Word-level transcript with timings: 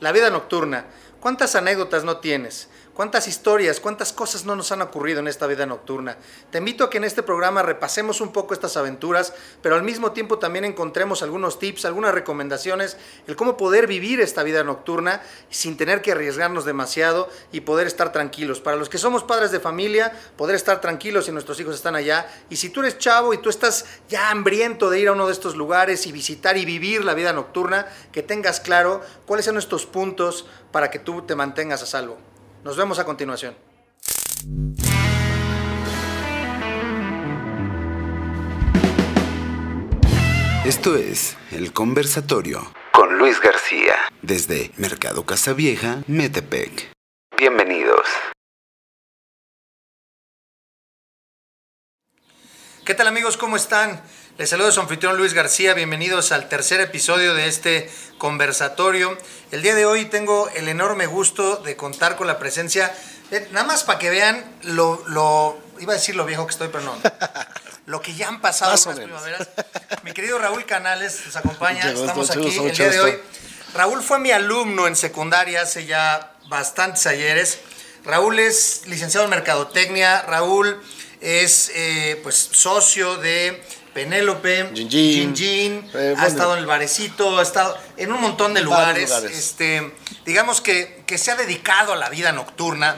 La 0.00 0.12
vida 0.12 0.30
nocturna. 0.30 0.84
¿Cuántas 1.26 1.56
anécdotas 1.56 2.04
no 2.04 2.18
tienes? 2.18 2.68
¿Cuántas 2.94 3.28
historias, 3.28 3.78
cuántas 3.78 4.12
cosas 4.14 4.46
no 4.46 4.56
nos 4.56 4.72
han 4.72 4.80
ocurrido 4.80 5.20
en 5.20 5.28
esta 5.28 5.46
vida 5.46 5.66
nocturna? 5.66 6.16
Te 6.50 6.58
invito 6.58 6.84
a 6.84 6.88
que 6.88 6.96
en 6.96 7.04
este 7.04 7.22
programa 7.22 7.62
repasemos 7.62 8.22
un 8.22 8.32
poco 8.32 8.54
estas 8.54 8.78
aventuras, 8.78 9.34
pero 9.60 9.74
al 9.74 9.82
mismo 9.82 10.12
tiempo 10.12 10.38
también 10.38 10.64
encontremos 10.64 11.22
algunos 11.22 11.58
tips, 11.58 11.84
algunas 11.84 12.14
recomendaciones, 12.14 12.96
el 13.26 13.36
cómo 13.36 13.58
poder 13.58 13.86
vivir 13.86 14.20
esta 14.20 14.44
vida 14.44 14.64
nocturna 14.64 15.20
sin 15.50 15.76
tener 15.76 16.00
que 16.00 16.12
arriesgarnos 16.12 16.64
demasiado 16.64 17.28
y 17.52 17.60
poder 17.60 17.86
estar 17.86 18.12
tranquilos. 18.12 18.60
Para 18.60 18.78
los 18.78 18.88
que 18.88 18.96
somos 18.96 19.24
padres 19.24 19.50
de 19.50 19.60
familia, 19.60 20.12
poder 20.38 20.54
estar 20.56 20.80
tranquilos 20.80 21.26
si 21.26 21.32
nuestros 21.32 21.60
hijos 21.60 21.74
están 21.74 21.96
allá. 21.96 22.26
Y 22.48 22.56
si 22.56 22.70
tú 22.70 22.80
eres 22.80 22.96
chavo 22.96 23.34
y 23.34 23.38
tú 23.38 23.50
estás 23.50 23.84
ya 24.08 24.30
hambriento 24.30 24.88
de 24.88 25.00
ir 25.00 25.08
a 25.08 25.12
uno 25.12 25.26
de 25.26 25.34
estos 25.34 25.54
lugares 25.54 26.06
y 26.06 26.12
visitar 26.12 26.56
y 26.56 26.64
vivir 26.64 27.04
la 27.04 27.12
vida 27.12 27.34
nocturna, 27.34 27.86
que 28.10 28.22
tengas 28.22 28.60
claro 28.60 29.02
cuáles 29.26 29.44
son 29.44 29.58
estos 29.58 29.84
puntos 29.84 30.46
para 30.76 30.90
que 30.90 30.98
tú 30.98 31.22
te 31.22 31.34
mantengas 31.34 31.82
a 31.82 31.86
salvo. 31.86 32.18
Nos 32.62 32.76
vemos 32.76 32.98
a 32.98 33.06
continuación. 33.06 33.56
Esto 40.66 40.96
es 40.96 41.38
El 41.50 41.72
Conversatorio 41.72 42.60
con 42.92 43.16
Luis 43.16 43.40
García 43.40 43.94
desde 44.20 44.70
Mercado 44.76 45.24
Casavieja, 45.24 46.02
Metepec. 46.08 46.92
Bienvenidos. 47.38 48.06
¿Qué 52.86 52.94
tal 52.94 53.08
amigos? 53.08 53.36
¿Cómo 53.36 53.56
están? 53.56 54.00
Les 54.38 54.48
saludo 54.48 54.68
a 54.68 54.70
su 54.70 54.80
anfitrión 54.80 55.16
Luis 55.16 55.34
García, 55.34 55.74
bienvenidos 55.74 56.30
al 56.30 56.48
tercer 56.48 56.80
episodio 56.80 57.34
de 57.34 57.48
este 57.48 57.90
conversatorio. 58.16 59.18
El 59.50 59.62
día 59.62 59.74
de 59.74 59.84
hoy 59.84 60.04
tengo 60.04 60.48
el 60.50 60.68
enorme 60.68 61.06
gusto 61.06 61.56
de 61.56 61.74
contar 61.74 62.14
con 62.14 62.28
la 62.28 62.38
presencia, 62.38 62.94
nada 63.50 63.66
más 63.66 63.82
para 63.82 63.98
que 63.98 64.08
vean 64.08 64.44
lo, 64.62 65.02
lo, 65.08 65.58
iba 65.80 65.94
a 65.94 65.96
decir 65.96 66.14
lo 66.14 66.24
viejo 66.26 66.46
que 66.46 66.52
estoy, 66.52 66.68
pero 66.68 66.84
no, 66.84 66.96
lo 67.86 68.00
que 68.00 68.14
ya 68.14 68.28
han 68.28 68.40
pasado 68.40 68.76
menos. 68.94 68.94
primaveras. 68.94 69.48
Mi 70.04 70.12
querido 70.12 70.38
Raúl 70.38 70.64
Canales 70.64 71.22
nos 71.26 71.34
acompaña, 71.34 71.90
estamos 71.90 72.30
aquí 72.30 72.56
el 72.56 72.76
día 72.76 72.88
de 72.88 73.00
hoy. 73.00 73.18
Raúl 73.74 74.00
fue 74.00 74.20
mi 74.20 74.30
alumno 74.30 74.86
en 74.86 74.94
secundaria 74.94 75.62
hace 75.62 75.86
ya 75.86 76.34
bastantes 76.48 77.04
ayeres. 77.08 77.58
Raúl 78.04 78.38
es 78.38 78.82
licenciado 78.86 79.24
en 79.24 79.30
Mercadotecnia, 79.30 80.22
Raúl 80.22 80.80
es 81.26 81.72
eh, 81.74 82.20
pues 82.22 82.50
socio 82.52 83.16
de 83.16 83.62
Penélope, 83.92 84.70
Gin 85.12 85.34
Gin. 85.36 85.90
Eh, 85.94 86.14
ha 86.16 86.26
estado 86.28 86.52
en 86.54 86.60
el 86.60 86.66
barecito, 86.66 87.38
ha 87.38 87.42
estado 87.42 87.76
en 87.96 88.12
un 88.12 88.20
montón 88.20 88.54
de 88.54 88.60
lugares. 88.60 89.10
Este, 89.36 89.92
digamos 90.24 90.60
que, 90.60 91.02
que 91.06 91.18
se 91.18 91.32
ha 91.32 91.36
dedicado 91.36 91.92
a 91.92 91.96
la 91.96 92.08
vida 92.10 92.30
nocturna, 92.30 92.94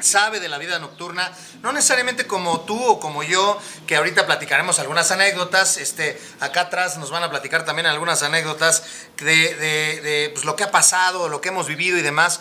sabe 0.00 0.40
de 0.40 0.48
la 0.48 0.58
vida 0.58 0.78
nocturna, 0.80 1.32
no 1.62 1.72
necesariamente 1.72 2.26
como 2.26 2.60
tú 2.62 2.78
o 2.84 2.98
como 3.00 3.22
yo, 3.22 3.58
que 3.86 3.94
ahorita 3.96 4.26
platicaremos 4.26 4.78
algunas 4.80 5.10
anécdotas, 5.12 5.76
este, 5.78 6.20
acá 6.40 6.62
atrás 6.62 6.98
nos 6.98 7.10
van 7.10 7.22
a 7.22 7.30
platicar 7.30 7.64
también 7.64 7.86
algunas 7.86 8.22
anécdotas 8.24 8.82
de, 9.18 9.54
de- 9.54 10.00
de, 10.00 10.30
pues, 10.34 10.44
lo 10.44 10.56
que 10.56 10.64
ha 10.64 10.70
pasado, 10.72 11.28
lo 11.28 11.40
que 11.40 11.48
hemos 11.50 11.68
vivido 11.68 11.96
y 11.96 12.02
demás. 12.02 12.40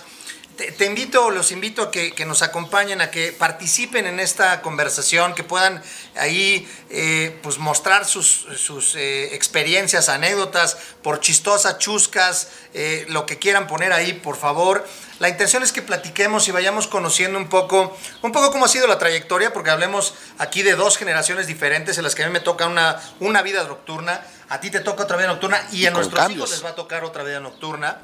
Te, 0.62 0.72
te 0.74 0.86
invito, 0.86 1.32
los 1.32 1.52
invito 1.52 1.82
a 1.82 1.90
que, 1.90 2.12
que 2.12 2.24
nos 2.24 2.44
acompañen, 2.44 3.02
a 3.02 3.10
que 3.10 3.32
participen 3.32 4.06
en 4.06 4.20
esta 4.20 4.62
conversación, 4.62 5.34
que 5.34 5.44
puedan 5.44 5.82
ahí 6.16 6.70
eh, 6.92 7.36
pues 7.42 7.58
mostrar 7.58 8.06
sus, 8.06 8.46
sus 8.58 8.94
eh, 8.94 9.34
experiencias, 9.34 10.08
anécdotas, 10.08 10.78
por 11.02 11.20
chistosas, 11.20 11.80
chuscas, 11.80 12.50
eh, 12.76 13.08
lo 13.10 13.26
que 13.26 13.40
quieran 13.40 13.66
poner 13.66 13.92
ahí, 13.92 14.14
por 14.14 14.38
favor. 14.38 14.88
La 15.18 15.30
intención 15.30 15.64
es 15.64 15.72
que 15.72 15.82
platiquemos 15.82 16.48
y 16.48 16.52
vayamos 16.52 16.86
conociendo 16.86 17.40
un 17.40 17.50
poco, 17.50 17.98
un 18.22 18.32
poco 18.32 18.52
cómo 18.52 18.66
ha 18.66 18.70
sido 18.70 18.86
la 18.86 19.00
trayectoria, 19.00 19.54
porque 19.54 19.72
hablemos 19.72 20.14
aquí 20.38 20.62
de 20.62 20.76
dos 20.76 20.96
generaciones 20.96 21.48
diferentes 21.48 21.98
en 21.98 22.04
las 22.04 22.14
que 22.14 22.22
a 22.22 22.28
mí 22.28 22.34
me 22.34 22.40
toca 22.40 22.68
una, 22.68 23.02
una 23.20 23.42
vida 23.42 23.64
nocturna, 23.64 24.24
a 24.50 24.60
ti 24.60 24.70
te 24.70 24.82
toca 24.82 25.06
otra 25.06 25.18
vida 25.18 25.26
nocturna 25.30 25.60
y, 25.72 25.78
Y 25.78 25.86
a 25.88 25.92
nuestros 25.92 26.20
cambios. 26.20 26.38
hijos 26.38 26.52
les 26.52 26.64
va 26.64 26.70
a 26.70 26.76
tocar 26.76 27.04
otra 27.04 27.24
vida 27.24 27.40
nocturna. 27.40 27.98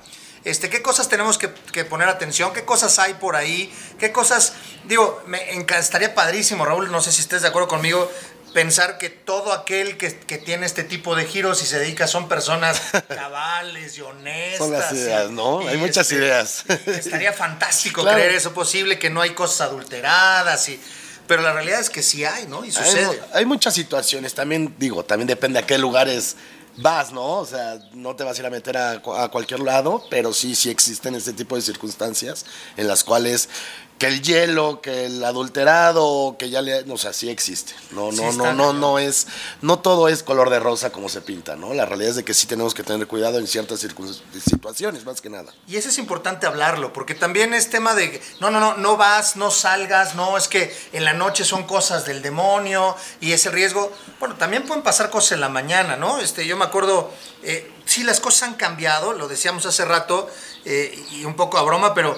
Este, 0.49 0.69
¿Qué 0.69 0.81
cosas 0.81 1.09
tenemos 1.09 1.37
que, 1.37 1.49
que 1.71 1.83
poner 1.85 2.07
atención? 2.09 2.53
¿Qué 2.53 2.63
cosas 2.65 2.97
hay 2.99 3.15
por 3.15 3.35
ahí? 3.35 3.73
¿Qué 3.99 4.11
cosas? 4.11 4.53
Digo, 4.85 5.21
me 5.27 5.39
enca- 5.53 5.77
estaría 5.79 6.15
padrísimo, 6.15 6.65
Raúl, 6.65 6.91
no 6.91 7.01
sé 7.01 7.11
si 7.11 7.21
estés 7.21 7.41
de 7.41 7.49
acuerdo 7.49 7.67
conmigo, 7.67 8.09
pensar 8.53 8.97
que 8.97 9.09
todo 9.09 9.51
aquel 9.53 9.97
que, 9.97 10.17
que 10.17 10.37
tiene 10.37 10.65
este 10.65 10.83
tipo 10.83 11.15
de 11.15 11.25
giros 11.25 11.61
y 11.61 11.65
se 11.65 11.77
dedica 11.79 12.07
son 12.07 12.27
personas 12.29 12.81
cabales 13.09 13.97
y 13.97 14.01
honestas. 14.01 14.57
Son 14.57 14.71
las 14.71 14.91
ideas, 14.93 15.29
¿no? 15.31 15.59
Hay 15.67 15.77
muchas 15.77 16.09
este, 16.11 16.23
ideas. 16.23 16.63
estaría 16.87 17.33
fantástico 17.33 18.01
Claro. 18.01 18.17
creer 18.17 18.33
eso 18.33 18.53
posible, 18.53 18.97
que 18.97 19.09
no 19.09 19.21
hay 19.21 19.31
cosas 19.31 19.61
adulteradas 19.67 20.69
y... 20.69 20.79
Pero 21.27 21.41
la 21.41 21.51
realidad 21.51 21.81
es 21.81 21.89
que 21.89 22.01
sí 22.01 22.23
hay, 22.23 22.47
¿no? 22.47 22.63
Y 22.63 22.69
Hay, 22.69 22.71
sucede. 22.73 23.21
hay 23.33 23.45
muchas 23.45 23.73
situaciones, 23.73 24.33
también 24.33 24.73
digo, 24.77 25.03
también 25.03 25.27
depende 25.27 25.59
a 25.59 25.65
qué 25.67 25.77
lugares 25.77 26.37
vas, 26.77 27.11
¿no? 27.11 27.39
O 27.39 27.45
sea, 27.45 27.79
no 27.93 28.15
te 28.15 28.23
vas 28.23 28.37
a 28.37 28.41
ir 28.41 28.45
a 28.45 28.49
meter 28.49 28.77
a, 28.77 28.91
a 28.91 29.29
cualquier 29.29 29.59
lado, 29.59 30.03
pero 30.09 30.33
sí, 30.33 30.55
sí 30.55 30.69
existen 30.69 31.15
este 31.15 31.33
tipo 31.33 31.55
de 31.55 31.61
circunstancias 31.61 32.45
en 32.77 32.87
las 32.87 33.03
cuales 33.03 33.49
que 33.97 34.07
el 34.07 34.21
hielo, 34.21 34.79
que 34.81 35.05
el 35.05 35.23
adulterado, 35.23 36.35
que 36.37 36.49
ya 36.49 36.61
le, 36.61 36.81
o 36.91 36.97
sea, 36.97 37.13
sí 37.13 37.29
existe. 37.29 37.73
No, 37.91 38.11
no, 38.11 38.31
no, 38.31 38.53
no, 38.53 38.73
no 38.73 38.99
es, 38.99 39.27
no 39.61 39.79
todo 39.79 40.07
es 40.07 40.21
color 40.21 40.49
de 40.49 40.59
rosa 40.59 40.91
como 40.91 41.09
se 41.09 41.21
pinta, 41.21 41.55
¿no? 41.55 41.73
La 41.73 41.85
realidad 41.85 42.11
es 42.11 42.15
de 42.17 42.23
que 42.23 42.35
sí 42.35 42.45
tenemos 42.45 42.73
que 42.75 42.83
tener 42.83 43.07
cuidado 43.07 43.39
en 43.39 43.47
ciertas 43.47 43.79
situaciones, 43.79 45.03
más 45.03 45.19
que 45.19 45.29
nada. 45.29 45.51
Y 45.67 45.77
eso 45.77 45.89
es 45.89 45.97
importante 45.97 46.45
hablarlo, 46.45 46.93
porque 46.93 47.15
también 47.15 47.53
es 47.53 47.69
tema 47.69 47.95
de, 47.95 48.21
no, 48.39 48.51
no, 48.51 48.59
no, 48.59 48.77
no 48.77 48.97
vas, 48.97 49.35
no 49.35 49.49
salgas, 49.49 50.13
no, 50.13 50.37
es 50.37 50.47
que 50.47 50.75
en 50.93 51.03
la 51.03 51.13
noche 51.13 51.43
son 51.43 51.63
cosas 51.63 52.05
del 52.05 52.21
demonio 52.21 52.95
y 53.19 53.31
ese 53.31 53.49
riesgo. 53.49 53.91
Bueno, 54.19 54.35
también 54.35 54.63
pueden 54.63 54.83
pasar 54.83 55.09
cosas 55.09 55.33
en 55.33 55.41
la 55.41 55.49
mañana, 55.49 55.95
¿no? 55.95 56.19
Este, 56.19 56.45
yo 56.45 56.55
me 56.55 56.65
acuerdo, 56.65 57.11
eh, 57.41 57.71
sí, 57.85 58.03
las 58.03 58.19
cosas 58.19 58.43
han 58.43 58.55
cambiado, 58.55 59.13
lo 59.13 59.27
decíamos 59.27 59.65
hace 59.65 59.85
rato, 59.85 60.29
eh, 60.65 61.03
y 61.11 61.25
un 61.25 61.35
poco 61.35 61.57
a 61.57 61.63
broma, 61.63 61.95
pero 61.95 62.15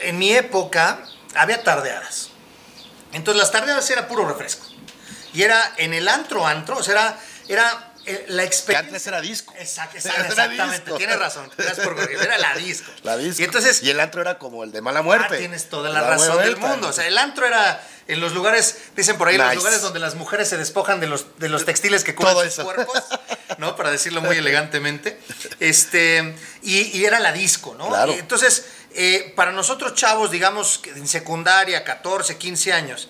en 0.00 0.18
mi 0.18 0.32
época 0.32 1.00
había 1.34 1.62
tardeadas. 1.62 2.30
Entonces 3.12 3.40
las 3.40 3.50
tardeadas 3.50 3.88
era 3.90 4.06
puro 4.08 4.26
refresco. 4.28 4.66
Y 5.32 5.42
era 5.42 5.74
en 5.76 5.94
el 5.94 6.08
antro, 6.08 6.46
antro, 6.46 6.76
o 6.78 6.82
sea, 6.82 6.92
era, 6.94 7.18
era 7.48 7.92
eh, 8.06 8.24
la 8.28 8.42
Que 8.42 8.48
experiencia. 8.48 8.88
antes 8.88 9.06
era 9.06 9.20
disco. 9.20 9.52
Exact- 9.54 9.90
exactamente, 9.94 10.80
disco. 10.84 10.96
tienes 10.96 11.18
razón. 11.18 11.48
Por 11.84 12.10
Era 12.10 12.38
la 12.38 12.54
disco. 12.56 12.90
La 13.02 13.16
disco. 13.16 13.42
Y 13.42 13.44
entonces, 13.44 13.82
y 13.82 13.90
el 13.90 14.00
antro 14.00 14.20
era 14.22 14.38
como 14.38 14.64
el 14.64 14.72
de 14.72 14.80
mala 14.80 15.02
muerte. 15.02 15.34
ah, 15.34 15.38
tienes 15.38 15.68
toda 15.68 15.90
la, 15.90 16.00
La 16.02 16.08
razón 16.10 16.38
del 16.38 16.56
mundo. 16.56 16.88
O 16.88 16.92
sea, 16.92 17.06
el 17.06 17.16
antro 17.18 17.46
era 17.46 17.80
en 18.08 18.20
los 18.20 18.32
lugares, 18.32 18.76
dicen 18.96 19.16
por 19.18 19.28
ahí, 19.28 19.36
los 19.36 19.46
Nice. 19.46 19.56
lugares 19.58 19.82
donde 19.82 20.00
las 20.00 20.16
mujeres 20.16 20.48
se 20.48 20.56
despojan 20.56 20.98
de 20.98 21.06
los, 21.06 21.38
de 21.38 21.48
los 21.48 21.64
textiles 21.64 22.02
que 22.02 22.14
cubren 22.16 22.32
Todo 22.32 22.42
sus 22.44 22.52
eso. 22.54 22.64
cuerpos, 22.64 23.04
¿no? 23.58 23.76
Para 23.76 23.92
decirlo 23.92 24.20
muy 24.20 24.36
elegantemente. 24.38 25.20
Este, 25.60 26.34
y, 26.62 26.80
y 26.98 27.04
era 27.04 27.20
la 27.20 27.32
disco, 27.32 27.74
¿no? 27.78 27.88
Claro. 27.88 28.12
Y 28.12 28.18
entonces, 28.18 28.64
eh, 28.94 29.32
para 29.36 29.52
nosotros 29.52 29.94
chavos, 29.94 30.30
digamos, 30.30 30.78
que 30.78 30.90
en 30.90 31.06
secundaria, 31.08 31.84
14, 31.84 32.36
15 32.38 32.72
años, 32.72 33.08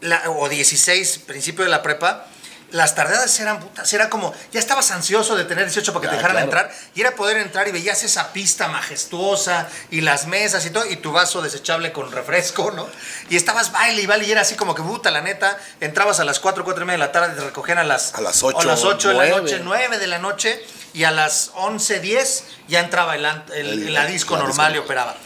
la- 0.00 0.22
o 0.30 0.48
16, 0.48 1.18
principio 1.26 1.64
de 1.64 1.70
la 1.70 1.82
prepa, 1.82 2.26
las 2.70 2.94
tardeadas 2.94 3.38
eran 3.38 3.60
putas, 3.60 3.92
era 3.92 4.08
como, 4.08 4.32
ya 4.50 4.58
estabas 4.58 4.90
ansioso 4.92 5.36
de 5.36 5.44
tener 5.44 5.66
18 5.66 5.92
para 5.92 6.00
que 6.04 6.08
te 6.08 6.14
Ah, 6.14 6.16
dejaran 6.16 6.36
claro. 6.48 6.66
entrar, 6.68 6.78
y 6.94 7.02
era 7.02 7.14
poder 7.14 7.36
entrar 7.36 7.68
y 7.68 7.70
veías 7.70 8.02
esa 8.02 8.32
pista 8.32 8.66
majestuosa, 8.68 9.68
y 9.90 10.00
las 10.00 10.26
mesas 10.26 10.64
y 10.64 10.70
todo, 10.70 10.86
y 10.86 10.96
tu 10.96 11.12
vaso 11.12 11.42
desechable 11.42 11.92
con 11.92 12.10
refresco, 12.10 12.70
¿no? 12.70 12.88
Y 13.28 13.36
estabas 13.36 13.72
baile 13.72 14.00
y 14.00 14.06
baile, 14.06 14.26
y 14.26 14.32
era 14.32 14.40
así 14.40 14.54
como 14.54 14.74
que, 14.74 14.80
puta, 14.80 15.10
la 15.10 15.20
neta, 15.20 15.58
entrabas 15.82 16.18
a 16.20 16.24
las 16.24 16.40
4, 16.40 16.64
4 16.64 16.84
y 16.84 16.86
media 16.86 16.98
de 17.00 17.06
la 17.06 17.12
tarde, 17.12 17.34
te 17.34 17.44
recogían 17.44 17.76
a 17.76 17.84
las, 17.84 18.14
A 18.14 18.22
las 18.22 18.42
o 18.42 18.46
ocho, 18.46 18.60
a 18.60 18.64
las 18.64 18.84
8 18.84 19.08
de 19.10 19.14
la 19.16 19.28
noche, 19.28 19.60
9 19.62 19.98
de 19.98 20.06
la 20.06 20.18
noche, 20.18 20.64
y 20.94 21.04
a 21.04 21.10
las 21.10 21.50
11, 21.54 22.00
10 22.00 22.44
ya 22.68 22.80
entraba 22.80 23.14
el, 23.16 23.24
ant- 23.24 23.50
el- 23.54 23.84
El- 23.86 23.92
la 23.94 24.06
disco 24.06 24.36
la 24.36 24.44
normal 24.44 24.74
y 24.74 24.78
operaba. 24.78 25.16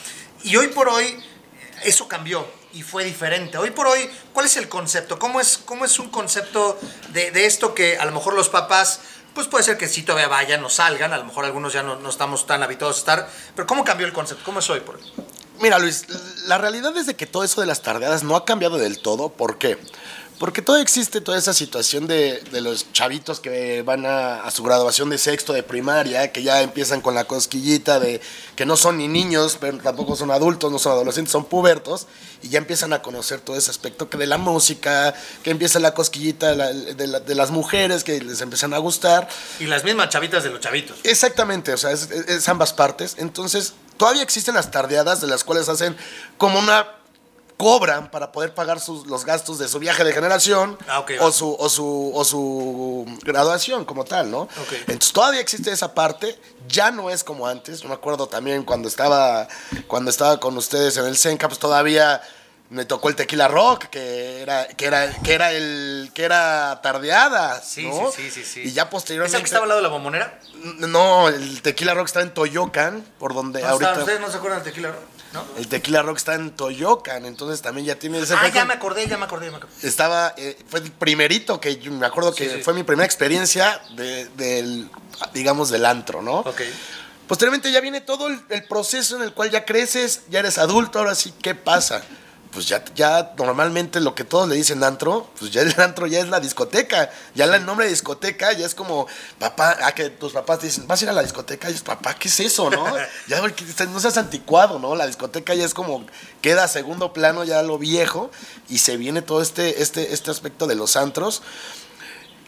Y 0.45 0.57
hoy 0.57 0.69
por 0.69 0.89
hoy 0.89 1.19
eso 1.85 2.07
cambió 2.09 2.47
y 2.73 2.83
fue 2.83 3.05
diferente. 3.05 3.59
Hoy 3.59 3.71
por 3.71 3.87
hoy, 3.87 4.09
¿cuál 4.33 4.47
es 4.47 4.57
el 4.57 4.69
concepto? 4.69 5.19
¿Cómo 5.19 5.41
es, 5.41 5.59
cómo 5.59 5.85
es 5.85 5.99
un 5.99 6.11
concepto 6.11 6.79
de, 7.09 7.31
de 7.31 7.47
esto 7.47 7.75
que 7.75 7.99
a 7.99 8.05
lo 8.05 8.13
mejor 8.13 8.35
los 8.35 8.49
papás, 8.49 9.01
pues 9.35 9.47
puede 9.49 9.65
ser 9.65 9.77
que 9.79 9.89
sí 9.89 10.03
todavía 10.03 10.29
vayan 10.29 10.65
o 10.65 10.69
salgan, 10.71 11.13
a 11.13 11.19
lo 11.19 11.25
mejor 11.25 11.45
algunos 11.45 11.73
ya 11.73 11.83
no, 11.83 11.97
no 11.97 12.09
estamos 12.11 12.47
tan 12.47 12.63
habituados 12.63 12.97
a 12.97 12.99
estar, 13.01 13.31
pero 13.55 13.67
¿cómo 13.67 13.85
cambió 13.85 14.07
el 14.07 14.13
concepto? 14.13 14.45
¿Cómo 14.45 14.61
es 14.61 14.71
hoy 14.71 14.81
por 14.81 14.97
hoy? 14.97 15.03
Mira, 15.59 15.79
Luis, 15.79 16.05
la 16.47 16.59
realidad 16.59 16.95
es 16.99 17.07
de 17.07 17.15
que 17.17 17.27
todo 17.27 17.43
eso 17.43 17.63
de 17.63 17.67
las 17.67 17.81
tardeadas 17.81 18.23
no 18.23 18.37
ha 18.37 18.45
cambiado 18.45 18.77
del 18.77 18.99
todo. 18.99 19.31
¿Por 19.31 19.57
qué? 19.57 19.77
Porque 19.77 19.89
todavía 20.39 20.83
existe 20.83 21.21
toda 21.23 21.39
esa 21.39 21.55
situación 21.55 22.07
de, 22.07 22.41
de 22.53 22.61
los 22.61 22.93
chavitos 22.93 23.41
que 23.41 23.83
van 23.83 24.05
a, 24.05 24.43
a 24.43 24.51
su 24.51 24.63
graduación 24.63 25.09
de 25.09 25.17
sexto 25.17 25.55
de 25.55 25.63
primaria, 25.63 26.31
que 26.31 26.43
ya 26.43 26.61
empiezan 26.61 27.01
con 27.01 27.15
la 27.15 27.25
cosquillita 27.25 27.99
de 27.99 28.21
que 28.55 28.67
no 28.67 28.77
son 28.77 28.99
ni 28.99 29.09
niños, 29.09 29.57
pero 29.59 29.79
tampoco 29.79 30.15
son 30.15 30.31
adultos, 30.31 30.71
no 30.71 30.79
son 30.79 30.93
adolescentes, 30.93 31.33
son 31.33 31.47
pubertos, 31.47 32.07
y 32.43 32.51
ya 32.51 32.59
empiezan 32.59 32.93
a 32.93 33.01
conocer 33.01 33.41
todo 33.41 33.57
ese 33.57 33.71
aspecto 33.71 34.11
que 34.11 34.19
de 34.19 34.27
la 34.27 34.37
música, 34.37 35.15
que 35.43 35.51
empieza 35.51 35.79
la 35.81 35.95
cosquillita 35.95 36.51
de, 36.51 36.57
la- 36.57 36.73
de 36.73 37.07
la- 37.07 37.21
de 37.21 37.35
las 37.35 37.51
mujeres 37.51 38.05
que 38.05 38.21
les 38.21 38.41
empiezan 38.43 38.75
a 38.75 38.79
gustar. 38.79 39.29
Y 39.59 39.65
las 39.65 39.85
mismas 39.85 40.11
chavitas 40.11 40.45
de 40.45 40.51
los 40.51 40.61
chavitos. 40.61 40.99
Exactamente, 41.05 41.73
o 41.73 41.79
sea, 41.79 41.93
es, 41.93 42.11
es 42.11 42.49
ambas 42.49 42.75
partes. 42.75 43.15
Entonces, 43.19 43.73
todavía 43.97 44.23
existen 44.23 44.55
las 44.55 44.71
tardeadas 44.71 45.23
de 45.23 45.29
las 45.29 45.45
cuales 45.45 45.69
hacen 45.71 45.97
como 46.37 46.59
una 46.59 46.89
cobran 47.57 48.11
para 48.11 48.33
poder 48.33 48.55
pagar 48.55 48.81
sus, 48.81 49.07
los 49.07 49.25
gastos 49.25 49.59
de 49.59 49.69
su 49.69 49.79
viaje 49.79 50.05
de 50.05 50.13
generación 50.13 50.77
Ah, 50.89 51.05
o, 51.21 51.33
su, 51.33 51.55
o, 51.59 51.69
su, 51.69 52.13
o 52.15 52.25
su 52.25 53.07
graduación 53.23 53.85
como 53.85 54.05
tal, 54.05 54.31
¿no? 54.31 54.41
Ok. 54.43 54.73
Entonces 54.89 55.13
todavía 55.13 55.41
existe 55.41 55.71
esa 55.71 55.95
parte, 55.95 56.39
ya 56.69 56.91
no 56.91 57.09
es 57.11 57.25
como 57.25 57.47
antes. 57.47 57.81
Yo 57.81 57.89
me 57.89 57.95
acuerdo 57.95 58.27
también 58.29 58.63
cuando 58.65 58.89
estaba, 58.89 59.49
cuando 59.87 60.11
estaba 60.11 60.39
con 60.39 60.57
ustedes 60.57 60.97
en 60.99 61.07
el 61.07 61.17
Senca, 61.17 61.49
pues 61.49 61.59
todavía 61.59 62.21
me 62.69 62.85
tocó 62.85 63.09
el 63.09 63.15
tequila 63.15 63.47
rock, 63.47 63.85
que 63.85 64.43
era, 64.43 64.67
que 64.67 64.87
era, 64.87 65.09
que 65.23 65.33
era 65.35 65.53
el, 65.53 66.11
que 66.13 66.25
era 66.25 66.81
tardeada, 66.83 67.63
Sí, 67.63 67.87
¿no? 67.89 68.11
sí, 68.11 68.29
sí, 68.29 68.43
sí, 68.43 68.45
sí. 68.45 68.61
Y 68.65 68.73
ya 68.73 68.83
¿Es 68.83 68.89
posteriormente. 68.89 69.37
el 69.37 69.43
que 69.45 69.47
estaba 69.47 69.63
al 69.63 69.69
lado 69.69 69.79
de 69.81 69.83
la 69.85 69.89
bombonera? 69.89 70.41
No, 70.79 71.29
el 71.29 71.63
tequila 71.63 71.95
rock 71.95 72.07
está 72.09 72.23
en 72.23 72.35
Toyocan, 72.35 73.03
por 73.21 73.35
donde 73.35 73.63
¿No 73.63 73.69
ahorita. 73.69 73.91
está- 73.93 74.01
¿Ustedes 74.03 74.21
no 74.21 74.31
se 74.31 74.37
acuerdan 74.39 74.63
del 74.65 74.73
tequila? 74.73 74.95
¿No? 75.33 75.45
El 75.59 75.69
tequila 75.69 76.03
rock 76.03 76.17
está 76.19 76.35
en 76.35 76.51
Toyocan, 76.53 77.27
entonces 77.27 77.61
también 77.61 77.87
ya 77.87 77.97
tiene 77.99 78.19
ese 78.19 78.35
Ah, 78.35 78.49
ya 78.49 78.65
me 78.65 78.75
acordé, 78.75 79.07
ya 79.07 79.19
me 79.19 79.25
acordé, 79.25 79.47
ya 79.47 79.51
me 79.53 79.57
acordé. 79.59 79.73
estaba 79.83 80.33
eh, 80.37 80.57
fue 80.69 80.81
el 80.81 80.91
primerito 80.93 81.61
que 81.61 81.77
yo 81.79 81.93
me 81.93 82.07
acuerdo 82.07 82.35
que 82.35 82.49
Sí, 82.49 82.57
sí. 82.57 82.63
fue 82.63 82.73
mi 82.75 82.85
primera 82.85 83.05
experiencia 83.05 83.81
de- 83.97 84.27
del 84.37 84.89
digamos 85.35 85.69
del 85.71 85.85
antro, 85.85 86.23
¿no? 86.23 86.39
Ok. 86.41 86.63
Posteriormente 87.29 87.73
ya 87.73 87.81
viene 87.81 88.01
todo 88.01 88.29
el, 88.29 88.41
el 88.51 88.65
proceso 88.65 89.17
en 89.17 89.23
el 89.23 89.33
cual 89.33 89.51
ya 89.51 89.65
creces, 89.65 90.23
ya 90.31 90.39
eres 90.39 90.59
adulto, 90.59 91.01
ahora 91.01 91.15
sí, 91.17 91.35
¿qué 91.43 91.55
pasa? 91.57 92.03
Pues 92.57 92.69
ya, 92.69 92.83
ya 92.95 93.35
normalmente 93.37 94.01
lo 94.01 94.15
que 94.15 94.25
todos 94.25 94.49
le 94.49 94.55
dicen 94.55 94.83
antro, 94.83 95.29
pues 95.39 95.51
ya 95.51 95.61
el 95.61 95.75
antro 95.79 96.07
ya 96.07 96.21
es 96.21 96.29
la 96.29 96.41
discoteca. 96.41 97.11
Ya 97.35 97.45
el 97.45 97.67
nombre 97.67 97.85
de 97.85 97.91
discoteca 97.93 98.51
ya 98.55 98.65
es 98.65 98.75
como, 98.75 99.07
papá, 99.39 99.77
a 99.83 99.95
que 99.95 100.09
tus 100.09 100.33
papás 100.33 100.61
te 100.61 100.67
dicen, 100.69 100.87
vas 100.87 101.03
a 101.03 101.05
ir 101.05 101.11
a 101.11 101.13
la 101.13 101.21
discoteca. 101.21 101.69
Y 101.69 101.75
es, 101.75 101.83
papá, 101.83 102.15
¿qué 102.15 102.29
es 102.29 102.41
eso, 102.41 102.71
no? 102.71 102.83
ya 103.29 103.43
no 103.89 104.01
seas 104.01 104.17
anticuado, 104.17 104.79
¿no? 104.79 104.97
La 104.97 105.07
discoteca 105.07 105.55
ya 105.55 105.67
es 105.67 105.75
como, 105.75 106.07
queda 106.41 106.65
a 106.65 106.69
segundo 106.69 107.13
plano 107.13 107.45
ya 107.45 107.63
lo 107.63 107.77
viejo 107.77 108.31
y 108.71 108.79
se 108.79 108.97
viene 108.97 109.21
todo 109.21 109.43
este, 109.43 109.83
este, 109.83 110.15
este 110.15 110.31
aspecto 110.31 110.67
de 110.67 110.77
los 110.77 110.97
antros 110.97 111.43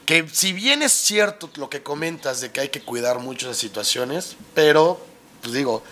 que 0.06 0.26
si 0.32 0.54
bien 0.54 0.82
es 0.82 0.92
cierto 0.94 1.50
lo 1.56 1.68
que 1.68 1.82
comentas 1.82 2.40
de 2.40 2.50
que 2.50 2.60
hay 2.60 2.68
que 2.70 2.80
cuidar 2.80 3.18
mucho 3.18 3.44
esas 3.48 3.58
situaciones, 3.58 4.36
pero, 4.54 4.98
pues 5.42 5.52
digo, 5.52 5.82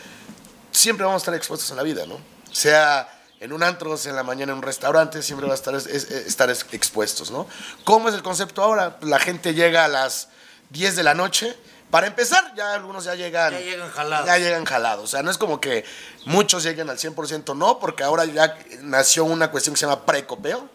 siempre 0.72 1.04
vamos 1.04 1.20
a 1.20 1.22
estar 1.22 1.34
expuestos 1.34 1.70
en 1.70 1.76
la 1.76 1.82
vida, 1.82 2.06
¿no? 2.06 2.18
Sea 2.50 3.15
en 3.40 3.52
un 3.52 3.62
antro, 3.62 3.96
en 4.04 4.16
la 4.16 4.22
mañana 4.22 4.52
en 4.52 4.58
un 4.58 4.62
restaurante, 4.62 5.22
siempre 5.22 5.46
va 5.46 5.52
a 5.52 5.56
estar, 5.56 5.74
es- 5.74 5.86
es- 5.86 6.10
estar 6.10 6.48
es- 6.50 6.66
expuestos, 6.72 7.30
¿no? 7.30 7.46
¿Cómo 7.84 8.08
es 8.08 8.14
el 8.14 8.22
concepto 8.22 8.62
ahora? 8.62 8.96
La 9.02 9.18
gente 9.18 9.54
llega 9.54 9.84
a 9.84 9.88
las 9.88 10.28
10 10.70 10.96
de 10.96 11.02
la 11.02 11.14
noche. 11.14 11.56
Para 11.90 12.08
empezar, 12.08 12.52
ya 12.56 12.74
algunos 12.74 13.04
ya 13.04 13.14
llegan... 13.14 13.52
Ya 13.52 13.60
llegan 13.60 13.90
jalados. 13.90 14.26
Ya 14.26 14.38
llegan 14.38 14.64
jalados. 14.64 15.04
O 15.04 15.06
sea, 15.06 15.22
no 15.22 15.30
es 15.30 15.38
como 15.38 15.60
que 15.60 15.84
muchos 16.24 16.62
lleguen 16.64 16.90
al 16.90 16.98
100%, 16.98 17.54
no, 17.54 17.78
porque 17.78 18.02
ahora 18.02 18.24
ya 18.24 18.58
nació 18.80 19.24
una 19.24 19.50
cuestión 19.52 19.74
que 19.74 19.80
se 19.80 19.86
llama 19.86 20.04
precopeo. 20.04 20.68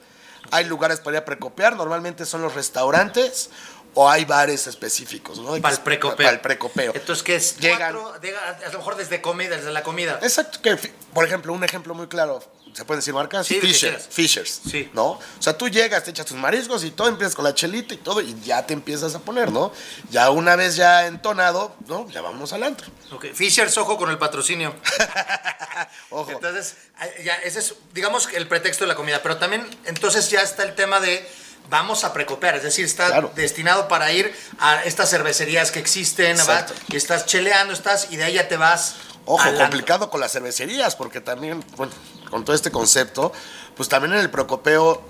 Hay 0.51 0.65
lugares 0.65 0.99
para 0.99 1.17
ir 1.17 1.21
a 1.23 1.25
precopear, 1.25 1.75
normalmente 1.75 2.25
son 2.25 2.41
los 2.41 2.53
restaurantes 2.55 3.49
o 3.93 4.09
hay 4.09 4.25
bares 4.25 4.67
específicos, 4.67 5.39
¿no? 5.39 5.59
Para 5.61 5.75
el 5.75 5.81
precopeo. 5.81 6.15
Para 6.17 6.29
el 6.31 6.39
precopeo. 6.39 6.91
Entonces, 6.95 7.23
¿qué 7.23 7.35
es? 7.35 7.57
Llegan- 7.59 7.93
Cuatro, 7.93 8.21
llega- 8.21 8.57
a 8.65 8.69
lo 8.71 8.77
mejor 8.79 8.95
desde 8.95 9.21
comida, 9.21 9.55
desde 9.57 9.71
la 9.71 9.83
comida. 9.83 10.19
Exacto, 10.21 10.61
que, 10.61 10.77
por 11.13 11.25
ejemplo, 11.25 11.51
un 11.53 11.63
ejemplo 11.63 11.93
muy 11.93 12.07
claro, 12.07 12.41
¿se 12.73 12.85
pueden 12.85 12.99
decir 13.01 13.13
marcas? 13.13 13.45
Sí, 13.47 13.59
Fisher. 13.59 13.99
Fishers, 13.99 14.61
Sí. 14.69 14.89
¿no? 14.93 15.05
O 15.11 15.19
sea, 15.39 15.57
tú 15.57 15.67
llegas, 15.67 16.03
te 16.05 16.11
echas 16.11 16.25
tus 16.25 16.37
mariscos 16.37 16.83
y 16.85 16.91
todo, 16.91 17.09
empiezas 17.09 17.35
con 17.35 17.43
la 17.43 17.53
chelita 17.53 17.93
y 17.93 17.97
todo, 17.97 18.21
y 18.21 18.33
ya 18.41 18.65
te 18.65 18.73
empiezas 18.73 19.13
a 19.13 19.19
poner, 19.19 19.51
¿no? 19.51 19.73
Ya 20.09 20.29
una 20.29 20.55
vez 20.55 20.77
ya 20.77 21.07
entonado, 21.07 21.75
¿no? 21.87 22.07
Ya 22.11 22.21
vamos 22.21 22.53
al 22.53 22.63
antro. 22.63 22.87
Ok, 23.11 23.25
Fishers, 23.33 23.77
ojo 23.77 23.97
con 23.97 24.09
el 24.09 24.17
patrocinio. 24.17 24.73
Ojo. 26.11 26.31
Entonces, 26.31 26.75
ya, 27.23 27.35
ese 27.37 27.59
es, 27.59 27.73
digamos, 27.93 28.27
el 28.33 28.47
pretexto 28.47 28.83
de 28.83 28.89
la 28.89 28.95
comida. 28.95 29.21
Pero 29.23 29.37
también, 29.37 29.65
entonces 29.85 30.29
ya 30.29 30.41
está 30.41 30.63
el 30.63 30.75
tema 30.75 30.99
de 30.99 31.27
vamos 31.69 32.03
a 32.03 32.13
precopear. 32.13 32.55
Es 32.55 32.63
decir, 32.63 32.85
está 32.85 33.07
Claro. 33.07 33.31
destinado 33.35 33.87
para 33.87 34.11
ir 34.11 34.33
a 34.59 34.83
estas 34.83 35.09
cervecerías 35.09 35.71
que 35.71 35.79
existen, 35.79 36.37
y 36.89 36.95
estás 36.95 37.25
cheleando, 37.25 37.73
estás, 37.73 38.07
y 38.11 38.17
de 38.17 38.23
ahí 38.25 38.33
ya 38.33 38.47
te 38.47 38.57
vas. 38.57 38.95
Ojo, 39.25 39.53
complicado 39.55 40.09
con 40.09 40.19
las 40.19 40.31
cervecerías, 40.31 40.95
porque 40.95 41.21
también, 41.21 41.63
bueno, 41.77 41.93
con 42.29 42.43
todo 42.43 42.55
este 42.55 42.71
concepto, 42.71 43.31
pues 43.75 43.87
también 43.87 44.13
en 44.13 44.19
el 44.19 44.29
Procopeo 44.31 45.03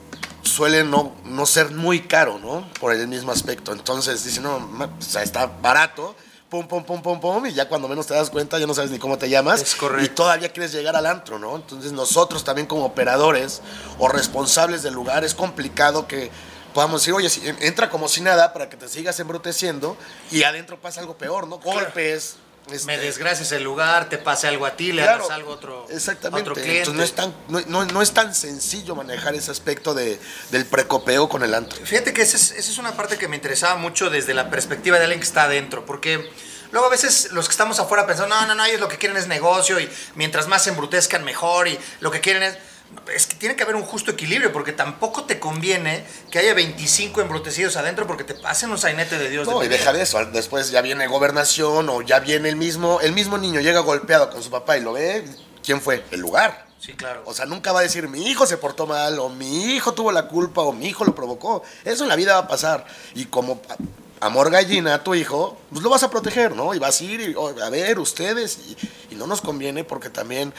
suele 0.43 0.83
no, 0.83 1.15
no 1.23 1.45
ser 1.45 1.71
muy 1.71 2.01
caro, 2.07 2.37
¿no? 2.39 2.67
Por 2.79 2.93
el 2.93 3.07
mismo 3.07 3.31
aspecto. 3.31 3.71
Entonces, 3.71 4.23
dicen, 4.25 4.43
no, 4.43 4.59
ma- 4.59 4.89
o 4.99 5.01
sea, 5.01 5.23
está 5.23 5.45
barato, 5.45 6.15
pum, 6.51 6.67
pum, 6.67 6.83
pum, 6.83 7.01
pum, 7.01 7.19
pum, 7.21 7.45
y 7.45 7.53
ya 7.53 7.69
cuando 7.69 7.87
menos 7.87 8.05
te 8.05 8.13
das 8.13 8.29
cuenta 8.29 8.59
ya 8.59 8.67
no 8.67 8.73
sabes 8.73 8.91
ni 8.91 8.99
cómo 8.99 9.17
te 9.17 9.29
llamas. 9.29 9.61
Es 9.61 9.73
correcto. 9.73 10.05
Y 10.05 10.09
todavía 10.09 10.51
quieres 10.51 10.73
llegar 10.73 10.97
al 10.97 11.05
antro, 11.05 11.39
¿no? 11.39 11.55
Entonces 11.55 11.93
nosotros 11.93 12.43
también 12.43 12.67
como 12.67 12.83
operadores 12.83 13.61
o 13.97 14.09
responsables 14.09 14.83
del 14.83 14.93
lugar 14.93 15.23
es 15.23 15.33
complicado 15.33 16.07
que 16.07 16.29
podamos 16.73 17.01
decir, 17.01 17.13
oye, 17.13 17.29
entra 17.61 17.89
como 17.89 18.09
si 18.09 18.19
nada 18.19 18.51
para 18.51 18.67
que 18.67 18.75
te 18.75 18.89
sigas 18.89 19.17
embruteciendo 19.21 19.95
y 20.29 20.43
adentro 20.43 20.77
pasa 20.77 20.99
algo 20.99 21.17
peor, 21.17 21.47
¿no? 21.47 21.59
Golpes. 21.59 22.35
Este, 22.73 22.97
desgracias 22.97 23.51
el 23.51 23.63
lugar, 23.63 24.09
te 24.09 24.17
pase 24.17 24.47
algo 24.47 24.65
a 24.65 24.75
ti, 24.75 24.91
le 24.91 25.01
Claro, 25.03 25.23
hagas 25.25 25.31
algo 25.35 25.51
a 25.51 25.55
otro, 25.55 25.87
a 25.89 25.93
Exactamente. 25.93 26.41
otro 26.49 26.53
cliente. 26.61 26.89
Entonces 26.89 26.97
no 26.97 27.03
es, 27.03 27.13
tan, 27.13 27.35
no, 27.47 27.61
no- 27.67 27.85
no 27.93 28.01
es 28.01 28.11
tan 28.11 28.33
sencillo 28.35 28.95
manejar 28.95 29.35
ese 29.35 29.51
aspecto 29.51 29.93
de, 29.93 30.19
del 30.51 30.65
precopeo 30.65 31.29
con 31.29 31.43
el 31.43 31.53
antro. 31.53 31.79
Fíjate 31.85 32.13
que 32.13 32.21
esa 32.21 32.37
es, 32.37 32.51
esa 32.51 32.71
es 32.71 32.77
una 32.77 32.93
parte 32.95 33.17
que 33.17 33.27
me 33.27 33.35
interesaba 33.35 33.75
mucho 33.75 34.09
desde 34.09 34.33
la 34.33 34.49
perspectiva 34.49 34.97
de 34.97 35.03
alguien 35.05 35.19
que 35.19 35.27
está 35.27 35.43
adentro, 35.43 35.85
porque 35.85 36.29
luego 36.71 36.87
a 36.87 36.89
veces 36.89 37.31
los 37.31 37.47
que 37.47 37.51
estamos 37.51 37.79
afuera 37.79 38.07
pensamos, 38.07 38.29
no, 38.29 38.45
no, 38.47 38.55
no, 38.55 38.65
ellos 38.65 38.79
lo 38.79 38.87
que 38.87 38.97
quieren 38.97 39.17
es 39.17 39.27
negocio 39.27 39.79
y 39.79 39.89
mientras 40.15 40.47
más 40.47 40.63
se 40.63 40.69
embrutezcan 40.69 41.23
mejor 41.23 41.67
y 41.67 41.77
lo 41.99 42.11
que 42.11 42.21
quieren 42.21 42.43
es... 42.43 42.57
Es 43.13 43.25
que 43.25 43.35
tiene 43.35 43.55
que 43.55 43.63
haber 43.63 43.75
un 43.75 43.83
justo 43.83 44.11
equilibrio, 44.11 44.51
porque 44.53 44.73
tampoco 44.73 45.23
te 45.23 45.39
conviene 45.39 46.05
que 46.29 46.39
haya 46.39 46.53
25 46.53 47.21
embrutecidos 47.21 47.75
adentro 47.77 48.07
porque 48.07 48.23
te 48.23 48.33
pasen 48.35 48.71
un 48.71 48.77
sainete 48.77 49.17
de 49.17 49.29
Dios. 49.29 49.47
No, 49.47 49.59
de 49.59 49.65
y 49.65 49.69
deja 49.69 49.91
de 49.91 50.01
eso. 50.03 50.23
Después 50.25 50.71
ya 50.71 50.81
viene 50.81 51.07
gobernación 51.07 51.89
o 51.89 52.01
ya 52.01 52.19
viene 52.19 52.49
el 52.49 52.55
mismo, 52.55 53.01
el 53.01 53.13
mismo 53.13 53.37
niño 53.37 53.59
llega 53.59 53.79
golpeado 53.79 54.29
con 54.29 54.41
su 54.43 54.49
papá 54.49 54.77
y 54.77 54.81
lo 54.81 54.93
ve. 54.93 55.25
¿Quién 55.63 55.81
fue? 55.81 56.03
El 56.11 56.21
lugar. 56.21 56.67
Sí, 56.79 56.93
claro. 56.93 57.21
O 57.25 57.33
sea, 57.33 57.45
nunca 57.45 57.71
va 57.71 57.79
a 57.81 57.83
decir 57.83 58.07
mi 58.07 58.27
hijo 58.27 58.45
se 58.47 58.57
portó 58.57 58.87
mal 58.87 59.19
o 59.19 59.29
mi 59.29 59.73
hijo 59.73 59.93
tuvo 59.93 60.11
la 60.11 60.27
culpa 60.27 60.61
o 60.61 60.71
mi 60.71 60.87
hijo 60.87 61.05
lo 61.05 61.13
provocó. 61.13 61.63
Eso 61.85 62.03
en 62.03 62.09
la 62.09 62.15
vida 62.15 62.33
va 62.33 62.39
a 62.39 62.47
pasar. 62.47 62.85
Y 63.13 63.25
como 63.25 63.61
amor 64.19 64.49
gallina 64.49 64.95
a 64.95 65.03
tu 65.03 65.13
hijo, 65.15 65.57
pues 65.71 65.83
lo 65.83 65.89
vas 65.89 66.03
a 66.03 66.09
proteger, 66.09 66.55
¿no? 66.55 66.73
Y 66.73 66.79
vas 66.79 66.99
a 67.01 67.03
ir 67.03 67.21
y, 67.21 67.35
"Oh, 67.35 67.49
a 67.61 67.69
ver 67.69 67.99
ustedes. 67.99 68.57
Y, 68.57 68.77
y 69.11 69.15
no 69.15 69.27
nos 69.27 69.41
conviene 69.41 69.83
porque 69.83 70.09
también 70.09 70.53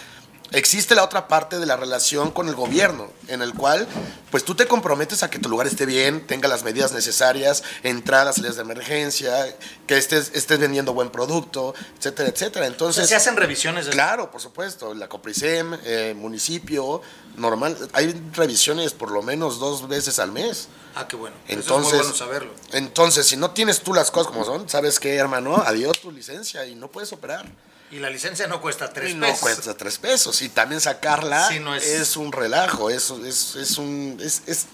existe 0.53 0.95
la 0.95 1.05
otra 1.05 1.29
parte 1.29 1.59
de 1.59 1.67
la 1.67 1.77
relación 1.77 2.31
con 2.31 2.49
el 2.49 2.55
gobierno, 2.55 3.09
en 3.29 3.43
el 3.43 3.55
cual 3.55 3.87
pues 4.31 4.45
tú 4.45 4.55
te 4.55 4.67
comprometes 4.67 5.23
a 5.23 5.29
que 5.31 5.39
tu 5.39 5.49
lugar 5.49 5.67
esté 5.67 5.85
bien, 5.87 6.27
tenga 6.27 6.49
las 6.49 6.63
medidas 6.63 6.93
necesarias, 6.93 7.63
entradas, 7.83 8.37
salidas 8.37 8.57
de 8.57 8.63
emergencia, 8.63 9.57
que 9.87 9.97
estés, 9.99 10.31
estés 10.35 10.59
vendiendo 10.59 10.95
buen 10.95 11.11
producto, 11.11 11.75
etcétera, 11.99 12.29
etcétera. 12.31 12.67
Entonces, 12.67 13.09
se 13.09 13.15
hacen 13.15 13.37
revisiones. 13.37 13.87
de- 13.87 13.93
Claro, 13.93 14.31
por 14.31 14.41
supuesto. 14.41 14.95
La 14.95 15.09
Coprisem, 15.09 15.77
eh, 15.85 16.15
municipio, 16.17 17.03
normal. 17.37 17.77
Hay 17.93 18.13
revisiones 18.33 18.93
por 18.93 19.11
lo 19.11 19.23
menos 19.23 19.59
dos 19.59 19.87
veces 19.89 20.19
al 20.19 20.33
mes. 20.33 20.69
Ah, 20.95 21.07
qué 21.09 21.17
bueno. 21.17 21.37
Eso 21.49 21.59
Entonces, 21.61 21.93
es 21.93 21.99
muy 21.99 22.03
bueno 22.05 22.15
saberlo. 22.19 22.53
entonces, 22.73 23.27
si 23.27 23.37
no 23.37 23.51
tienes 23.53 23.81
tú 23.81 23.95
las 23.95 24.11
cosas 24.11 24.31
como 24.31 24.45
son, 24.45 24.69
¿sabes 24.69 24.99
qué, 25.01 25.15
hermano? 25.17 25.57
Adiós 25.57 25.99
tu 26.01 26.11
licencia 26.11 26.67
y 26.67 26.75
no 26.75 26.89
puedes 26.89 27.13
operar. 27.13 27.47
Y 27.93 27.99
la 27.99 28.09
licencia 28.11 28.47
no 28.49 28.61
cuesta 28.61 28.93
tres 28.93 29.11
y 29.13 29.15
no 29.15 29.27
pesos. 29.27 29.41
cuesta 29.41 29.75
tres 29.77 29.99
pesos. 29.99 30.41
Y 30.43 30.49
también 30.49 30.81
sacarla 30.81 31.47
Sí, 31.49 31.61
no 31.61 31.75
es- 31.77 31.85
es... 31.87 32.17
un 32.17 32.33
relajo. 32.33 32.89
Es, 32.91 33.11
es, 33.11 33.55
es 33.57 33.79
un. 33.79 34.19
Es, 34.21 34.43
es 34.47 34.67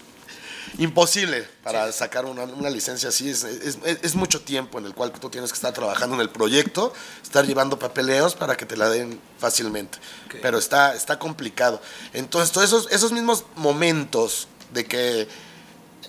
imposible 0.77 1.47
para 1.63 1.91
sacar 1.91 2.25
una, 2.25 2.43
una 2.43 2.69
licencia 2.69 3.09
así. 3.09 3.29
Es, 3.29 3.43
es, 3.43 4.15
mucho 4.15 4.41
tiempo 4.41 4.79
en 4.79 4.85
el 4.85 4.93
cual 4.93 5.11
tú 5.11 5.29
tienes 5.29 5.51
que 5.51 5.55
estar 5.55 5.73
trabajando 5.73 6.15
en 6.15 6.21
el 6.21 6.29
proyecto, 6.29 6.93
estar 7.21 7.45
llevando 7.45 7.77
papeleos 7.77 8.35
para 8.35 8.55
que 8.55 8.65
te 8.65 8.77
la 8.77 8.89
den 8.89 9.19
fácilmente. 9.37 9.97
Pero 10.41 10.57
está, 10.57 10.95
está 10.95 11.19
complicado. 11.19 11.81
Entonces, 12.13 12.51
todos 12.51 12.67
esos, 12.67 12.87
esos 12.91 13.11
mismos 13.11 13.43
momentos 13.55 14.47
de 14.71 14.85
que 14.85 15.27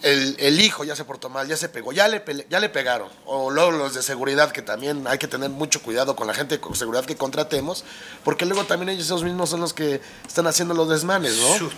el, 0.02 0.36
el 0.38 0.60
hijo 0.60 0.84
ya 0.84 0.96
se 0.96 1.04
portó 1.04 1.28
mal, 1.28 1.46
ya 1.48 1.56
se 1.56 1.68
pegó, 1.68 1.92
ya 1.92 2.08
le, 2.08 2.22
ya 2.48 2.60
le 2.60 2.68
pegaron. 2.68 3.08
O 3.26 3.50
luego 3.50 3.70
los 3.70 3.94
de 3.94 4.02
seguridad, 4.02 4.50
que 4.50 4.62
también 4.62 5.06
hay 5.06 5.18
que 5.18 5.28
tener 5.28 5.50
mucho 5.50 5.82
cuidado 5.82 6.16
con 6.16 6.26
la 6.26 6.34
gente 6.34 6.58
de 6.58 6.74
seguridad 6.74 7.04
que 7.04 7.16
contratemos, 7.16 7.84
porque 8.24 8.46
luego 8.46 8.64
también 8.64 8.90
ellos 8.90 9.06
esos 9.06 9.24
mismos 9.24 9.50
son 9.50 9.60
los 9.60 9.72
que 9.72 10.00
están 10.26 10.46
haciendo 10.46 10.74
los 10.74 10.88
desmanes, 10.88 11.36
¿no? 11.38 11.70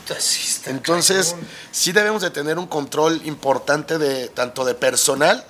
Entonces, 0.66 1.36
sí 1.70 1.92
debemos 1.92 2.22
de 2.22 2.30
tener 2.30 2.58
un 2.58 2.66
control 2.66 3.20
importante 3.24 3.98
de 3.98 4.28
tanto 4.28 4.64
de 4.64 4.74
personal 4.74 5.44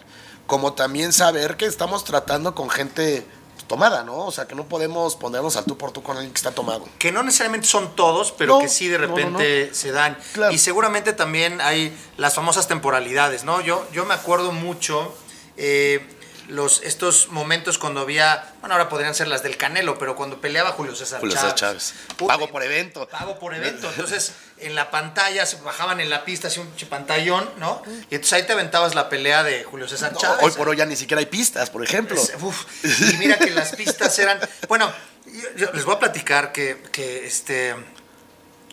como 0.47 0.75
también 0.75 1.12
saber 1.12 1.57
que 1.57 1.67
estamos 1.67 2.05
tratando 2.05 2.55
con 2.55 2.69
gente 2.69 3.26
tomada, 3.73 4.05
¿no? 4.05 4.26
O 4.26 4.31
sea, 4.31 4.47
que 4.47 4.55
no 4.55 4.69
podemos 4.69 5.17
ponernos 5.17 5.57
al 5.57 5.64
tú 5.64 5.79
por 5.79 5.93
tú 5.93 6.02
con 6.02 6.19
alguien 6.19 6.31
que 6.31 6.37
está 6.37 6.50
tomado. 6.50 6.85
que 6.99 7.11
no 7.11 7.23
necesariamente 7.23 7.67
son 7.67 7.97
todos, 7.97 8.31
pero 8.31 8.57
No, 8.57 8.61
que 8.61 8.69
sí 8.69 8.87
de 8.87 8.99
no, 8.99 9.07
no, 9.07 9.17
repente 9.17 9.73
se 9.73 9.93
dan. 9.93 10.19
Claro. 10.35 10.52
Y 10.52 10.59
seguramente 10.59 11.14
también 11.14 11.59
hay 11.62 11.97
las 12.19 12.35
famosas 12.35 12.69
temporalidades, 12.69 13.45
¿no? 13.45 13.62
Yo, 13.62 13.87
yo 13.95 14.05
me 14.05 14.12
acuerdo 14.12 14.52
mucho, 14.52 15.14
eh, 15.57 16.07
los, 16.49 16.82
estos 16.82 17.28
momentos 17.28 17.78
cuando 17.78 18.00
había, 18.00 18.52
bueno, 18.61 18.75
ahora 18.75 18.88
podrían 18.88 19.14
ser 19.14 19.28
las 19.28 19.42
del 19.42 19.56
Canelo, 19.56 19.99
pero 19.99 20.16
cuando 20.16 20.40
peleaba 20.40 20.70
Julio 20.72 20.94
César 20.94 21.20
Julio 21.20 21.34
Chávez. 21.34 21.52
César 21.54 21.58
Chávez. 21.58 21.94
Pago 22.26 22.49
por 22.49 22.62
evento. 22.62 23.08
Pago 23.08 23.38
por 23.38 23.54
evento. 23.54 23.88
Entonces, 23.88 24.32
en 24.58 24.75
la 24.75 24.90
pantalla, 24.90 25.46
se 25.46 25.56
bajaban 25.56 26.00
en 26.00 26.11
la 26.11 26.25
pista, 26.25 26.49
así 26.49 26.61
un 26.61 26.70
pantallón, 26.88 27.49
¿no? 27.58 27.82
Y 28.11 28.14
entonces 28.16 28.32
ahí 28.34 28.42
te 28.44 28.52
aventabas 28.52 28.94
la 28.94 29.08
pelea 29.08 29.42
de 29.42 29.64
Julio 29.64 29.88
César 29.88 30.12
No, 30.12 30.18
Chávez. 30.18 30.38
hoy 30.42 30.50
por 30.52 30.68
hoy 30.68 30.76
ya 30.76 30.87
ni 30.87 30.96
siquiera 30.96 31.20
hay 31.20 31.26
pistas, 31.26 31.70
por 31.70 31.82
ejemplo. 31.84 32.20
Uf, 32.40 32.64
y 32.84 33.16
mira 33.18 33.38
que 33.38 33.50
las 33.50 33.75
pistas 33.75 34.18
eran. 34.18 34.38
Bueno, 34.68 34.92
yo, 35.26 35.49
yo 35.56 35.72
les 35.72 35.84
voy 35.84 35.94
a 35.96 35.99
platicar 35.99 36.52
que, 36.52 36.82
que 36.92 37.26
este. 37.26 37.75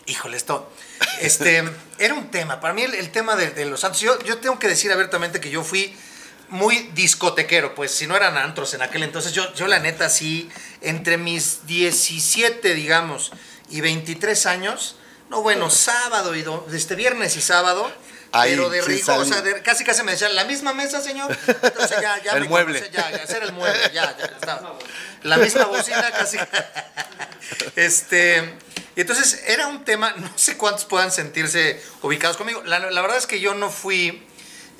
Híjole, 0.06 0.36
esto. 0.36 0.70
Este. 1.20 1.62
Era 1.98 2.14
un 2.14 2.30
tema. 2.30 2.60
Para 2.60 2.74
mí, 2.74 2.82
el, 2.82 2.94
el 2.94 3.10
tema 3.10 3.36
de, 3.36 3.50
de 3.50 3.64
los 3.66 3.80
santos. 3.80 4.00
Yo, 4.00 4.18
yo 4.24 4.38
tengo 4.38 4.58
que 4.58 4.68
decir 4.68 4.90
abiertamente 4.92 5.40
que 5.40 5.50
yo 5.50 5.62
fui 5.62 5.96
muy 6.50 6.90
discotequero, 6.94 7.74
pues 7.74 7.90
si 7.92 8.06
no 8.06 8.16
eran 8.16 8.36
antros 8.36 8.74
en 8.74 8.82
aquel 8.82 9.02
entonces, 9.02 9.32
yo, 9.32 9.52
yo 9.54 9.66
la 9.66 9.78
neta 9.78 10.08
sí, 10.10 10.50
entre 10.80 11.16
mis 11.16 11.66
17, 11.66 12.74
digamos, 12.74 13.32
y 13.70 13.80
23 13.80 14.46
años, 14.46 14.96
no 15.30 15.42
bueno, 15.42 15.70
sábado 15.70 16.34
y 16.34 16.42
do- 16.42 16.66
este 16.72 16.94
viernes 16.96 17.36
y 17.36 17.40
sábado, 17.40 17.90
Ahí, 18.32 18.50
pero 18.52 18.68
de 18.70 18.80
sí 18.82 18.88
rico, 18.92 19.14
o 19.14 19.24
sea, 19.24 19.42
de- 19.42 19.60
casi 19.62 19.82
casi 19.84 20.02
me 20.04 20.12
decían, 20.12 20.34
la 20.36 20.44
misma 20.44 20.72
mesa, 20.72 21.00
señor. 21.00 21.36
Entonces 21.46 21.98
ya, 22.00 22.22
ya 22.22 22.32
El 22.34 22.42
me 22.42 22.48
mueble. 22.48 22.78
conoce, 22.80 22.92
ya, 22.96 23.10
ya, 23.10 23.36
era 23.36 23.46
el 23.46 23.52
mueble, 23.52 23.80
ya, 23.92 24.16
ya 24.16 24.24
estaba. 24.26 24.78
La 25.24 25.36
misma 25.36 25.64
bocina 25.64 26.10
casi. 26.12 26.36
Este, 27.76 28.54
y 28.96 29.00
entonces 29.00 29.42
era 29.46 29.66
un 29.66 29.84
tema, 29.84 30.12
no 30.16 30.30
sé 30.36 30.56
cuántos 30.56 30.84
puedan 30.84 31.10
sentirse 31.10 31.82
ubicados 32.02 32.36
conmigo. 32.36 32.62
La, 32.64 32.78
la 32.78 33.00
verdad 33.00 33.16
es 33.18 33.26
que 33.26 33.40
yo 33.40 33.54
no 33.54 33.70
fui 33.70 34.26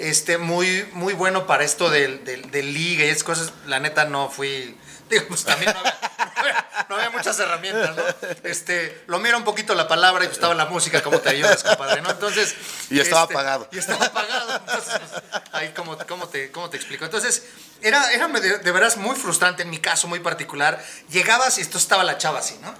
este, 0.01 0.39
muy, 0.39 0.89
muy 0.93 1.13
bueno 1.15 1.47
para 1.47 1.65
esto 1.65 1.91
del, 1.91 2.25
del, 2.25 2.51
del 2.51 2.73
liga 2.73 3.05
y 3.05 3.09
esas 3.09 3.25
cosas. 3.25 3.53
La 3.67 3.79
neta 3.81 4.05
no 4.05 4.29
fui. 4.31 4.77
Digo, 5.11 5.25
pues 5.29 5.45
también 5.45 5.73
no 5.73 5.81
había, 5.81 5.99
no 6.19 6.41
había- 6.41 6.67
no 6.89 6.97
había 6.97 7.11
muchas 7.11 7.39
herramientas, 7.39 7.97
¿no? 7.97 8.03
Este, 8.45 9.03
lo 9.07 9.19
mira 9.19 9.37
un 9.37 9.45
poquito 9.45 9.75
la 9.75 9.87
palabra 9.89 10.25
y 10.25 10.27
pues 10.29 10.37
estaba 10.39 10.55
la 10.55 10.67
música, 10.67 11.03
como 11.03 11.19
te 11.21 11.29
ayudas, 11.31 11.63
compadre, 11.63 12.01
¿no? 12.03 12.11
Entonces. 12.11 12.55
Y 12.91 12.99
estaba 13.01 13.23
este, 13.23 13.35
apagado. 13.35 13.69
Y 13.73 13.79
estaba 13.79 14.05
apagado. 14.07 14.57
Entonces, 14.57 14.95
pues, 14.99 15.43
ahí, 15.53 15.73
¿cómo, 15.77 15.97
cómo, 16.09 16.29
te, 16.29 16.51
¿cómo 16.53 16.71
te 16.71 16.77
explico? 16.77 17.05
Entonces, 17.05 17.45
era, 17.83 18.13
era 18.13 18.29
de, 18.29 18.59
de 18.59 18.73
veras 18.73 18.97
muy 18.97 19.15
frustrante 19.17 19.63
en 19.63 19.71
mi 19.71 19.79
caso, 19.79 20.07
muy 20.09 20.21
particular. 20.21 20.83
Llegabas 21.11 21.59
y 21.59 21.61
esto 21.61 21.79
estaba 21.79 22.03
la 22.05 22.17
chava 22.19 22.39
así, 22.41 22.59
¿no? 22.63 22.73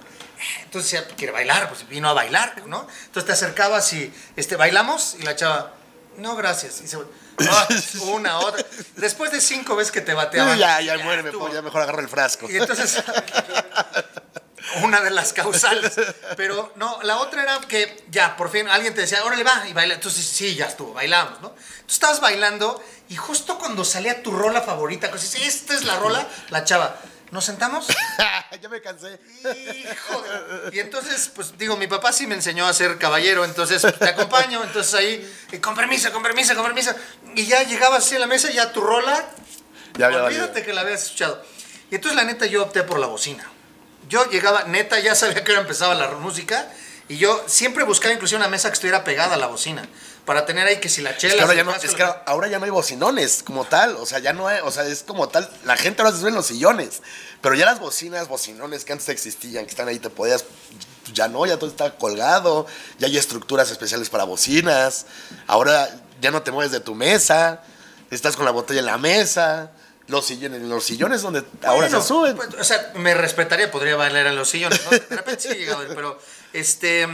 Entonces 0.63 0.91
decía, 0.91 1.07
quiere 1.15 1.31
bailar, 1.33 1.67
pues 1.69 1.87
vino 1.87 2.09
a 2.09 2.13
bailar, 2.13 2.63
¿no? 2.65 2.87
Entonces 3.05 3.25
te 3.27 3.31
acercabas 3.33 3.91
y, 3.93 4.11
este, 4.35 4.55
¿bailamos? 4.55 5.15
Y 5.19 5.23
la 5.23 5.35
chava, 5.35 5.73
no, 6.21 6.35
gracias. 6.35 6.81
Y 6.81 6.87
se, 6.87 6.97
ah, 6.97 7.67
una, 8.13 8.39
otra. 8.39 8.65
Después 8.95 9.31
de 9.31 9.41
cinco 9.41 9.75
veces 9.75 9.91
que 9.91 10.01
te 10.01 10.13
bateaban. 10.13 10.57
ya, 10.57 10.79
ya, 10.81 10.97
muere, 10.99 11.23
mejor, 11.23 11.53
ya 11.53 11.61
mejor 11.61 11.81
agarro 11.81 11.99
el 11.99 12.07
frasco. 12.07 12.49
Y 12.49 12.57
entonces, 12.57 13.03
una 14.83 15.01
de 15.01 15.09
las 15.09 15.33
causales. 15.33 15.93
Pero 16.37 16.71
no, 16.75 17.01
la 17.03 17.17
otra 17.17 17.43
era 17.43 17.59
que 17.67 18.03
ya, 18.09 18.37
por 18.37 18.49
fin 18.49 18.67
alguien 18.67 18.93
te 18.93 19.01
decía, 19.01 19.23
órale, 19.23 19.43
va, 19.43 19.67
y 19.67 19.73
baila. 19.73 19.95
Entonces, 19.95 20.25
sí, 20.25 20.55
ya 20.55 20.65
estuvo, 20.67 20.93
bailamos, 20.93 21.41
¿no? 21.41 21.49
Tú 21.49 21.87
estabas 21.87 22.21
bailando 22.21 22.81
y 23.09 23.15
justo 23.15 23.57
cuando 23.57 23.83
salía 23.83 24.23
tu 24.23 24.31
rola 24.31 24.61
favorita, 24.61 25.09
que 25.09 25.17
dices, 25.17 25.41
esta 25.41 25.73
es 25.73 25.83
la 25.83 25.97
rola, 25.97 26.27
la 26.49 26.63
chava, 26.63 26.97
¿nos 27.31 27.45
sentamos? 27.45 27.87
ya 28.61 28.69
me 28.69 28.81
cansé. 28.81 29.19
Hijo 29.43 30.21
de- 30.21 30.75
Y 30.75 30.79
entonces, 30.79 31.31
pues 31.33 31.57
digo, 31.57 31.75
mi 31.77 31.87
papá 31.87 32.11
sí 32.11 32.27
me 32.27 32.35
enseñó 32.35 32.67
a 32.67 32.73
ser 32.73 32.97
caballero, 32.97 33.43
entonces 33.45 33.81
pues, 33.81 33.97
te 33.97 34.09
acompaño, 34.09 34.63
entonces 34.63 34.93
ahí, 34.93 35.33
y 35.51 35.57
con 35.57 35.73
permiso, 35.75 36.11
con 36.11 36.21
permiso, 36.23 36.53
con 36.55 36.65
permiso. 36.65 36.93
Y 37.35 37.45
ya 37.45 37.63
llegabas 37.63 38.05
así 38.05 38.15
a 38.15 38.19
la 38.19 38.27
mesa, 38.27 38.51
ya 38.51 38.71
tu 38.71 38.81
rola, 38.81 39.25
Ya 39.97 40.07
olvídate 40.07 40.37
valido. 40.37 40.53
que 40.65 40.73
la 40.73 40.81
habías 40.81 41.03
escuchado. 41.03 41.43
Y 41.89 41.95
entonces 41.95 42.15
la 42.15 42.23
neta 42.23 42.45
yo 42.45 42.63
opté 42.63 42.83
por 42.83 42.99
la 42.99 43.07
bocina. 43.07 43.49
Yo 44.07 44.29
llegaba, 44.29 44.63
neta, 44.65 44.99
ya 44.99 45.15
sabía 45.15 45.43
que 45.43 45.51
ahora 45.51 45.61
empezaba 45.61 45.95
la 45.95 46.09
música, 46.11 46.67
y 47.07 47.17
yo 47.17 47.43
siempre 47.47 47.83
buscaba 47.83 48.13
inclusive 48.13 48.37
una 48.37 48.47
mesa 48.49 48.69
que 48.69 48.73
estuviera 48.73 49.03
pegada 49.03 49.35
a 49.35 49.37
la 49.37 49.47
bocina, 49.47 49.87
para 50.25 50.45
tener 50.45 50.67
ahí 50.67 50.79
que 50.79 50.89
si 50.89 51.01
la 51.01 51.17
chela... 51.17 51.33
Es 51.33 51.37
que, 51.37 51.43
ahora 51.43 51.55
ya 51.55 51.63
no, 51.63 51.75
es 51.75 51.95
que 51.95 52.03
ahora 52.25 52.47
ya 52.47 52.59
no 52.59 52.65
hay 52.65 52.71
bocinones 52.71 53.43
como 53.43 53.65
tal, 53.65 53.95
o 53.97 54.05
sea, 54.05 54.19
ya 54.19 54.33
no 54.33 54.47
hay, 54.47 54.59
o 54.63 54.71
sea, 54.71 54.85
es 54.85 55.03
como 55.03 55.29
tal, 55.29 55.49
la 55.65 55.77
gente 55.77 56.01
ahora 56.01 56.13
se 56.13 56.19
sube 56.19 56.29
en 56.29 56.35
los 56.35 56.45
sillones, 56.45 57.01
pero 57.41 57.55
ya 57.55 57.65
las 57.65 57.79
bocinas, 57.79 58.27
bocinones 58.27 58.85
que 58.85 58.93
antes 58.93 59.09
existían, 59.09 59.65
que 59.65 59.71
están 59.71 59.87
ahí, 59.87 59.99
te 59.99 60.09
podías, 60.09 60.45
ya 61.13 61.27
no, 61.27 61.45
ya 61.45 61.57
todo 61.57 61.69
está 61.69 61.95
colgado, 61.97 62.67
ya 62.99 63.07
hay 63.07 63.17
estructuras 63.17 63.71
especiales 63.71 64.09
para 64.09 64.23
bocinas, 64.23 65.05
ahora 65.47 65.89
ya 66.21 66.31
no 66.31 66.43
te 66.43 66.51
mueves 66.51 66.71
de 66.71 66.79
tu 66.79 66.93
mesa, 66.93 67.61
estás 68.11 68.35
con 68.35 68.45
la 68.45 68.51
botella 68.51 68.81
en 68.81 68.85
la 68.85 68.97
mesa, 68.97 69.71
los 70.07 70.25
sillones, 70.25 70.61
los 70.61 70.83
sillones 70.83 71.21
donde 71.21 71.43
ahora 71.63 71.89
se 71.89 72.01
suben. 72.01 72.35
pues, 72.35 72.49
o 72.53 72.63
sea, 72.63 72.91
me 72.95 73.13
respetaría, 73.13 73.71
podría 73.71 73.95
bailar 73.95 74.27
en 74.27 74.35
los 74.35 74.49
sillones, 74.49 74.81
¿no? 74.83 74.91
De 74.91 75.15
repente 75.15 75.41
sí 75.41 75.47
he 75.49 75.55
llegado, 75.55 75.83
pero 75.95 76.19
este. 76.53 77.07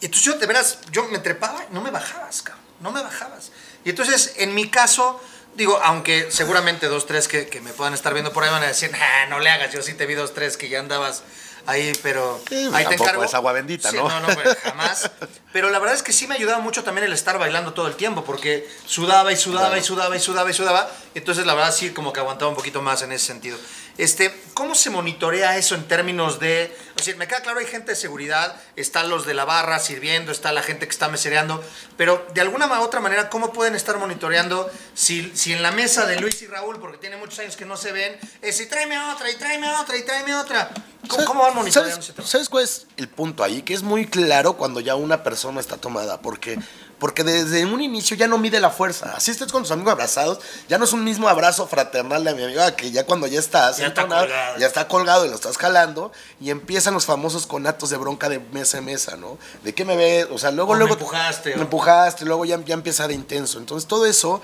Y 0.00 0.06
entonces 0.06 0.24
yo, 0.24 0.38
de 0.38 0.46
veras, 0.46 0.78
yo 0.92 1.04
me 1.04 1.18
trepaba 1.18 1.64
y 1.70 1.74
no 1.74 1.80
me 1.80 1.90
bajabas, 1.90 2.42
cabrón. 2.42 2.64
No 2.80 2.90
me 2.92 3.02
bajabas. 3.02 3.50
Y 3.84 3.90
entonces, 3.90 4.34
en 4.36 4.54
mi 4.54 4.68
caso, 4.70 5.20
digo, 5.54 5.78
aunque 5.82 6.30
seguramente 6.30 6.86
dos, 6.86 7.06
tres 7.06 7.28
que, 7.28 7.48
que 7.48 7.60
me 7.60 7.72
puedan 7.72 7.92
estar 7.94 8.12
viendo 8.14 8.32
por 8.32 8.42
ahí 8.44 8.50
van 8.50 8.62
a 8.62 8.66
decir, 8.68 8.90
"Ah, 8.94 9.26
no 9.28 9.38
le 9.40 9.50
hagas, 9.50 9.72
yo 9.72 9.82
sí 9.82 9.94
te 9.94 10.06
vi 10.06 10.14
dos, 10.14 10.32
tres 10.32 10.56
que 10.56 10.68
ya 10.70 10.80
andabas 10.80 11.22
ahí, 11.66 11.92
pero 12.02 12.40
Sí, 12.48 12.70
ahí 12.72 12.86
te 12.86 12.94
encargo. 12.94 13.22
es 13.22 13.34
agua 13.34 13.52
bendita, 13.52 13.90
Sí, 13.90 13.96
¿no? 13.98 14.08
No, 14.08 14.20
no, 14.20 14.28
pues, 14.34 14.56
jamás. 14.64 15.10
Pero 15.52 15.68
la 15.68 15.78
verdad 15.78 15.94
es 15.94 16.02
que 16.02 16.12
sí 16.12 16.26
me 16.26 16.34
ayudaba 16.34 16.58
mucho 16.60 16.82
también 16.82 17.04
el 17.06 17.12
estar 17.12 17.38
bailando 17.38 17.74
todo 17.74 17.86
el 17.86 17.96
tiempo, 17.96 18.24
porque 18.24 18.66
sudaba 18.86 19.30
y 19.32 19.36
sudaba 19.36 19.76
y 19.78 19.82
sudaba 19.82 20.16
y 20.16 20.20
sudaba 20.20 20.50
y 20.50 20.54
sudaba. 20.54 20.90
Entonces, 21.14 21.44
la 21.44 21.54
verdad, 21.54 21.74
sí, 21.74 21.90
como 21.90 22.12
que 22.14 22.20
aguantaba 22.20 22.48
un 22.50 22.56
poquito 22.56 22.80
más 22.80 23.02
en 23.02 23.12
ese 23.12 23.26
sentido. 23.26 23.58
Este, 24.00 24.34
¿Cómo 24.54 24.74
se 24.74 24.90
monitorea 24.90 25.56
eso 25.56 25.74
en 25.74 25.86
términos 25.86 26.40
de.? 26.40 26.74
O 26.98 27.02
sea, 27.02 27.14
me 27.16 27.28
queda 27.28 27.40
claro, 27.40 27.60
hay 27.60 27.66
gente 27.66 27.92
de 27.92 27.96
seguridad, 27.96 28.56
están 28.76 29.08
los 29.10 29.26
de 29.26 29.34
la 29.34 29.44
barra 29.44 29.78
sirviendo, 29.78 30.32
está 30.32 30.52
la 30.52 30.62
gente 30.62 30.86
que 30.86 30.90
está 30.92 31.08
mesereando, 31.08 31.62
pero 31.96 32.26
de 32.34 32.40
alguna 32.40 32.66
ma- 32.66 32.80
otra 32.80 33.00
manera, 33.00 33.28
¿cómo 33.30 33.52
pueden 33.52 33.74
estar 33.74 33.96
monitoreando 33.98 34.70
si, 34.94 35.30
si 35.34 35.52
en 35.52 35.62
la 35.62 35.70
mesa 35.70 36.06
de 36.06 36.20
Luis 36.20 36.40
y 36.42 36.46
Raúl, 36.46 36.78
porque 36.80 36.98
tiene 36.98 37.16
muchos 37.16 37.38
años 37.40 37.56
que 37.56 37.64
no 37.64 37.76
se 37.76 37.92
ven, 37.92 38.18
es 38.42 38.60
y 38.60 38.66
tráeme 38.66 38.98
otra, 39.12 39.30
y 39.30 39.36
tráeme 39.36 39.70
otra, 39.74 39.96
y 39.96 40.02
tráeme 40.02 40.34
otra? 40.34 40.70
¿Cómo, 41.08 41.24
cómo 41.24 41.42
van 41.42 41.54
monitoreando 41.54 41.94
¿Sabes, 41.96 42.04
ese 42.08 42.12
tema? 42.14 42.28
¿Sabes 42.28 42.48
cuál 42.48 42.64
es 42.64 42.86
el 42.96 43.08
punto 43.08 43.42
ahí? 43.44 43.62
Que 43.62 43.74
es 43.74 43.82
muy 43.82 44.06
claro 44.06 44.54
cuando 44.54 44.80
ya 44.80 44.94
una 44.94 45.22
persona 45.22 45.60
está 45.60 45.76
tomada. 45.78 46.20
Porque, 46.20 46.58
porque 47.00 47.24
desde 47.24 47.64
un 47.64 47.80
inicio 47.80 48.16
ya 48.16 48.28
no 48.28 48.38
mide 48.38 48.60
la 48.60 48.70
fuerza. 48.70 49.14
Así 49.16 49.32
estés 49.32 49.50
con 49.50 49.62
tus 49.62 49.72
amigos 49.72 49.92
abrazados, 49.92 50.38
ya 50.68 50.78
no 50.78 50.84
es 50.84 50.92
un 50.92 51.02
mismo 51.02 51.28
abrazo 51.28 51.66
fraternal 51.66 52.22
de 52.22 52.34
mi 52.34 52.44
amiga 52.44 52.76
que 52.76 52.92
ya 52.92 53.04
cuando 53.06 53.26
ya 53.26 53.40
estás 53.40 53.78
Ya 53.78 53.86
está 53.88 54.02
entonado, 54.02 54.26
colgado. 54.28 54.58
ya 54.58 54.66
está 54.66 54.86
colgado 54.86 55.26
y 55.26 55.30
lo 55.30 55.34
estás 55.34 55.56
jalando 55.58 56.12
y 56.40 56.50
empiezan 56.50 56.94
los 56.94 57.06
famosos 57.06 57.46
conatos 57.48 57.90
de 57.90 57.96
bronca 57.96 58.28
de 58.28 58.38
mesa 58.38 58.78
en 58.78 58.84
mesa, 58.84 59.16
¿no? 59.16 59.38
¿De 59.64 59.74
qué 59.74 59.84
me 59.84 59.96
ves? 59.96 60.28
O 60.30 60.38
sea, 60.38 60.50
luego, 60.52 60.72
O 60.72 60.74
me 60.74 60.78
luego... 60.80 60.94
empujaste, 60.94 61.54
Me 61.54 61.60
o- 61.60 61.64
empujaste, 61.64 62.24
luego 62.26 62.44
ya, 62.44 62.62
ya 62.64 62.74
empieza 62.74 63.08
de 63.08 63.14
intenso. 63.14 63.58
Entonces 63.58 63.88
todo 63.88 64.06
eso 64.06 64.40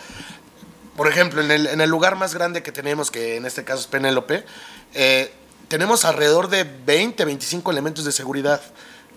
por 0.97 1.09
ejemplo, 1.09 1.43
en 1.43 1.51
el, 1.51 1.67
en 1.67 1.83
el 1.83 1.91
lugar 1.91 2.17
más 2.17 2.33
grande 2.33 2.63
que 2.63 2.73
tenemos, 2.73 3.11
que 3.11 3.37
en 3.37 3.45
este 3.45 3.65
caso 3.65 3.81
es 3.83 3.87
Penélope, 3.87 4.47
eh, 4.95 5.31
tenemos 5.69 6.07
alrededor 6.07 6.49
de 6.49 6.65
20, 6.65 7.23
25 7.27 7.71
elementos 7.71 8.07
de 8.07 8.13
seguridad 8.13 8.63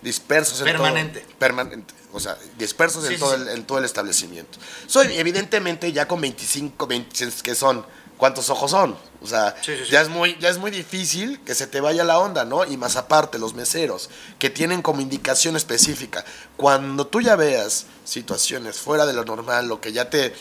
dispersos 0.02 0.60
en 0.60 0.66
Permanente. 0.66 1.20
todo. 1.20 1.38
Permanente. 1.38 1.94
O 2.12 2.20
sea, 2.20 2.36
dispersos 2.58 3.06
Sí, 3.06 3.14
en, 3.14 3.20
todo 3.20 3.36
sí. 3.36 3.42
El, 3.42 3.48
en 3.48 3.64
todo 3.64 3.78
el 3.78 3.84
establecimiento. 3.84 4.58
Soy, 4.86 5.08
evidentemente, 5.16 5.92
ya 5.92 6.08
con 6.08 6.20
25, 6.20 6.86
20, 6.86 7.28
que 7.42 7.54
son, 7.54 7.86
¿cuántos 8.16 8.50
ojos 8.50 8.70
son? 8.72 8.96
O 9.22 9.26
sea, 9.26 9.54
sí. 9.62 9.72
ya, 9.90 10.00
es 10.00 10.08
muy, 10.08 10.36
ya 10.40 10.48
es 10.48 10.58
muy 10.58 10.70
difícil 10.70 11.40
que 11.44 11.54
se 11.54 11.66
te 11.66 11.80
vaya 11.80 12.02
la 12.04 12.18
onda, 12.18 12.44
¿no? 12.44 12.64
Y 12.64 12.76
más 12.76 12.96
aparte, 12.96 13.38
los 13.38 13.54
meseros, 13.54 14.10
que 14.38 14.50
tienen 14.50 14.82
como 14.82 15.00
indicación 15.02 15.56
específica. 15.56 16.24
Cuando 16.56 17.06
tú 17.06 17.20
ya 17.20 17.36
veas 17.36 17.86
situaciones 18.04 18.78
fuera 18.78 19.06
de 19.06 19.12
lo 19.12 19.24
normal, 19.24 19.68
lo 19.68 19.80
que 19.80 19.92
ya 19.92 20.10
te 20.10 20.34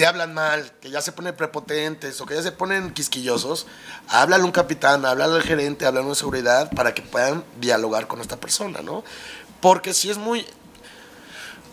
te 0.00 0.06
hablan 0.06 0.32
mal, 0.32 0.72
que 0.80 0.88
ya 0.88 1.02
se 1.02 1.12
ponen 1.12 1.36
prepotentes 1.36 2.18
o 2.22 2.24
que 2.24 2.34
ya 2.34 2.42
se 2.42 2.52
ponen 2.52 2.94
quisquillosos, 2.94 3.66
háblale 4.08 4.44
a 4.44 4.46
un 4.46 4.50
capitán, 4.50 5.04
háblale 5.04 5.34
al 5.34 5.42
gerente, 5.42 5.84
háblale 5.84 6.10
a 6.10 6.14
seguridad 6.14 6.70
para 6.74 6.94
que 6.94 7.02
puedan 7.02 7.44
dialogar 7.60 8.06
con 8.06 8.22
esta 8.22 8.38
persona, 8.38 8.80
¿no? 8.80 9.04
Porque 9.60 9.92
si 9.92 10.08
es 10.08 10.16
muy... 10.16 10.46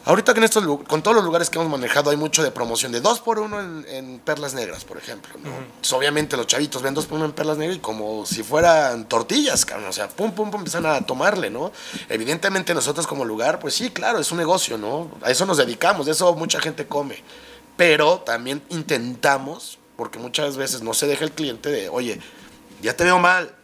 Ahorita 0.03 0.33
que 0.33 0.39
en 0.39 0.43
estos, 0.43 0.65
con 0.89 1.01
todos 1.01 1.15
los 1.15 1.23
lugares 1.23 1.49
que 1.49 1.57
hemos 1.57 1.71
manejado 1.71 2.09
hay 2.09 2.17
mucho 2.17 2.43
de 2.43 2.51
promoción 2.51 2.91
de 2.91 2.99
dos 2.99 3.21
por 3.21 3.39
uno 3.39 3.61
en, 3.61 3.85
en 3.87 4.19
perlas 4.19 4.53
negras, 4.53 4.83
por 4.83 4.97
ejemplo, 4.97 5.31
¿no? 5.41 5.55
Entonces, 5.59 5.93
obviamente 5.93 6.35
los 6.35 6.47
chavitos 6.47 6.81
ven 6.81 6.93
dos 6.93 7.05
por 7.05 7.15
uno 7.15 7.27
en 7.27 7.31
perlas 7.31 7.57
negras 7.57 7.77
y 7.77 7.79
como 7.79 8.25
si 8.25 8.43
fueran 8.43 9.07
tortillas, 9.07 9.65
cabrón, 9.65 9.87
o 9.87 9.93
sea, 9.93 10.09
pum, 10.09 10.33
pum, 10.33 10.51
pum, 10.51 10.59
empiezan 10.59 10.85
a 10.85 10.99
tomarle, 10.99 11.49
¿no? 11.49 11.71
Evidentemente 12.09 12.73
nosotros 12.73 13.07
como 13.07 13.23
lugar, 13.23 13.59
pues 13.59 13.73
sí, 13.73 13.89
claro, 13.89 14.19
es 14.19 14.29
un 14.33 14.37
negocio, 14.37 14.77
¿no? 14.77 15.11
A 15.21 15.31
eso 15.31 15.45
nos 15.45 15.55
dedicamos, 15.55 16.07
de 16.07 16.11
eso 16.11 16.33
mucha 16.33 16.59
gente 16.59 16.87
come 16.87 17.23
pero 17.77 18.19
también 18.19 18.61
intentamos, 18.69 19.77
porque 19.95 20.19
muchas 20.19 20.57
veces 20.57 20.81
no 20.81 20.93
se 20.93 21.07
deja 21.07 21.23
el 21.23 21.31
cliente 21.31 21.69
de, 21.69 21.89
oye, 21.89 22.19
ya 22.81 22.95
te 22.95 23.03
veo 23.03 23.19
mal, 23.19 23.55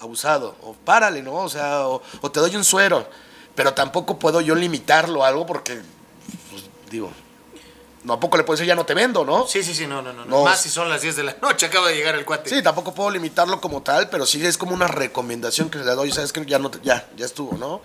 abusado, 0.00 0.56
o 0.62 0.74
párale, 0.74 1.22
¿no? 1.22 1.34
O 1.34 1.48
sea, 1.48 1.86
o, 1.88 2.02
o 2.20 2.30
te 2.30 2.40
doy 2.40 2.54
un 2.56 2.64
suero, 2.64 3.08
pero 3.54 3.74
tampoco 3.74 4.18
puedo 4.18 4.40
yo 4.40 4.54
limitarlo 4.54 5.24
a 5.24 5.28
algo 5.28 5.46
porque, 5.46 5.80
pues, 6.50 6.64
digo, 6.90 7.10
no, 8.04 8.14
¿a 8.14 8.20
poco 8.20 8.36
le 8.36 8.42
puedo 8.42 8.56
decir 8.56 8.66
ya 8.66 8.74
no 8.74 8.84
te 8.84 8.94
vendo, 8.94 9.24
no? 9.24 9.46
Sí, 9.46 9.62
sí, 9.62 9.74
sí, 9.74 9.86
no, 9.86 10.02
no, 10.02 10.12
no. 10.12 10.24
No. 10.24 10.44
Más 10.44 10.60
si 10.60 10.68
son 10.70 10.88
las 10.90 11.02
10 11.02 11.14
de 11.16 11.22
la 11.22 11.36
noche, 11.40 11.66
acaba 11.66 11.88
de 11.88 11.94
llegar 11.94 12.14
el 12.16 12.24
cuate. 12.24 12.50
Sí, 12.50 12.60
tampoco 12.62 12.92
puedo 12.94 13.10
limitarlo 13.10 13.60
como 13.60 13.82
tal, 13.82 14.08
pero 14.10 14.26
sí 14.26 14.44
es 14.44 14.58
como 14.58 14.74
una 14.74 14.88
recomendación 14.88 15.70
que 15.70 15.78
le 15.78 15.84
doy, 15.84 16.10
sabes 16.10 16.32
que 16.32 16.44
ya 16.44 16.58
no 16.58 16.70
te- 16.70 16.80
ya, 16.82 17.08
ya 17.16 17.24
estuvo, 17.26 17.56
¿no? 17.56 17.80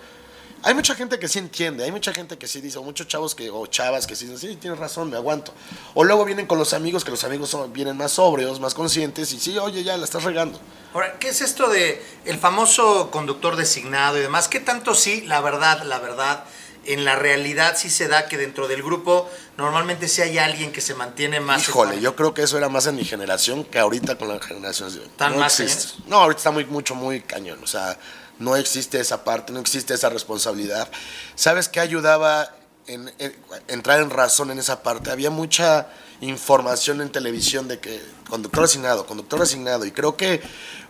Hay 0.62 0.74
mucha 0.74 0.94
gente 0.94 1.18
que 1.18 1.28
sí 1.28 1.38
entiende, 1.38 1.84
hay 1.84 1.92
mucha 1.92 2.12
gente 2.12 2.36
que 2.36 2.48
sí 2.48 2.60
dice, 2.60 2.78
o 2.78 2.82
muchos 2.82 3.06
chavos 3.06 3.34
que, 3.34 3.48
o 3.48 3.66
chavas 3.66 4.06
que 4.06 4.16
sí 4.16 4.26
dicen, 4.26 4.38
sí, 4.38 4.56
tienes 4.56 4.78
razón, 4.78 5.08
me 5.10 5.16
aguanto. 5.16 5.52
O 5.94 6.04
luego 6.04 6.24
vienen 6.24 6.46
con 6.46 6.58
los 6.58 6.74
amigos, 6.74 7.04
que 7.04 7.10
los 7.10 7.22
amigos 7.24 7.50
son, 7.50 7.72
vienen 7.72 7.96
más 7.96 8.12
sobrios, 8.12 8.58
más 8.58 8.74
conscientes, 8.74 9.32
y 9.32 9.38
sí, 9.38 9.56
oye, 9.58 9.84
ya 9.84 9.96
la 9.96 10.04
estás 10.04 10.24
regando. 10.24 10.58
Ahora, 10.94 11.18
¿qué 11.18 11.28
es 11.28 11.40
esto 11.42 11.68
de 11.68 12.02
el 12.24 12.38
famoso 12.38 13.10
conductor 13.10 13.56
designado 13.56 14.18
y 14.18 14.20
demás? 14.20 14.48
¿Qué 14.48 14.58
tanto 14.58 14.94
sí, 14.94 15.22
la 15.26 15.40
verdad, 15.40 15.82
la 15.84 16.00
verdad, 16.00 16.44
en 16.84 17.04
la 17.04 17.16
realidad 17.16 17.76
sí 17.76 17.90
se 17.90 18.08
da 18.08 18.26
que 18.26 18.38
dentro 18.38 18.66
del 18.66 18.82
grupo 18.82 19.30
normalmente 19.58 20.08
sí 20.08 20.22
hay 20.22 20.38
alguien 20.38 20.72
que 20.72 20.80
se 20.80 20.94
mantiene 20.94 21.38
más... 21.38 21.68
Híjole, 21.68 22.00
yo 22.00 22.16
creo 22.16 22.32
que 22.32 22.42
eso 22.42 22.56
era 22.56 22.68
más 22.68 22.86
en 22.86 22.96
mi 22.96 23.04
generación 23.04 23.64
que 23.64 23.78
ahorita 23.78 24.16
con 24.16 24.28
la 24.28 24.40
generación 24.40 24.92
de 24.92 25.00
hoy. 25.00 25.10
¿Tan 25.16 25.32
no 25.32 25.40
más 25.40 25.60
existe. 25.60 26.02
No, 26.06 26.16
ahorita 26.16 26.38
está 26.38 26.50
muy, 26.50 26.64
mucho, 26.64 26.94
muy 26.94 27.20
cañón. 27.20 27.62
O 27.62 27.66
sea, 27.66 27.98
no 28.38 28.56
existe 28.56 29.00
esa 29.00 29.24
parte, 29.24 29.52
no 29.52 29.60
existe 29.60 29.94
esa 29.94 30.08
responsabilidad. 30.08 30.88
¿Sabes 31.34 31.68
qué 31.68 31.80
ayudaba 31.80 32.54
en, 32.86 33.12
en- 33.18 33.36
entrar 33.68 34.00
en 34.00 34.10
razón 34.10 34.50
en 34.50 34.58
esa 34.58 34.82
parte? 34.82 35.10
Había 35.10 35.30
mucha 35.30 35.88
información 36.20 37.00
en 37.00 37.10
televisión 37.10 37.68
de 37.68 37.78
que 37.78 38.02
conductor 38.28 38.64
asignado, 38.64 39.06
conductor 39.06 39.40
asignado. 39.40 39.84
Y 39.84 39.92
creo 39.92 40.16
que 40.16 40.40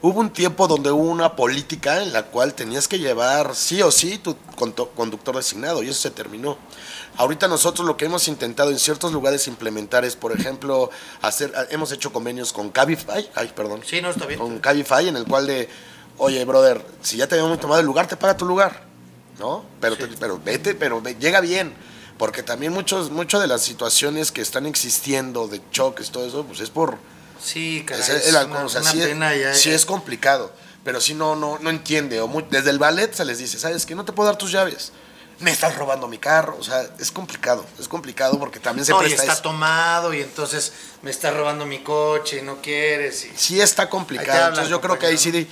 hubo 0.00 0.20
un 0.20 0.30
tiempo 0.32 0.66
donde 0.66 0.90
hubo 0.90 1.02
una 1.10 1.36
política 1.36 2.02
en 2.02 2.12
la 2.14 2.24
cual 2.26 2.54
tenías 2.54 2.88
que 2.88 2.98
llevar 2.98 3.54
sí 3.54 3.82
o 3.82 3.90
sí 3.90 4.16
tu 4.18 4.36
conductor 4.96 5.36
designado 5.36 5.82
y 5.82 5.88
eso 5.90 6.00
se 6.00 6.10
terminó. 6.10 6.56
Ahorita 7.18 7.46
nosotros 7.48 7.86
lo 7.86 7.96
que 7.96 8.06
hemos 8.06 8.26
intentado 8.28 8.70
en 8.70 8.78
ciertos 8.78 9.12
lugares 9.12 9.48
implementar 9.48 10.04
es, 10.04 10.16
por 10.16 10.32
ejemplo, 10.32 10.88
hacer, 11.20 11.52
hemos 11.70 11.92
hecho 11.92 12.12
convenios 12.12 12.52
con 12.52 12.70
Cabify, 12.70 13.28
ay, 13.34 13.52
perdón, 13.54 13.82
Sí, 13.84 14.00
no, 14.00 14.10
está 14.10 14.24
bien. 14.24 14.38
con 14.38 14.58
Cabify 14.60 15.08
en 15.08 15.16
el 15.16 15.24
cual 15.24 15.46
de, 15.46 15.68
oye, 16.18 16.44
brother, 16.44 16.84
si 17.02 17.16
ya 17.16 17.26
te 17.26 17.34
habíamos 17.36 17.58
tomado 17.60 17.80
el 17.80 17.86
lugar, 17.86 18.06
te 18.06 18.16
paga 18.16 18.36
tu 18.36 18.44
lugar, 18.44 18.82
¿no? 19.38 19.64
Pero, 19.80 19.96
te- 19.96 20.06
pero 20.08 20.40
vete, 20.44 20.74
pero 20.74 21.00
ve- 21.00 21.16
llega 21.18 21.40
bien, 21.40 21.74
porque 22.18 22.42
también 22.42 22.72
muchos, 22.72 23.10
muchas 23.10 23.40
de 23.40 23.46
las 23.46 23.62
situaciones 23.62 24.32
que 24.32 24.40
están 24.40 24.66
existiendo 24.66 25.48
de 25.48 25.60
choques, 25.70 26.10
todo 26.10 26.26
eso, 26.26 26.44
pues 26.44 26.60
es 26.60 26.70
por 26.70 26.96
Sí, 27.42 27.84
caray, 27.86 28.02
es 28.02 28.26
el 28.34 28.46
una, 28.46 28.64
o 28.64 28.68
sea, 28.68 28.80
una 28.80 28.90
sí, 28.90 28.98
pena 28.98 29.32
es, 29.34 29.40
ya. 29.42 29.54
sí 29.54 29.70
es 29.70 29.86
complicado, 29.86 30.52
pero 30.84 31.00
si 31.00 31.14
no, 31.14 31.36
no, 31.36 31.58
no 31.60 31.70
entiende, 31.70 32.20
o 32.20 32.26
muy- 32.26 32.44
desde 32.50 32.70
el 32.70 32.78
ballet 32.80 33.12
se 33.14 33.24
les 33.24 33.38
dice, 33.38 33.58
¿sabes 33.58 33.86
qué? 33.86 33.94
No 33.94 34.04
te 34.04 34.12
puedo 34.12 34.26
dar 34.28 34.36
tus 34.36 34.50
llaves. 34.50 34.92
Me 35.40 35.52
estás 35.52 35.76
robando 35.76 36.08
mi 36.08 36.18
carro, 36.18 36.56
o 36.58 36.64
sea, 36.64 36.82
es 36.98 37.12
complicado, 37.12 37.64
es 37.78 37.86
complicado 37.86 38.40
porque 38.40 38.58
también 38.58 38.84
se 38.84 38.90
no, 38.90 38.98
y 38.98 39.04
presta 39.04 39.22
está 39.22 39.32
eso. 39.34 39.42
tomado 39.42 40.12
y 40.12 40.20
entonces 40.20 40.72
me 41.02 41.12
está 41.12 41.30
robando 41.30 41.64
mi 41.64 41.78
coche 41.84 42.38
y 42.38 42.42
no 42.42 42.60
quieres. 42.60 43.24
Y... 43.24 43.30
sí 43.36 43.60
está 43.60 43.88
complicado. 43.88 44.48
Entonces 44.48 44.68
yo 44.68 44.80
creo 44.80 44.98
que 44.98 45.06
ahí 45.06 45.16
sí 45.16 45.46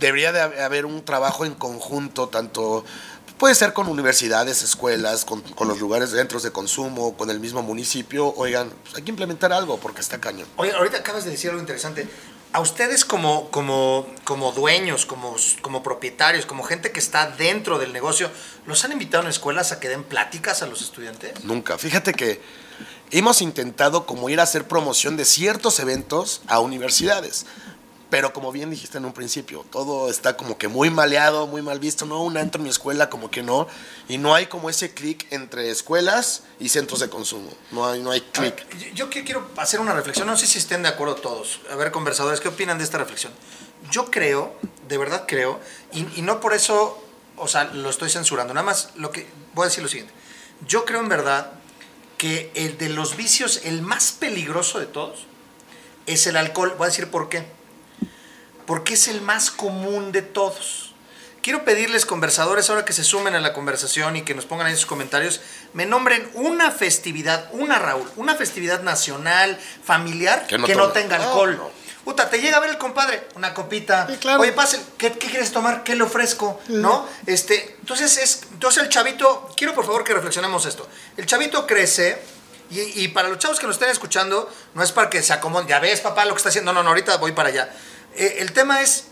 debería 0.00 0.32
de 0.32 0.40
hab- 0.40 0.60
haber 0.60 0.86
un 0.86 1.04
trabajo 1.04 1.44
en 1.44 1.54
conjunto, 1.54 2.28
tanto 2.28 2.84
puede 3.38 3.54
ser 3.54 3.72
con 3.72 3.88
universidades, 3.88 4.62
escuelas, 4.62 5.24
con, 5.24 5.40
con 5.42 5.68
los 5.68 5.80
lugares 5.80 6.10
centros 6.10 6.42
de 6.42 6.52
consumo, 6.52 7.16
con 7.16 7.30
el 7.30 7.40
mismo 7.40 7.62
municipio. 7.62 8.32
Oigan, 8.36 8.70
pues 8.84 8.96
hay 8.96 9.02
que 9.02 9.10
implementar 9.10 9.52
algo 9.52 9.78
porque 9.78 10.00
está 10.00 10.20
cañón. 10.20 10.46
Oye, 10.56 10.72
ahorita 10.72 10.98
acabas 10.98 11.24
de 11.24 11.30
decir 11.32 11.50
algo 11.50 11.60
interesante. 11.60 12.08
A 12.52 12.60
ustedes 12.60 13.04
como, 13.04 13.50
como, 13.50 14.06
como 14.22 14.52
dueños, 14.52 15.06
como, 15.06 15.34
como 15.60 15.82
propietarios, 15.82 16.46
como 16.46 16.62
gente 16.62 16.92
que 16.92 17.00
está 17.00 17.26
dentro 17.26 17.80
del 17.80 17.92
negocio, 17.92 18.30
¿los 18.66 18.84
han 18.84 18.92
invitado 18.92 19.24
en 19.24 19.30
escuelas 19.30 19.72
a 19.72 19.80
que 19.80 19.88
den 19.88 20.04
pláticas 20.04 20.62
a 20.62 20.66
los 20.66 20.80
estudiantes? 20.80 21.42
Nunca. 21.42 21.76
Fíjate 21.78 22.12
que 22.12 22.40
hemos 23.10 23.42
intentado 23.42 24.06
como 24.06 24.28
ir 24.30 24.38
a 24.38 24.44
hacer 24.44 24.68
promoción 24.68 25.16
de 25.16 25.24
ciertos 25.24 25.80
eventos 25.80 26.42
a 26.46 26.60
universidades. 26.60 27.44
Pero 28.14 28.32
como 28.32 28.52
bien 28.52 28.70
dijiste 28.70 28.98
en 28.98 29.06
un 29.06 29.12
principio, 29.12 29.66
todo 29.72 30.08
está 30.08 30.36
como 30.36 30.56
que 30.56 30.68
muy 30.68 30.88
maleado, 30.88 31.48
muy 31.48 31.62
mal 31.62 31.80
visto. 31.80 32.06
No, 32.06 32.22
un 32.22 32.36
antro 32.36 32.60
en 32.60 32.62
mi 32.62 32.70
escuela 32.70 33.10
como 33.10 33.28
que 33.28 33.42
no. 33.42 33.66
Y 34.08 34.18
no 34.18 34.36
hay 34.36 34.46
como 34.46 34.70
ese 34.70 34.94
clic 34.94 35.26
entre 35.32 35.68
escuelas 35.68 36.44
y 36.60 36.68
centros 36.68 37.00
de 37.00 37.08
consumo. 37.08 37.50
No 37.72 37.84
hay, 37.84 38.00
no 38.00 38.12
hay 38.12 38.20
clic. 38.20 38.94
Yo, 38.94 39.10
quiero 39.10 39.50
hacer 39.56 39.80
una 39.80 39.94
reflexión, 39.94 40.28
no 40.28 40.36
sé 40.36 40.46
si 40.46 40.58
estén 40.58 40.84
de 40.84 40.90
acuerdo 40.90 41.16
todos. 41.16 41.58
A 41.72 41.74
ver, 41.74 41.90
conversadores, 41.90 42.38
¿qué 42.38 42.46
opinan 42.46 42.78
de 42.78 42.84
esta 42.84 42.98
reflexión? 42.98 43.32
Yo 43.90 44.08
creo, 44.12 44.54
de 44.86 44.96
verdad 44.96 45.24
creo, 45.26 45.58
y, 45.92 46.06
y 46.14 46.22
no 46.22 46.38
por 46.38 46.54
eso, 46.54 47.04
o 47.36 47.48
sea, 47.48 47.64
lo 47.64 47.90
estoy 47.90 48.10
censurando, 48.10 48.54
nada 48.54 48.64
más 48.64 48.90
lo 48.94 49.10
que 49.10 49.26
voy 49.54 49.64
a 49.64 49.68
decir 49.70 49.82
lo 49.82 49.88
siguiente. 49.88 50.14
Yo 50.68 50.84
creo 50.84 51.00
en 51.00 51.08
verdad 51.08 51.50
que 52.16 52.52
el 52.54 52.78
de 52.78 52.90
los 52.90 53.16
vicios, 53.16 53.62
el 53.64 53.82
más 53.82 54.12
peligroso 54.12 54.78
de 54.78 54.86
todos, 54.86 55.26
es 56.06 56.28
el 56.28 56.36
alcohol. 56.36 56.76
Voy 56.78 56.84
a 56.84 56.90
decir 56.90 57.10
por 57.10 57.28
qué. 57.28 57.63
Porque 58.66 58.94
es 58.94 59.08
el 59.08 59.20
más 59.20 59.50
común 59.50 60.12
de 60.12 60.22
todos. 60.22 60.90
Quiero 61.42 61.64
pedirles, 61.64 62.06
conversadores, 62.06 62.70
ahora 62.70 62.86
que 62.86 62.94
se 62.94 63.04
sumen 63.04 63.34
a 63.34 63.40
la 63.40 63.52
conversación 63.52 64.16
y 64.16 64.22
que 64.22 64.34
nos 64.34 64.46
pongan 64.46 64.66
ahí 64.66 64.74
sus 64.76 64.86
comentarios, 64.86 65.42
me 65.74 65.84
nombren 65.84 66.26
una 66.32 66.70
festividad, 66.70 67.48
una 67.52 67.78
Raúl, 67.78 68.10
una 68.16 68.34
festividad 68.34 68.80
nacional, 68.82 69.58
familiar, 69.84 70.46
que 70.46 70.56
Que 70.56 70.58
no, 70.58 70.66
no 70.66 70.88
tome- 70.88 70.92
tenga 70.94 71.18
no, 71.18 71.24
alcohol. 71.24 71.56
no. 71.58 71.70
Puta, 72.04 72.28
te 72.30 72.38
llega 72.40 72.56
a 72.58 72.60
ver 72.60 72.70
el 72.70 72.78
compadre, 72.78 73.28
una 73.34 73.52
copita. 73.54 74.06
Sí, 74.10 74.16
claro. 74.16 74.40
Oye, 74.40 74.52
pase, 74.52 74.78
¿qué, 74.98 75.12
qué 75.12 75.28
quieres 75.28 75.52
tomar? 75.52 75.84
¿Qué 75.84 75.94
le 75.94 76.02
ofrezco? 76.02 76.60
¿No? 76.68 77.06
Este, 77.26 77.76
entonces, 77.80 78.16
es, 78.18 78.40
entonces 78.52 78.82
el 78.82 78.88
chavito, 78.88 79.48
quiero 79.56 79.74
por 79.74 79.84
favor 79.86 80.04
que 80.04 80.12
reflexionemos 80.14 80.64
esto. 80.66 80.86
El 81.16 81.24
chavito 81.26 81.66
crece 81.66 82.20
y, 82.70 82.80
y 83.04 83.08
para 83.08 83.28
los 83.28 83.38
chavos 83.38 83.58
que 83.58 83.66
nos 83.66 83.76
estén 83.76 83.88
escuchando, 83.90 84.50
no 84.74 84.82
es 84.82 84.92
para 84.92 85.08
que 85.10 85.22
se 85.22 85.32
acomoden, 85.34 85.66
ya 85.68 85.78
ves 85.78 86.00
papá 86.00 86.24
lo 86.26 86.32
que 86.32 86.38
está 86.38 86.48
haciendo, 86.50 86.72
no, 86.72 86.80
no, 86.80 86.84
no, 86.84 86.88
ahorita 86.90 87.16
voy 87.18 87.32
para 87.32 87.48
allá. 87.50 87.70
Eh, 88.16 88.36
el 88.40 88.52
tema 88.52 88.82
es, 88.82 89.04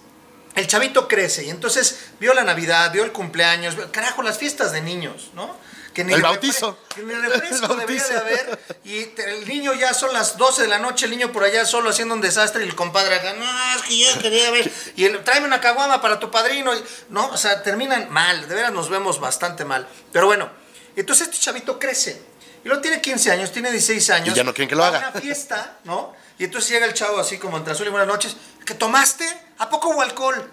el 0.54 0.66
chavito 0.66 1.08
crece 1.08 1.44
y 1.44 1.50
entonces 1.50 1.98
vio 2.20 2.34
la 2.34 2.44
Navidad, 2.44 2.92
vio 2.92 3.04
el 3.04 3.12
cumpleaños, 3.12 3.76
vio- 3.76 3.90
carajo, 3.90 4.22
las 4.22 4.38
fiestas 4.38 4.72
de 4.72 4.82
niños, 4.82 5.30
¿no? 5.34 5.56
Que 5.94 6.00
El 6.02 6.22
bautizo. 6.22 6.78
Que 6.94 7.02
ni 7.02 7.12
refresco 7.12 7.72
El 7.74 7.78
debería 7.80 8.06
de 8.08 8.16
haber. 8.16 8.58
Y 8.84 9.04
te- 9.06 9.30
el 9.38 9.46
niño 9.46 9.74
ya 9.74 9.92
son 9.92 10.12
las 10.14 10.38
12 10.38 10.62
de 10.62 10.68
la 10.68 10.78
noche, 10.78 11.04
el 11.04 11.10
niño 11.10 11.32
por 11.32 11.44
allá 11.44 11.66
solo 11.66 11.90
haciendo 11.90 12.14
un 12.14 12.22
desastre 12.22 12.64
y 12.64 12.68
el 12.68 12.74
compadre 12.74 13.14
acá, 13.16 13.34
no, 13.34 13.44
es 13.76 13.82
que 13.82 13.98
yo 13.98 14.18
quería 14.22 14.50
ver. 14.50 14.72
Y 14.96 15.04
el, 15.04 15.22
tráeme 15.22 15.46
una 15.46 15.60
caguama 15.60 16.00
para 16.00 16.18
tu 16.18 16.30
padrino. 16.30 16.74
y- 16.74 16.82
no, 17.10 17.26
o 17.28 17.36
sea, 17.36 17.62
terminan 17.62 18.10
mal, 18.10 18.48
de 18.48 18.54
veras 18.54 18.72
nos 18.72 18.88
vemos 18.88 19.20
bastante 19.20 19.66
mal. 19.66 19.86
Pero 20.12 20.24
bueno, 20.26 20.48
entonces 20.96 21.28
este 21.28 21.40
chavito 21.40 21.78
crece. 21.78 22.22
Y 22.64 22.68
luego 22.68 22.80
tiene 22.80 23.00
15 23.00 23.32
años, 23.32 23.52
tiene 23.52 23.70
16 23.70 24.10
años. 24.10 24.28
Y 24.28 24.36
ya 24.36 24.44
no 24.44 24.54
quieren 24.54 24.68
que 24.68 24.76
lo 24.76 24.82
va 24.82 24.88
haga. 24.88 25.06
A 25.06 25.10
una 25.10 25.20
fiesta, 25.20 25.78
¿no? 25.84 26.14
Y 26.38 26.44
entonces 26.44 26.70
llega 26.70 26.86
el 26.86 26.94
chavo 26.94 27.18
así 27.18 27.38
como 27.38 27.56
entre 27.56 27.72
azul 27.72 27.86
y 27.86 27.90
buenas 27.90 28.08
noches. 28.08 28.36
¿Que 28.64 28.74
tomaste? 28.74 29.26
¿A 29.58 29.68
poco 29.68 29.88
hubo 29.90 30.02
alcohol? 30.02 30.50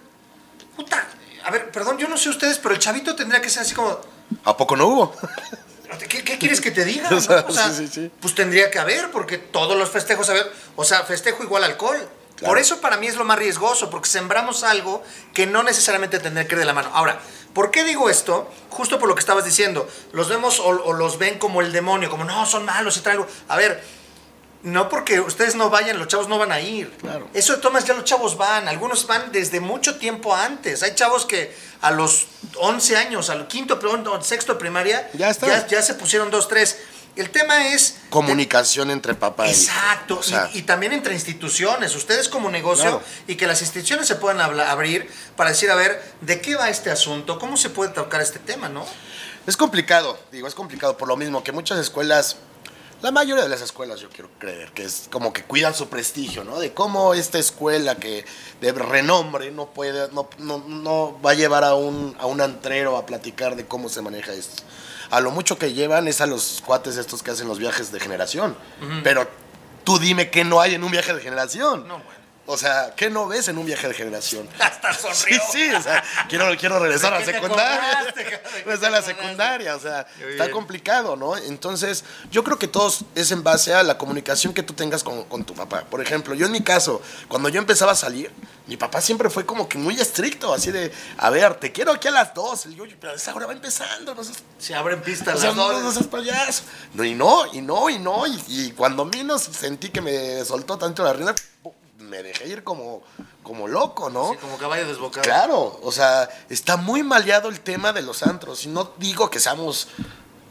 Puta, 0.75 1.07
a 1.43 1.51
ver, 1.51 1.71
perdón, 1.71 1.97
yo 1.97 2.07
no 2.07 2.17
sé 2.17 2.29
ustedes, 2.29 2.57
pero 2.57 2.73
el 2.73 2.79
chavito 2.79 3.15
tendría 3.15 3.41
que 3.41 3.49
ser 3.49 3.61
así 3.63 3.73
como, 3.73 3.99
¿A 4.45 4.55
poco 4.57 4.75
no 4.75 4.87
hubo? 4.87 5.15
¿Qué, 6.07 6.23
qué 6.23 6.37
quieres 6.37 6.61
que 6.61 6.71
te 6.71 6.85
diga? 6.85 7.07
O 7.11 7.15
no? 7.15 7.21
sea, 7.21 7.45
O 7.47 7.51
sea, 7.51 7.69
sí, 7.69 7.87
sí, 7.87 7.93
sí. 7.93 8.11
Pues 8.21 8.35
tendría 8.35 8.69
que 8.69 8.79
haber, 8.79 9.11
porque 9.11 9.37
todos 9.37 9.77
los 9.77 9.89
festejos, 9.89 10.29
a 10.29 10.33
ver, 10.33 10.51
o 10.75 10.83
sea, 10.83 11.03
festejo 11.03 11.43
igual 11.43 11.63
alcohol. 11.63 11.97
Claro. 12.35 12.51
Por 12.51 12.59
eso 12.59 12.79
para 12.79 12.95
mí 12.97 13.07
es 13.07 13.15
lo 13.15 13.25
más 13.25 13.37
riesgoso, 13.37 13.89
porque 13.89 14.07
sembramos 14.07 14.63
algo 14.63 15.03
que 15.33 15.45
no 15.45 15.61
necesariamente 15.63 16.19
tendría 16.19 16.47
que 16.47 16.55
ir 16.55 16.59
de 16.59 16.65
la 16.65 16.73
mano. 16.73 16.89
Ahora, 16.93 17.19
¿por 17.53 17.71
qué 17.71 17.83
digo 17.83 18.09
esto? 18.09 18.49
Justo 18.69 18.99
por 18.99 19.07
lo 19.09 19.15
que 19.15 19.19
estabas 19.19 19.45
diciendo. 19.45 19.87
Los 20.13 20.29
vemos 20.29 20.59
o, 20.59 20.67
o 20.67 20.93
los 20.93 21.17
ven 21.17 21.39
como 21.39 21.61
el 21.61 21.71
demonio, 21.71 22.09
como 22.09 22.23
no, 22.23 22.45
son 22.45 22.65
malos 22.65 22.97
y 22.97 23.01
traigo. 23.01 23.27
A 23.47 23.57
ver, 23.57 23.83
no 24.61 24.89
porque 24.89 25.21
ustedes 25.21 25.55
no 25.55 25.69
vayan, 25.69 25.97
los 25.99 26.07
chavos 26.09 26.27
no 26.27 26.37
van 26.37 26.51
a 26.51 26.59
ir. 26.59 26.91
Claro. 26.97 27.27
Eso 27.33 27.55
de 27.55 27.61
tomas 27.61 27.85
ya 27.85 27.93
los 27.93 28.03
chavos 28.03 28.37
van. 28.37 28.67
Algunos 28.67 29.07
van 29.07 29.31
desde 29.31 29.59
mucho 29.61 29.97
tiempo 29.97 30.35
antes. 30.35 30.83
Hay 30.83 30.95
chavos 30.95 31.25
que 31.25 31.55
a 31.81 31.91
los 31.91 32.27
11 32.57 32.97
años, 32.97 33.29
al 33.29 33.47
quinto, 33.47 33.79
perdón, 33.79 34.05
sexto 34.23 34.53
de 34.53 34.59
primaria, 34.59 35.09
Ya 35.13 35.29
está. 35.29 35.47
ya, 35.47 35.65
ya 35.67 35.81
se 35.81 35.93
pusieron 35.93 36.29
dos, 36.29 36.47
tres. 36.49 36.77
El 37.19 37.31
tema 37.31 37.67
es... 37.67 37.97
Comunicación 38.09 38.91
entre 38.91 39.13
papá 39.13 39.45
y 39.47 39.51
hijo. 39.51 39.59
Exacto, 39.59 40.19
O 40.19 40.23
sea, 40.23 40.49
y, 40.53 40.59
y 40.59 40.61
también 40.61 40.93
entre 40.93 41.13
instituciones, 41.13 41.93
ustedes 41.95 42.29
como 42.29 42.49
negocio, 42.49 42.83
Claro. 42.85 43.03
y 43.27 43.35
que 43.35 43.45
las 43.45 43.61
instituciones 43.61 44.07
se 44.07 44.15
puedan 44.15 44.39
abrir 44.39 45.09
para 45.35 45.49
decir, 45.49 45.69
a 45.69 45.75
ver, 45.75 46.01
¿de 46.21 46.39
qué 46.39 46.55
va 46.55 46.69
este 46.69 46.89
asunto? 46.91 47.37
¿Cómo 47.37 47.57
se 47.57 47.69
puede 47.69 47.91
tocar 47.91 48.21
este 48.21 48.39
tema, 48.39 48.69
no? 48.69 48.85
Es 49.45 49.57
complicado, 49.57 50.17
digo, 50.31 50.47
es 50.47 50.55
complicado 50.55 50.95
por 50.95 51.07
lo 51.09 51.17
mismo 51.17 51.43
que 51.43 51.51
muchas 51.51 51.77
escuelas, 51.79 52.37
la 53.01 53.11
mayoría 53.11 53.43
de 53.43 53.49
las 53.49 53.61
escuelas 53.61 53.99
yo 53.99 54.09
quiero 54.09 54.29
creer, 54.39 54.71
que 54.71 54.83
es 54.85 55.07
como 55.11 55.33
que 55.33 55.43
cuidan 55.43 55.73
su 55.73 55.89
prestigio, 55.89 56.43
¿no? 56.45 56.57
De 56.59 56.73
cómo 56.73 57.13
esta 57.13 57.37
escuela 57.37 57.95
que 57.95 58.25
de 58.61 58.71
renombre 58.71 59.51
no 59.51 59.67
puede, 59.67 60.09
no, 60.13 60.29
no, 60.37 60.63
no 60.67 61.19
va 61.21 61.31
a 61.31 61.33
llevar 61.33 61.63
a 61.65 61.73
un, 61.75 62.15
a 62.19 62.27
un 62.27 62.39
antrero 62.39 62.95
a 62.95 63.05
platicar 63.05 63.57
de 63.57 63.65
cómo 63.65 63.89
se 63.89 64.01
maneja 64.01 64.31
esto. 64.33 64.63
A 65.11 65.21
lo 65.21 65.31
mucho 65.31 65.57
que 65.57 65.73
llevan 65.73 66.07
es 66.07 66.21
a 66.21 66.27
los 66.27 66.61
cuates 66.65 66.97
estos 66.97 67.23
que 67.23 67.31
hacen 67.31 67.47
los 67.47 67.57
viajes 67.57 67.91
de 67.91 67.99
generación. 67.99 68.55
Pero 69.03 69.27
tú 69.83 69.97
dime 69.99 70.29
qué 70.29 70.43
no 70.43 70.61
hay 70.61 70.75
en 70.75 70.83
un 70.83 70.91
viaje 70.91 71.13
de 71.13 71.21
generación. 71.21 71.87
No, 71.87 71.99
bueno. 71.99 72.18
O 72.51 72.57
sea, 72.57 72.95
¿qué 72.95 73.11
no 73.11 73.27
ves 73.27 73.47
en 73.47 73.59
un 73.59 73.65
viaje 73.67 73.87
de 73.87 73.93
generación? 73.93 74.49
Hasta 74.59 74.91
sonrió. 74.91 75.39
Sí, 75.51 75.51
sí, 75.51 75.69
o 75.71 75.81
sea, 75.83 76.03
quiero, 76.27 76.47
quiero 76.57 76.79
regresar 76.79 77.13
a 77.13 77.19
la 77.19 77.25
¿De 77.25 77.31
qué 77.31 77.33
te 77.33 77.41
secundaria. 77.43 78.13
Regresar 78.65 78.73
a 78.75 78.79
te 78.79 78.89
la 78.89 79.01
secundaria, 79.03 79.75
o 79.75 79.79
sea, 79.79 80.07
está 80.27 80.49
complicado, 80.49 81.15
¿no? 81.15 81.37
Entonces, 81.37 82.03
yo 82.31 82.43
creo 82.43 82.57
que 82.57 82.67
todo 82.67 82.91
es 83.13 83.29
en 83.29 83.43
base 83.43 83.75
a 83.75 83.83
la 83.83 83.99
comunicación 83.99 84.51
que 84.55 84.63
tú 84.63 84.73
tengas 84.73 85.03
con, 85.03 85.25
con 85.25 85.45
tu 85.45 85.53
papá. 85.53 85.81
Por 85.81 86.01
ejemplo, 86.01 86.33
yo 86.33 86.47
en 86.47 86.51
mi 86.51 86.61
caso, 86.63 87.03
cuando 87.27 87.49
yo 87.49 87.59
empezaba 87.59 87.91
a 87.91 87.95
salir, 87.95 88.31
mi 88.65 88.77
papá 88.77 88.99
siempre 88.99 89.29
fue 89.29 89.45
como 89.45 89.69
que 89.69 89.77
muy 89.77 89.99
estricto, 90.01 90.51
así 90.51 90.71
de, 90.71 90.91
a 91.19 91.29
ver, 91.29 91.53
te 91.55 91.71
quiero 91.71 91.91
aquí 91.91 92.07
a 92.07 92.11
las 92.11 92.33
dos. 92.33 92.65
Y 92.65 92.73
yo, 92.73 92.83
"Oye, 92.83 92.97
pero 92.99 93.13
esa 93.13 93.33
hora 93.35 93.45
va 93.45 93.53
empezando, 93.53 94.15
no 94.15 94.23
seas 94.23 94.39
Se 94.57 94.73
abren 94.73 95.03
pistas 95.03 95.35
o 95.35 95.37
sea, 95.37 95.49
las 95.49 95.55
no, 95.55 95.71
dos. 95.71 95.83
no 95.83 95.91
seas 95.91 96.07
payaso. 96.07 96.63
No, 96.95 97.03
y 97.03 97.13
no, 97.13 97.45
y 97.53 97.61
no, 97.61 97.91
y 97.91 97.99
no. 97.99 98.25
Y, 98.25 98.43
y 98.47 98.71
cuando 98.71 99.05
menos 99.05 99.43
sentí 99.43 99.89
que 99.89 100.01
me 100.01 100.43
soltó 100.45 100.79
tanto 100.79 101.03
la 101.03 101.13
rienda, 101.13 101.35
me 102.09 102.23
dejé 102.23 102.47
ir 102.47 102.63
como, 102.63 103.01
como 103.43 103.67
loco, 103.67 104.09
¿no? 104.09 104.31
Sí, 104.31 104.37
como 104.37 104.57
caballo 104.57 104.87
desbocado. 104.87 105.23
Claro, 105.23 105.79
o 105.81 105.91
sea, 105.91 106.29
está 106.49 106.77
muy 106.77 107.03
maleado 107.03 107.49
el 107.49 107.59
tema 107.59 107.93
de 107.93 108.01
los 108.01 108.23
antros. 108.23 108.65
Y 108.65 108.69
no 108.69 108.91
digo 108.97 109.29
que 109.29 109.39
seamos 109.39 109.87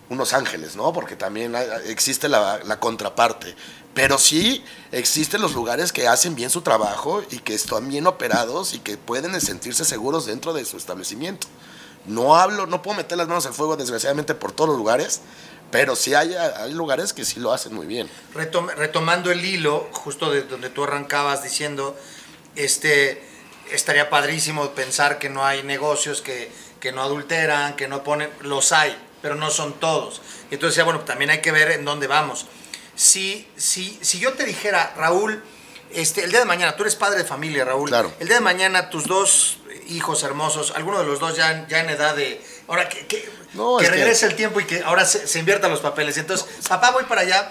unos 0.08 0.32
ángeles, 0.32 0.76
¿no? 0.76 0.92
Porque 0.92 1.16
también 1.16 1.54
existe 1.86 2.28
la, 2.28 2.60
la 2.64 2.80
contraparte. 2.80 3.54
Pero 3.94 4.18
sí 4.18 4.64
existen 4.92 5.40
los 5.40 5.54
lugares 5.54 5.92
que 5.92 6.06
hacen 6.06 6.34
bien 6.34 6.50
su 6.50 6.62
trabajo 6.62 7.22
y 7.30 7.38
que 7.40 7.54
están 7.54 7.88
bien 7.88 8.06
operados 8.06 8.74
y 8.74 8.78
que 8.78 8.96
pueden 8.96 9.38
sentirse 9.40 9.84
seguros 9.84 10.26
dentro 10.26 10.52
de 10.52 10.64
su 10.64 10.76
establecimiento. 10.76 11.48
No 12.06 12.36
hablo, 12.36 12.66
no 12.66 12.80
puedo 12.80 12.96
meter 12.96 13.18
las 13.18 13.28
manos 13.28 13.44
al 13.46 13.52
fuego, 13.52 13.76
desgraciadamente, 13.76 14.34
por 14.34 14.52
todos 14.52 14.70
los 14.70 14.78
lugares, 14.78 15.20
pero 15.70 15.94
sí 15.96 16.14
hay, 16.14 16.34
hay 16.34 16.72
lugares 16.72 17.12
que 17.12 17.24
sí 17.24 17.40
lo 17.40 17.52
hacen 17.52 17.74
muy 17.74 17.86
bien. 17.86 18.08
Retom- 18.34 18.72
retomando 18.74 19.30
el 19.30 19.44
hilo, 19.44 19.88
justo 19.92 20.30
de 20.30 20.42
donde 20.42 20.70
tú 20.70 20.84
arrancabas 20.84 21.42
diciendo, 21.42 21.96
este, 22.56 23.22
estaría 23.70 24.10
padrísimo 24.10 24.70
pensar 24.70 25.18
que 25.18 25.28
no 25.28 25.44
hay 25.44 25.62
negocios 25.62 26.22
que, 26.22 26.50
que 26.80 26.92
no 26.92 27.02
adulteran, 27.02 27.76
que 27.76 27.88
no 27.88 28.02
ponen, 28.02 28.30
los 28.40 28.72
hay, 28.72 28.96
pero 29.22 29.34
no 29.34 29.50
son 29.50 29.74
todos. 29.80 30.22
Y 30.50 30.54
entonces 30.54 30.76
ya, 30.76 30.84
bueno, 30.84 31.00
también 31.00 31.30
hay 31.30 31.40
que 31.40 31.52
ver 31.52 31.70
en 31.72 31.84
dónde 31.84 32.06
vamos. 32.06 32.46
Si, 32.94 33.46
si, 33.56 33.98
si 34.02 34.18
yo 34.18 34.32
te 34.32 34.44
dijera, 34.44 34.94
Raúl, 34.96 35.42
este, 35.92 36.24
el 36.24 36.30
día 36.30 36.40
de 36.40 36.46
mañana, 36.46 36.76
tú 36.76 36.82
eres 36.82 36.96
padre 36.96 37.18
de 37.18 37.24
familia, 37.24 37.64
Raúl, 37.64 37.88
Claro. 37.88 38.12
el 38.18 38.26
día 38.28 38.36
de 38.38 38.42
mañana 38.42 38.90
tus 38.90 39.04
dos 39.06 39.58
hijos 39.86 40.22
hermosos, 40.22 40.72
alguno 40.74 40.98
de 40.98 41.06
los 41.06 41.18
dos 41.20 41.36
ya, 41.36 41.66
ya 41.68 41.80
en 41.80 41.90
edad 41.90 42.14
de, 42.16 42.42
ahora 42.66 42.88
que, 42.88 43.06
que, 43.06 43.30
No, 43.58 43.76
que 43.76 43.84
es 43.84 43.90
que- 43.90 43.96
regrese 43.96 44.24
el 44.26 44.34
tiempo 44.36 44.60
y 44.60 44.64
que 44.64 44.82
ahora 44.82 45.04
se, 45.04 45.26
se 45.26 45.38
inviertan 45.38 45.70
los 45.70 45.80
papeles. 45.80 46.16
Entonces, 46.16 46.46
papá, 46.66 46.92
voy 46.92 47.04
para 47.04 47.20
allá. 47.22 47.50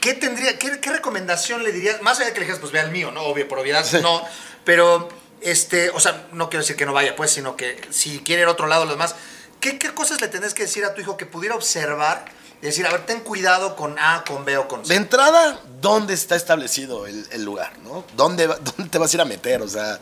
¿Qué 0.00 0.12
tendría, 0.14 0.58
qué, 0.58 0.78
qué 0.80 0.90
recomendación 0.92 1.64
le 1.64 1.72
dirías? 1.72 2.00
Más 2.02 2.18
allá 2.18 2.28
de 2.28 2.34
que 2.34 2.40
le 2.40 2.44
dijeras, 2.46 2.60
pues 2.60 2.72
ve 2.72 2.78
al 2.80 2.90
mío, 2.92 3.10
¿no? 3.10 3.22
Obvio, 3.22 3.48
por 3.48 3.58
obviedad, 3.58 3.84
no. 4.02 4.22
Pero, 4.64 5.08
este, 5.40 5.90
o 5.90 5.98
sea, 6.00 6.26
no 6.32 6.50
quiero 6.50 6.62
decir 6.62 6.76
que 6.76 6.84
no 6.86 6.92
vaya, 6.92 7.16
pues, 7.16 7.30
sino 7.30 7.56
que 7.56 7.80
si 7.90 8.18
quiere 8.20 8.42
ir 8.42 8.48
a 8.48 8.52
otro 8.52 8.66
lado, 8.66 8.84
los 8.84 8.94
demás. 8.94 9.14
¿Qué, 9.60 9.78
qué 9.78 9.94
cosas 9.94 10.20
le 10.20 10.28
tendrías 10.28 10.52
que 10.52 10.64
decir 10.64 10.84
a 10.84 10.92
tu 10.94 11.00
hijo 11.00 11.16
que 11.16 11.24
pudiera 11.24 11.54
observar 11.54 12.26
y 12.60 12.66
decir, 12.66 12.86
a 12.86 12.90
ver, 12.90 13.06
ten 13.06 13.20
cuidado 13.20 13.76
con 13.76 13.98
A, 13.98 14.24
con 14.26 14.44
B 14.44 14.58
o 14.58 14.68
con 14.68 14.82
De 14.82 14.88
C? 14.88 14.94
entrada, 14.94 15.58
¿dónde 15.80 16.12
está 16.12 16.36
establecido 16.36 17.06
el, 17.06 17.26
el 17.30 17.42
lugar? 17.42 17.72
¿no? 17.82 18.04
¿Dónde, 18.14 18.46
¿Dónde 18.60 18.88
te 18.90 18.98
vas 18.98 19.10
a 19.12 19.16
ir 19.16 19.20
a 19.22 19.24
meter? 19.24 19.62
O 19.62 19.68
sea, 19.68 19.98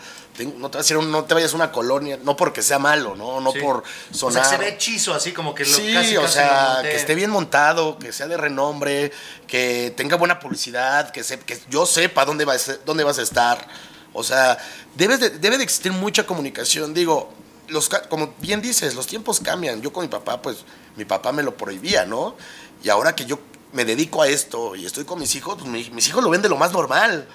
no 0.59 0.71
te, 0.71 0.79
vas 0.79 0.91
a 0.91 0.95
ir 0.95 1.01
no 1.03 1.25
te 1.25 1.35
vayas 1.35 1.53
a 1.53 1.57
una 1.57 1.71
colonia, 1.73 2.19
no 2.25 2.37
porque 2.37 2.63
sea 2.63 2.79
malo, 2.79 3.15
no, 3.15 3.41
no 3.41 3.53
Sí. 3.53 3.59
por 3.61 3.77
O 3.79 3.83
sea, 4.11 4.19
sonar. 4.19 4.43
que 4.43 4.49
se 4.49 4.57
ve 4.59 4.69
hechizo, 4.71 5.15
así 5.15 5.33
como 5.33 5.55
que 5.55 5.65
lo 5.65 5.77
Sí, 5.77 5.93
casi, 5.93 6.17
o 6.17 6.23
casi 6.23 6.35
sea, 6.35 6.77
lo 6.79 6.83
que 6.83 6.95
esté 6.97 7.15
bien 7.15 7.31
montado, 7.31 7.99
que 7.99 8.13
sea 8.13 8.27
de 8.29 8.37
renombre, 8.39 9.13
que 9.47 9.93
tenga 9.97 10.17
buena 10.17 10.39
publicidad, 10.41 11.11
que, 11.11 11.23
se- 11.23 11.39
que 11.41 11.59
yo 11.69 11.85
sepa 11.87 12.25
dónde 12.25 12.45
vas, 12.47 12.69
a- 12.71 12.77
dónde 12.87 13.05
vas 13.05 13.19
a 13.19 13.23
estar. 13.23 13.67
O 14.15 14.25
sea, 14.25 14.59
debes 14.95 15.21
de- 15.21 15.31
debe 15.31 15.59
de 15.59 15.65
existir 15.65 15.93
mucha 15.93 16.25
comunicación. 16.27 16.95
Digo, 16.95 17.33
los, 17.69 17.89
como 18.09 18.35
bien 18.41 18.61
dices, 18.63 18.95
los 18.95 19.07
tiempos 19.07 19.39
cambian. 19.41 19.81
Yo 19.83 19.93
con 19.93 20.03
mi 20.03 20.09
papá, 20.09 20.41
pues 20.43 20.59
mi 20.97 21.05
papá 21.05 21.33
me 21.33 21.43
lo 21.43 21.57
prohibía, 21.57 22.05
¿no? 22.05 22.37
Y 22.83 22.89
ahora 22.89 23.15
que 23.15 23.25
yo 23.27 23.39
me 23.73 23.85
dedico 23.85 24.23
a 24.23 24.29
esto 24.29 24.75
y 24.77 24.85
estoy 24.87 25.05
con 25.05 25.19
mis 25.19 25.35
hijos, 25.35 25.57
pues 25.59 25.67
mi- 25.71 25.91
mis 25.91 26.09
hijos 26.09 26.23
lo 26.23 26.31
ven 26.31 26.43
de 26.43 26.49
lo 26.49 26.57
más 26.57 26.73
normal. 26.73 27.27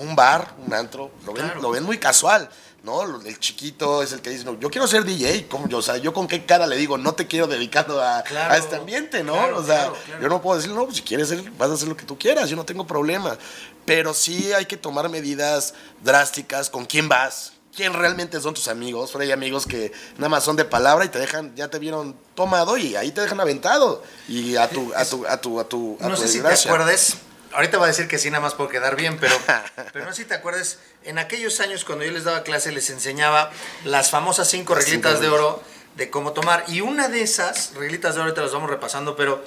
Un 0.00 0.14
bar, 0.16 0.54
un 0.66 0.72
antro, 0.74 1.10
lo 1.26 1.32
ven, 1.32 1.44
Claro. 1.46 1.62
lo 1.62 1.70
ven 1.70 1.82
muy 1.84 1.98
casual. 1.98 2.48
¿no? 2.84 3.04
El 3.24 3.38
chiquito 3.38 4.02
es 4.02 4.10
el 4.12 4.20
que 4.22 4.30
dice, 4.30 4.44
no, 4.44 4.58
yo 4.58 4.68
quiero 4.68 4.88
ser 4.88 5.04
DJ, 5.04 5.46
¿cómo 5.48 5.68
yo? 5.68 5.78
O 5.78 5.82
sea, 5.82 5.98
yo 5.98 6.12
con 6.12 6.26
qué 6.26 6.44
cara 6.44 6.66
le 6.66 6.76
digo, 6.76 6.98
no 6.98 7.14
te 7.14 7.28
quiero 7.28 7.46
dedicando 7.46 8.02
a, 8.02 8.22
Claro. 8.24 8.52
a 8.54 8.56
este 8.56 8.74
ambiente, 8.74 9.22
¿no? 9.22 9.34
Claro, 9.34 9.58
o 9.58 9.64
sea, 9.64 9.92
claro. 10.04 10.20
yo 10.20 10.28
no 10.28 10.42
puedo 10.42 10.56
decir, 10.56 10.72
no, 10.74 10.82
pues 10.86 10.96
si 10.96 11.02
quieres 11.04 11.28
ser, 11.28 11.48
vas 11.52 11.70
a 11.70 11.74
hacer 11.74 11.86
lo 11.86 11.96
que 11.96 12.04
tú 12.04 12.18
quieras, 12.18 12.50
yo 12.50 12.56
no 12.56 12.64
tengo 12.64 12.84
problema. 12.84 13.38
Pero 13.84 14.12
sí 14.12 14.52
hay 14.52 14.66
que 14.66 14.76
tomar 14.76 15.08
medidas 15.08 15.74
drásticas 16.02 16.70
con 16.70 16.84
quién 16.84 17.08
vas, 17.08 17.52
quién 17.74 17.92
realmente 17.92 18.40
son 18.40 18.54
tus 18.54 18.68
amigos. 18.68 19.10
Pero 19.12 19.24
hay 19.24 19.32
amigos 19.32 19.66
que 19.66 19.92
nada 20.16 20.28
más 20.28 20.44
son 20.44 20.56
de 20.56 20.64
palabra 20.64 21.04
y 21.04 21.08
te 21.08 21.18
dejan, 21.18 21.54
ya 21.56 21.68
te 21.68 21.78
vieron 21.78 22.16
tomado 22.34 22.76
y 22.76 22.96
ahí 22.96 23.10
te 23.12 23.20
dejan 23.20 23.40
aventado. 23.40 24.02
Y 24.28 24.56
a 24.56 24.68
tu, 24.68 24.92
a 24.94 25.04
tu, 25.04 25.26
a 25.26 25.40
tu, 25.40 25.60
a 25.60 25.68
tu, 25.68 25.98
a 26.00 26.08
No 26.08 26.14
tu 26.14 26.22
sé 26.22 26.28
si 26.28 26.40
te 26.40 26.48
acuerdes, 26.48 27.16
ahorita 27.52 27.78
voy 27.78 27.86
a 27.86 27.88
decir 27.88 28.08
que 28.08 28.18
sí, 28.18 28.30
nada 28.30 28.42
más 28.42 28.54
por 28.54 28.68
quedar 28.68 28.96
bien, 28.96 29.18
pero, 29.18 29.34
pero 29.92 30.04
no 30.04 30.12
sé 30.12 30.22
si 30.22 30.28
te 30.28 30.34
acuerdes, 30.34 30.78
en 31.04 31.18
aquellos 31.18 31.60
años 31.60 31.84
cuando 31.84 32.04
yo 32.04 32.12
les 32.12 32.24
daba 32.24 32.42
clase 32.42 32.72
les 32.72 32.90
enseñaba 32.90 33.50
las 33.84 34.10
famosas 34.10 34.48
cinco 34.48 34.74
Las 34.74 34.84
reglitas 34.84 35.12
cinco 35.12 35.22
de 35.22 35.28
oro 35.28 35.62
de 35.96 36.10
cómo 36.10 36.32
tomar. 36.32 36.64
Y 36.68 36.80
una 36.80 37.08
de 37.08 37.22
esas 37.22 37.74
reglitas 37.74 38.14
de 38.14 38.20
oro, 38.20 38.28
ahorita 38.28 38.42
las 38.42 38.52
vamos 38.52 38.70
repasando, 38.70 39.16
pero 39.16 39.42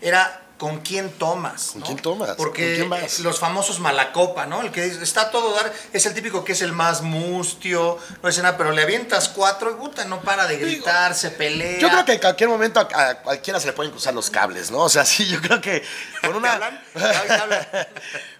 era 0.00 0.42
con 0.60 0.80
quién 0.80 1.10
tomas. 1.12 1.70
¿Con 1.72 1.80
¿no? 1.80 1.86
quién 1.86 1.98
tomas? 1.98 2.30
Porque 2.36 2.66
¿Con 2.66 2.74
quién 2.74 2.90
vas? 2.90 3.20
los 3.20 3.38
famosos 3.38 3.80
malacopa, 3.80 4.44
¿no? 4.44 4.60
El 4.60 4.70
que 4.70 4.82
dice, 4.82 5.02
está 5.02 5.30
todo 5.30 5.54
dar, 5.54 5.72
es 5.90 6.04
el 6.04 6.12
típico 6.12 6.44
que 6.44 6.52
es 6.52 6.60
el 6.60 6.74
más 6.74 7.00
mustio, 7.00 7.96
no 8.22 8.28
dice 8.28 8.42
nada, 8.42 8.58
pero 8.58 8.70
le 8.70 8.82
avientas 8.82 9.30
cuatro 9.30 9.70
y 9.70 9.74
puta, 9.76 10.04
no 10.04 10.20
para 10.20 10.46
de 10.46 10.58
gritar, 10.58 11.14
se 11.14 11.30
pelea. 11.30 11.78
Yo 11.78 11.88
creo 11.88 12.04
que 12.04 12.12
en 12.12 12.20
cualquier 12.20 12.50
momento 12.50 12.78
a, 12.78 13.08
a 13.08 13.22
cualquiera 13.22 13.58
se 13.58 13.68
le 13.68 13.72
pueden 13.72 13.90
cruzar 13.90 14.12
los 14.12 14.28
cables, 14.28 14.70
¿no? 14.70 14.80
O 14.80 14.90
sea, 14.90 15.02
sí, 15.06 15.26
yo 15.26 15.40
creo 15.40 15.62
que 15.62 15.82
con 16.20 16.36
una, 16.36 16.52
hablan? 16.52 16.82
Te 16.92 17.34
hablan. 17.34 17.66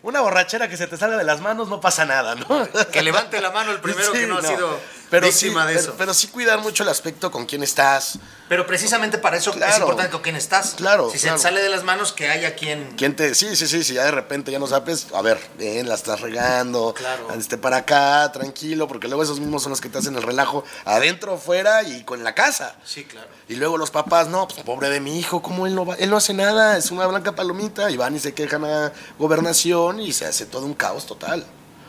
Una 0.03 0.21
borrachera 0.21 0.69
que 0.69 0.77
se 0.77 0.87
te 0.87 0.97
salga 0.97 1.17
de 1.17 1.25
las 1.25 1.41
manos 1.41 1.69
no 1.69 1.81
pasa 1.81 2.05
nada, 2.05 2.35
¿no? 2.35 2.47
Que 2.93 3.03
levante 3.03 3.41
la 3.41 3.51
mano 3.51 3.71
el 3.73 3.81
primero 3.81 4.13
Sí, 4.13 4.21
que 4.21 4.27
no, 4.27 4.39
ha 4.39 4.43
sido 4.43 4.79
pero 5.11 5.27
víctima 5.27 5.63
sí, 5.63 5.69
de 5.69 5.75
pero- 5.75 5.81
eso. 5.89 5.95
Pero, 5.99 6.15
sí 6.15 6.27
cuidar 6.29 6.61
mucho 6.61 6.85
el 6.85 6.89
aspecto 6.89 7.31
con 7.33 7.45
quién 7.47 7.63
estás, 7.65 8.19
Pero 8.49 8.65
precisamente 8.67 9.19
para 9.19 9.37
eso 9.37 9.51
es 9.53 9.79
importante 9.79 10.11
con 10.11 10.23
quién 10.23 10.37
estás. 10.37 10.75
Claro, 10.77 11.11
Si 11.11 11.19
claro. 11.19 11.37
se 11.37 11.43
te 11.43 11.49
sale 11.49 11.63
de 11.63 11.69
las 11.69 11.83
manos, 11.83 12.13
que 12.13 12.29
haya 12.29 12.55
quien. 12.55 12.95
quién 12.97 13.17
te... 13.17 13.35
Sí, 13.35 13.57
sí, 13.57 13.67
sí, 13.67 13.83
si 13.83 13.95
ya 13.95 14.05
de 14.05 14.11
repente 14.13 14.53
ya 14.53 14.59
no 14.61 14.67
sabes, 14.69 15.09
a 15.13 15.21
ver, 15.23 15.39
ven, 15.59 15.89
la 15.89 15.95
estás 15.97 16.21
regando, 16.21 16.95
Claro. 16.95 17.29
este 17.37 17.59
para 17.59 17.79
acá, 17.79 18.31
tranquilo, 18.33 18.87
porque 18.87 19.09
luego 19.09 19.23
esos 19.25 19.41
mismos 19.41 19.63
son 19.65 19.71
los 19.71 19.81
que 19.81 19.89
te 19.89 19.99
hacen 19.99 20.15
el 20.17 20.23
relajo 20.23 20.65
adentro, 20.85 21.37
fuera 21.39 21.83
y 21.83 22.05
con 22.05 22.23
la 22.23 22.35
casa. 22.37 22.77
Sí, 22.85 23.05
claro. 23.05 23.27
Y 23.49 23.57
luego 23.57 23.77
los 23.79 23.91
papás, 23.91 24.29
no, 24.29 24.47
pues 24.47 24.63
pobre 24.63 24.91
de 24.91 25.01
mi 25.01 25.19
hijo, 25.19 25.43
¿cómo 25.43 25.67
él 25.67 25.75
no 25.75 25.85
va? 25.85 25.97
Él 25.97 26.09
no 26.11 26.17
hace 26.17 26.35
nada, 26.35 26.77
es 26.77 26.93
una 26.93 27.07
blanca 27.09 27.33
palomita, 27.35 27.91
y 27.91 27.97
van 27.97 28.15
y 28.15 28.21
se 28.21 28.33
quejan 28.33 28.65
a 28.65 28.93
gobernación 29.19 29.90
y 29.99 30.13
se 30.13 30.27
hace 30.27 30.47
todo 30.47 30.67
un 30.67 30.75
caos 30.75 31.07
total. 31.07 31.45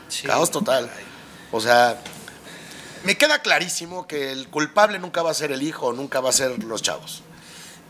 Sí. 0.10 0.26
Caos 0.26 0.50
total. 0.50 0.90
O 1.52 1.60
sea, 1.62 2.02
me 3.04 3.18
queda 3.18 3.42
clarísimo 3.42 4.08
que 4.08 4.32
el 4.32 4.48
culpable 4.48 4.98
nunca 5.00 5.22
va 5.22 5.32
a 5.32 5.34
ser 5.34 5.52
el 5.52 5.62
hijo, 5.62 5.92
nunca 5.94 6.20
va 6.22 6.30
a 6.30 6.34
ser 6.34 6.64
los 6.64 6.82
chavos. 6.82 7.22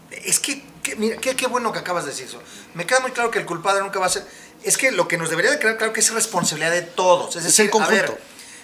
Es 0.09 0.39
que, 0.39 0.63
que- 0.83 0.95
mira, 0.95 1.17
qué, 1.17 1.35
qué 1.35 1.47
bueno 1.47 1.71
que 1.71 1.79
acabas 1.79 2.03
de 2.05 2.11
decir 2.11 2.25
eso. 2.25 2.41
Me 2.73 2.85
queda 2.85 2.99
muy 2.99 3.11
claro 3.11 3.31
que 3.31 3.39
el 3.39 3.45
culpable 3.45 3.81
nunca 3.81 3.99
va 3.99 4.07
a 4.07 4.09
ser. 4.09 4.25
Es 4.63 4.77
que 4.77 4.91
lo 4.91 5.07
que 5.07 5.17
nos 5.17 5.29
debería 5.29 5.51
de 5.51 5.59
quedar 5.59 5.77
claro 5.77 5.93
que 5.93 6.01
es 6.01 6.11
responsabilidad 6.13 6.71
de 6.71 6.81
todos. 6.81 7.29
Es 7.31 7.37
Es 7.37 7.43
decir, 7.45 7.65
el 7.65 7.71
conjunto. 7.71 7.93
a 7.93 8.01
ver, 8.01 8.21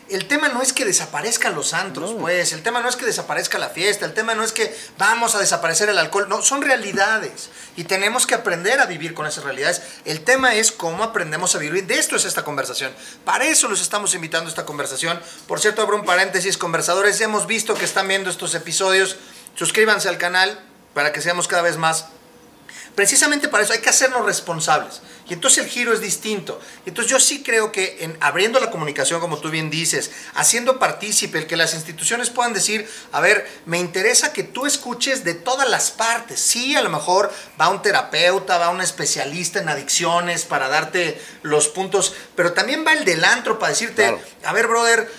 el 0.10 0.28
tema 0.28 0.50
no 0.50 0.62
es 0.62 0.74
que 0.74 0.86
desaparezcan 0.86 1.54
los 1.56 1.74
antros, 1.74 2.12
No. 2.12 2.18
pues. 2.18 2.54
El 2.54 2.64
tema 2.64 2.82
no 2.82 2.90
es 2.90 2.96
que 2.96 3.06
desaparezca 3.06 3.58
la 3.58 3.70
fiesta. 3.70 4.06
El 4.06 4.14
tema 4.14 4.36
no 4.36 4.44
es 4.44 4.52
que 4.52 4.76
vamos 4.98 5.36
a 5.36 5.40
desaparecer 5.40 5.90
el 5.90 5.98
alcohol. 5.98 6.28
No, 6.30 6.42
son 6.42 6.62
realidades. 6.62 7.50
Y 7.76 7.84
tenemos 7.84 8.26
que 8.26 8.36
aprender 8.36 8.80
a 8.80 8.86
vivir 8.86 9.14
con 9.14 9.26
esas 9.26 9.44
realidades. 9.44 9.82
El 10.06 10.24
tema 10.24 10.56
es 10.56 10.72
cómo 10.72 11.04
aprendemos 11.04 11.56
a 11.56 11.60
vivir. 11.60 11.86
De 11.88 11.98
esto 12.00 12.16
es 12.16 12.26
esta 12.26 12.44
conversación. 12.44 12.94
Para 13.26 13.46
eso 13.46 13.68
los 13.68 13.82
estamos 13.82 14.14
invitando 14.16 14.48
a 14.48 14.50
esta 14.50 14.66
conversación. 14.66 15.20
Por 15.48 15.60
cierto, 15.60 15.82
abro 15.82 15.98
un 15.98 16.06
paréntesis, 16.06 16.58
conversadores. 16.58 17.20
Hemos 17.22 17.48
visto 17.48 17.74
que 17.74 17.86
están 17.86 18.08
viendo 18.08 18.30
estos 18.30 18.56
episodios. 18.56 19.18
Suscríbanse 19.56 20.10
al 20.10 20.18
canal 20.18 20.60
para 20.94 21.12
que 21.12 21.22
seamos 21.22 21.48
cada 21.48 21.62
vez 21.62 21.78
más 21.78 22.06
precisamente 22.98 23.48
para 23.48 23.64
eso 23.64 23.74
hay 23.74 23.80
que 23.80 23.90
hacernos 23.92 24.26
responsables. 24.26 25.02
Y 25.30 25.34
entonces 25.34 25.64
el 25.64 25.70
giro 25.70 25.94
es 25.94 26.00
distinto. 26.00 26.60
Y 26.86 26.90
entonces 26.90 27.12
yo 27.12 27.20
sí 27.20 27.44
creo 27.44 27.72
que 27.72 27.98
en 28.02 28.18
abriendo 28.22 28.60
la 28.60 28.72
comunicación, 28.72 29.20
como 29.20 29.40
tú 29.40 29.50
bien 29.50 29.70
dices, 29.70 30.12
haciendo 30.36 30.80
partícipe, 30.80 31.38
el 31.40 31.48
que 31.48 31.58
las 31.58 31.74
instituciones 31.74 32.30
puedan 32.30 32.54
decir, 32.54 32.90
a 33.12 33.20
ver, 33.20 33.46
me 33.66 33.78
interesa 33.78 34.32
que 34.32 34.44
tú 34.44 34.66
escuches 34.66 35.24
de 35.24 35.34
todas 35.34 35.70
las 35.70 35.92
partes. 35.92 36.40
Sí, 36.40 36.76
a 36.76 36.82
lo 36.82 36.90
mejor 36.90 37.32
va 37.60 37.68
un 37.70 37.82
terapeuta, 37.82 38.58
va 38.58 38.70
un 38.70 38.82
especialista 38.82 39.60
en 39.60 39.70
adicciones 39.70 40.46
para 40.46 40.70
darte 40.70 41.22
los 41.42 41.68
puntos, 41.68 42.14
pero 42.36 42.54
también 42.54 42.86
va 42.88 42.94
el 42.94 43.04
del 43.04 43.24
antro 43.26 43.60
para 43.60 43.72
decirte, 43.72 44.04
Claro. 44.04 44.22
a 44.46 44.54
ver, 44.54 44.68
brother, 44.68 45.12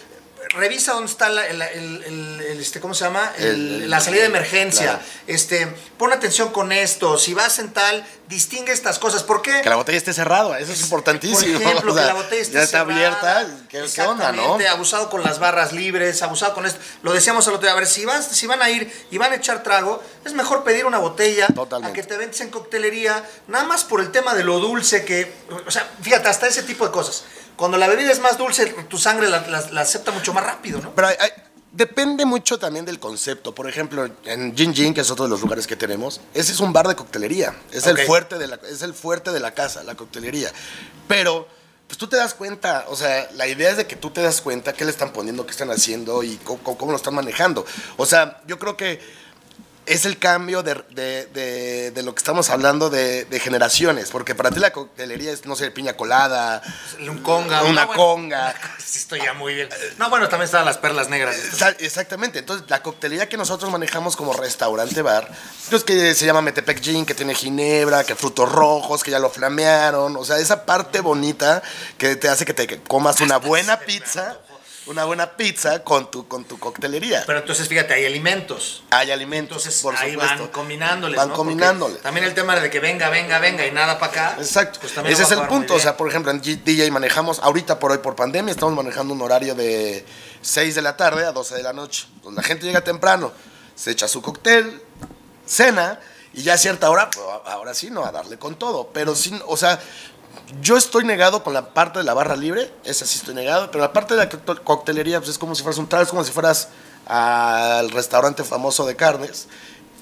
revisa 0.51 0.93
dónde 0.93 1.11
está 1.11 1.29
la, 1.29 1.47
el, 1.47 1.61
el- 1.63 2.05
el- 2.05 2.41
el, 2.41 2.61
este, 2.61 2.81
¿cómo 2.81 2.95
se 2.95 3.05
llama? 3.05 3.33
La 3.39 4.01
salida 4.01 4.23
de 4.23 4.29
emergencia. 4.29 4.83
claro. 4.85 4.99
Este, 5.27 5.67
pon 5.99 6.13
atención 6.13 6.51
con 6.53 6.73
esto. 6.73 7.19
Si 7.19 7.35
vas 7.35 7.59
en 7.59 7.73
tal, 7.73 8.07
distingue 8.29 8.73
estas 8.73 8.99
cosas. 8.99 9.23
¿Por 9.23 9.43
qué? 9.43 9.61
Que 9.63 9.69
la 9.69 9.77
botella 9.77 9.99
esté 9.99 10.13
cerrada, 10.13 10.59
eso 10.59 10.73
es 10.73 10.81
importantísimo. 10.81 11.59
Por 11.59 11.63
ejemplo, 11.63 11.93
O 11.93 11.95
sea, 11.95 12.03
que 12.05 12.09
la 12.09 12.15
botella 12.15 12.43
esté 12.43 12.55
ya 12.55 12.63
está 12.63 12.79
cerrada. 12.85 12.95
abierta, 13.41 13.47
¿qué, 13.69 13.85
qué 13.95 14.03
onda, 14.03 14.33
no? 14.33 14.59
Abusado 14.71 15.11
con 15.11 15.23
las 15.23 15.39
barras 15.39 15.73
libres, 15.73 16.23
abusado 16.23 16.55
con 16.55 16.67
esto. 16.67 16.79
Lo 17.03 17.13
decíamos 17.13 17.47
el 17.47 17.55
otro 17.55 17.67
día, 17.67 17.73
a 17.73 17.77
ver, 17.77 17.87
si, 17.87 18.05
vas, 18.05 18.27
si 18.27 18.47
van 18.47 18.63
a 18.63 18.71
ir 18.71 18.91
y 19.11 19.19
van 19.19 19.33
a 19.33 19.37
echar 19.37 19.63
trago, 19.63 20.03
es 20.25 20.33
mejor 20.35 20.65
pedir 20.65 20.85
una 20.87 20.99
botella 20.99 21.47
Totalmente. 21.49 21.99
a 21.99 22.03
que 22.03 22.07
te 22.09 22.17
ventes 22.17 22.41
en 22.41 22.51
coctelería, 22.51 23.25
nada 23.49 23.65
más 23.65 23.85
por 23.85 24.01
el 24.01 24.11
tema 24.13 24.35
de 24.35 24.45
lo 24.45 24.59
dulce 24.59 25.05
que, 25.05 25.33
o 25.67 25.71
sea, 25.71 25.89
fíjate, 26.03 26.29
hasta 26.29 26.47
ese 26.47 26.63
tipo 26.63 26.85
de 26.87 26.93
cosas. 26.93 27.25
Cuando 27.59 27.77
la 27.77 27.89
bebida 27.89 28.11
es 28.11 28.21
más 28.21 28.39
dulce, 28.39 28.65
tu 28.89 28.97
sangre 28.97 29.29
la, 29.29 29.47
la- 29.49 29.71
la 29.71 29.81
acepta 29.83 30.13
mucho 30.13 30.33
más 30.33 30.45
rápido, 30.45 30.81
¿no? 30.81 30.95
Pero 30.95 31.09
hay- 31.09 31.17
hay- 31.21 31.33
depende 31.73 32.25
mucho 32.25 32.59
también 32.59 32.85
del 32.87 32.99
concepto. 32.99 33.55
Por 33.55 33.69
ejemplo, 33.69 34.09
en 34.25 34.57
Gin 34.57 34.73
Gin, 34.75 34.95
que 34.95 35.03
es 35.03 35.11
otro 35.11 35.25
de 35.27 35.31
los 35.31 35.41
lugares 35.43 35.67
que 35.67 35.77
tenemos, 35.77 36.21
ese 36.33 36.53
es 36.53 36.61
un 36.61 36.73
bar 36.73 36.89
de 36.89 36.97
coctelería. 36.97 37.55
Es, 37.71 37.87
el, 37.87 37.99
fuerte 38.07 38.39
de 38.39 38.47
la, 38.47 38.59
es 38.71 38.81
el 38.83 38.95
fuerte 38.95 39.33
de 39.33 39.41
la 39.41 39.53
casa, 39.53 39.83
la 39.85 39.95
coctelería. 39.97 40.51
Pero, 41.09 41.47
pues 41.87 41.99
tú 41.99 42.07
te 42.07 42.17
das 42.17 42.35
cuenta, 42.35 42.85
o 42.89 42.97
sea, 42.97 43.29
la 43.35 43.47
idea 43.47 43.71
es 43.71 43.77
de 43.77 43.87
que 43.87 43.97
tú 43.97 44.11
te 44.11 44.23
das 44.23 44.41
cuenta 44.41 44.73
qué 44.73 44.85
le 44.85 44.91
están 44.91 45.13
poniendo, 45.13 45.45
qué 45.45 45.51
están 45.53 45.71
haciendo 45.71 46.23
y 46.23 46.37
cómo, 46.45 46.63
cómo 46.79 46.91
lo 46.93 46.97
están 46.97 47.15
manejando. 47.15 47.65
O 47.97 48.07
sea, 48.07 48.41
yo 48.47 48.59
creo 48.59 48.77
que 48.77 49.01
es 49.89 50.05
el 50.05 50.19
cambio 50.19 50.63
de, 50.63 50.75
de- 50.91 51.27
de- 51.27 51.91
de 51.91 52.03
lo 52.03 52.15
que 52.15 52.19
estamos 52.19 52.51
hablando 52.51 52.91
de, 52.91 53.25
de 53.25 53.41
generaciones. 53.41 54.11
Porque 54.11 54.35
para 54.35 54.51
ti 54.51 54.61
la 54.61 54.73
coctelería 54.73 55.33
es, 55.33 55.47
no 55.47 55.57
sé, 55.57 55.71
piña 55.71 55.95
colada, 55.97 56.63
Un 57.01 57.19
conga. 57.23 57.63
una 57.65 57.87
bueno, 57.87 58.03
conga. 58.03 58.55
Sí, 58.89 58.99
estoy 59.01 59.21
ya 59.21 59.35
muy 59.35 59.55
bien. 59.55 59.69
No, 59.99 60.09
bueno, 60.09 60.29
también 60.31 60.47
estaban 60.47 60.65
las 60.65 60.79
perlas 60.79 61.09
negras. 61.11 61.37
Exa- 61.37 61.77
Exactamente, 61.79 62.39
entonces 62.39 62.69
la 62.71 62.83
coctelería 62.83 63.29
que 63.29 63.37
nosotros 63.37 63.71
manejamos 63.71 64.17
como 64.17 64.33
restaurante 64.33 65.03
bar, 65.03 65.29
pues 65.69 65.85
que 65.85 66.15
se 66.15 66.25
llama 66.25 66.41
Metepec 66.41 66.81
Gin, 66.81 67.05
que 67.05 67.15
tiene 67.15 67.35
ginebra, 67.35 68.05
que 68.05 68.15
frutos 68.15 68.51
rojos, 68.51 69.03
que 69.03 69.11
ya 69.11 69.19
lo 69.19 69.29
flamearon, 69.29 70.17
o 70.17 70.25
sea, 70.25 70.39
esa 70.39 70.65
parte 70.65 71.01
bonita 71.01 71.63
que 71.99 72.17
te 72.17 72.29
hace 72.29 72.47
que 72.47 72.55
te 72.55 72.81
comas 72.83 73.21
una 73.21 73.37
buena 73.39 73.79
pizza. 73.81 74.39
Una 74.89 75.05
buena 75.05 75.37
pizza 75.37 75.85
con 75.85 76.11
tu, 76.11 76.27
con 76.27 76.45
tu 76.45 76.59
coctelería. 76.59 77.23
Pero 77.27 77.41
entonces, 77.41 77.69
fíjate, 77.69 77.95
hay 77.95 78.07
alimentos. 78.07 78.83
Hay 78.91 79.11
alimentos, 79.11 79.59
Entonces 79.59 79.83
por 79.83 79.95
ahí 79.97 80.13
supuesto. 80.13 80.39
van 80.39 80.49
combinándoles. 80.49 81.17
Van 81.17 81.29
¿no? 81.29 81.35
Porque. 81.35 82.03
También 82.03 82.25
el 82.25 82.35
tema 82.35 82.57
de 82.59 82.71
que 82.71 82.81
venga, 82.81 83.11
venga, 83.11 83.39
venga 83.39 83.67
y 83.67 83.71
nada 83.71 83.99
para 83.99 84.13
acá. 84.13 84.37
Exacto. 84.39 84.81
pues 84.81 84.97
Ese 85.07 85.23
es 85.23 85.31
el 85.33 85.47
punto. 85.47 85.75
O 85.75 85.79
sea, 85.79 85.97
por 85.97 86.09
ejemplo, 86.09 86.31
en 86.31 86.41
DJ 86.41 86.91
manejamos, 86.91 87.39
ahorita 87.41 87.79
por 87.79 87.93
hoy 87.93 87.99
por 87.99 88.17
pandemia, 88.17 88.53
estamos 88.53 88.75
manejando 88.75 89.13
un 89.13 89.23
horario 89.23 89.55
de 89.55 90.05
6 90.41 90.75
de 90.75 90.83
la 90.83 90.97
tarde 90.97 91.27
a 91.27 91.33
12 91.33 91.55
de 91.55 91.63
la 91.63 91.73
noche. 91.73 92.07
Entonces, 92.17 92.37
la 92.37 92.43
gente 92.43 92.67
llega 92.67 92.81
temprano, 92.81 93.33
se 93.75 93.91
echa 93.91 94.09
su 94.09 94.23
cóctel, 94.23 94.83
cena, 95.47 96.01
y 96.33 96.43
ya 96.43 96.55
a 96.55 96.59
cierta 96.59 96.91
hora, 96.91 97.11
pues, 97.11 97.27
ahora 97.47 97.75
sí, 97.75 97.91
no, 97.91 98.05
a 98.05 98.13
darle 98.13 98.39
con 98.39 98.57
todo. 98.57 98.91
Pero 98.93 99.15
sí, 99.15 99.39
o 99.47 99.57
sea, 99.57 99.81
yo 100.61 100.77
estoy 100.77 101.05
negado 101.05 101.43
con 101.43 101.53
la 101.55 101.75
parte 101.75 101.99
de 101.99 102.05
la 102.05 102.15
barra 102.15 102.37
libre, 102.37 102.73
esa 102.85 103.07
sí 103.07 103.19
estoy 103.19 103.35
negado, 103.35 103.71
pero 103.71 103.83
la 103.85 103.93
parte 103.93 104.15
de 104.15 104.25
la 104.25 104.31
coctel- 104.31 104.63
coctelería, 104.63 105.19
pues 105.19 105.31
es 105.31 105.39
como 105.39 105.55
si 105.55 105.63
fueras 105.63 105.79
un 105.79 105.89
es 106.01 106.09
como 106.09 106.25
si 106.25 106.33
fueras 106.33 106.69
al 107.07 107.91
restaurante 107.91 108.45
famoso 108.45 108.87
de 108.87 108.97
carnes 108.97 109.49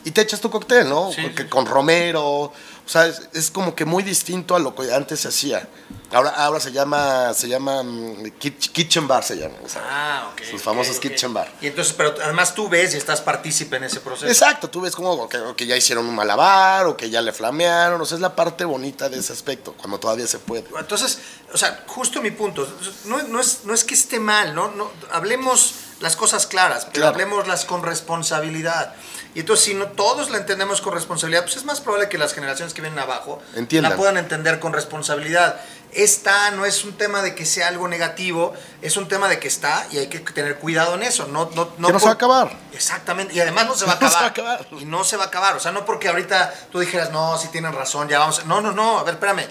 y 0.06 0.12
te 0.12 0.20
echas 0.22 0.40
tu 0.40 0.50
cóctel, 0.50 0.88
¿no? 0.88 1.10
Sí, 1.12 1.20
Porque 1.22 1.42
sí. 1.42 1.48
con 1.48 1.66
romero, 1.66 2.22
o 2.24 2.52
sea, 2.86 3.06
es, 3.06 3.22
es 3.34 3.50
como 3.50 3.74
que 3.74 3.84
muy 3.84 4.02
distinto 4.04 4.54
a 4.54 4.58
lo 4.60 4.74
que 4.74 4.94
antes 4.94 5.20
se 5.20 5.28
hacía. 5.28 5.68
Ahora, 6.12 6.30
ahora 6.30 6.60
se 6.60 6.70
llama, 6.70 7.34
se 7.34 7.48
llama 7.48 7.82
mm, 7.82 8.22
kit- 8.40 8.70
kitchen 8.70 9.08
bar, 9.08 9.24
se 9.24 9.36
llama. 9.36 9.56
o 9.64 9.68
sea, 9.68 9.82
Ah, 9.84 10.30
ok. 10.32 10.42
Sus 10.44 10.60
ok, 10.60 10.64
famosos 10.64 10.96
ok. 10.96 11.02
kitchen 11.02 11.34
bar. 11.34 11.52
Y 11.60 11.66
entonces, 11.66 11.92
pero 11.94 12.14
además 12.22 12.54
tú 12.54 12.68
ves 12.68 12.94
y 12.94 12.96
estás 12.98 13.20
partícipe 13.20 13.74
en 13.76 13.84
ese 13.84 13.98
proceso. 13.98 14.28
Exacto, 14.30 14.70
tú 14.70 14.80
ves 14.80 14.94
como 14.94 15.28
que, 15.28 15.38
que 15.56 15.66
ya 15.66 15.76
hicieron 15.76 16.06
un 16.06 16.14
malabar 16.14 16.86
o 16.86 16.96
que 16.96 17.10
ya 17.10 17.20
le 17.20 17.32
flamearon, 17.32 18.00
o 18.00 18.04
sea, 18.04 18.14
es 18.14 18.22
la 18.22 18.36
parte 18.36 18.64
bonita 18.64 19.08
de 19.08 19.18
ese 19.18 19.32
aspecto, 19.32 19.72
cuando 19.76 19.98
todavía 19.98 20.28
se 20.28 20.38
puede. 20.38 20.64
Entonces, 20.78 21.18
o 21.52 21.58
sea, 21.58 21.82
justo 21.88 22.22
mi 22.22 22.30
punto, 22.30 22.68
no, 23.06 23.20
no 23.24 23.40
es, 23.40 23.60
no 23.64 23.74
es 23.74 23.82
que 23.82 23.94
esté 23.94 24.20
mal, 24.20 24.54
¿no? 24.54 24.68
no 24.70 24.88
hablemos 25.10 25.74
las 25.98 26.14
cosas 26.14 26.46
claras, 26.46 26.84
pero 26.84 26.94
Claro. 27.02 27.08
hablemoslas 27.14 27.64
con 27.64 27.82
responsabilidad. 27.82 28.94
Y 29.36 29.40
entonces, 29.40 29.66
si 29.66 29.74
no 29.74 29.88
todos 29.88 30.30
la 30.30 30.38
entendemos 30.38 30.80
con 30.80 30.94
responsabilidad, 30.94 31.42
pues 31.44 31.56
es 31.56 31.64
más 31.66 31.82
probable 31.82 32.08
que 32.08 32.16
las 32.16 32.32
generaciones 32.32 32.72
que 32.72 32.80
vienen 32.80 32.98
abajo 32.98 33.42
Entiendan. 33.54 33.90
la 33.92 33.96
puedan 33.98 34.16
entender 34.16 34.58
con 34.60 34.72
responsabilidad. 34.72 35.60
Esta 35.92 36.50
no 36.52 36.64
es 36.64 36.84
un 36.84 36.94
tema 36.96 37.20
de 37.20 37.34
que 37.34 37.44
sea 37.44 37.68
algo 37.68 37.86
negativo, 37.86 38.54
es 38.80 38.96
un 38.96 39.08
tema 39.08 39.28
de 39.28 39.38
que 39.38 39.48
está 39.48 39.86
y 39.92 39.98
hay 39.98 40.06
que 40.06 40.20
tener 40.20 40.56
cuidado 40.56 40.94
en 40.94 41.02
eso. 41.02 41.26
No, 41.26 41.50
no, 41.54 41.70
no 41.76 41.86
Que 41.88 41.92
no 41.92 41.98
se 41.98 42.06
va 42.06 42.12
a 42.12 42.14
acabar. 42.14 42.58
Exactamente, 42.72 43.34
y 43.34 43.40
además 43.40 43.66
no 43.66 43.74
se 43.74 43.84
va 43.86 43.92
a 43.92 44.00
No 44.00 44.08
se 44.08 44.16
acabar. 44.16 44.22
va 44.22 44.26
a 44.26 44.54
acabar. 44.54 44.66
Y 44.80 44.86
no 44.86 45.04
se 45.04 45.18
va 45.18 45.24
a 45.24 45.26
acabar. 45.26 45.54
O 45.54 45.60
sea, 45.60 45.70
no 45.70 45.84
porque 45.84 46.08
ahorita 46.08 46.54
tú 46.72 46.78
dijeras, 46.80 47.10
no, 47.12 47.36
si 47.36 47.48
tienen 47.48 47.74
razón, 47.74 48.08
ya 48.08 48.18
vamos. 48.18 48.46
No, 48.46 48.62
no, 48.62 48.72
no, 48.72 48.98
a 49.00 49.04
ver, 49.04 49.14
espérame. 49.16 49.44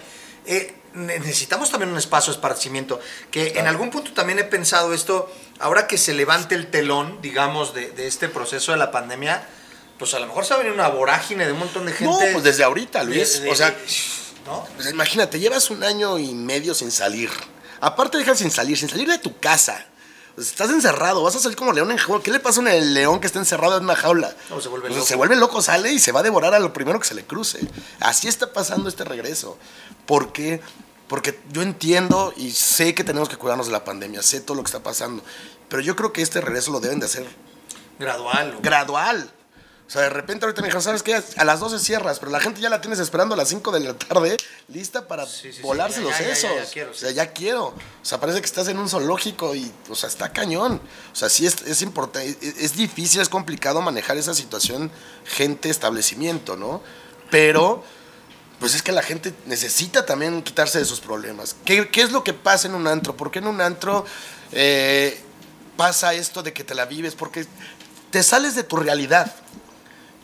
Eh, 0.47 0.75
ne- 0.95 1.19
necesitamos 1.19 1.69
también 1.69 1.91
un 1.91 1.97
espacio 1.99 2.33
de 2.33 2.37
esparcimiento. 2.37 2.99
Que 3.29 3.53
en 3.59 3.67
algún 3.67 3.91
punto 3.91 4.13
también 4.13 4.39
he 4.39 4.45
pensado 4.45 4.93
esto, 4.95 5.31
ahora 5.59 5.85
que 5.85 5.99
se 5.99 6.15
levante 6.15 6.55
el 6.55 6.71
telón, 6.71 7.19
digamos, 7.21 7.75
de, 7.75 7.91
de 7.91 8.07
este 8.07 8.29
proceso 8.29 8.71
de 8.71 8.79
la 8.79 8.89
pandemia, 8.91 9.47
pues 9.97 10.13
a 10.13 10.19
lo 10.19 10.27
mejor 10.27 10.45
se 10.45 10.53
va 10.53 10.59
a 10.59 10.63
venir 10.63 10.73
una 10.73 10.87
vorágine 10.89 11.45
de 11.45 11.53
un 11.53 11.59
montón 11.59 11.85
de 11.85 11.91
No, 11.91 11.97
gente. 12.17 12.31
pues 12.33 12.43
desde 12.43 12.63
ahorita, 12.63 13.03
Luis. 13.03 13.41
o 13.49 13.55
sea, 13.55 13.75
¿no? 14.45 14.67
pues 14.75 14.89
imagínate, 14.89 15.39
llevas 15.39 15.69
un 15.69 15.83
año 15.83 16.17
y 16.19 16.33
medio 16.33 16.73
sin 16.73 16.91
salir. 16.91 17.29
Aparte, 17.81 18.17
dejas 18.17 18.37
sin 18.39 18.51
salir, 18.51 18.77
sin 18.77 18.89
salir 18.89 19.07
de 19.07 19.17
tu 19.19 19.37
casa. 19.39 19.85
Sea, 20.37 20.43
estás 20.43 20.69
encerrado, 20.69 21.23
vas 21.23 21.35
a 21.35 21.39
salir 21.39 21.55
como 21.57 21.71
león 21.71 21.91
en 21.91 21.97
jaula. 21.97 22.21
¿Qué 22.23 22.31
le 22.31 22.39
pasa 22.39 22.59
a 22.59 22.63
un 22.63 22.93
león 22.93 23.19
que 23.21 23.27
está 23.27 23.39
encerrado 23.39 23.77
en 23.77 23.83
una 23.83 23.95
jaula? 23.95 24.35
No, 24.49 24.59
se 24.59 24.67
vuelve 24.69 24.89
loco. 24.89 25.05
se 25.05 25.15
vuelve 25.15 25.35
loco, 25.37 25.61
sale 25.61 25.91
y 25.93 25.99
se 25.99 26.11
va 26.11 26.19
a 26.19 26.23
devorar 26.23 26.53
a 26.53 26.59
lo 26.59 26.73
primero 26.73 26.99
que 26.99 27.07
se 27.07 27.13
le 27.15 27.23
cruce. 27.25 27.59
Así 28.01 28.27
está 28.27 28.51
pasando 28.51 28.89
este 28.89 29.03
regreso. 29.05 29.57
¿Por 30.05 30.33
qué? 30.33 30.59
Porque 31.07 31.39
yo 31.51 31.61
entiendo 31.61 32.33
y 32.35 32.51
sé 32.51 32.93
que 32.95 33.03
tenemos 33.03 33.29
que 33.29 33.37
cuidarnos 33.37 33.67
de 33.67 33.71
la 33.73 33.85
pandemia, 33.85 34.21
sé 34.23 34.41
todo 34.41 34.57
lo 34.57 34.63
que 34.63 34.67
está 34.67 34.81
pasando. 34.83 35.23
Pero 35.69 35.81
yo 35.81 35.95
creo 35.95 36.11
que 36.11 36.21
este 36.21 36.41
regreso 36.41 36.71
lo 36.71 36.79
deben 36.79 36.99
de 36.99 37.05
hacer 37.05 37.25
Gradual. 37.99 38.55
o- 38.57 38.61
gradual. 38.61 39.31
O 39.87 39.91
sea, 39.91 40.01
de 40.01 40.09
repente 40.09 40.45
ahorita 40.45 40.61
me 40.61 40.67
dijeron, 40.67 40.81
¿sabes 40.81 41.03
qué? 41.03 41.21
A 41.37 41.45
las 41.45 41.59
12 41.59 41.77
cierras, 41.77 42.17
pero 42.17 42.31
la 42.31 42.39
gente 42.39 42.59
ya 42.59 42.69
la 42.69 42.81
tienes 42.81 42.97
esperando 42.97 43.35
a 43.35 43.37
las 43.37 43.49
5 43.49 43.71
de 43.71 43.79
la 43.81 43.93
tarde, 43.93 44.35
lista 44.67 45.07
para 45.07 45.27
Sí, 45.27 45.51
sí, 45.51 45.53
sí, 45.53 45.61
volarse 45.61 45.97
ya, 45.97 46.09
los 46.09 46.17
ya, 46.17 46.35
sesos. 46.35 46.51
ya 46.55 46.65
quiero, 46.73 46.91
o 46.91 46.93
sea, 46.95 47.11
ya 47.11 47.31
quiero. 47.31 47.65
O 47.67 47.75
sea, 48.01 48.19
parece 48.19 48.39
que 48.39 48.47
estás 48.47 48.67
en 48.67 48.79
un 48.79 48.89
zoológico 48.89 49.53
y, 49.53 49.71
o 49.87 49.93
sea, 49.93 50.09
está 50.09 50.33
cañón. 50.33 50.81
O 51.13 51.15
sea, 51.15 51.29
sí 51.29 51.45
es, 51.45 51.61
es 51.67 51.83
importante, 51.83 52.35
es, 52.41 52.57
es 52.57 52.75
difícil, 52.75 53.21
es 53.21 53.29
complicado 53.29 53.79
manejar 53.81 54.17
esa 54.17 54.33
situación 54.33 54.89
gente-establecimiento, 55.25 56.55
¿no? 56.55 56.81
Pero, 57.29 57.83
pues 58.59 58.73
es 58.73 58.81
que 58.81 58.91
la 58.91 59.03
gente 59.03 59.33
necesita 59.45 60.05
también 60.05 60.41
quitarse 60.41 60.79
de 60.79 60.85
sus 60.85 60.99
problemas. 60.99 61.55
¿Qué, 61.63 61.89
qué 61.89 62.01
es 62.01 62.11
lo 62.11 62.23
que 62.23 62.33
pasa 62.33 62.67
en 62.67 62.73
un 62.73 62.87
antro? 62.87 63.15
¿Por 63.15 63.29
qué 63.29 63.37
en 63.39 63.47
un 63.47 63.61
antro 63.61 64.03
eh, 64.51 65.19
pasa 65.77 66.15
esto 66.15 66.41
de 66.41 66.53
que 66.53 66.63
te 66.63 66.73
la 66.73 66.85
vives? 66.85 67.13
Porque 67.13 67.45
te 68.09 68.23
sales 68.23 68.55
de 68.55 68.63
tu 68.63 68.77
realidad. 68.77 69.33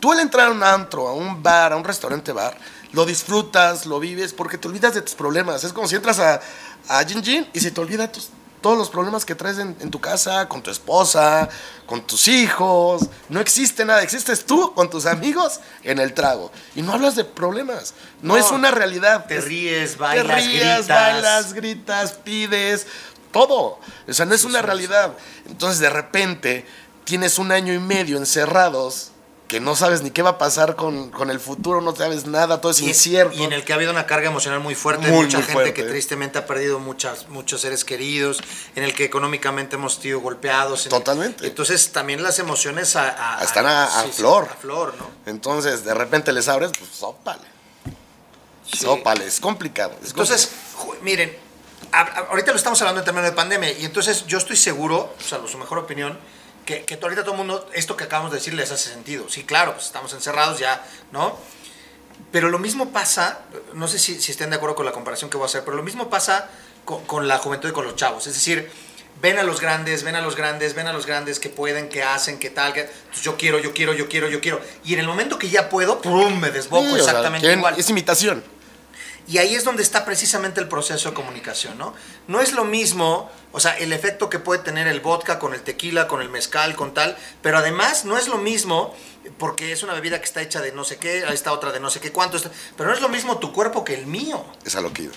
Tú 0.01 0.11
al 0.11 0.19
entrar 0.19 0.47
a 0.47 0.51
un 0.51 0.61
antro, 0.63 1.07
a 1.07 1.13
un 1.13 1.41
bar, 1.41 1.71
a 1.71 1.77
un 1.77 1.83
restaurante 1.85 2.33
bar, 2.33 2.57
lo 2.91 3.05
disfrutas, 3.05 3.85
lo 3.85 3.99
vives, 4.01 4.33
porque 4.33 4.57
te 4.57 4.67
olvidas 4.67 4.93
de 4.93 5.01
tus 5.01 5.15
problemas. 5.15 5.63
Es 5.63 5.71
como 5.71 5.87
si 5.87 5.95
entras 5.95 6.19
a, 6.19 6.41
a 6.89 7.03
Gin 7.05 7.23
Gin 7.23 7.47
y 7.53 7.59
se 7.61 7.71
te 7.71 7.79
olvida 7.79 8.11
tus- 8.11 8.29
todos 8.61 8.77
los 8.77 8.89
problemas 8.91 9.25
que 9.25 9.33
traes 9.33 9.57
en, 9.57 9.75
en 9.79 9.89
tu 9.89 9.99
casa, 10.01 10.47
con 10.47 10.61
tu 10.61 10.69
esposa, 10.69 11.49
con 11.87 12.01
tus 12.05 12.27
hijos. 12.27 13.03
No 13.29 13.39
existe 13.39 13.85
nada, 13.85 14.03
existes 14.03 14.45
tú 14.45 14.73
con 14.75 14.89
tus 14.89 15.05
amigos 15.07 15.59
en 15.83 15.97
el 15.99 16.13
trago. 16.13 16.51
Y 16.75 16.81
no 16.83 16.93
hablas 16.93 17.15
de 17.15 17.23
problemas. 17.23 17.93
No, 18.21 18.33
No, 18.35 18.39
es 18.39 18.51
una 18.51 18.69
realidad. 18.71 19.25
te 19.25 19.37
Es- 19.37 19.45
ríes, 19.45 19.97
bailas, 19.97 20.27
te 20.27 20.33
ríes, 20.35 20.59
gritas. 20.59 20.87
bailas, 20.87 21.53
gritas, 21.53 22.11
pides, 22.13 22.85
todo. 23.31 23.79
O 24.07 24.13
sea, 24.13 24.25
no 24.25 24.35
es 24.35 24.43
una 24.43 24.61
realidad. 24.61 25.13
Entonces, 25.47 25.79
de 25.79 25.89
repente, 25.89 26.65
tienes 27.03 27.39
un 27.39 27.51
año 27.51 27.73
y 27.73 27.79
medio 27.79 28.17
encerrados 28.17 29.10
que 29.51 29.59
no 29.59 29.75
sabes 29.75 30.01
ni 30.01 30.11
qué 30.11 30.21
va 30.21 30.29
a 30.29 30.37
pasar 30.37 30.77
con, 30.77 31.11
con 31.11 31.29
el 31.29 31.41
futuro, 31.41 31.81
no 31.81 31.93
sabes 31.93 32.25
nada, 32.25 32.61
todo 32.61 32.71
es 32.71 32.79
Y, 32.79 32.87
incierto. 32.87 33.35
y 33.35 33.43
en 33.43 33.51
el 33.51 33.65
que 33.65 33.73
ha 33.73 33.75
habido 33.75 33.91
una 33.91 34.05
carga 34.05 34.29
emocional 34.29 34.61
muy 34.61 34.75
fuerte, 34.75 35.07
Muy, 35.09 35.25
mucha 35.25 35.39
muy 35.39 35.45
gente 35.45 35.51
fuerte. 35.51 35.73
que 35.73 35.83
tristemente 35.83 36.37
ha 36.39 36.45
perdido 36.45 36.79
muchas, 36.79 37.27
muchos 37.27 37.59
seres 37.59 37.83
queridos, 37.83 38.41
en 38.77 38.85
el 38.85 38.93
que 38.93 39.03
económicamente 39.03 39.75
hemos 39.75 39.95
sido 39.95 40.21
golpeados. 40.21 40.85
el- 40.85 40.91
Totalmente. 40.91 41.45
entonces 41.45 41.91
también 41.91 42.23
las 42.23 42.39
emociones 42.39 42.95
a, 42.95 43.39
a- 43.39 43.43
Están 43.43 43.65
a- 43.65 43.87
a 43.99 44.03
sí, 44.03 44.11
sí, 44.13 44.21
flor. 44.21 44.47
a 44.49 44.55
flor, 44.55 44.93
¿no? 44.97 45.05
Entonces, 45.25 45.83
de 45.83 45.93
repente 45.95 46.31
les 46.31 46.47
abres, 46.47 46.71
pues 46.79 46.89
sópale. 46.89 47.41
Sópale, 48.63 49.25
es 49.25 49.41
complicado. 49.41 49.93
es 50.01 50.11
Entonces, 50.11 50.49
miren, 51.01 51.35
ahorita 52.29 52.51
lo 52.51 52.57
estamos 52.57 52.81
hablando 52.81 53.01
en 53.01 53.05
términos 53.05 53.29
de 53.29 53.35
pandemia 53.35 53.71
y 53.73 53.83
entonces 53.83 54.25
yo 54.27 54.37
estoy 54.37 54.55
seguro, 54.55 55.13
salvo 55.19 55.49
su 55.49 55.57
mejor 55.57 55.77
opinión, 55.79 56.17
que, 56.79 56.85
que 56.85 56.99
ahorita 57.01 57.23
todo 57.23 57.33
el 57.33 57.37
mundo, 57.37 57.69
esto 57.73 57.97
que 57.97 58.05
acabamos 58.05 58.31
de 58.31 58.37
decir 58.37 58.53
les 58.53 58.71
hace 58.71 58.89
sentido. 58.89 59.25
Sí, 59.29 59.43
claro, 59.43 59.73
pues 59.73 59.87
estamos 59.87 60.13
encerrados 60.13 60.59
ya, 60.59 60.85
¿no? 61.11 61.37
Pero 62.31 62.49
lo 62.49 62.59
mismo 62.59 62.91
pasa, 62.91 63.41
no 63.73 63.87
sé 63.87 63.99
si, 63.99 64.21
si 64.21 64.31
estén 64.31 64.49
de 64.51 64.55
acuerdo 64.55 64.75
con 64.75 64.85
la 64.85 64.91
comparación 64.91 65.29
que 65.29 65.37
voy 65.37 65.45
a 65.45 65.47
hacer, 65.47 65.63
pero 65.65 65.75
lo 65.75 65.83
mismo 65.83 66.09
pasa 66.09 66.49
con, 66.85 67.03
con 67.05 67.27
la 67.27 67.37
juventud 67.39 67.69
y 67.69 67.73
con 67.73 67.85
los 67.85 67.95
chavos. 67.95 68.27
Es 68.27 68.33
decir, 68.35 68.71
ven 69.21 69.37
a 69.37 69.43
los 69.43 69.59
grandes, 69.59 70.03
ven 70.03 70.15
a 70.15 70.21
los 70.21 70.35
grandes, 70.35 70.73
ven 70.75 70.87
a 70.87 70.93
los 70.93 71.05
grandes 71.05 71.39
que 71.39 71.49
pueden, 71.49 71.89
que 71.89 72.03
hacen, 72.03 72.39
que 72.39 72.49
tal, 72.49 72.73
que 72.73 72.81
entonces 72.81 73.23
yo 73.23 73.35
quiero, 73.37 73.59
yo 73.59 73.73
quiero, 73.73 73.93
yo 73.93 74.07
quiero, 74.07 74.29
yo 74.29 74.39
quiero. 74.39 74.61
Y 74.85 74.93
en 74.93 74.99
el 74.99 75.07
momento 75.07 75.37
que 75.37 75.49
ya 75.49 75.69
puedo, 75.69 76.01
¡pum! 76.01 76.39
me 76.39 76.51
desboco 76.51 76.83
Sí, 76.83 76.91
o 76.91 76.95
sea, 76.95 77.05
exactamente 77.05 77.51
igual. 77.51 77.75
Es 77.77 77.89
imitación. 77.89 78.43
Y 79.31 79.37
ahí 79.37 79.55
es 79.55 79.63
donde 79.63 79.81
está 79.81 80.03
precisamente 80.03 80.59
el 80.59 80.67
proceso 80.67 81.09
de 81.09 81.15
comunicación, 81.15 81.77
¿no? 81.77 81.93
No 82.27 82.41
es 82.41 82.51
lo 82.51 82.65
mismo, 82.65 83.31
o 83.53 83.61
sea, 83.61 83.77
el 83.77 83.93
efecto 83.93 84.29
que 84.29 84.39
puede 84.39 84.61
tener 84.61 84.87
el 84.87 84.99
vodka 84.99 85.39
con 85.39 85.53
el 85.53 85.61
tequila, 85.61 86.09
con 86.09 86.21
el 86.21 86.27
mezcal, 86.27 86.75
con 86.75 86.93
tal, 86.93 87.17
pero 87.41 87.57
además 87.57 88.03
no 88.03 88.17
es 88.17 88.27
lo 88.27 88.37
mismo 88.37 88.93
porque 89.37 89.71
es 89.71 89.83
una 89.83 89.93
bebida 89.93 90.19
que 90.19 90.25
está 90.25 90.41
hecha 90.41 90.59
de 90.59 90.73
no 90.73 90.83
sé 90.83 90.97
qué, 90.97 91.23
esta 91.31 91.53
otra 91.53 91.71
de 91.71 91.79
no 91.79 91.89
sé 91.89 92.01
qué 92.01 92.11
cuánto, 92.11 92.37
pero 92.75 92.89
no 92.89 92.95
es 92.95 93.01
lo 93.01 93.07
mismo 93.07 93.37
tu 93.37 93.53
cuerpo 93.53 93.85
que 93.85 93.93
el 93.93 94.05
mío. 94.05 94.43
Es 94.65 94.75
a 94.75 94.81
lo 94.81 94.91
que 94.91 95.03
iba. 95.03 95.13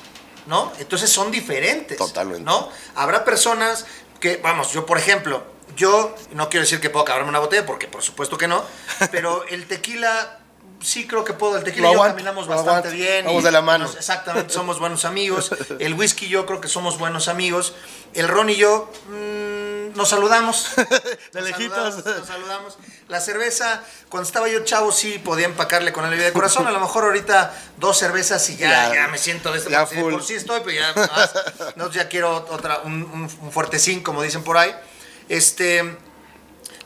¿no? 0.46 0.72
Entonces 0.78 1.10
son 1.10 1.32
diferentes. 1.32 1.98
Totalmente. 1.98 2.44
¿No? 2.44 2.68
Habrá 2.94 3.24
personas 3.24 3.84
que, 4.20 4.36
vamos, 4.36 4.72
yo 4.72 4.86
por 4.86 4.96
ejemplo, 4.96 5.42
yo 5.76 6.14
no 6.32 6.48
quiero 6.48 6.62
decir 6.62 6.80
que 6.80 6.88
puedo 6.88 7.02
acabarme 7.02 7.30
una 7.30 7.40
botella, 7.40 7.66
porque 7.66 7.88
por 7.88 8.02
supuesto 8.02 8.38
que 8.38 8.46
no, 8.46 8.62
pero 9.10 9.44
el 9.48 9.66
tequila, 9.66 10.38
sí 10.84 11.06
creo 11.06 11.24
que 11.24 11.32
puedo. 11.32 11.56
El 11.56 11.64
tequila 11.64 11.88
y 11.88 11.92
yo 11.92 11.96
aguanto, 11.96 12.14
caminamos 12.16 12.46
bastante 12.46 12.70
aguanto. 12.88 12.90
bien. 12.96 13.24
Vamos 13.24 13.42
y 13.42 13.44
de 13.44 13.50
la 13.52 13.62
mano. 13.62 13.84
nos- 13.86 13.96
exactamente, 13.96 14.52
somos 14.52 14.78
buenos 14.78 15.04
amigos. 15.04 15.50
El 15.80 15.94
whisky 15.94 16.28
yo 16.28 16.46
creo 16.46 16.60
que 16.60 16.68
somos 16.68 16.98
buenos 16.98 17.28
amigos. 17.28 17.74
El 18.12 18.28
ron 18.28 18.50
y 18.50 18.56
yo 18.56 18.90
mm, 19.08 19.96
nos 19.96 20.08
saludamos. 20.08 20.68
De 21.32 21.42
lejitos. 21.42 22.04
nos 22.04 22.26
saludamos. 22.26 22.78
La 23.08 23.20
cerveza, 23.20 23.82
cuando 24.08 24.26
estaba 24.26 24.48
yo 24.48 24.64
chavo, 24.64 24.92
sí 24.92 25.18
podía 25.18 25.46
empacarle 25.46 25.92
con 25.92 26.02
la 26.04 26.08
bebida 26.10 26.26
de 26.26 26.32
corazón. 26.32 26.66
A 26.66 26.70
lo 26.70 26.80
mejor 26.80 27.04
ahorita 27.04 27.52
dos 27.78 27.98
cervezas 27.98 28.48
y 28.50 28.56
ya, 28.56 28.88
Ya. 28.88 28.94
ya 28.94 29.08
me 29.08 29.18
siento 29.18 29.50
de 29.52 29.58
este 29.58 29.70
Ya 29.70 29.86
full. 29.86 30.12
por 30.12 30.22
sí 30.22 30.34
estoy, 30.34 30.60
pero 30.64 30.72
ya 30.80 30.92
más. 30.94 31.32
No, 31.76 31.90
ya 31.90 32.08
quiero 32.08 32.46
otra, 32.50 32.80
un, 32.84 33.02
un, 33.02 33.22
un 33.42 33.52
fuertecín, 33.52 34.02
como 34.02 34.22
dicen 34.22 34.42
por 34.44 34.56
ahí. 34.58 34.74
Este, 35.28 35.96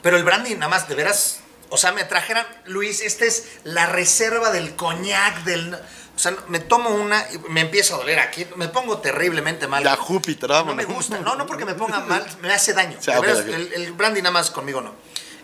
pero 0.03 0.17
el 0.17 0.25
brandy, 0.25 0.55
nada 0.55 0.69
más, 0.69 0.89
de 0.89 0.95
veras, 0.95 1.38
o 1.71 1.77
sea, 1.77 1.93
me 1.93 2.05
trajeran, 2.05 2.47
Luis, 2.67 3.01
esta 3.01 3.25
es 3.25 3.45
la 3.65 3.87
reserva 3.87 4.51
del 4.51 4.75
coñac, 4.77 5.45
del... 5.45 5.75
O 5.75 6.21
sea, 6.21 6.35
me 6.49 6.59
tomo 6.59 6.91
una 6.91 7.25
y 7.33 7.39
me 7.51 7.61
empieza 7.61 7.95
a 7.95 7.99
doler 7.99 8.19
aquí, 8.19 8.45
me 8.57 8.67
pongo 8.69 8.99
terriblemente 8.99 9.69
mal. 9.69 9.85
Ya, 9.85 9.95
Júpiter, 9.95 10.49
No 10.49 10.55
vámonos. 10.57 10.77
me 10.89 10.93
gusta, 10.93 11.19
no, 11.21 11.37
no 11.37 11.47
porque 11.47 11.65
me 11.65 11.75
ponga 11.75 12.01
mal, 12.01 12.27
me 12.43 12.53
hace 12.53 12.73
daño. 12.73 12.99
Veras, 13.07 13.39
ok. 13.41 13.47
El, 13.47 13.73
el 13.75 13.93
brandy 13.93 14.21
nada 14.21 14.33
más 14.33 14.51
conmigo 14.51 14.81
no. 14.81 14.95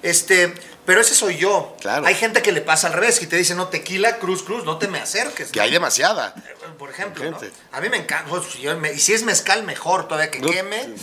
Este, 0.03 0.53
pero 0.85 1.01
ese 1.01 1.15
soy 1.15 1.37
yo. 1.37 1.77
Claro. 1.81 2.05
Hay 2.07 2.15
gente 2.15 2.43
que 2.43 2.51
le 2.53 2.61
pasa 2.61 2.89
al 2.89 2.93
revés, 2.93 3.19
que 3.21 3.27
te 3.27 3.37
dice, 3.37 3.55
no, 3.55 3.69
tequila, 3.69 4.19
cruz, 4.19 4.43
cruz, 4.43 4.65
no 4.65 4.77
te 4.77 4.89
me 4.89 4.99
acerques. 4.99 5.51
Que 5.51 5.61
hay 5.61 5.71
demasiada. 5.71 6.35
Por 6.79 6.91
ejemplo, 6.91 7.31
¿no? 7.31 7.39
A 7.73 7.81
mí 7.81 7.89
me 7.89 7.97
encanta. 7.99 8.29
pues, 8.29 8.43
y 8.57 8.99
si 8.99 9.15
es 9.15 9.23
mezcal, 9.23 9.63
mejor 9.63 10.09
todavía 10.09 10.31
que 10.31 10.41
No. 10.41 10.49
queme. 10.51 10.95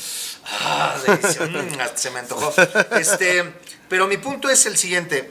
Ah. 0.46 0.96
Mm, 1.08 1.96
se 1.96 2.12
me 2.12 2.20
antojó. 2.20 2.54
Este, 3.00 3.54
pero 3.92 4.08
mi 4.08 4.16
punto 4.16 4.50
es 4.50 4.66
el 4.68 4.78
siguiente. 4.78 5.30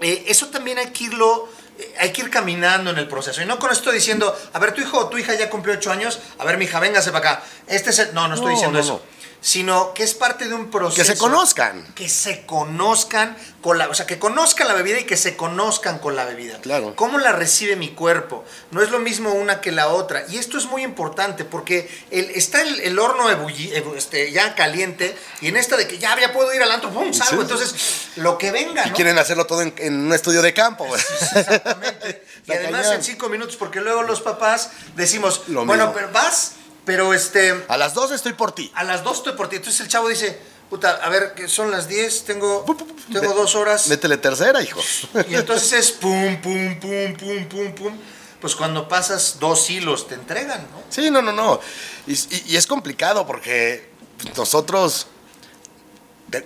Eh, 0.00 0.24
eso 0.28 0.46
también 0.50 0.78
hay 0.78 0.90
que 0.92 1.02
irlo. 1.04 1.48
eh, 1.80 1.94
Hay 1.98 2.12
que 2.12 2.22
ir 2.22 2.30
caminando 2.30 2.90
en 2.92 2.98
el 2.98 3.08
proceso. 3.08 3.42
Y 3.42 3.44
no 3.44 3.58
con 3.58 3.72
esto 3.72 3.90
diciendo, 3.90 4.32
a 4.52 4.58
ver, 4.60 4.72
tu 4.72 4.80
hijo 4.80 4.98
o 4.98 5.08
tu 5.08 5.18
hija 5.18 5.34
ya 5.34 5.50
cumplió 5.50 5.74
ocho 5.74 5.90
años, 5.90 6.20
a 6.38 6.44
ver, 6.44 6.58
mi 6.58 6.66
hija, 6.66 6.78
véngase 6.78 7.10
para 7.10 7.30
acá. 7.32 7.44
Este 7.66 7.90
es 7.90 7.98
el- 7.98 8.14
No, 8.14 8.28
no 8.28 8.34
estoy 8.34 8.50
No, 8.50 8.54
diciendo 8.54 8.78
no, 8.78 8.84
eso. 8.84 9.02
no. 9.04 9.21
Sino 9.44 9.92
que 9.92 10.04
es 10.04 10.14
parte 10.14 10.46
de 10.46 10.54
un 10.54 10.70
proceso. 10.70 11.02
Que 11.02 11.04
se 11.04 11.18
conozcan. 11.18 11.84
Que 11.96 12.08
se 12.08 12.46
conozcan 12.46 13.36
con 13.60 13.76
la. 13.76 13.88
O 13.88 13.94
sea, 13.94 14.06
que 14.06 14.20
conozcan 14.20 14.68
la 14.68 14.74
bebida 14.74 15.00
y 15.00 15.04
que 15.04 15.16
se 15.16 15.36
conozcan 15.36 15.98
con 15.98 16.14
la 16.14 16.24
bebida. 16.24 16.60
Claro. 16.60 16.94
¿Cómo 16.94 17.18
la 17.18 17.32
recibe 17.32 17.74
mi 17.74 17.88
cuerpo? 17.90 18.44
No 18.70 18.82
es 18.82 18.90
lo 18.90 19.00
mismo 19.00 19.32
una 19.32 19.60
que 19.60 19.72
la 19.72 19.88
otra. 19.88 20.24
Y 20.28 20.38
esto 20.38 20.58
es 20.58 20.66
muy 20.66 20.84
importante 20.84 21.44
porque 21.44 21.90
el- 22.12 22.30
está 22.30 22.62
el, 22.62 22.78
el 22.82 22.96
horno 23.00 23.28
ebulli- 23.30 23.72
ebu- 23.74 23.96
este, 23.96 24.30
ya 24.30 24.54
caliente 24.54 25.16
y 25.40 25.48
en 25.48 25.56
esta 25.56 25.76
de 25.76 25.88
que 25.88 25.98
ya, 25.98 26.16
ya 26.20 26.32
puedo 26.32 26.54
ir 26.54 26.62
al 26.62 26.70
antro, 26.70 26.90
¡pum! 26.90 27.12
salgo. 27.12 27.34
Sí. 27.34 27.40
Entonces, 27.42 27.74
lo 28.16 28.38
que 28.38 28.52
venga, 28.52 28.86
Y 28.86 28.90
¿no? 28.90 28.94
quieren 28.94 29.18
hacerlo 29.18 29.46
todo 29.46 29.62
en, 29.62 29.74
en 29.78 30.06
un 30.06 30.12
estudio 30.12 30.40
de 30.40 30.54
campo. 30.54 30.84
güey. 30.86 31.00
Exactamente. 31.00 32.22
Y 32.44 32.50
además 32.52 32.82
cañón. 32.82 32.94
en 32.96 33.02
cinco 33.04 33.28
minutos, 33.28 33.54
porque 33.56 33.80
luego 33.80 34.02
los 34.02 34.20
papás 34.20 34.70
decimos, 34.96 35.42
Lo 35.46 35.64
bueno, 35.64 35.86
mismo. 35.86 35.94
pero 35.94 36.12
vas, 36.12 36.52
pero 36.84 37.14
este, 37.14 37.64
A 37.68 37.76
las 37.76 37.94
dos 37.94 38.10
estoy 38.12 38.32
por 38.32 38.52
ti. 38.52 38.70
a 38.74 38.84
las 38.84 39.04
dos 39.04 39.18
estoy 39.18 39.34
por 39.34 39.48
ti. 39.48 39.56
Entonces 39.56 39.80
el 39.80 39.88
chavo 39.88 40.08
dice, 40.08 40.38
puta, 40.70 41.00
a 41.02 41.08
ver, 41.08 41.34
que 41.34 41.48
son 41.48 41.70
las 41.70 41.86
10, 41.88 42.24
tengo, 42.24 42.64
tengo 43.12 43.34
dos 43.34 43.54
horas. 43.54 43.88
Métele 43.88 44.16
tercera, 44.16 44.60
hijo. 44.62 44.80
Y 45.28 45.34
entonces 45.34 45.72
es 45.72 45.92
pum, 45.92 46.40
pum, 46.40 46.80
pum, 46.80 47.14
pum, 47.16 47.48
pum, 47.48 47.74
pum. 47.74 47.98
Pues 48.40 48.56
cuando 48.56 48.88
pasas 48.88 49.36
dos 49.38 49.70
hilos 49.70 50.08
te 50.08 50.14
entregan, 50.16 50.60
¿no? 50.72 50.82
Sí, 50.90 51.10
no, 51.12 51.22
no, 51.22 51.30
no. 51.32 51.60
Y, 52.08 52.14
y- 52.14 52.42
y 52.48 52.56
es 52.56 52.66
complicado 52.66 53.24
porque 53.24 53.88
nosotros, 54.36 55.06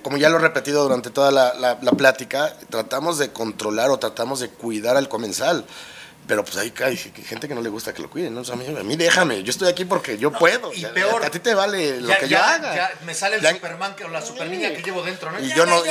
como 0.03 0.17
ya 0.19 0.29
lo 0.29 0.37
he 0.37 0.41
repetido 0.41 0.83
durante 0.83 1.09
toda 1.11 1.31
la, 1.31 1.55
la- 1.55 1.79
la 1.81 1.93
plática, 1.93 2.55
tratamos 2.69 3.17
de 3.19 3.33
controlar 3.33 3.89
o 3.91 3.99
tratamos 3.99 4.41
de 4.41 4.51
cuidar 4.51 4.99
al 4.99 5.09
comensal. 5.09 5.65
Pero 6.27 6.45
pues 6.45 6.57
hay, 6.57 6.75
hay 6.85 6.97
gente 6.97 7.47
que 7.47 7.55
no 7.55 7.61
le 7.61 7.69
gusta 7.69 7.95
que 7.95 8.03
lo 8.03 8.11
cuiden, 8.11 8.35
¿no? 8.35 8.41
O 8.41 8.45
sea, 8.45 8.55
a, 8.55 8.59
mí, 8.59 8.67
a 8.67 8.83
mí 8.83 8.97
déjame, 8.97 9.45
yo 9.45 9.51
estoy 9.51 9.69
aquí 9.69 9.85
porque 9.85 10.19
yo 10.19 10.33
puedo. 10.33 10.73
y 10.73 10.85
peor. 10.87 11.25
A 11.25 11.31
ti 11.31 11.39
te 11.39 11.55
vale 11.55 12.01
lo 12.01 12.09
ya, 12.09 12.19
que 12.19 12.29
ya, 12.29 12.39
yo 12.39 12.45
haga. 12.45 12.75
ya 12.75 12.91
me 13.05 13.15
sale 13.15 13.37
el 13.37 13.43
Ya- 13.43 13.53
Superman 13.53 13.95
que- 13.95 14.05
o 14.05 14.09
la 14.09 14.21
super 14.21 14.49
niña 14.49 14.71
que 14.73 14.83
llevo 14.83 15.03
dentro, 15.03 15.31
¿no? 15.31 15.39
Y 15.39 15.55
yo 15.55 15.65
no, 15.67 15.83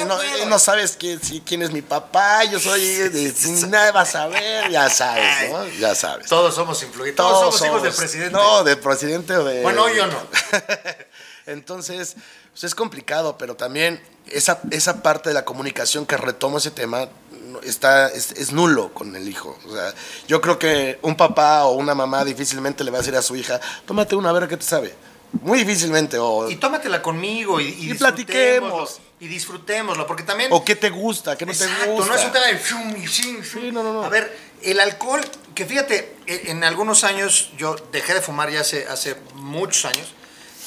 no, 0.48 0.60
sabes 0.60 0.98
quién, 1.00 1.21
si- 1.21 1.39
quién 1.41 1.62
es 1.62 1.71
mi 1.71 1.82
papá, 1.82 2.43
yo 2.43 2.60
soy 2.60 2.82
de, 2.82 3.34
nada 3.69 3.91
vas 3.93 4.13
a 4.15 4.28
ver, 4.28 4.69
ya 4.69 4.89
sabes, 4.89 5.50
¿no? 5.52 5.65
Ya 5.80 5.95
sabes. 5.95 6.28
Todos 6.28 6.54
somos 6.54 6.84
influyentes. 6.84 7.15
Todos, 7.15 7.56
somos 7.56 7.65
hijos 7.65 7.84
del 7.84 7.93
presidente. 7.93 8.32
No, 8.32 8.63
del 8.65 8.78
presidente 8.80 9.38
o 9.38 9.43
de. 9.45 9.62
Bueno, 9.62 9.88
yo 9.93 10.06
no. 10.08 10.17
Entonces, 11.45 12.15
pues 12.52 12.63
es 12.63 12.74
complicado, 12.76 13.38
pero 13.38 13.56
también 13.56 14.02
esa, 14.28 14.60
esa 14.71 15.04
parte 15.04 15.30
de 15.30 15.36
la 15.36 15.45
comunicación 15.45 16.06
que 16.06 16.17
retomo 16.17 16.58
ese 16.58 16.71
tema 16.71 17.08
no- 17.56 17.62
está, 17.62 18.08
es, 18.10 18.32
es 18.32 18.52
nulo 18.52 18.94
con 18.94 19.15
el 19.15 19.28
hijo. 19.28 19.58
O 19.68 19.74
sea, 19.74 19.94
yo 20.28 20.41
creo 20.41 20.58
que 20.60 21.00
un 21.02 21.15
papá 21.15 21.65
o 21.65 21.72
una 21.74 21.96
mamá 21.96 22.24
difícilmente 22.26 22.84
le 22.84 22.91
va 22.91 22.98
a 22.98 23.02
decir 23.02 23.15
a 23.15 23.22
su 23.22 23.36
hija, 23.36 23.60
tómate 23.86 24.15
una, 24.15 24.30
a 24.30 24.34
ver 24.34 24.48
qué 24.48 24.58
te 24.58 24.63
sabe. 24.65 24.94
Muy 25.41 25.60
difícilmente. 25.60 26.18
O, 26.18 26.50
Y 26.50 26.56
tómatela 26.56 27.02
conmigo 27.02 27.60
y, 27.60 27.65
y, 27.68 27.91
Y 27.91 27.94
platiquemos. 27.96 29.00
Y 29.20 29.28
disfrutémoslo, 29.28 30.06
porque 30.08 30.24
también... 30.24 30.50
o 30.52 30.63
qué 30.63 30.76
te 30.76 30.89
gusta, 30.89 31.38
qué 31.38 31.46
no 31.46 31.52
Exacto, 31.54 31.84
te 31.86 31.89
gusta. 31.89 32.08
no 32.12 32.20
es 32.20 32.26
un 32.26 32.32
tema 32.34 32.46
de... 32.48 32.54
y 32.54 32.58
fin, 32.58 33.44
fium. 33.44 33.44
Sí, 33.44 33.72
no, 33.72 33.82
no, 33.82 33.94
no. 33.94 34.04
A 34.04 34.10
ver, 34.10 34.38
el 34.62 34.80
alcohol, 34.80 35.22
que 35.56 35.65
fíjate, 35.65 36.15
e- 36.28 36.52
en 36.52 36.63
algunos 36.65 37.04
años 37.06 37.52
yo 37.58 37.76
dejé 37.94 38.13
de 38.13 38.22
fumar 38.22 38.50
ya 38.52 38.60
hace, 38.62 38.86
hace 38.88 39.15
muchos 39.36 39.86
años 39.86 40.08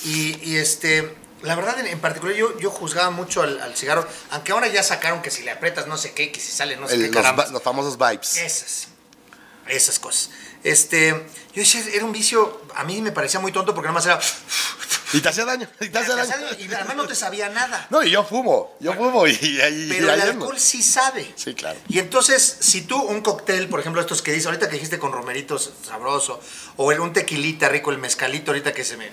y, 0.05 0.37
y, 0.51 0.57
este... 0.57 1.14
La 1.42 1.55
verdad, 1.55 1.79
en, 1.79 1.87
en 1.87 2.01
particular, 2.01 2.35
yo, 2.35 2.59
yo 2.59 2.70
juzgaba 2.70 3.11
mucho 3.11 3.42
al, 3.42 3.61
al 3.61 3.77
cigarro, 3.77 4.07
aunque 4.31 4.53
ahora 4.53 4.66
ya 4.68 4.83
sacaron 4.83 5.22
que 5.22 5.31
si 5.31 5.42
le 5.42 5.51
aprietas 5.53 5.87
no 5.87 5.96
sé 5.96 6.12
qué, 6.12 6.33
que 6.33 6.40
si 6.40 6.51
sale 6.51 6.77
no 6.77 6.88
sé 6.88 6.94
El- 6.94 7.11
qué 7.11 7.22
los, 7.22 7.51
los 7.53 7.62
famosos 7.62 7.96
vibes. 7.96 8.37
Esas. 8.38 8.88
Esas 9.68 9.98
cosas. 9.98 10.31
Este, 10.64 11.11
yo 11.55 11.62
decía, 11.62 11.83
era 11.92 12.05
un 12.05 12.12
vicio, 12.12 12.62
a 12.75 12.85
mí 12.85 13.01
me 13.01 13.12
parecía 13.12 13.40
muy 13.40 13.53
tonto 13.53 13.75
porque 13.75 13.88
nada 13.88 13.94
más 13.94 14.07
era... 14.07 14.21
Y 15.11 15.23
te 15.23 15.29
hace 15.31 15.42
daño, 15.42 15.66
y 15.81 15.88
te 15.88 15.99
hace 15.99 16.14
daño. 16.14 16.47
Y 16.59 16.66
además 16.75 16.94
no 16.97 17.07
te 17.07 17.14
sabía 17.14 17.49
nada. 17.49 17.87
No, 17.88 18.03
y 18.03 18.11
yo 18.11 18.25
fumo, 18.25 18.77
yo 18.79 18.92
fumo 18.92 19.27
y, 19.27 19.31
y- 19.31 19.88
Pero 19.88 19.90
y 19.90 19.97
el 19.97 20.11
ahí 20.11 20.21
alcohol 20.21 20.61
sí 20.61 20.83
sabe. 20.83 21.33
Sí, 21.35 21.55
claro. 21.55 21.79
Y 21.88 21.99
entonces, 21.99 22.59
si 22.61 22.83
tú 22.83 23.01
un 23.01 23.23
cóctel, 23.23 23.71
por 23.71 23.81
ejemplo, 23.81 24.03
estos 24.03 24.21
que 24.21 24.33
dices, 24.33 24.44
ahorita 24.44 24.66
que 24.68 24.75
dijiste 24.75 24.99
con 24.99 25.12
romeritos 25.12 25.73
sabroso, 25.83 26.42
o 26.77 26.92
el, 26.92 27.01
un 27.01 27.14
tequilita 27.14 27.71
rico, 27.71 27.90
el 27.90 27.97
mezcalito 27.97 28.51
ahorita 28.51 28.75
que 28.75 28.85
se 28.85 28.99
me... 28.99 29.11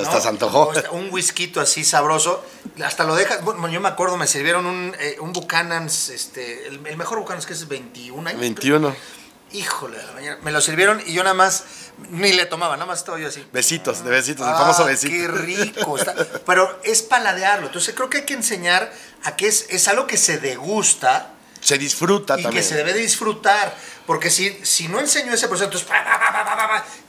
Hasta 0.00 0.22
se 0.22 0.28
antojó. 0.28 0.72
O 0.90 0.96
un 0.96 1.10
whisky 1.12 1.52
así 1.56 1.84
sabroso, 1.84 2.42
hasta 2.82 3.04
lo 3.04 3.14
dejas... 3.14 3.44
Bueno, 3.44 3.68
yo 3.68 3.82
me 3.82 3.88
acuerdo, 3.88 4.16
me 4.16 4.26
sirvieron 4.26 4.64
un, 4.64 4.96
eh, 4.98 5.16
un 5.20 5.34
Buchanan's, 5.34 6.08
este, 6.08 6.66
el, 6.66 6.80
el 6.86 6.96
mejor 6.96 7.20
Buchanan's 7.20 7.44
que 7.44 7.52
es 7.52 7.68
21 7.68 8.26
años. 8.26 8.40
21. 8.40 8.96
Híjole, 9.52 9.98
de 9.98 10.06
la 10.06 10.12
mañana. 10.12 10.38
me 10.42 10.52
lo 10.52 10.60
sirvieron 10.60 11.02
y 11.06 11.12
yo 11.12 11.22
nada 11.24 11.34
más 11.34 11.64
ni 12.10 12.32
le 12.32 12.46
tomaba, 12.46 12.76
nada 12.76 12.86
más 12.86 13.00
estaba 13.00 13.18
yo 13.18 13.28
así. 13.28 13.44
Besitos, 13.52 14.04
de 14.04 14.10
besitos, 14.10 14.46
el 14.46 14.52
Ah, 14.54 14.58
famoso 14.58 14.84
besito. 14.84 15.12
Qué 15.12 15.26
rico. 15.28 15.98
está. 15.98 16.14
Pero 16.46 16.80
es 16.84 17.02
paladearlo. 17.02 17.66
Entonces 17.66 17.94
creo 17.94 18.08
que 18.08 18.18
hay 18.18 18.24
que 18.24 18.34
enseñar 18.34 18.92
a 19.24 19.34
que 19.36 19.48
es, 19.48 19.66
es 19.70 19.88
algo 19.88 20.06
que 20.06 20.16
se 20.16 20.38
degusta 20.38 21.32
Se 21.60 21.78
disfruta 21.78 22.38
y 22.38 22.42
también. 22.44 22.62
que 22.62 22.68
se 22.68 22.74
debe 22.76 22.92
de 22.92 23.00
disfrutar. 23.00 23.74
Porque 24.06 24.30
si, 24.30 24.58
si 24.64 24.88
no 24.88 24.98
enseño 24.98 25.32
ese 25.32 25.46
proceso, 25.46 25.66
entonces, 25.66 25.88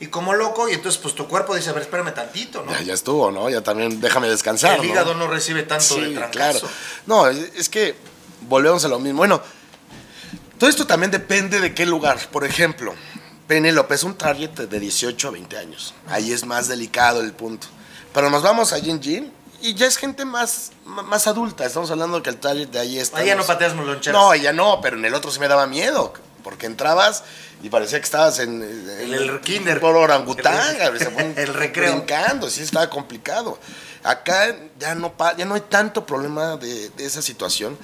y 0.00 0.06
como 0.08 0.34
loco, 0.34 0.68
y 0.68 0.74
entonces 0.74 1.00
pues 1.00 1.14
tu 1.14 1.26
cuerpo 1.26 1.54
dice, 1.56 1.70
a 1.70 1.72
ver, 1.72 1.82
espérame 1.82 2.12
tantito, 2.14 2.62
¿no? 2.62 2.70
Ya, 2.72 2.82
ya 2.82 2.94
estuvo, 2.94 3.30
¿no? 3.32 3.48
Ya 3.50 3.60
también 3.62 4.00
déjame 4.00 4.28
descansar. 4.28 4.78
El 4.78 4.84
hígado 4.84 5.14
no 5.14 5.26
recibe 5.26 5.62
tanto 5.62 5.96
de 5.96 6.10
trancazo. 6.10 6.60
claro. 6.60 6.60
No, 7.06 7.26
es 7.28 7.38
es 7.56 7.68
que 7.68 7.96
volvemos 8.42 8.84
a 8.84 8.88
lo 8.88 8.98
mismo. 9.00 9.18
Bueno, 9.18 9.42
todo 10.62 10.70
esto 10.70 10.86
también 10.86 11.10
depende 11.10 11.58
de 11.58 11.74
qué 11.74 11.84
lugar. 11.84 12.20
Por 12.30 12.44
ejemplo, 12.44 12.94
Penélope 13.48 13.96
es 13.96 14.04
un 14.04 14.14
target 14.14 14.50
de 14.50 14.78
18 14.78 15.26
a 15.26 15.30
20 15.32 15.58
años. 15.58 15.92
Ahí 16.06 16.30
es 16.30 16.46
más 16.46 16.68
delicado 16.68 17.20
el 17.20 17.32
punto. 17.32 17.66
Pero 18.14 18.30
nos 18.30 18.44
vamos 18.44 18.72
a 18.72 18.78
Gin 18.78 19.02
Gin 19.02 19.32
y 19.60 19.74
ya 19.74 19.88
es 19.88 19.96
gente 19.96 20.24
más, 20.24 20.70
más 20.84 21.26
adulta. 21.26 21.66
Estamos 21.66 21.90
hablando 21.90 22.22
que 22.22 22.30
el 22.30 22.36
target 22.36 22.68
de 22.68 22.78
ahí 22.78 23.00
está. 23.00 23.18
Ahí 23.18 23.26
ya 23.26 23.34
no 23.34 23.42
pateas 23.44 23.74
moloncheras. 23.74 24.12
No, 24.22 24.36
ya 24.36 24.52
no, 24.52 24.80
pero 24.80 24.96
en 24.96 25.04
el 25.04 25.14
otro 25.14 25.32
sí 25.32 25.40
me 25.40 25.48
daba 25.48 25.66
miedo. 25.66 26.12
porque 26.44 26.66
entrabas 26.66 27.24
y 27.60 27.68
parecía 27.68 27.98
que 27.98 28.04
estabas 28.04 28.38
en, 28.38 28.62
En 28.62 29.14
el 29.14 29.40
kinder. 29.40 29.80
Por 29.80 29.96
orangután, 29.96 30.76
El- 30.80 31.08
un- 31.16 31.34
el 31.36 31.54
recreo. 31.54 31.90
Brincando, 31.96 32.48
sí 32.48 32.62
estaba 32.62 32.88
complicado. 32.88 33.58
Acá 34.04 34.54
ya 34.78 34.94
no, 34.94 35.12
ya 35.36 35.44
no 35.44 35.54
hay 35.54 35.60
tanto 35.62 36.04
problema 36.06 36.56
de, 36.56 36.88
de 36.90 37.04
esa 37.04 37.20
situación. 37.22 37.76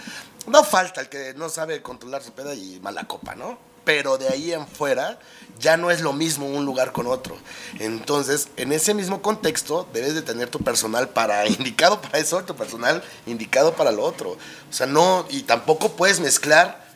No 0.49 0.65
falta 0.65 1.01
el 1.01 1.09
que 1.09 1.35
no 1.35 1.49
sabe 1.49 1.83
controlar 1.83 2.23
su 2.23 2.33
peda 2.33 2.55
y 2.55 2.81
mala 2.81 3.05
copa, 3.07 3.35
¿no? 3.35 3.59
Pero 3.85 4.19
de 4.19 4.29
ahí 4.29 4.53
en 4.53 4.67
fuera 4.67 5.19
ya 5.59 5.77
no 5.77 5.91
es 5.91 6.01
lo 6.01 6.13
mismo 6.13 6.47
un 6.47 6.65
lugar 6.65 6.93
con 6.93 7.07
otro. 7.07 7.37
Entonces, 7.79 8.49
en 8.57 8.73
ese 8.73 8.95
mismo 8.95 9.23
contexto, 9.23 9.89
debes 9.93 10.15
de 10.15 10.23
tener 10.23 10.51
tu 10.51 10.59
personal 10.59 11.09
para 11.09 11.47
indicado 11.49 12.01
para 12.01 12.19
eso, 12.19 12.43
tu 12.45 12.55
personal 12.55 13.03
indicado 13.27 13.75
para 13.75 13.93
lo 13.93 14.05
otro. 14.05 14.33
O 14.33 14.73
sea, 14.73 14.87
no, 14.87 15.27
y 15.31 15.43
tampoco 15.43 15.93
puedes 15.93 16.21
mezclar 16.21 16.87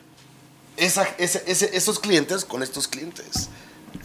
esos 0.77 1.99
clientes 1.99 2.45
con 2.45 2.63
estos 2.63 2.87
clientes. 2.87 3.49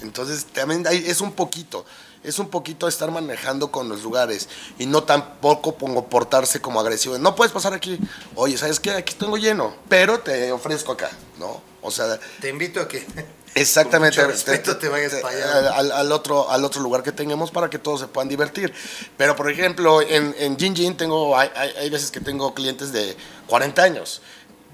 Entonces, 0.02 0.44
también 0.46 0.84
es 0.86 1.20
un 1.20 1.32
poquito, 1.32 1.84
es 2.24 2.38
un 2.38 2.48
poquito 2.48 2.88
estar 2.88 3.10
manejando 3.10 3.70
con 3.70 3.88
los 3.88 4.02
lugares 4.02 4.48
y 4.78 4.86
no 4.86 5.04
tampoco 5.04 5.76
portarse 6.08 6.60
como 6.60 6.80
agresivo. 6.80 7.18
No 7.18 7.34
puedes 7.34 7.52
pasar 7.52 7.74
aquí, 7.74 7.98
oye, 8.34 8.58
¿sabes 8.58 8.80
qué? 8.80 8.90
Aquí 8.90 9.14
tengo 9.14 9.36
lleno, 9.36 9.74
pero 9.88 10.20
te 10.20 10.52
ofrezco 10.52 10.92
acá, 10.92 11.10
¿no? 11.38 11.62
O 11.80 11.90
sea, 11.90 12.18
Te 12.40 12.48
invito 12.48 12.80
a 12.80 12.88
que. 12.88 13.06
Exactamente. 13.54 14.16
Con 14.16 14.26
mucho 14.26 14.36
respeto 14.36 14.76
te 14.76 14.88
vayas 14.88 15.14
para 15.16 15.34
allá. 15.34 15.74
Al, 15.74 15.90
al 15.92 16.12
otro, 16.12 16.50
al 16.50 16.64
otro 16.64 16.82
lugar 16.82 17.02
que 17.02 17.12
tengamos 17.12 17.50
para 17.50 17.70
que 17.70 17.78
todos 17.78 18.00
se 18.00 18.06
puedan 18.06 18.28
divertir. 18.28 18.72
Pero, 19.16 19.34
por 19.36 19.50
ejemplo, 19.50 20.02
en, 20.02 20.34
en 20.38 20.58
Gin 20.58 20.76
Gin 20.76 20.96
tengo, 20.96 21.36
hay, 21.36 21.50
hay, 21.54 21.70
hay 21.70 21.90
veces 21.90 22.10
que 22.10 22.20
tengo 22.20 22.52
clientes 22.52 22.92
de 22.92 23.16
40 23.46 23.82
años. 23.82 24.20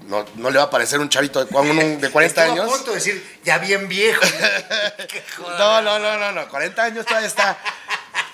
No, 0.07 0.23
no 0.35 0.49
le 0.51 0.57
va 0.57 0.65
a 0.65 0.69
parecer 0.69 0.99
un 0.99 1.09
chavito 1.09 1.43
de, 1.43 1.55
un- 1.57 1.99
de 1.99 2.09
40 2.11 2.41
Estuvo 2.45 2.53
años. 2.61 2.73
a 2.73 2.75
punto 2.77 2.91
de 2.91 2.95
decir, 2.97 3.39
ya 3.43 3.57
bien 3.57 3.87
viejo. 3.87 4.21
No, 5.59 5.81
no, 5.81 5.99
no, 5.99 6.17
no, 6.17 6.31
no. 6.31 6.47
40 6.49 6.83
años 6.83 7.05
todavía 7.05 7.27
está. 7.27 7.57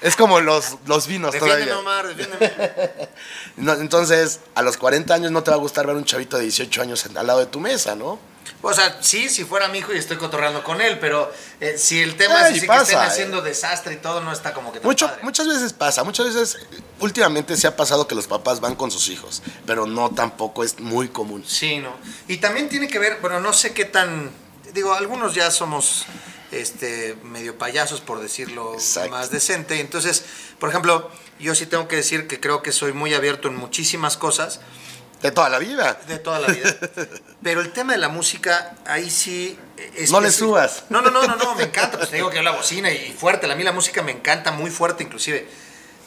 Es 0.02 0.16
como 0.16 0.40
los, 0.42 0.78
los 0.86 1.08
vinos 1.08 1.32
Defiéndeme, 1.34 1.72
todavía. 1.72 1.80
Omar, 1.80 2.08
defiéndeme. 2.16 2.92
No, 3.58 3.74
entonces, 3.74 4.40
a 4.56 4.62
los 4.62 4.78
40 4.78 5.14
años 5.14 5.32
no 5.32 5.44
te 5.44 5.52
va 5.52 5.58
a 5.58 5.60
gustar 5.60 5.86
ver 5.86 5.96
un 5.96 6.06
chavito 6.06 6.38
de 6.38 6.44
18 6.44 6.82
años 6.82 7.06
al 7.16 7.28
lado 7.28 7.40
de 7.40 7.46
tu 7.48 7.60
mesa, 7.60 7.96
¿no? 7.96 8.20
O 8.64 8.74
sea, 8.74 9.00
sí, 9.02 9.28
si 9.30 9.44
fuera 9.44 9.68
mi 9.70 9.80
hijo 9.80 9.94
y 9.94 9.98
estoy 9.98 10.18
cotorreando 10.18 10.64
con 10.64 10.82
él, 10.82 11.00
pero 11.00 11.32
eh, 11.60 11.76
si 11.78 12.00
el 12.02 12.16
tema 12.16 12.36
Ay, 12.36 12.42
es 12.42 12.58
así 12.60 12.68
que 12.68 12.76
estén 12.76 13.00
eh. 13.00 13.02
haciendo 13.02 13.42
desastre 13.42 13.94
y 13.96 13.98
todo, 13.98 14.22
no 14.22 14.32
está 14.32 14.54
como 14.54 14.72
que 14.72 14.80
tan 14.80 14.88
Mucho, 14.88 15.08
padre. 15.08 15.24
muchas 15.24 15.48
veces 15.48 15.74
pasa, 15.74 16.04
muchas 16.04 16.28
veces, 16.28 16.58
últimamente 17.00 17.58
se 17.58 17.68
ha 17.68 17.76
pasado 17.76 18.08
que 18.08 18.14
los 18.14 18.28
papás 18.28 18.60
van 18.60 18.76
con 18.76 18.92
sus 18.92 19.10
hijos, 19.10 19.42
pero 19.66 19.88
no 19.88 20.12
tampoco 20.12 20.64
es 20.64 20.80
muy 20.80 21.08
común. 21.08 21.44
Sí, 21.48 21.80
¿no? 21.80 21.96
Y 22.28 22.38
también 22.38 22.70
tiene 22.70 22.88
que 22.88 23.00
ver, 23.00 23.18
bueno, 23.20 23.40
no 23.40 23.52
sé 23.52 23.74
qué 23.74 23.86
tan, 23.86 24.30
digo, 24.74 24.94
algunos 24.94 25.34
ya 25.34 25.50
somos 25.50 26.06
este 26.52 27.18
medio 27.24 27.58
payasos 27.58 28.02
por 28.02 28.22
decirlo 28.22 28.74
Exacto. 28.74 29.12
más 29.12 29.32
decente. 29.32 29.80
Entonces, 29.80 30.24
por 30.60 30.70
ejemplo, 30.70 31.10
yo 31.40 31.56
sí 31.56 31.66
tengo 31.66 31.88
que 31.88 31.96
decir 31.96 32.28
que 32.28 32.40
creo 32.40 32.62
que 32.62 32.72
soy 32.72 32.94
muy 32.94 33.14
abierto 33.14 33.48
en 33.48 33.56
muchísimas 33.56 34.18
cosas 34.18 34.60
De 35.22 35.32
toda 35.32 35.50
la 35.50 35.60
vida. 35.60 36.00
de 36.08 36.18
toda 36.20 36.40
la 36.40 36.48
vida. 36.48 36.76
Pero 37.44 37.62
el 37.62 37.72
tema 37.72 37.94
de 37.94 38.00
la 38.00 38.10
música, 38.10 38.76
ahí 38.86 39.10
sí. 39.10 39.58
es- 39.96 40.12
No 40.12 40.20
le 40.22 40.32
subas. 40.32 40.84
No, 40.90 41.02
no, 41.02 41.12
no, 41.12 41.26
no, 41.28 41.36
no, 41.36 41.56
me 41.56 41.64
encanta. 41.64 41.98
Pues 41.98 42.10
te 42.10 42.16
digo 42.18 42.30
que 42.30 42.38
yo 42.38 42.42
la 42.44 42.52
bocina 42.52 42.92
y 42.92 43.12
fuerte. 43.14 43.52
A 43.52 43.56
mí 43.56 43.64
la 43.64 43.72
música 43.72 44.02
me 44.02 44.12
encanta, 44.12 44.52
muy 44.52 44.70
fuerte 44.72 45.04
inclusive. 45.04 45.48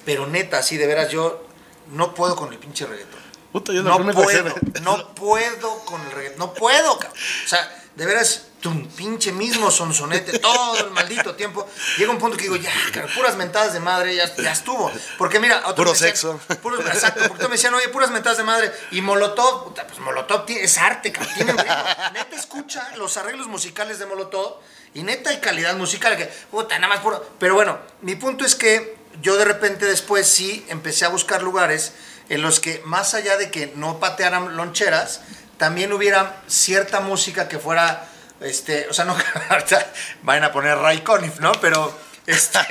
Pero 0.04 0.26
neta, 0.26 0.62
sí, 0.62 0.76
de 0.76 0.86
veras, 0.86 1.10
yo 1.10 1.46
no 1.92 2.14
puedo 2.14 2.36
con 2.36 2.52
el 2.52 2.58
pinche 2.58 2.86
reggaetón. 2.86 3.20
Puta, 3.52 3.72
yo 3.72 3.82
No 3.84 3.96
primera 3.96 4.14
puedo, 4.20 4.54
no 4.82 5.14
puedo 5.14 5.78
con 5.84 6.00
el 6.02 6.10
reggaetón. 6.10 6.38
No 6.40 6.52
puedo, 6.54 6.98
cabrón. 6.98 7.18
O 7.44 7.48
sea, 7.48 7.82
de 7.94 8.04
veras, 8.06 8.48
un 8.66 8.86
pinche 8.88 9.32
mismo 9.32 9.70
sonsonete 9.70 10.38
todo 10.38 10.78
el 10.86 10.90
maldito 10.90 11.34
tiempo. 11.34 11.68
Llega 11.98 12.10
un 12.10 12.18
punto 12.18 12.36
que 12.36 12.44
digo, 12.44 12.56
ya, 12.56 12.70
puras 13.14 13.36
mentadas 13.36 13.72
de 13.72 13.80
madre, 13.80 14.14
ya, 14.16 14.34
ya 14.36 14.52
estuvo. 14.52 14.90
Porque 15.18 15.38
mira, 15.40 15.62
Puro 15.74 15.92
decían- 15.92 16.08
sexo. 16.10 16.40
Puros, 16.62 16.80
exacto, 16.86 17.20
porque 17.20 17.36
todos 17.38 17.50
me 17.50 17.56
decían, 17.56 17.74
oye, 17.74 17.88
puras 17.88 18.10
mentadas 18.10 18.38
de 18.38 18.44
madre. 18.44 18.72
Y 18.90 19.00
Molotov, 19.00 19.64
puta, 19.64 19.86
pues 19.86 19.98
Molotov 20.00 20.44
es 20.48 20.78
arte, 20.78 21.12
tiene. 21.34 21.52
Neta, 21.52 22.36
escucha 22.36 22.92
los 22.96 23.16
arreglos 23.16 23.46
musicales 23.46 23.98
de 23.98 24.06
Molotov 24.06 24.60
y 24.94 25.02
neta 25.02 25.30
hay 25.30 25.38
calidad 25.40 25.74
musical 25.76 26.16
que, 26.16 26.26
puta, 26.50 26.78
nada 26.78 26.94
más 26.94 27.02
puro. 27.02 27.24
Pero 27.38 27.54
bueno, 27.54 27.78
mi 28.02 28.14
punto 28.14 28.44
es 28.44 28.54
que 28.54 28.96
yo 29.22 29.36
de 29.36 29.44
repente 29.44 29.86
después 29.86 30.26
sí 30.28 30.64
empecé 30.68 31.04
a 31.04 31.08
buscar 31.08 31.42
lugares 31.42 31.92
en 32.28 32.42
los 32.42 32.60
que, 32.60 32.80
más 32.84 33.14
allá 33.14 33.36
de 33.36 33.50
que 33.50 33.72
no 33.76 33.98
patearan 34.00 34.56
loncheras, 34.56 35.20
también 35.58 35.92
hubiera 35.92 36.42
cierta 36.46 37.00
música 37.00 37.48
que 37.48 37.58
fuera, 37.58 38.08
este, 38.44 38.88
o 38.88 38.92
sea, 38.92 39.04
no 39.04 39.16
ahorita 39.50 39.92
vayan 40.22 40.44
a 40.44 40.52
poner 40.52 40.78
Ray 40.78 41.00
Conniff, 41.00 41.40
¿no? 41.40 41.52
Pero, 41.60 41.96
este, 42.26 42.58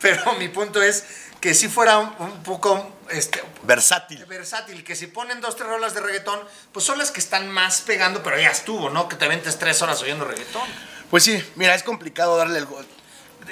pero 0.00 0.34
mi 0.34 0.48
punto 0.48 0.82
es 0.82 1.04
que 1.40 1.54
si 1.54 1.68
fuera 1.68 1.98
un, 1.98 2.14
un 2.18 2.42
poco, 2.42 2.96
este, 3.10 3.42
Versátil. 3.64 4.24
versátil, 4.26 4.84
que 4.84 4.96
si 4.96 5.06
ponen 5.06 5.40
dos, 5.40 5.56
tres 5.56 5.68
rolas 5.68 5.94
de 5.94 6.00
reggaetón, 6.00 6.40
pues 6.72 6.84
son 6.84 6.98
las 6.98 7.10
que 7.10 7.20
están 7.20 7.50
más 7.50 7.80
pegando, 7.82 8.22
pero 8.22 8.38
ya 8.38 8.50
estuvo, 8.50 8.90
¿no? 8.90 9.08
Que 9.08 9.16
te 9.16 9.28
ventes 9.28 9.58
tres 9.58 9.80
horas 9.82 10.00
oyendo 10.02 10.24
reggaetón. 10.24 10.68
Pues 11.10 11.24
sí, 11.24 11.42
mira, 11.56 11.74
es 11.74 11.82
complicado 11.82 12.36
darle 12.36 12.58
el 12.58 12.66
gol. 12.66 12.86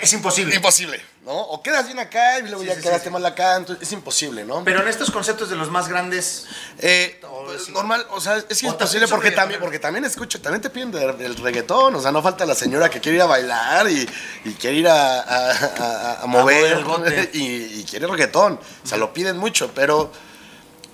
Es 0.01 0.13
imposible. 0.13 0.55
Imposible, 0.55 1.03
¿no? 1.25 1.33
O 1.41 1.63
quedas 1.63 1.87
bien 1.87 1.99
acá 2.01 2.39
y 2.41 2.43
luego 2.43 2.63
Sí, 2.63 2.67
ya 2.67 2.75
sí, 2.75 2.81
quedaste 2.81 3.05
sí. 3.09 3.13
mal 3.13 3.25
acá, 3.25 3.57
entonces 3.57 3.87
es 3.87 3.93
imposible, 3.93 4.45
¿no? 4.45 4.65
Pero 4.65 4.83
en 4.83 4.89
estos 4.89 5.11
conceptos 5.13 5.49
de 5.51 5.55
los 5.57 5.71
más 5.71 5.89
grandes, 5.89 6.47
Eh, 6.79 7.21
pues, 7.47 7.63
es- 7.63 7.69
normal, 7.69 8.05
o 8.11 8.21
sea, 8.21 8.39
es 8.39 8.61
que 8.61 8.67
es 8.67 8.75
posible 8.75 9.07
porque 9.07 9.31
también, 9.31 9.61
porque 9.61 9.79
también 9.79 10.05
escucho, 10.05 10.41
también 10.41 10.61
te 10.61 10.69
piden 10.71 10.91
de- 10.91 11.13
del 11.13 11.37
reggaetón, 11.37 11.95
o 11.95 12.01
sea, 12.01 12.11
no 12.11 12.23
falta 12.23 12.45
la 12.45 12.57
señora 12.57 12.91
que 12.91 13.01
quiere 13.01 13.17
ir 13.19 13.23
a 13.23 13.27
bailar 13.27 13.89
y, 13.89 14.09
y 14.45 14.53
quiere 14.55 14.79
ir 14.79 14.89
a, 14.89 15.21
a- 15.21 15.51
a- 15.53 16.23
a 16.23 16.27
mover 16.27 16.57
mover 16.57 16.73
el 16.79 16.85
bote. 16.85 17.31
y, 17.35 17.81
y 17.81 17.85
quiere 17.89 18.09
reggaetón, 18.09 18.55
o 18.83 18.87
sea, 18.87 18.99
lo 18.99 19.13
piden 19.15 19.39
mucho, 19.39 19.71
pero 19.75 20.11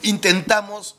intentamos, 0.02 0.96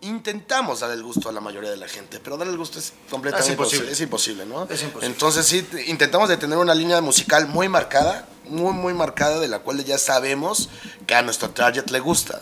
intentamos 0.00 0.80
dar 0.80 0.90
el 0.92 1.02
gusto 1.02 1.28
a 1.28 1.32
la 1.32 1.40
mayoría 1.40 1.70
de 1.70 1.76
la 1.76 1.88
gente, 1.88 2.20
pero 2.20 2.36
dar 2.36 2.46
el 2.48 2.56
gusto 2.56 2.78
es 2.78 2.92
completamente 3.10 3.52
Es 3.52 3.58
imposible. 3.58 3.92
es 3.92 4.00
imposible, 4.00 4.46
¿no? 4.46 4.64
Es 4.64 4.82
imposible. 4.82 5.06
Entonces 5.06 5.46
sí, 5.46 5.62
te- 5.62 5.86
intentamos 5.90 6.28
de 6.28 6.36
tener 6.36 6.56
una 6.58 6.74
línea 6.74 7.00
musical 7.00 7.46
muy 7.48 7.68
marcada, 7.68 8.26
muy, 8.44 8.72
muy 8.72 8.94
marcada, 8.94 9.40
de 9.40 9.48
la 9.48 9.58
cual 9.60 9.84
ya 9.84 9.98
sabemos 9.98 10.68
que 11.06 11.14
a 11.14 11.22
nuestro 11.22 11.50
target 11.50 11.90
le 11.90 12.00
gusta. 12.00 12.40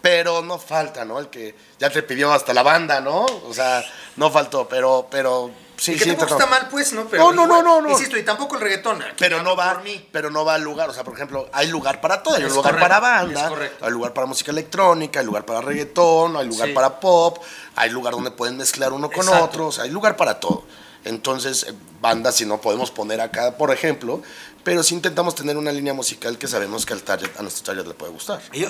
Pero 0.00 0.42
no 0.42 0.58
falta, 0.58 1.04
¿no? 1.04 1.18
El 1.20 1.28
que 1.28 1.54
ya 1.78 1.88
te 1.90 2.02
pidió 2.02 2.32
hasta 2.32 2.52
la 2.54 2.62
banda, 2.62 3.00
¿no? 3.00 3.24
O 3.24 3.54
sea, 3.54 3.84
no 4.16 4.30
faltó, 4.30 4.68
pero, 4.68 5.06
pero 5.10 5.50
sí, 5.76 5.92
y 5.92 5.96
que 5.98 6.04
sí. 6.04 6.10
tampoco 6.10 6.32
está 6.34 6.46
mal, 6.46 6.68
pues, 6.70 6.92
¿no? 6.92 7.06
Pero 7.06 7.24
No, 7.24 7.32
no, 7.32 7.44
igual, 7.44 7.64
no, 7.64 7.80
no, 7.80 7.88
no. 7.88 7.90
Insisto, 7.90 8.16
y 8.16 8.22
tampoco 8.24 8.54
el 8.56 8.60
reggaetón. 8.62 9.02
Pero 9.18 9.42
no 9.42 9.56
va, 9.56 9.82
pero 10.10 10.30
no 10.30 10.44
va 10.44 10.54
al 10.54 10.62
lugar. 10.62 10.90
O 10.90 10.92
sea, 10.94 11.04
por 11.04 11.14
ejemplo, 11.14 11.48
hay 11.52 11.68
lugar 11.68 12.00
para 12.00 12.22
todo. 12.22 12.34
Hay 12.36 12.42
Es 12.42 12.48
lugar 12.50 12.72
correcto, 12.74 12.80
para 12.88 13.00
banda, 13.00 13.52
hay 13.80 13.90
lugar 13.90 14.12
para 14.12 14.26
música 14.26 14.50
electrónica, 14.50 15.20
hay 15.20 15.26
lugar 15.26 15.44
para 15.44 15.60
reggaetón, 15.60 16.36
hay 16.36 16.46
lugar 16.46 16.68
Sí. 16.68 16.74
para 16.74 17.00
pop, 17.00 17.38
hay 17.76 17.90
lugar 17.90 18.14
donde 18.14 18.30
pueden 18.30 18.56
mezclar 18.56 18.92
uno 18.92 19.08
con 19.10 19.24
Exacto. 19.24 19.44
otro, 19.44 19.66
o 19.68 19.72
sea, 19.72 19.84
hay 19.84 19.90
lugar 19.90 20.16
para 20.16 20.38
todo. 20.40 20.64
Entonces, 21.04 21.64
eh, 21.68 21.72
bandas 22.00 22.36
si 22.36 22.46
no 22.46 22.60
podemos 22.60 22.90
poner 22.90 23.20
acá, 23.20 23.56
por 23.56 23.72
ejemplo, 23.72 24.22
pero 24.62 24.84
sí 24.84 24.94
intentamos 24.94 25.34
tener 25.34 25.56
una 25.56 25.72
línea 25.72 25.92
musical 25.92 26.38
que 26.38 26.46
sabemos 26.46 26.86
que 26.86 26.92
al 26.92 27.02
target, 27.02 27.30
a 27.36 27.42
nuestro 27.42 27.64
target 27.64 27.86
le 27.88 27.94
puede 27.94 28.12
gustar. 28.12 28.40
Yo, 28.52 28.68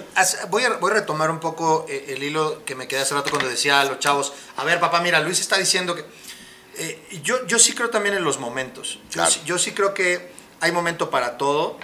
voy, 0.49 0.65
a, 0.65 0.71
voy 0.79 0.91
a 0.93 0.95
retomar 0.95 1.31
un 1.31 1.41
poco 1.41 1.85
eh, 1.91 2.07
el 2.17 2.23
hilo 2.23 2.65
que 2.65 2.75
me 2.75 2.89
quedé 2.89 3.01
hace 3.03 3.13
rato 3.15 3.29
cuando 3.31 3.49
decía 3.51 3.83
a 3.83 3.85
los 3.85 3.99
chavos, 3.99 4.33
a 4.57 4.65
ver 4.65 4.81
papá, 4.81 5.01
mira, 5.03 5.21
Luis 5.21 5.41
está 5.41 5.59
diciendo 5.59 5.95
que... 5.95 6.07
eh, 6.77 7.21
yo, 7.23 7.47
yo 7.47 7.59
sí 7.59 7.75
creo 7.75 7.91
también 7.91 8.15
en 8.15 8.25
los 8.25 8.39
momentos. 8.39 8.95
Yo, 9.05 9.11
Claro. 9.15 9.31
sí, 9.31 9.41
yo 9.45 9.59
sí 9.59 9.73
creo 9.73 9.95
que 9.95 10.31
hay 10.61 10.73
momento 10.73 11.11
para 11.11 11.37
todo. 11.39 11.79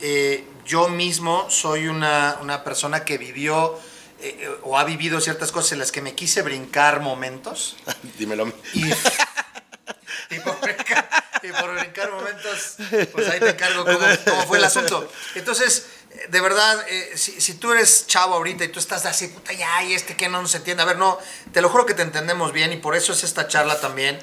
Eh, 0.00 0.44
yo 0.64 0.88
mismo 0.88 1.48
soy 1.50 1.88
una, 1.88 2.38
una 2.40 2.64
persona 2.64 3.04
que 3.04 3.18
vivió 3.18 3.78
eh, 4.20 4.48
o 4.62 4.78
ha 4.78 4.84
vivido 4.84 5.20
ciertas 5.20 5.50
cosas 5.52 5.72
en 5.72 5.78
las 5.80 5.92
que 5.92 6.00
me 6.02 6.14
quise 6.14 6.42
brincar 6.42 7.00
momentos. 7.00 7.76
Dímelo. 8.18 8.52
Y, 8.74 8.86
y 8.90 10.38
por 10.40 10.60
brincar, 10.60 11.08
y 11.42 11.48
por 11.52 11.74
brincar 11.78 12.10
momentos, 12.12 12.76
pues 13.12 13.28
ahí 13.28 13.40
te 13.40 13.50
encargo 13.50 13.84
cómo, 13.84 13.98
cómo 14.28 14.46
fue 14.46 14.58
el 14.58 14.64
asunto. 14.64 15.10
Entonces, 15.34 15.86
de 16.28 16.40
verdad, 16.40 16.84
eh, 16.88 17.12
si, 17.16 17.40
si 17.40 17.54
tú 17.54 17.72
eres 17.72 18.06
chavo 18.06 18.34
ahorita 18.34 18.64
y 18.64 18.68
tú 18.68 18.78
estás 18.78 19.04
así, 19.06 19.28
puta, 19.28 19.52
ya, 19.52 19.82
y 19.84 19.94
este 19.94 20.16
que 20.16 20.28
no 20.28 20.42
nos 20.42 20.54
entiende. 20.54 20.82
A 20.82 20.86
ver, 20.86 20.96
no, 20.98 21.18
te 21.52 21.60
lo 21.60 21.68
juro 21.68 21.86
que 21.86 21.94
te 21.94 22.02
entendemos 22.02 22.52
bien 22.52 22.72
y 22.72 22.76
por 22.76 22.94
eso 22.96 23.12
es 23.12 23.24
esta 23.24 23.48
charla 23.48 23.80
también. 23.80 24.18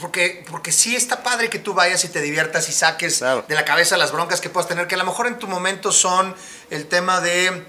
Porque, 0.00 0.44
porque 0.50 0.72
sí 0.72 0.96
está 0.96 1.22
padre 1.22 1.50
que 1.50 1.58
tú 1.58 1.74
vayas 1.74 2.04
y 2.04 2.08
te 2.08 2.20
diviertas 2.20 2.68
y 2.68 2.72
saques 2.72 3.18
Claro. 3.18 3.44
de 3.46 3.54
la 3.54 3.64
cabeza 3.64 3.96
las 3.96 4.10
broncas 4.10 4.40
que 4.40 4.48
puedas 4.48 4.66
tener, 4.68 4.88
que 4.88 4.94
a 4.94 4.98
lo 4.98 5.04
mejor 5.04 5.26
en 5.26 5.38
tu 5.38 5.46
momento 5.46 5.92
son 5.92 6.34
el 6.70 6.86
tema 6.86 7.20
de 7.20 7.64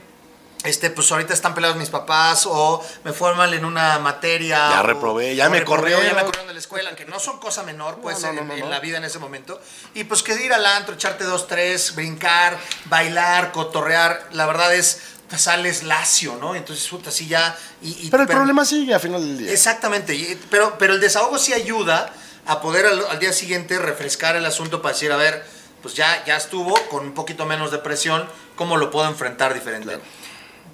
este, 0.63 0.89
pues 0.89 1.11
ahorita 1.11 1.33
están 1.33 1.53
peleados 1.53 1.77
mis 1.77 1.89
papás 1.89 2.45
o 2.45 2.83
me 3.03 3.13
fue 3.13 3.33
mal 3.35 3.53
en 3.53 3.65
una 3.65 3.99
materia. 3.99 4.57
Ya 4.69 4.79
o- 4.81 4.83
reprobé, 4.83 5.35
ya 5.35 5.49
me 5.49 5.59
reprobé, 5.59 5.91
Ya 5.91 5.97
me 6.13 6.23
corrieron. 6.23 6.47
de 6.47 6.53
la 6.53 6.59
escuela, 6.59 6.95
que 6.95 7.05
no 7.05 7.19
son 7.19 7.39
cosa 7.39 7.63
menor, 7.63 7.99
pues, 8.01 8.21
No, 8.21 8.33
no, 8.33 8.41
en, 8.41 8.47
no, 8.47 8.53
en 8.53 8.59
no. 8.61 8.69
la 8.69 8.79
vida 8.79 8.97
en 8.97 9.03
ese 9.03 9.19
momento. 9.19 9.59
Y 9.93 10.03
pues 10.05 10.23
que 10.23 10.33
ir 10.43 10.53
al 10.53 10.65
antro, 10.65 10.95
echarte 10.95 11.23
dos, 11.25 11.47
tres, 11.47 11.95
brincar, 11.95 12.57
bailar, 12.85 13.51
cotorrear, 13.51 14.29
la 14.31 14.45
verdad 14.45 14.73
es 14.73 15.01
sales 15.37 15.81
lacio, 15.81 16.37
¿no? 16.39 16.53
Entonces, 16.55 16.87
puta, 16.87 17.09
así 17.09 17.27
ya... 17.27 17.57
Y, 17.81 18.05
y- 18.05 18.09
Pero 18.11 18.21
el 18.21 18.29
problema 18.29 18.63
sigue 18.65 18.93
a 18.93 18.99
final 18.99 19.19
del 19.19 19.39
día. 19.39 19.51
Exactamente, 19.51 20.13
y- 20.13 20.39
pero, 20.51 20.77
pero 20.77 20.93
el 20.93 20.99
desahogo 21.01 21.39
sí 21.39 21.53
ayuda 21.53 22.13
a 22.45 22.61
poder 22.61 22.85
al, 22.85 23.03
al 23.07 23.17
día 23.17 23.33
siguiente 23.33 23.79
refrescar 23.79 24.35
el 24.35 24.45
asunto 24.45 24.83
para 24.83 24.93
decir, 24.93 25.11
a 25.11 25.15
ver, 25.15 25.43
pues 25.81 25.95
ya, 25.95 26.23
ya 26.25 26.37
estuvo, 26.37 26.75
con 26.89 27.03
un 27.05 27.13
poquito 27.15 27.47
menos 27.47 27.71
de 27.71 27.79
presión, 27.79 28.29
¿cómo 28.55 28.77
lo 28.77 28.91
puedo 28.91 29.07
enfrentar 29.07 29.55
diferente? 29.55 29.99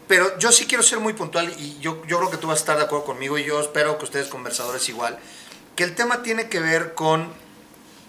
Pero 0.10 0.38
yo 0.40 0.52
sí 0.52 0.66
quiero 0.66 0.84
ser 0.84 1.00
muy 1.00 1.14
puntual 1.14 1.54
y 1.60 1.78
yo, 1.80 2.04
yo 2.08 2.18
creo 2.18 2.32
que 2.32 2.38
tú 2.38 2.48
vas 2.48 2.58
a 2.58 2.60
estar 2.62 2.78
de 2.78 2.84
acuerdo 2.84 3.06
conmigo 3.06 3.38
y 3.38 3.44
yo 3.46 3.62
espero 3.62 3.98
que 4.00 4.06
ustedes 4.06 4.28
conversadores 4.28 4.90
igual, 4.90 5.18
que 5.76 5.84
el 5.84 5.94
tema 5.94 6.24
tiene 6.24 6.50
que 6.50 6.60
ver 6.60 6.96
con, 6.96 7.32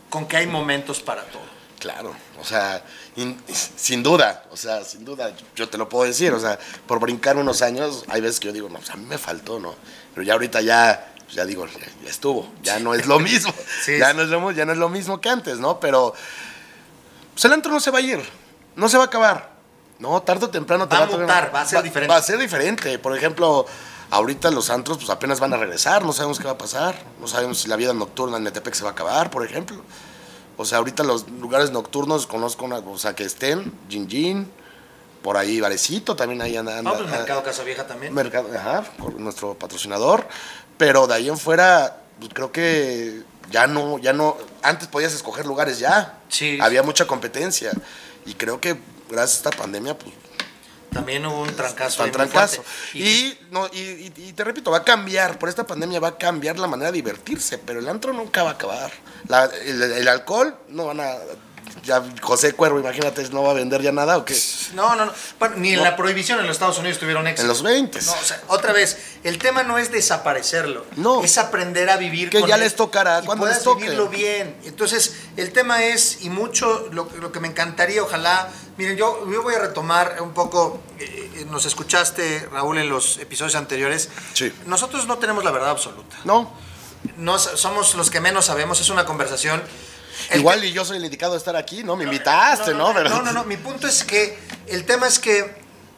con 0.09 0.26
que 0.26 0.38
hay 0.38 0.46
momentos 0.46 1.01
para 1.01 1.24
todo. 1.26 1.42
Claro, 1.78 2.16
o 2.40 2.44
sea, 2.44 2.82
in- 3.16 3.38
sin 3.76 4.03
duda, 4.03 4.44
o 4.51 4.57
sea, 4.57 4.82
sin 4.82 5.05
duda, 5.05 5.30
yo 5.55 5.68
te 5.68 5.76
lo 5.76 5.90
puedo 5.90 6.07
decir, 6.07 6.32
o 6.32 6.40
sea, 6.40 6.59
por 6.86 7.01
brincar 7.01 7.36
unos 7.36 7.61
años, 7.61 8.05
hay 8.09 8.22
veces 8.22 8.40
que 8.40 8.46
yo 8.48 8.53
digo, 8.55 8.70
no, 8.70 8.78
o 8.78 8.82
sea, 8.82 8.94
a 8.94 8.96
mí 8.98 9.05
me 9.05 9.18
faltó, 9.18 9.61
¿no? 9.61 9.74
Pero 10.14 10.24
ya 10.26 10.32
ahorita 10.32 10.62
ya, 10.62 11.12
pues 11.24 11.34
ya 11.34 11.44
digo, 11.44 11.66
ya, 11.66 11.78
ya 12.03 12.09
estuvo, 12.11 12.51
ya 12.62 12.78
no 12.80 12.94
es 12.94 13.05
lo 13.07 13.18
mismo, 13.20 13.53
Sí. 13.84 13.98
ya, 13.98 14.14
no 14.14 14.22
es 14.22 14.28
lo, 14.30 14.51
ya 14.53 14.64
no 14.64 14.72
es 14.72 14.78
lo 14.78 14.88
mismo 14.88 15.20
que 15.20 15.28
antes, 15.28 15.59
¿no? 15.59 15.78
Pero, 15.80 16.14
pues 17.34 17.44
el 17.44 17.53
antro 17.53 17.70
no 17.72 17.80
se 17.80 17.90
va 17.90 17.98
a 17.98 18.03
ir, 18.03 18.20
no 18.76 18.88
se 18.88 18.96
va 18.96 19.05
a 19.05 19.07
acabar, 19.07 19.49
¿no? 20.01 20.20
Tarde 20.22 20.46
o 20.46 20.51
temprano 20.51 20.88
te 20.88 20.96
Va 20.96 21.05
a 21.05 21.07
mutar, 21.07 21.55
va 21.55 21.61
a 21.61 21.66
ser 21.66 21.82
diferente. 21.82 22.12
Va 22.12 22.18
a 22.18 22.22
ser 22.22 22.38
diferente, 22.38 22.98
por 22.98 23.16
ejemplo, 23.16 23.66
ahorita 24.11 24.51
los 24.51 24.70
antros, 24.70 24.98
pues 24.98 25.11
apenas 25.11 25.38
van 25.38 25.53
a 25.55 25.57
regresar, 25.57 26.05
no 26.05 26.12
sabemos 26.12 26.38
qué 26.38 26.44
va 26.46 26.53
a 26.53 26.59
pasar, 26.59 26.96
no 27.20 27.28
sabemos 27.28 27.59
si 27.59 27.68
la 27.68 27.76
vida 27.76 27.92
nocturna 27.92 28.38
en 28.38 28.42
Metepec 28.42 28.74
se 28.74 28.82
va 28.82 28.90
a 28.90 28.92
acabar, 28.92 29.30
por 29.30 29.44
ejemplo. 29.44 29.80
O 30.57 30.64
sea, 30.64 30.78
ahorita 30.78 31.05
los 31.05 31.28
lugares 31.30 31.70
nocturnos 31.70 32.26
conozco 32.26 32.64
una, 32.64 32.78
o 32.78 32.98
sea, 32.98 33.14
que 33.14 33.24
estén, 33.24 33.72
Gin 33.88 34.09
Gin, 34.11 34.51
por 35.22 35.36
ahí 35.36 35.61
Varecito 35.61 36.16
también 36.16 36.40
ahí 36.42 36.57
anda. 36.57 36.78
Anda- 36.78 36.96
pues 36.96 37.09
Mercado 37.11 37.42
Casa 37.42 37.62
Vieja 37.62 37.86
también. 37.86 38.12
Mercado, 38.14 38.48
ajá, 38.57 38.84
con 38.98 39.22
nuestro 39.22 39.55
patrocinador. 39.55 40.26
Pero 40.78 41.07
de 41.07 41.14
ahí 41.14 41.28
en 41.28 41.36
fuera, 41.38 42.01
pues, 42.18 42.30
creo 42.32 42.53
que 42.53 43.22
ya 43.51 43.66
no, 43.66 43.98
ya 43.98 44.12
no, 44.14 44.36
antes 44.62 44.88
podías 44.88 45.12
escoger 45.12 45.44
lugares 45.46 45.78
ya. 45.78 46.18
Sí. 46.28 46.59
Había 46.61 46.82
mucha 46.82 47.07
competencia. 47.07 47.70
Y 48.24 48.34
creo 48.34 48.61
que 48.61 48.80
gracias 49.11 49.45
a 49.45 49.49
esta 49.51 49.63
pandemia, 49.63 49.97
pues, 49.99 50.15
También 50.93 51.25
hubo 51.27 51.43
un 51.43 51.55
trancazo. 51.55 52.03
muy 52.03 52.11
trancazo. 52.11 52.65
Y, 52.95 53.39
no, 53.53 53.69
y, 53.73 53.79
y- 53.79 54.13
y 54.17 54.33
te 54.33 54.43
repito, 54.43 54.71
va 54.73 54.79
a 54.79 54.85
cambiar, 54.85 55.39
por 55.39 55.49
esta 55.49 55.65
pandemia 55.67 56.01
va 56.01 56.09
a 56.09 56.19
cambiar 56.19 56.59
la 56.59 56.67
manera 56.67 56.91
de 56.91 56.97
divertirse, 56.97 57.59
pero 57.59 57.79
el 57.79 57.89
antro 57.89 58.13
nunca 58.13 58.43
va 58.43 58.51
a 58.51 58.53
acabar. 58.55 58.91
La- 59.29 59.45
el, 59.45 59.81
el 59.83 60.09
alcohol, 60.09 60.57
no 60.69 60.87
van 60.87 61.01
a... 61.01 61.15
Ya 61.85 62.03
José 62.21 62.53
Cuervo, 62.53 62.79
imagínate, 62.79 63.27
no 63.31 63.43
va 63.43 63.53
a 63.53 63.55
vender 63.55 63.81
ya 63.81 63.91
nada 63.91 64.19
o 64.19 64.25
qué. 64.25 64.37
No, 64.75 64.95
no, 64.97 65.07
no. 65.07 65.13
Bueno, 65.39 65.57
ni 65.57 65.73
en 65.73 65.83
la 65.83 65.97
prohibición 65.97 66.39
en 66.39 66.47
los 66.47 66.57
Estados 66.57 66.77
Unidos 66.79 66.99
tuvieron 66.99 67.27
éxito. 67.27 67.43
En 67.43 67.49
los 67.49 67.63
20. 67.63 68.03
No, 68.03 68.13
o 68.13 68.23
sea, 68.23 68.41
otra 68.49 68.73
vez, 68.73 68.99
el 69.25 69.39
tema 69.39 69.63
no 69.63 69.79
es 69.79 69.91
desaparecerlo. 69.91 70.85
No. 70.97 71.23
Es 71.25 71.39
aprender 71.39 71.89
a 71.89 71.97
vivir 71.97 72.29
Que 72.29 72.41
con 72.41 72.49
ya 72.49 72.57
él 72.57 72.61
les 72.63 72.77
tocará 72.77 73.23
cuando 73.23 73.47
les 73.47 73.63
toque. 73.63 73.85
vivirlo 73.85 74.09
bien. 74.09 74.57
Entonces, 74.65 75.15
el 75.37 75.53
tema 75.53 75.83
es, 75.83 76.19
y 76.23 76.29
mucho, 76.29 76.89
lo, 76.93 77.09
lo 77.19 77.33
que 77.33 77.41
me 77.41 77.49
encantaría, 77.49 78.03
ojalá. 78.03 78.49
Miren, 78.77 78.97
yo, 78.99 79.27
yo 79.31 79.43
voy 79.43 79.55
a 79.55 79.59
retomar 79.61 80.19
un 80.21 80.33
poco. 80.33 80.81
eh, 80.99 81.31
eh, 81.37 81.47
nos 81.51 81.65
escuchaste, 81.65 82.47
Raúl, 82.53 82.77
en 82.79 82.89
los 82.91 83.17
episodios 83.19 83.55
anteriores. 83.55 84.11
Sí. 84.35 84.53
Nosotros 84.67 85.07
no 85.07 85.17
tenemos 85.19 85.45
la 85.45 85.51
verdad 85.51 85.71
absoluta. 85.71 86.17
No, 86.25 86.53
No, 87.17 87.39
somos 87.39 87.95
los 87.95 88.11
que 88.11 88.21
menos 88.21 88.45
sabemos. 88.47 88.81
Es 88.81 88.91
una 88.91 89.07
conversación. 89.07 89.63
El 90.29 90.41
igual 90.41 90.64
y 90.64 90.73
yo 90.73 90.85
soy 90.85 90.99
el 90.99 91.05
indicado 91.05 91.33
de 91.33 91.39
estar 91.39 91.57
aquí, 91.57 91.83
¿no? 91.83 91.97
Me 91.97 92.05
invitaste, 92.05 92.75
¿no? 92.75 92.93
Pero- 92.93 93.09
no, 93.09 93.23
no, 93.23 93.33
no. 93.33 93.45
Mi 93.45 93.57
punto 93.57 93.87
es 93.89 94.05
que 94.05 94.39
el 94.66 94.85
tema 94.85 95.07
es 95.07 95.18
que 95.18 95.55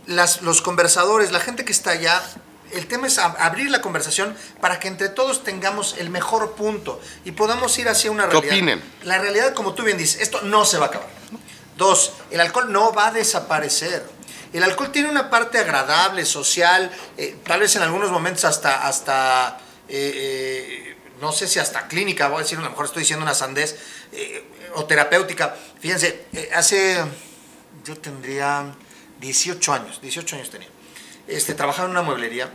las, 0.06 0.42
los 0.42 0.62
conversadores, 0.62 1.32
la 1.32 1.40
gente 1.40 1.64
que 1.64 1.72
está 1.72 1.90
allá, 1.90 2.22
el 2.72 2.86
tema 2.86 3.06
es 3.06 3.18
ab- 3.18 3.36
abrir 3.38 3.70
la 3.70 3.80
conversación 3.82 4.34
para 4.60 4.78
que 4.80 4.88
entre 4.88 5.08
todos 5.10 5.44
tengamos 5.44 5.96
el 5.98 6.08
mejor 6.10 6.52
punto 6.54 7.00
y 7.24 7.32
podamos 7.32 7.76
ir 7.78 7.88
hacia 7.88 8.10
una 8.10 8.24
¿Qué 8.28 8.30
realidad. 8.32 8.54
opinen? 8.54 8.82
La 9.02 9.18
realidad, 9.18 9.52
como 9.54 9.74
tú 9.74 9.82
bien 9.82 9.98
dices, 9.98 10.20
esto 10.22 10.40
no 10.42 10.64
se 10.64 10.78
va 10.78 10.86
a 10.86 10.88
acabar. 10.88 11.08
Dos, 11.76 12.12
el 12.30 12.40
alcohol 12.40 12.72
no 12.72 12.92
va 12.92 13.08
a 13.08 13.12
desaparecer. 13.12 14.04
El 14.52 14.62
alcohol 14.62 14.92
tiene 14.92 15.08
una 15.08 15.30
parte 15.30 15.58
agradable, 15.58 16.24
social, 16.26 16.90
eh, 17.16 17.36
tal 17.44 17.60
vez 17.60 17.74
en 17.76 17.82
algunos 17.82 18.10
momentos 18.10 18.44
hasta, 18.44 18.86
hasta 18.86 19.58
eh, 19.88 20.12
eh, 20.14 20.91
no 21.22 21.30
sé 21.30 21.46
si 21.46 21.60
hasta 21.60 21.86
clínica, 21.86 22.26
voy 22.26 22.40
a 22.40 22.42
decir, 22.42 22.58
a 22.58 22.62
lo 22.62 22.70
mejor 22.70 22.86
estoy 22.86 23.02
diciendo 23.02 23.22
una 23.22 23.32
sandez, 23.32 23.78
eh, 24.12 24.44
o 24.74 24.86
terapéutica. 24.86 25.54
Fíjense, 25.78 26.26
eh, 26.32 26.50
hace, 26.52 27.00
yo 27.84 27.96
tendría 27.96 28.74
18 29.20 29.72
años, 29.72 30.00
18 30.02 30.34
años 30.34 30.50
tenía. 30.50 30.66
Este, 31.28 31.54
trabajaba 31.54 31.84
en 31.86 31.92
una 31.92 32.02
mueblería 32.02 32.50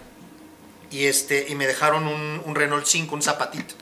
y, 0.91 1.05
este, 1.05 1.45
y 1.47 1.55
me 1.55 1.65
dejaron 1.65 2.07
un, 2.07 2.55
Renault 2.55 2.85
5, 2.85 3.15
un 3.15 3.21
zapatito. 3.21 3.73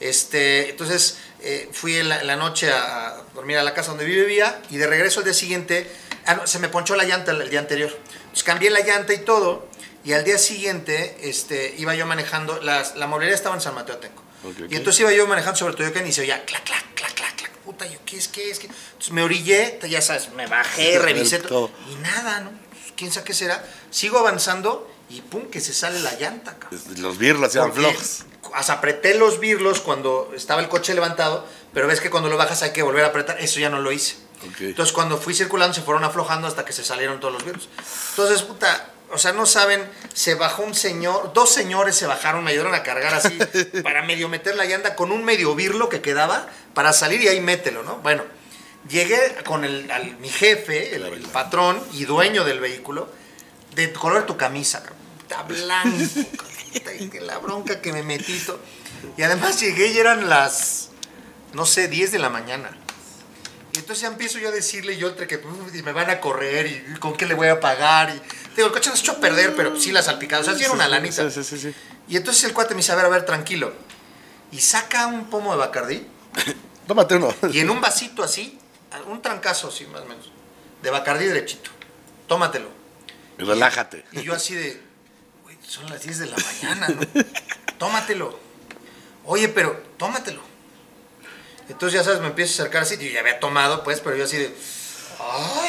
Este, 0.00 0.68
entonces 0.68 1.16
eh, 1.40 1.70
fui 1.72 1.96
en 1.96 2.10
la, 2.10 2.36
noche 2.36 2.70
a, 2.70 3.22
dormir 3.34 3.56
a 3.56 3.62
la 3.62 3.72
casa 3.72 3.88
donde 3.88 4.04
vivía 4.04 4.60
y 4.68 4.76
de 4.76 4.86
regreso 4.86 5.20
al 5.20 5.24
día 5.24 5.34
siguiente 5.34 5.90
ah, 6.26 6.34
no, 6.34 6.46
se 6.46 6.58
me 6.58 6.68
ponchó 6.68 6.94
la 6.94 7.04
llanta 7.04 7.30
el, 7.32 7.48
día 7.48 7.60
anterior. 7.60 7.98
Cambié 8.44 8.68
la 8.68 8.80
llanta 8.80 9.14
y 9.14 9.24
todo 9.24 9.69
y 10.04 10.12
al 10.12 10.24
día 10.24 10.38
siguiente 10.38 11.16
este, 11.22 11.74
iba 11.78 11.94
yo 11.94 12.06
manejando, 12.06 12.60
las- 12.62 12.96
la 12.96 13.06
mueblería 13.06 13.34
estaba 13.34 13.54
en 13.54 13.60
San 13.60 13.74
Mateo 13.74 13.96
Atenco. 13.96 14.22
Ok, 14.44 14.56
ok. 14.64 14.72
Y 14.72 14.76
entonces 14.76 15.00
iba 15.00 15.12
yo 15.12 15.26
manejando 15.26 15.58
sobre 15.58 15.74
Toyocan 15.74 16.06
y 16.06 16.12
se 16.12 16.22
oía 16.22 16.44
clac, 16.44 16.64
clac, 16.64 16.94
clac, 16.94 17.14
clac, 17.14 17.34
clac. 17.36 17.50
Puta, 17.64 17.86
yo, 17.86 17.98
¿qué 18.06 18.16
es, 18.16 18.28
qué 18.28 18.50
es? 18.50 18.58
qué? 18.58 18.66
Entonces 18.68 19.12
me 19.12 19.22
orillé, 19.22 19.78
ya 19.88 20.00
sabes, 20.00 20.30
me 20.32 20.46
bajé, 20.46 20.98
revisé 20.98 21.38
Todo. 21.40 21.70
Y 21.90 21.94
nada, 21.96 22.40
¿no? 22.40 22.50
Pues, 22.50 22.92
¿Quién 22.96 23.12
sabe 23.12 23.26
qué 23.26 23.34
será? 23.34 23.64
Sigo 23.90 24.18
avanzando 24.18 24.90
y 25.10 25.20
pum, 25.20 25.50
que 25.50 25.60
se 25.60 25.74
sale 25.74 26.00
la 26.00 26.12
llanta, 26.14 26.58
cabrón. 26.58 26.80
Los 26.98 27.18
birlos 27.18 27.54
eran 27.54 27.72
flojos. 27.72 28.24
hasta 28.54 28.72
apreté 28.74 29.14
los 29.14 29.38
birlos 29.40 29.80
cuando 29.80 30.32
estaba 30.34 30.60
el 30.62 30.68
coche 30.68 30.94
levantado, 30.94 31.46
pero 31.74 31.86
ves 31.86 32.00
que 32.00 32.10
cuando 32.10 32.28
lo 32.30 32.36
bajas 32.36 32.62
hay 32.62 32.72
que 32.72 32.82
volver 32.82 33.04
a 33.04 33.08
apretar. 33.08 33.38
Eso 33.40 33.60
ya 33.60 33.68
no 33.70 33.80
lo 33.80 33.92
hice. 33.92 34.16
Ok. 34.48 34.60
Entonces 34.62 34.92
cuando 34.94 35.18
fui 35.18 35.34
circulando 35.34 35.74
se 35.74 35.82
fueron 35.82 36.02
aflojando 36.04 36.46
hasta 36.48 36.64
que 36.64 36.72
se 36.72 36.82
salieron 36.84 37.20
todos 37.20 37.34
los 37.34 37.44
birlos. 37.44 37.68
Entonces, 38.10 38.42
puta, 38.42 38.90
o 39.12 39.18
sea, 39.18 39.32
no 39.32 39.46
saben, 39.46 39.82
se 40.14 40.34
bajó 40.34 40.62
un 40.62 40.74
señor, 40.74 41.32
dos 41.32 41.52
señores 41.52 41.96
se 41.96 42.06
bajaron, 42.06 42.44
me 42.44 42.50
ayudaron 42.52 42.74
a 42.74 42.82
cargar 42.82 43.14
así 43.14 43.38
para 43.82 44.02
medio 44.02 44.28
meter 44.28 44.56
la 44.56 44.64
llanta 44.64 44.94
con 44.96 45.12
un 45.12 45.24
medio 45.24 45.54
birlo 45.54 45.88
que 45.88 46.00
quedaba 46.00 46.48
para 46.74 46.92
salir 46.92 47.20
y 47.22 47.28
ahí 47.28 47.40
mételo, 47.40 47.82
¿no? 47.82 47.96
Bueno, 47.98 48.22
llegué 48.88 49.36
con 49.44 49.64
el, 49.64 49.90
al- 49.90 50.16
mi 50.18 50.28
jefe, 50.28 50.94
el, 50.96 51.04
el 51.04 51.22
patrón 51.22 51.82
y 51.92 52.04
dueño 52.04 52.44
del 52.44 52.60
vehículo, 52.60 53.08
de 53.74 53.92
color 53.92 54.26
tu 54.26 54.36
camisa. 54.36 54.82
Está 55.22 55.42
blanco, 55.44 55.98
la 57.20 57.38
bronca 57.38 57.80
que 57.80 57.92
me 57.92 58.02
metí. 58.02 58.42
Y 59.16 59.22
además 59.22 59.60
llegué 59.60 59.88
y 59.88 59.98
eran 59.98 60.28
las, 60.28 60.90
no 61.52 61.66
sé, 61.66 61.88
10 61.88 62.12
de 62.12 62.18
la 62.18 62.28
mañana. 62.30 62.76
Y 63.72 63.78
entonces 63.78 64.02
ya 64.02 64.08
empiezo 64.08 64.38
yo 64.38 64.48
a 64.48 64.52
decirle, 64.52 64.96
yo 64.96 65.08
entre 65.08 65.26
que 65.26 65.36
"Uf, 65.36 65.74
y 65.74 65.82
me 65.82 65.92
van 65.92 66.10
a 66.10 66.20
correr 66.20 66.66
y 66.66 66.98
con 66.98 67.16
qué 67.16 67.26
le 67.26 67.34
voy 67.34 67.48
a 67.48 67.60
pagar. 67.60 68.10
Y, 68.10 68.20
digo, 68.56 68.66
el 68.68 68.72
coche 68.72 68.90
nos 68.90 69.00
echó 69.00 69.12
a 69.12 69.20
perder, 69.20 69.54
pero 69.54 69.78
sí 69.78 69.92
la 69.92 70.02
salpicada. 70.02 70.42
O 70.42 70.44
sea, 70.44 70.54
sí 70.54 70.64
era 70.64 70.72
una 70.72 70.88
lanita. 70.88 71.30
Sí, 71.30 71.42
sí, 71.44 71.56
sí, 71.56 71.70
sí. 71.70 71.74
Y 72.08 72.16
entonces 72.16 72.42
el 72.44 72.52
cuate 72.52 72.74
me 72.74 72.78
dice, 72.78 72.92
a 72.92 72.96
ver, 72.96 73.04
a 73.04 73.08
ver, 73.08 73.24
tranquilo. 73.24 73.72
Y 74.52 74.58
saca 74.60 75.06
un 75.06 75.30
pomo 75.30 75.52
de 75.52 75.58
Bacardí 75.58 76.06
Tómate 76.88 77.14
uno. 77.16 77.32
y 77.52 77.60
en 77.60 77.70
un 77.70 77.80
vasito 77.80 78.24
así, 78.24 78.58
un 79.06 79.22
trancazo 79.22 79.68
así 79.68 79.86
más 79.86 80.00
o 80.02 80.06
menos, 80.06 80.30
de 80.82 80.90
Bacardí 80.90 81.26
derechito. 81.26 81.70
Tómatelo. 82.26 82.68
Y 83.38 83.44
relájate. 83.44 84.04
Y 84.12 84.22
yo 84.22 84.34
así 84.34 84.54
de, 84.56 84.80
güey, 85.44 85.56
son 85.62 85.88
las 85.88 86.02
10 86.02 86.18
de 86.18 86.26
la 86.26 86.36
mañana, 86.36 86.88
¿no? 86.88 87.22
Tómatelo. 87.78 88.38
Oye, 89.24 89.48
pero 89.48 89.80
tómatelo. 89.96 90.42
Entonces 91.70 91.98
ya 92.00 92.04
sabes, 92.04 92.20
me 92.20 92.28
empiezo 92.28 92.52
a 92.52 92.54
acercar 92.64 92.82
así, 92.82 92.96
yo 92.98 93.10
ya 93.10 93.20
había 93.20 93.38
tomado, 93.40 93.82
pues, 93.84 94.00
pero 94.00 94.16
yo 94.16 94.24
así 94.24 94.36
de, 94.36 94.54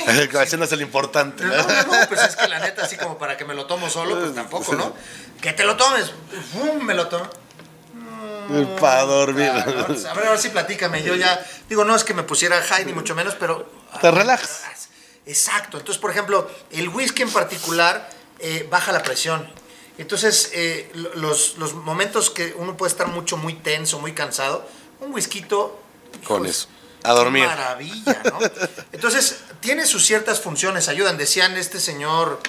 ay. 0.08 0.28
Haciéndose 0.36 0.76
lo 0.76 0.82
importante. 0.84 1.43
No, 1.43 1.56
no, 1.56 1.84
no, 1.84 2.08
pues 2.08 2.22
es 2.24 2.36
que 2.36 2.47
la 2.47 2.60
neta, 2.60 2.84
así 2.84 2.97
como 2.97 3.18
para 3.18 3.38
que 3.38 3.45
me 3.45 3.54
lo 3.54 3.66
tomo 3.68 3.89
solo, 3.89 4.20
pues 4.20 4.34
tampoco, 4.36 4.74
¿no? 4.76 4.93
Que 5.41 5.54
te 5.54 5.64
lo 5.64 5.76
tomes. 5.78 6.12
¡Fum! 6.54 6.84
Me 6.84 6.93
lo 6.93 7.08
tomo. 7.08 7.30
Para 8.80 9.04
dormir. 9.04 9.49
Ah, 9.54 9.66
no, 9.66 9.88
pues, 9.88 10.04
a 10.06 10.14
ver, 10.14 10.26
ahora 10.28 10.39
sí 10.39 10.49
platícame. 10.49 11.04
Yo 11.04 11.16
ya, 11.16 11.43
digo, 11.70 11.86
no 11.86 11.95
es 11.95 12.04
que 12.04 12.14
me 12.14 12.24
pusiera 12.24 12.62
high 12.62 12.86
ni 12.86 12.91
mucho 12.93 13.16
menos, 13.16 13.36
pero. 13.39 13.70
Te 14.02 14.12
relajas. 14.12 14.64
Exacto. 15.26 15.78
Entonces, 15.78 16.02
por 16.02 16.12
ejemplo, 16.12 16.49
el 16.72 16.89
whisky 16.89 17.22
en 17.22 17.32
particular 17.32 18.10
eh, 18.39 18.68
baja 18.70 18.91
la 18.91 19.04
presión. 19.04 19.47
Entonces, 19.97 20.49
eh, 20.54 20.89
lo- 20.95 21.14
los, 21.16 21.58
los 21.58 21.74
momentos 21.74 22.30
que 22.30 22.54
uno 22.58 22.76
puede 22.76 22.91
estar 22.91 23.08
mucho, 23.08 23.38
muy 23.38 23.54
tenso, 23.54 23.99
muy 23.99 24.14
cansado, 24.14 24.68
un 24.99 25.14
whisky. 25.14 25.43
Con 26.26 26.45
eso. 26.45 26.68
A 27.03 27.14
dormir. 27.14 27.45
Maravilla, 27.45 28.22
¿no? 28.26 28.39
Entonces, 28.91 29.38
tiene 29.59 29.86
sus 29.88 30.05
ciertas 30.05 30.39
funciones, 30.39 30.88
ayudan. 30.88 31.18
Decían 31.18 31.57
este 31.57 31.80
señor, 31.80 32.39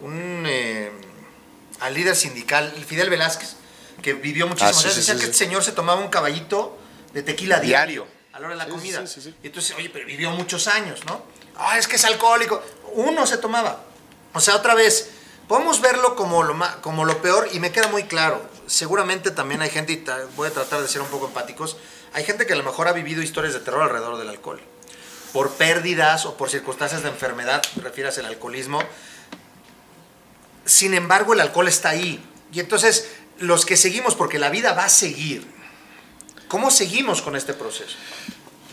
un 0.00 0.44
eh, 0.46 0.90
al 1.80 1.94
líder 1.94 2.14
sindical, 2.16 2.72
Fidel 2.86 3.08
Velázquez, 3.10 3.56
que 4.02 4.12
vivió 4.12 4.46
muchísimos 4.46 4.76
Ah, 4.76 4.80
sí, 4.80 4.84
años, 4.86 4.94
sí, 4.94 5.00
decía 5.00 5.14
sí, 5.14 5.20
que 5.20 5.26
sí. 5.26 5.30
este 5.32 5.44
señor 5.44 5.64
se 5.64 5.72
tomaba 5.72 6.00
un 6.00 6.08
caballito 6.08 6.78
de 7.14 7.22
tequila 7.22 7.60
diario, 7.60 8.02
Diario. 8.04 8.06
a 8.34 8.40
la 8.40 8.46
hora 8.46 8.54
de 8.54 8.58
la 8.58 8.64
Sí, 8.66 8.70
comida. 8.70 9.06
sí, 9.06 9.14
sí, 9.14 9.22
sí. 9.30 9.34
Y 9.42 9.46
entonces, 9.46 9.74
oye, 9.76 9.88
pero 9.90 10.04
vivió 10.06 10.30
muchos 10.32 10.66
años, 10.68 11.00
¿no? 11.06 11.22
Ah, 11.56 11.78
es 11.78 11.88
que 11.88 11.96
es 11.96 12.04
alcohólico. 12.04 12.62
Uno 12.92 13.26
se 13.26 13.38
tomaba. 13.38 13.80
O 14.34 14.40
sea, 14.40 14.56
otra 14.56 14.74
vez, 14.74 15.08
podemos 15.48 15.80
verlo 15.80 16.14
como 16.16 16.42
lo, 16.42 16.52
ma- 16.52 16.82
como 16.82 17.06
lo 17.06 17.22
peor 17.22 17.48
y 17.52 17.60
me 17.60 17.72
queda 17.72 17.88
muy 17.88 18.04
claro. 18.04 18.46
Seguramente 18.66 19.30
también 19.30 19.62
hay 19.62 19.70
gente, 19.70 19.94
y 19.94 20.04
voy 20.36 20.48
a 20.48 20.50
tratar 20.50 20.82
de 20.82 20.88
ser 20.88 21.00
un 21.00 21.08
poco 21.08 21.26
empáticos, 21.28 21.78
hay 22.16 22.24
gente 22.24 22.46
que 22.46 22.54
a 22.54 22.56
lo 22.56 22.62
mejor 22.62 22.88
ha 22.88 22.94
vivido 22.94 23.20
historias 23.20 23.52
de 23.52 23.60
terror 23.60 23.82
alrededor 23.82 24.16
del 24.16 24.30
alcohol. 24.30 24.58
Por 25.34 25.50
pérdidas 25.50 26.24
o 26.24 26.34
por 26.38 26.48
circunstancias 26.48 27.02
de 27.02 27.10
enfermedad, 27.10 27.62
refieras 27.82 28.16
el 28.16 28.24
alcoholismo. 28.24 28.80
Sin 30.64 30.94
embargo, 30.94 31.34
el 31.34 31.40
alcohol 31.40 31.68
está 31.68 31.90
ahí. 31.90 32.24
Y 32.54 32.60
entonces, 32.60 33.10
los 33.38 33.66
que 33.66 33.76
seguimos, 33.76 34.14
porque 34.14 34.38
la 34.38 34.48
vida 34.48 34.72
va 34.72 34.86
a 34.86 34.88
seguir, 34.88 35.46
¿cómo 36.48 36.70
seguimos 36.70 37.20
con 37.20 37.36
este 37.36 37.52
proceso? 37.52 37.98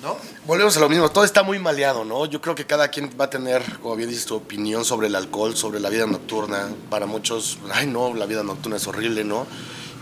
¿No? 0.01 0.15
Volvemos 0.45 0.77
a 0.77 0.79
lo 0.79 0.87
mismo, 0.87 1.11
todo 1.11 1.25
está 1.25 1.43
muy 1.43 1.59
maleado, 1.59 2.05
¿no? 2.05 2.25
Yo 2.25 2.39
creo 2.39 2.55
que 2.55 2.65
cada 2.65 2.87
quien 2.87 3.13
va 3.19 3.25
a 3.25 3.29
tener, 3.29 3.61
como 3.79 3.97
bien 3.97 4.07
dices, 4.07 4.25
tu 4.25 4.35
opinión 4.35 4.85
sobre 4.85 5.07
el 5.07 5.15
alcohol, 5.15 5.57
sobre 5.57 5.81
la 5.81 5.89
vida 5.89 6.07
nocturna. 6.07 6.69
Para 6.89 7.07
muchos, 7.07 7.59
ay 7.73 7.87
no, 7.87 8.13
la 8.13 8.25
vida 8.25 8.41
nocturna 8.41 8.77
es 8.77 8.87
horrible, 8.87 9.25
¿no? 9.25 9.47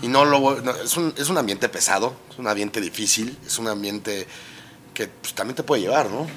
Y 0.02 0.08
no 0.08 0.26
lo 0.26 0.62
no, 0.62 0.72
es, 0.76 0.98
un, 0.98 1.14
es 1.18 1.30
un 1.30 1.38
ambiente 1.38 1.70
pesado, 1.70 2.16
es 2.32 2.40
un 2.40 2.48
ambiente 2.48 2.82
difícil, 2.82 3.38
es 3.46 3.60
un 3.60 3.68
ambiente 3.68 4.28
que 4.94 5.08
pues, 5.08 5.34
también 5.36 5.56
te 5.56 5.64
puede 5.64 5.82
llevar, 5.84 6.10
¿no? 6.10 6.28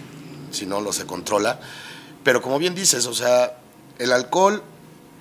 Si 0.51 0.67
no 0.67 0.81
lo 0.81 0.93
se 0.93 1.07
controla. 1.07 1.59
Pero 2.23 2.43
como 2.43 2.59
bien 2.59 2.75
dices, 2.75 3.07
o 3.07 3.15
sea, 3.15 3.59
el 3.99 4.13
alcohol 4.13 4.63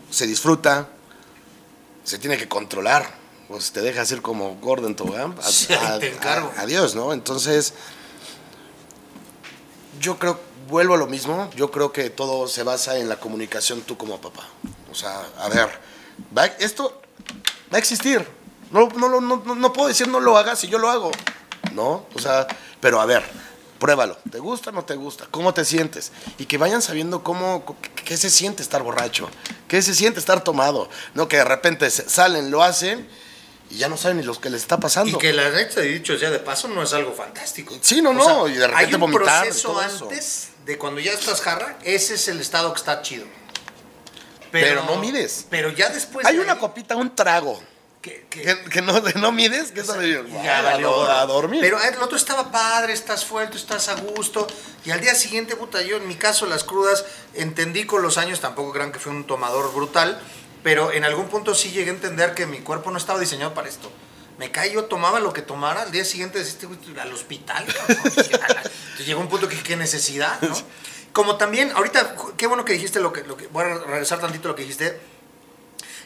se 0.10 0.28
disfruta, 0.28 0.90
se 2.04 2.18
tiene 2.20 2.38
que 2.38 2.48
controlar. 2.50 3.22
Pues 3.48 3.72
te 3.72 3.82
deja 3.82 4.06
ser 4.06 4.22
como 4.22 4.56
Gordon 4.56 4.96
Tobogán. 4.96 5.36
A- 5.42 5.44
Sí, 5.52 5.72
a- 5.74 6.00
te 6.00 6.12
encargo. 6.14 6.52
a- 6.58 6.62
adiós, 6.62 6.96
¿no? 6.96 7.14
Entonces, 7.14 7.74
yo 10.00 10.18
creo, 10.20 10.40
vuelvo 10.70 10.96
a 10.96 10.98
lo 10.98 11.08
mismo, 11.08 11.50
yo 11.56 11.72
creo 11.72 11.92
que 11.92 12.10
todo 12.10 12.48
se 12.48 12.64
basa 12.64 12.98
en 12.98 13.10
la 13.10 13.20
comunicación 13.20 13.82
tú 13.82 13.98
como 13.98 14.20
papá. 14.20 14.48
O 14.92 14.96
sea, 14.96 15.24
a 15.40 15.50
ver, 15.50 15.70
esto 16.60 17.02
va 17.74 17.78
a 17.78 17.80
existir. 17.80 18.26
No, 18.72 18.88
no, 18.90 19.10
no, 19.10 19.20
no, 19.20 19.56
no 19.56 19.74
puedo 19.74 19.88
decir 19.88 20.08
no 20.08 20.20
lo 20.20 20.38
hagas 20.38 20.60
si 20.60 20.68
yo 20.68 20.78
lo 20.78 20.90
hago. 20.90 21.12
¿No? 21.74 22.06
O 22.14 22.20
sea, 22.20 22.48
pero 22.80 23.02
a 23.02 23.06
ver, 23.06 23.24
pruébalo. 23.80 24.18
¿Te 24.32 24.40
gusta 24.40 24.70
o 24.70 24.74
no 24.74 24.86
te 24.86 24.96
gusta? 24.96 25.26
¿Cómo 25.32 25.54
te 25.54 25.66
sientes? 25.66 26.12
Y 26.38 26.46
que 26.46 26.58
vayan 26.58 26.82
sabiendo 26.82 27.24
cómo, 27.24 27.78
qué, 28.06 28.16
se 28.18 28.30
siente 28.30 28.62
estar 28.64 28.84
borracho, 28.84 29.30
qué 29.68 29.82
se 29.82 29.94
siente 29.96 30.20
estar 30.20 30.44
tomado. 30.44 30.90
No 31.16 31.28
que 31.28 31.38
de 31.38 31.44
repente 31.46 31.90
salen, 31.90 32.52
lo 32.52 32.64
hacen 32.64 33.08
y 33.70 33.78
ya 33.78 33.90
no 33.90 33.98
saben 33.98 34.18
ni 34.18 34.24
lo 34.24 34.40
que 34.40 34.50
les 34.50 34.62
está 34.62 34.80
pasando. 34.80 35.18
Y 35.18 35.20
que 35.20 35.34
la 35.34 35.50
neta, 35.50 35.82
dicho 35.82 36.16
ya 36.16 36.30
de 36.30 36.40
paso, 36.40 36.68
no 36.68 36.84
es 36.84 36.94
algo 36.94 37.14
fantástico. 37.14 37.76
Sí, 37.82 38.02
no, 38.02 38.12
O 38.12 38.14
no, 38.14 38.24
sea, 38.46 38.54
y 38.54 38.58
de 38.58 38.68
repente 38.68 38.86
hay 38.88 38.94
un 38.94 39.00
vomitar 39.02 39.44
proceso 39.46 39.70
todo 39.70 39.82
eso. 39.82 40.06
antes 40.06 40.50
de 40.66 40.78
cuando 40.78 41.02
ya 41.02 41.12
estás 41.12 41.42
jarra, 41.42 41.78
ese 41.84 42.16
es 42.16 42.28
el 42.28 42.40
estado 42.40 42.72
que 42.74 42.80
está 42.80 43.02
chido. 43.02 43.26
Pero 44.62 44.84
no 44.84 44.98
mides. 44.98 45.46
Pero 45.50 45.70
ya 45.72 45.90
después. 45.90 46.26
Hay 46.26 46.36
de 46.36 46.42
una 46.42 46.54
ahí, 46.54 46.60
copita, 46.60 46.96
un 46.96 47.16
trago. 47.16 47.62
que, 48.02 48.26
que- 48.30 48.42
Que, 48.44 48.64
que 48.66 48.82
no, 48.82 49.00
no 49.16 49.32
mides, 49.32 49.72
que 49.72 49.80
eso 49.82 49.94
de 49.94 50.10
y 50.28 50.44
ya 50.44 50.62
valió 50.62 51.10
a, 51.10 51.26
dormir. 51.26 51.62
Pero 51.62 51.82
el 51.82 52.02
otro 52.02 52.18
estaba 52.18 52.52
padre, 52.52 52.94
estás 52.94 53.22
suelto, 53.22 53.58
estás 53.58 53.90
a 53.90 53.96
gusto. 53.96 54.46
Y 54.86 54.92
al 54.92 55.02
día 55.02 55.16
siguiente, 55.16 55.56
puta, 55.56 55.82
yo 55.82 55.98
en 55.98 56.08
mi 56.08 56.16
caso, 56.16 56.46
las 56.46 56.64
crudas, 56.64 57.06
entendí 57.34 57.86
con 57.86 58.02
los 58.02 58.18
años, 58.18 58.40
tampoco 58.42 58.72
crean 58.74 58.92
que 58.92 59.00
fui 59.00 59.12
un 59.12 59.26
tomador 59.26 59.74
brutal, 59.74 60.20
pero 60.64 60.92
en 60.92 61.04
algún 61.06 61.28
punto 61.30 61.56
sí 61.56 61.72
llegué 61.72 61.92
a 61.92 61.94
entender 61.94 62.34
que 62.34 62.46
mi 62.46 62.60
cuerpo 62.60 62.92
no 62.92 62.98
estaba 62.98 63.20
diseñado 63.20 63.54
para 63.54 63.70
esto. 63.70 63.92
Me 64.38 64.52
caí, 64.52 64.74
yo 64.74 64.86
tomaba 64.86 65.20
lo 65.20 65.32
que 65.32 65.42
tomara, 65.42 65.84
al 65.84 65.92
día 65.92 66.04
siguiente 66.04 66.40
deciste, 66.40 66.66
"Güey, 66.66 66.80
al 67.00 67.14
hospital. 67.14 67.66
cabrón". 67.66 67.98
Entonces 68.06 69.06
llegó 69.06 69.22
un 69.22 69.30
punto 69.30 69.48
que 69.48 69.62
qué 69.62 69.76
necesidad, 69.78 70.42
¿no? 70.42 70.56
Como 71.14 71.38
también, 71.38 71.72
ahorita, 71.72 72.16
qué 72.38 72.48
bueno 72.48 72.66
que 72.66 72.74
dijiste 72.74 73.00
lo 73.00 73.14
que, 73.14 73.24
lo 73.24 73.38
que, 73.38 73.48
voy 73.48 73.64
a 73.64 73.76
regresar 73.76 74.20
tantito 74.20 74.48
a 74.48 74.52
lo 74.52 74.56
que 74.56 74.64
dijiste, 74.64 75.00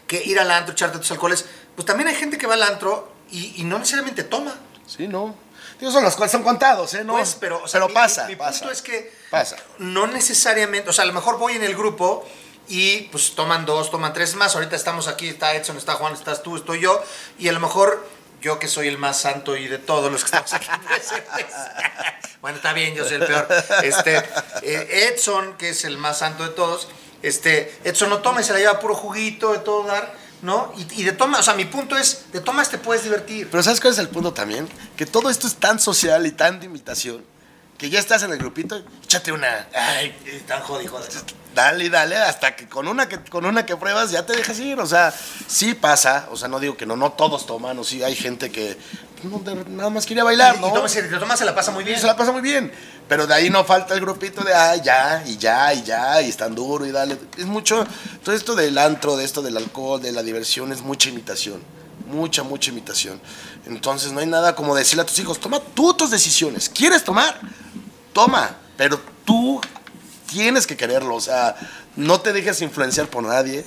que 0.05 0.24
ir 0.24 0.39
al 0.39 0.51
antro, 0.51 0.74
echarte 0.74 0.97
tus 0.99 1.10
alcoholes, 1.12 1.45
pues 1.76 1.86
también 1.86 2.08
hay 2.10 2.16
gente 2.16 2.38
que 2.38 2.45
va 2.47 2.53
al 2.55 2.64
antro 2.64 3.12
y, 3.32 3.60
y 3.62 3.64
no 3.64 3.80
necesariamente 3.80 4.24
toma. 4.24 4.53
Sí, 4.86 5.08
no. 5.08 5.36
Digo, 5.80 5.91
son 5.91 6.03
los 6.03 6.16
cuales 6.16 6.32
son 6.32 6.43
contados, 6.43 6.93
¿eh? 6.93 7.03
No, 7.03 7.14
Pues, 7.14 7.36
pero, 7.39 7.62
o 7.64 7.68
sea, 7.68 7.80
pero 7.80 7.88
mi- 7.89 7.93
pasa, 7.93 8.24
mi, 8.24 8.30
mi 8.30 8.36
pasa. 8.36 8.60
punto 8.60 8.72
es 8.74 8.82
que 8.82 9.14
Pasa. 9.30 9.58
no 9.80 10.08
necesariamente, 10.08 10.89
o 10.89 10.93
sea, 10.93 11.03
a 11.03 11.08
lo 11.08 11.14
mejor 11.14 11.38
voy 11.38 11.53
en 11.53 11.64
el 11.64 11.76
grupo 11.76 12.28
y 12.68 13.01
pues 13.03 13.34
toman 13.36 13.66
dos, 13.66 13.91
toman 13.91 14.12
tres 14.14 14.36
más. 14.36 14.55
Ahorita 14.55 14.76
estamos 14.76 15.08
aquí, 15.08 15.30
está 15.30 15.53
Edson, 15.55 15.78
está 15.78 15.93
Juan, 15.93 16.14
estás 16.14 16.41
tú, 16.43 16.55
estoy 16.58 16.82
yo. 16.82 17.01
Y 17.38 17.47
a 17.47 17.51
lo 17.53 17.60
mejor 17.60 18.05
yo 18.41 18.59
que 18.59 18.67
soy 18.67 18.88
el 18.88 18.97
más 18.97 19.19
santo 19.19 19.57
y 19.57 19.67
de 19.67 19.77
todos 19.77 20.11
los 20.11 20.21
que 20.21 20.27
estamos 20.27 20.53
aquí 20.53 20.67
presentes. 20.88 21.45
bueno, 22.41 22.57
está 22.57 22.73
bien, 22.73 22.95
yo 22.95 23.05
soy 23.05 23.15
el 23.15 23.25
peor. 23.25 23.47
Este, 23.83 24.17
eh, 24.63 25.09
Edson, 25.13 25.57
que 25.57 25.69
es 25.69 25.83
el 25.85 25.97
más 25.97 26.19
santo 26.19 26.43
de 26.43 26.49
todos, 26.49 26.88
este, 27.23 27.79
Edson 27.83 28.09
no 28.09 28.19
toma 28.19 28.41
y 28.41 28.43
se 28.43 28.53
la 28.53 28.59
lleva 28.59 28.79
puro 28.79 28.95
juguito 28.95 29.53
de 29.53 29.59
todo 29.59 29.83
dar, 29.83 30.13
¿no? 30.41 30.73
Y, 30.77 31.01
y 31.01 31.03
de 31.03 31.13
toma, 31.13 31.39
o 31.39 31.43
sea, 31.43 31.55
mi 31.55 31.65
punto 31.65 31.97
es, 31.97 32.31
de 32.31 32.41
tomas 32.41 32.69
te 32.69 32.77
puedes 32.77 33.03
divertir. 33.03 33.49
Pero 33.49 33.63
¿sabes 33.63 33.79
cuál 33.79 33.93
es 33.93 33.99
el 33.99 34.09
punto 34.09 34.33
también? 34.33 34.67
Que 34.95 35.05
todo 35.05 35.29
esto 35.29 35.47
es 35.47 35.55
tan 35.55 35.79
social 35.79 36.25
y 36.25 36.31
tan 36.31 36.59
de 36.59 36.67
imitación 36.67 37.23
que 37.77 37.89
ya 37.89 37.99
estás 37.99 38.23
en 38.23 38.31
el 38.31 38.39
grupito, 38.39 38.81
échate 39.03 39.31
una. 39.31 39.67
Ay, 39.73 40.15
tan 40.47 40.61
jodido, 40.61 40.93
joder. 40.93 41.09
Dale, 41.58 41.89
dale, 41.89 42.16
hasta 42.18 42.55
que 42.55 42.70
con 42.70 42.88
una 42.88 43.10
que 43.10 43.18
con 43.18 43.43
una 43.43 43.66
que 43.66 43.76
pruebas 43.76 44.12
ya 44.12 44.24
te 44.24 44.36
dejas 44.36 44.60
ir. 44.60 44.80
O 44.80 44.86
sea, 44.86 45.12
sí 45.47 45.74
pasa. 45.74 46.28
O 46.30 46.38
sea, 46.38 46.47
no 46.47 46.60
digo 46.60 46.78
que 46.78 46.86
no, 46.86 46.95
no 46.95 47.14
todos 47.14 47.47
toman, 47.47 47.80
o 47.80 47.84
sí 47.84 48.03
hay 48.03 48.16
gente 48.16 48.51
que 48.51 48.78
no, 49.24 49.41
nada 49.70 49.89
más 49.89 50.05
quiere 50.05 50.22
bailar, 50.22 50.60
¿no? 50.60 50.68
y 50.68 50.74
tomas, 50.74 50.95
y 50.95 51.01
te 51.01 51.18
tomas, 51.18 51.39
se 51.39 51.45
la 51.45 51.55
pasa 51.55 51.72
muy 51.72 51.84
bien. 51.84 51.99
se 51.99 52.05
la 52.05 52.16
pasa 52.16 52.32
muy 52.32 52.43
bien. 52.43 52.72
Pero 53.08 53.26
de 53.26 53.34
ahí 53.34 53.49
no 53.49 53.64
falta 53.64 53.95
el 53.95 54.01
grupito 54.01 54.43
de, 54.43 54.53
ah, 54.53 54.76
ya, 54.76 55.24
y 55.26 55.38
ya, 55.38 55.74
y 55.74 55.82
ya, 55.82 56.22
y 56.22 56.30
están 56.30 56.53
duro, 56.53 56.86
y 56.86 56.91
dale. 56.91 57.18
Es 57.36 57.45
mucho, 57.45 57.88
todo 58.24 58.36
esto 58.36 58.53
del 58.53 58.78
antro, 58.78 59.18
de 59.18 59.26
esto 59.26 59.41
del 59.41 59.58
alcohol, 59.58 59.99
de 59.99 60.12
la 60.12 60.22
diversión, 60.22 60.72
es 60.72 60.82
mucha 60.82 61.10
imitación. 61.10 61.64
Mucha, 62.05 62.43
mucha 62.43 62.70
imitación. 62.70 63.20
Entonces 63.66 64.12
no 64.12 64.20
hay 64.20 64.28
nada 64.28 64.53
como 64.53 64.76
decirle 64.76 65.01
a 65.01 65.05
tus 65.08 65.18
hijos, 65.18 65.39
toma 65.39 65.60
tú 65.74 65.95
tus 65.95 66.12
decisiones. 66.12 66.70
¿Quieres 66.70 67.03
tomar? 67.03 67.39
Toma. 68.14 68.58
Pero 68.78 69.01
tú 69.26 69.60
tienes 70.28 70.67
que 70.67 70.78
quererlo. 70.78 71.15
O 71.15 71.21
sea, 71.21 71.55
no 71.95 72.21
te 72.21 72.34
dejes 72.34 72.61
influenciar 72.61 73.07
por 73.07 73.23
nadie. 73.23 73.65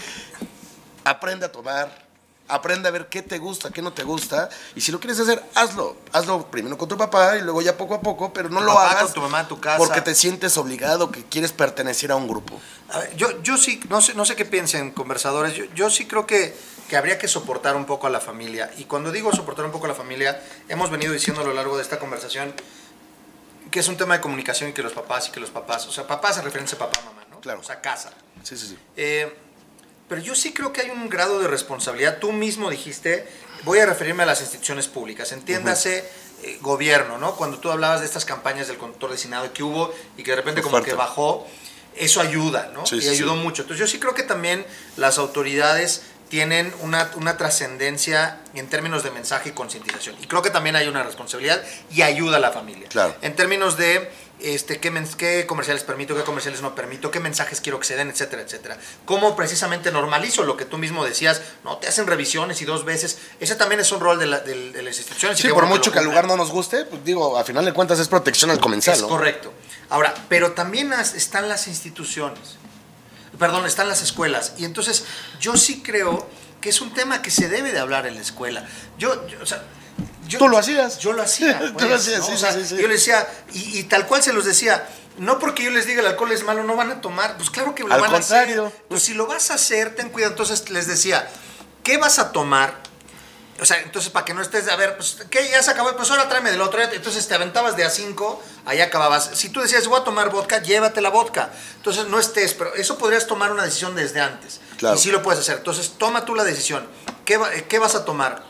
Aprende 1.04 1.46
a 1.46 1.52
tomar. 1.52 2.08
Aprende 2.52 2.88
a 2.88 2.90
ver 2.90 3.08
qué 3.08 3.22
te 3.22 3.38
gusta, 3.38 3.70
qué 3.70 3.80
no 3.80 3.92
te 3.92 4.02
gusta. 4.02 4.48
Y 4.74 4.80
si 4.80 4.90
lo 4.90 4.98
quieres 4.98 5.20
hacer, 5.20 5.40
hazlo. 5.54 5.96
Hazlo 6.12 6.50
primero 6.50 6.76
con 6.76 6.88
tu 6.88 6.96
papá 6.96 7.36
y 7.36 7.42
luego 7.42 7.62
ya 7.62 7.76
poco 7.76 7.94
a 7.94 8.00
poco, 8.00 8.32
pero 8.32 8.48
no 8.48 8.58
Tu 8.58 8.64
lo 8.64 8.74
papá, 8.74 8.90
hagas 8.90 9.04
con 9.04 9.12
tu 9.12 9.20
mamá 9.20 9.40
en 9.42 9.46
tu 9.48 9.60
casa. 9.60 9.78
porque 9.78 10.00
te 10.00 10.16
sientes 10.16 10.56
obligado, 10.58 11.12
que 11.12 11.22
quieres 11.24 11.52
pertenecer 11.52 12.10
a 12.10 12.16
un 12.16 12.26
grupo. 12.26 12.60
A 12.88 12.98
ver, 12.98 13.14
yo, 13.16 13.40
yo 13.42 13.56
sí, 13.56 13.80
no 13.88 14.00
sé, 14.00 14.14
no 14.14 14.24
sé 14.24 14.34
qué 14.34 14.44
piensen 14.44 14.90
conversadores, 14.90 15.54
yo, 15.54 15.64
yo 15.76 15.90
sí 15.90 16.06
creo 16.06 16.26
que, 16.26 16.56
que 16.88 16.96
habría 16.96 17.18
que 17.18 17.28
soportar 17.28 17.76
un 17.76 17.84
poco 17.84 18.08
a 18.08 18.10
la 18.10 18.18
familia. 18.18 18.68
Y 18.78 18.84
cuando 18.86 19.12
digo 19.12 19.30
soportar 19.32 19.64
un 19.64 19.70
poco 19.70 19.84
a 19.84 19.90
la 19.90 19.94
familia, 19.94 20.42
hemos 20.68 20.90
venido 20.90 21.12
diciendo 21.12 21.42
a 21.42 21.44
lo 21.44 21.54
largo 21.54 21.76
de 21.76 21.84
esta 21.84 22.00
conversación 22.00 22.52
que 23.70 23.80
es 23.80 23.88
un 23.88 23.96
tema 23.96 24.14
de 24.14 24.20
comunicación 24.20 24.70
y 24.70 24.72
que 24.72 24.82
los 24.82 24.92
papás 24.92 25.28
y 25.28 25.32
que 25.32 25.40
los 25.40 25.50
papás, 25.50 25.86
o 25.86 25.92
sea, 25.92 26.06
papás 26.06 26.38
en 26.38 26.44
referencia 26.44 26.76
a 26.76 26.78
papá, 26.78 27.00
mamá, 27.04 27.24
¿no? 27.30 27.40
Claro. 27.40 27.60
O 27.60 27.62
sea, 27.62 27.80
casa. 27.80 28.10
Sí, 28.42 28.56
sí, 28.56 28.66
sí. 28.68 28.78
Eh, 28.96 29.32
pero 30.08 30.20
yo 30.20 30.34
sí 30.34 30.52
creo 30.52 30.72
que 30.72 30.80
hay 30.80 30.90
un 30.90 31.08
grado 31.08 31.38
de 31.38 31.46
responsabilidad. 31.46 32.18
Tú 32.18 32.32
mismo 32.32 32.68
dijiste, 32.68 33.28
voy 33.62 33.78
a 33.78 33.86
referirme 33.86 34.24
a 34.24 34.26
las 34.26 34.40
instituciones 34.40 34.88
públicas, 34.88 35.30
entiéndase 35.30 36.04
eh, 36.42 36.58
gobierno, 36.60 37.16
¿no? 37.16 37.36
Cuando 37.36 37.58
tú 37.58 37.70
hablabas 37.70 38.00
de 38.00 38.06
estas 38.06 38.24
campañas 38.24 38.66
del 38.66 38.76
conductor 38.76 39.10
designado 39.10 39.52
que 39.52 39.62
hubo 39.62 39.94
y 40.16 40.24
que 40.24 40.32
de 40.32 40.36
repente 40.36 40.62
como 40.62 40.82
que 40.82 40.94
bajó, 40.94 41.46
eso 41.94 42.20
ayuda, 42.20 42.70
¿no? 42.74 42.86
Sí, 42.86 42.96
y 42.96 43.08
ayudó 43.08 43.34
sí. 43.34 43.40
mucho. 43.40 43.62
Entonces 43.62 43.86
yo 43.86 43.90
sí 43.90 44.00
creo 44.00 44.14
que 44.14 44.22
también 44.22 44.66
las 44.96 45.18
autoridades 45.18 46.02
tienen 46.30 46.72
una, 46.80 47.10
una 47.16 47.36
trascendencia 47.36 48.38
en 48.54 48.68
términos 48.68 49.02
de 49.02 49.10
mensaje 49.10 49.50
y 49.50 49.52
concientización. 49.52 50.16
Y 50.22 50.26
creo 50.26 50.40
que 50.42 50.50
también 50.50 50.76
hay 50.76 50.88
una 50.88 51.02
responsabilidad 51.02 51.62
y 51.90 52.00
ayuda 52.02 52.38
a 52.38 52.40
la 52.40 52.52
familia. 52.52 52.88
Claro. 52.88 53.14
En 53.20 53.36
términos 53.36 53.76
de 53.76 54.10
este, 54.38 54.78
qué, 54.80 54.90
qué 55.18 55.44
comerciales 55.46 55.82
permito, 55.84 56.16
qué 56.16 56.22
comerciales 56.22 56.62
no 56.62 56.74
permito, 56.74 57.10
qué 57.10 57.20
mensajes 57.20 57.60
quiero 57.60 57.78
que 57.80 57.86
se 57.86 57.96
den, 57.96 58.08
etcétera, 58.08 58.40
etcétera. 58.42 58.78
Cómo 59.04 59.36
precisamente 59.36 59.90
normalizo 59.92 60.44
lo 60.44 60.56
que 60.56 60.64
tú 60.64 60.78
mismo 60.78 61.04
decías, 61.04 61.42
no 61.64 61.76
te 61.78 61.88
hacen 61.88 62.06
revisiones 62.06 62.62
y 62.62 62.64
dos 62.64 62.84
veces. 62.86 63.18
Ese 63.40 63.56
también 63.56 63.80
es 63.80 63.90
un 63.92 64.00
rol 64.00 64.18
de, 64.18 64.26
la- 64.26 64.38
del- 64.40 64.72
de 64.72 64.82
las 64.82 64.96
instituciones. 64.96 65.36
Sí, 65.36 65.48
por 65.48 65.54
bueno 65.64 65.68
mucho 65.76 65.90
lo 65.90 65.94
que 65.94 65.98
al 65.98 66.04
lugar 66.06 66.26
no 66.26 66.36
nos 66.36 66.50
guste, 66.52 66.84
pues 66.86 67.04
digo, 67.04 67.36
a 67.36 67.44
final 67.44 67.64
de 67.66 67.72
cuentas 67.74 67.98
es 67.98 68.08
protección 68.08 68.50
al 68.50 68.60
comensal, 68.60 68.94
Es 68.94 69.02
¿no? 69.02 69.08
correcto. 69.08 69.52
Ahora, 69.90 70.14
pero 70.28 70.52
también 70.52 70.92
están 70.92 71.48
las 71.48 71.66
instituciones. 71.66 72.56
Perdón, 73.40 73.66
están 73.66 73.88
las 73.88 74.02
escuelas. 74.02 74.52
Y 74.58 74.64
entonces 74.66 75.04
yo 75.40 75.56
sí 75.56 75.82
creo 75.82 76.28
que 76.60 76.68
es 76.68 76.80
un 76.80 76.92
tema 76.94 77.22
que 77.22 77.30
se 77.32 77.48
debe 77.48 77.72
de 77.72 77.80
hablar 77.80 78.06
en 78.06 78.14
la 78.14 78.20
escuela. 78.20 78.68
Yo, 78.98 79.26
yo, 79.26 79.38
o 79.42 79.46
sea, 79.46 79.64
yo- 80.28 80.38
Tú 80.38 80.48
lo 80.48 80.58
hacías. 80.58 80.98
Yo 81.00 81.12
lo 81.14 81.22
hacía. 81.22 81.58
Tú 81.68 81.72
pues, 81.72 81.88
lo 81.88 81.96
hacías, 81.96 82.20
¿no? 82.20 82.26
sí, 82.26 82.32
O 82.34 82.36
sea, 82.36 82.52
sí, 82.52 82.64
sí. 82.64 82.76
Yo 82.76 82.86
les 82.86 82.98
decía, 83.04 83.26
y, 83.52 83.78
y 83.78 83.82
tal 83.84 84.06
cual 84.06 84.22
se 84.22 84.32
los 84.32 84.44
decía, 84.44 84.86
no 85.18 85.38
porque 85.38 85.64
yo 85.64 85.70
les 85.70 85.86
diga 85.86 86.00
el 86.02 86.06
alcohol 86.06 86.30
es 86.32 86.44
malo, 86.44 86.62
no 86.64 86.76
van 86.76 86.90
a 86.90 87.00
tomar. 87.00 87.36
Pues 87.38 87.50
claro 87.50 87.74
que 87.74 87.82
lo 87.82 87.92
Al 87.92 88.00
van 88.02 88.10
contrario. 88.12 88.64
a 88.64 88.68
hacer. 88.68 88.84
Pues 88.88 89.02
si 89.02 89.14
lo 89.14 89.26
vas 89.26 89.50
a 89.50 89.54
hacer, 89.54 89.96
ten 89.96 90.10
cuidado. 90.10 90.32
Entonces 90.32 90.68
les 90.70 90.86
decía, 90.86 91.26
¿qué 91.82 91.96
vas 91.96 92.18
a 92.18 92.32
tomar? 92.32 92.74
O 93.60 93.64
sea, 93.66 93.80
entonces 93.80 94.10
para 94.10 94.24
que 94.24 94.32
no 94.34 94.42
estés, 94.42 94.68
a 94.68 94.76
ver, 94.76 94.96
pues, 94.96 95.18
¿qué? 95.30 95.48
Ya 95.50 95.62
se 95.62 95.70
acabó, 95.70 95.94
pues 95.96 96.10
ahora 96.10 96.28
tráeme 96.28 96.50
del 96.50 96.60
otro. 96.60 96.80
Entonces 96.82 97.26
te 97.28 97.34
aventabas 97.34 97.76
de 97.76 97.84
a 97.84 97.90
5, 97.90 98.42
ahí 98.66 98.80
acababas. 98.80 99.30
Si 99.34 99.48
tú 99.50 99.60
decías, 99.60 99.86
voy 99.86 100.00
a 100.00 100.04
tomar 100.04 100.30
vodka, 100.30 100.62
llévate 100.62 101.00
la 101.00 101.10
vodka. 101.10 101.50
Entonces 101.76 102.06
no 102.06 102.18
estés, 102.18 102.54
pero 102.54 102.74
eso 102.74 102.96
podrías 102.98 103.26
tomar 103.26 103.52
una 103.52 103.64
decisión 103.64 103.94
desde 103.94 104.20
antes. 104.20 104.60
Claro. 104.78 104.96
Y 104.96 104.98
sí 104.98 105.10
lo 105.10 105.22
puedes 105.22 105.40
hacer. 105.40 105.58
Entonces 105.58 105.92
toma 105.98 106.24
tú 106.24 106.34
la 106.34 106.44
decisión. 106.44 106.86
¿Qué, 107.24 107.36
va- 107.36 107.50
qué 107.50 107.78
vas 107.78 107.94
a 107.94 108.04
tomar? 108.04 108.42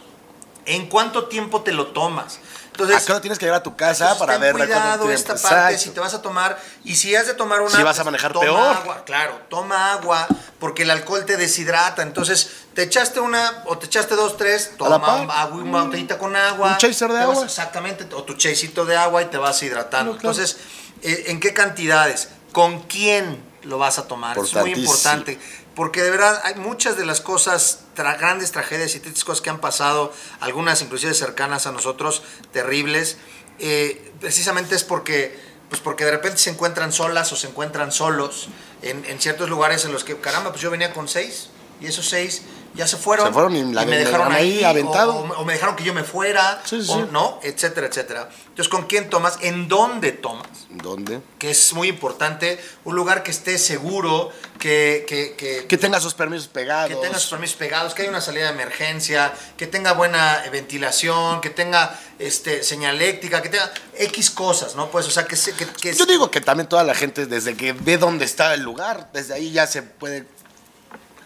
¿En 0.67 0.89
cuánto 0.89 1.27
tiempo 1.27 1.63
te 1.63 1.73
lo 1.73 1.89
tomas? 1.89 2.39
Entonces, 2.83 3.03
¿A 3.03 3.07
qué 3.07 3.13
hora 3.13 3.21
tienes 3.21 3.39
que 3.39 3.45
llegar 3.47 3.61
a 3.61 3.63
tu 3.63 3.77
casa 3.77 4.19
para 4.19 4.33
ten 4.35 4.41
ver 4.43 4.55
la 4.57 4.65
cuidado 4.67 5.11
esta 5.11 5.37
parte, 5.37 5.79
si 5.79 5.91
te 5.91 6.01
vas 6.01 6.15
a 6.15 6.23
tomar, 6.23 6.59
y 6.85 6.97
si 6.97 7.15
has 7.15 7.27
de 7.27 7.35
tomar 7.35 7.61
una... 7.61 7.71
Si 7.77 7.83
vas 7.83 7.99
a 7.99 8.03
pues, 8.03 8.05
manejar 8.07 8.33
toma 8.33 8.45
peor. 8.45 8.77
agua, 8.77 9.05
claro, 9.05 9.41
toma 9.49 9.93
agua, 9.93 10.27
porque 10.59 10.83
el 10.85 10.91
alcohol 10.91 11.25
te 11.25 11.37
deshidrata, 11.37 12.03
entonces 12.03 12.51
te 12.75 12.83
echaste 12.83 13.21
una, 13.21 13.63
o 13.67 13.77
te 13.79 13.87
echaste 13.87 14.15
dos, 14.15 14.37
tres, 14.37 14.73
toma 14.79 14.97
un- 15.17 15.31
agua, 15.31 15.47
una 15.63 15.83
botellita 15.85 16.19
con 16.19 16.35
agua. 16.37 16.73
Un 16.73 16.79
chaser 16.79 17.09
de 17.09 17.15
vas- 17.19 17.23
agua. 17.31 17.45
exactamente, 17.45 18.07
o 18.15 18.23
tu 18.25 18.35
chasito 18.35 18.85
de 18.85 18.97
agua 18.97 19.23
y 19.23 19.27
te 19.27 19.37
vas 19.37 19.63
hidratando. 19.63 20.13
No, 20.13 20.19
claro. 20.19 20.35
Entonces, 20.37 20.59
eh, 21.03 21.25
¿en 21.29 21.41
qué 21.41 21.53
cantidades? 21.55 22.29
¿Con 22.53 22.81
quién 22.83 23.43
lo 23.63 23.79
vas 23.79 23.99
a 23.99 24.09
tomar? 24.09 24.37
Es 24.39 24.55
muy 24.55 24.73
importante. 24.73 25.39
Porque 25.77 26.03
de 26.03 26.11
verdad 26.11 26.41
hay 26.45 26.57
muchas 26.57 26.97
de 26.97 27.07
las 27.07 27.21
cosas, 27.21 27.81
tra- 27.97 28.19
grandes 28.19 28.51
tragedias 28.53 28.95
y 28.95 29.01
tristes 29.01 29.25
cosas 29.25 29.41
que 29.41 29.51
han 29.51 29.61
pasado, 29.61 30.13
algunas 30.41 30.83
inclusive 30.83 31.15
cercanas 31.15 31.67
a 31.67 31.73
nosotros, 31.73 32.23
terribles, 32.53 33.17
eh, 33.59 34.13
precisamente 34.21 34.75
es 34.75 34.85
porque, 34.85 35.39
pues 35.69 35.81
porque 35.81 36.05
de 36.05 36.11
repente 36.11 36.39
se 36.39 36.51
encuentran 36.51 36.93
solas 36.93 37.33
o 37.33 37.37
se 37.37 37.47
encuentran 37.47 37.93
solos 37.93 38.49
en, 38.83 39.05
en 39.05 39.21
ciertos 39.21 39.49
lugares 39.49 39.85
en 39.85 39.93
los 39.93 40.03
que, 40.05 40.17
caramba, 40.19 40.51
pues 40.51 40.61
yo 40.63 40.71
venía 40.71 40.93
con 40.93 41.09
seis 41.09 41.51
y 41.81 41.87
esos 41.87 42.09
seis 42.09 42.43
ya 42.75 42.87
se 42.87 42.97
fueron, 42.97 43.27
Se 43.27 43.33
fueron 43.33 43.57
y 43.57 43.73
la- 43.73 43.85
me 43.85 43.91
me 43.93 43.97
dejaron 43.99 44.33
ahí, 44.33 44.63
aventado. 44.65 45.15
O, 45.15 45.45
me 45.45 45.55
dejaron 45.55 45.75
que 45.77 45.85
yo 45.85 45.93
me 45.93 46.05
fuera, 46.05 46.61
Sí, 46.65 46.83
sí, 46.83 46.91
o 46.93 47.07
no, 47.07 47.41
etcétera, 47.43 47.89
etcétera. 47.89 48.29
Entonces, 48.49 48.69
¿con 48.69 48.87
quién 48.87 49.11
tomas? 49.11 49.39
¿En 49.41 49.69
dónde 49.69 50.13
tomas? 50.13 50.47
¿Dónde? 50.71 51.21
que 51.39 51.51
es 51.51 51.73
muy 51.73 51.89
importante, 51.89 52.63
un 52.85 52.95
lugar 52.95 53.23
que 53.23 53.31
esté 53.31 53.59
seguro, 53.59 54.31
que, 54.59 55.05
que, 55.09 55.35
que, 55.37 55.67
Que 55.67 55.79
tenga 55.79 56.01
sus 56.01 56.15
permisos 56.15 56.49
pegados. 56.49 56.91
que 56.91 56.97
tenga 56.97 57.19
sus 57.19 57.31
permisos 57.31 57.57
pegados, 57.57 57.95
que 57.95 58.03
haya 58.03 58.11
una 58.11 58.21
salida 58.21 58.45
de 58.47 58.51
emergencia, 58.53 59.33
que 59.57 59.67
tenga 59.67 59.93
buena 59.95 60.45
eh, 60.45 60.51
ventilación, 60.51 61.41
que 61.41 61.51
tenga 61.51 61.99
este, 62.19 62.63
señaléctica, 62.63 63.41
que 63.43 63.49
tenga 63.49 63.73
X 63.97 64.31
cosas, 64.31 64.75
¿no? 64.77 64.91
Pues, 64.91 65.07
o 65.07 65.11
sea, 65.11 65.25
que, 65.25 65.35
que, 65.37 65.67
que 65.67 65.95
Yo 65.95 66.05
digo 66.07 66.31
que 66.31 66.41
también 66.41 66.69
toda 66.69 66.85
la 66.85 66.95
gente, 66.95 67.27
desde 67.27 67.57
que 67.57 67.73
ve 67.73 67.97
dónde 67.97 68.27
está 68.27 68.53
el 68.55 68.61
lugar, 68.63 69.09
desde 69.13 69.35
ahí 69.35 69.51
ya 69.51 69.67
se 69.67 69.83
puede 69.83 70.27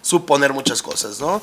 suponer 0.04 0.52
muchas 0.52 0.82
cosas, 0.82 1.18
¿no? 1.18 1.40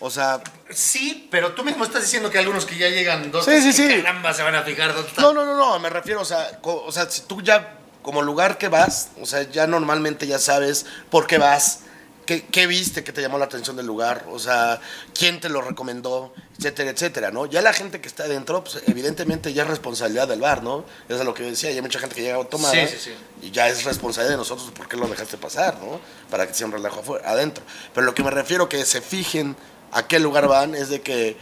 O 0.00 0.10
sea, 0.10 0.40
sí, 0.70 1.28
pero 1.30 1.52
tú 1.52 1.62
mismo 1.64 1.84
estás 1.84 2.02
diciendo 2.02 2.30
que 2.30 2.38
algunos 2.38 2.64
que 2.64 2.76
ya 2.78 2.88
llegan 2.88 3.30
dos, 3.30 3.44
Sí, 3.44 3.60
sí, 3.60 3.72
sí. 3.72 3.88
caramba, 4.02 4.32
se 4.32 4.42
van 4.42 4.54
a 4.54 4.62
fijar 4.62 4.94
dónde 4.94 5.08
está. 5.08 5.20
no, 5.22 5.32
no, 5.32 5.44
no, 5.44 5.56
no, 5.56 5.78
me 5.78 5.90
refiero, 5.90 6.20
o 6.22 6.24
sea, 6.24 6.58
o 6.62 6.90
sea, 6.92 7.10
si 7.10 7.22
tú 7.22 7.42
ya, 7.42 7.74
como 8.02 8.22
lugar 8.22 8.56
que 8.58 8.68
vas, 8.68 9.08
o 9.20 9.26
sea, 9.26 9.42
ya 9.42 9.66
normalmente 9.66 10.26
ya 10.26 10.38
sabes 10.38 10.86
por 11.10 11.26
qué 11.26 11.36
vas, 11.38 11.80
qué, 12.28 12.42
qué 12.44 12.66
viste 12.66 13.02
que 13.02 13.10
te 13.10 13.22
llamó 13.22 13.38
la 13.38 13.46
atención 13.46 13.74
del 13.74 13.86
lugar, 13.86 14.26
o 14.30 14.38
sea, 14.38 14.78
quién 15.18 15.40
te 15.40 15.48
lo 15.48 15.62
recomendó, 15.62 16.34
etcétera, 16.58 16.90
etcétera, 16.90 17.30
¿no? 17.30 17.46
Ya 17.46 17.62
la 17.62 17.72
gente 17.72 18.02
que 18.02 18.06
está 18.06 18.24
adentro, 18.24 18.62
pues 18.62 18.82
evidentemente 18.86 19.54
ya 19.54 19.62
es 19.62 19.68
responsabilidad 19.68 20.28
del 20.28 20.40
bar, 20.42 20.62
¿no? 20.62 20.84
Eso 21.08 21.20
es 21.20 21.24
lo 21.24 21.32
que 21.32 21.44
yo 21.44 21.48
decía, 21.48 21.70
hay 21.70 21.80
mucha 21.80 21.98
gente 21.98 22.14
que 22.14 22.20
llega 22.20 22.44
tomada 22.44 22.74
Sí, 22.74 22.80
sí, 22.86 22.96
sí. 23.00 23.46
y 23.46 23.50
ya 23.50 23.66
es 23.68 23.82
responsabilidad 23.84 24.32
de 24.34 24.36
nosotros 24.36 24.70
por 24.72 24.86
qué 24.88 24.98
lo 24.98 25.08
dejaste 25.08 25.38
pasar, 25.38 25.78
¿no? 25.80 25.98
Para 26.30 26.46
que 26.46 26.52
sea 26.52 26.66
un 26.66 26.72
relajo 26.72 27.00
afuera, 27.00 27.30
adentro. 27.30 27.64
Pero 27.94 28.04
lo 28.04 28.14
que 28.14 28.22
me 28.22 28.30
refiero 28.30 28.68
que 28.68 28.84
se 28.84 29.00
fijen 29.00 29.56
a 29.92 30.06
qué 30.06 30.18
lugar 30.18 30.48
van 30.48 30.74
es 30.74 30.90
de 30.90 31.00
que 31.00 31.36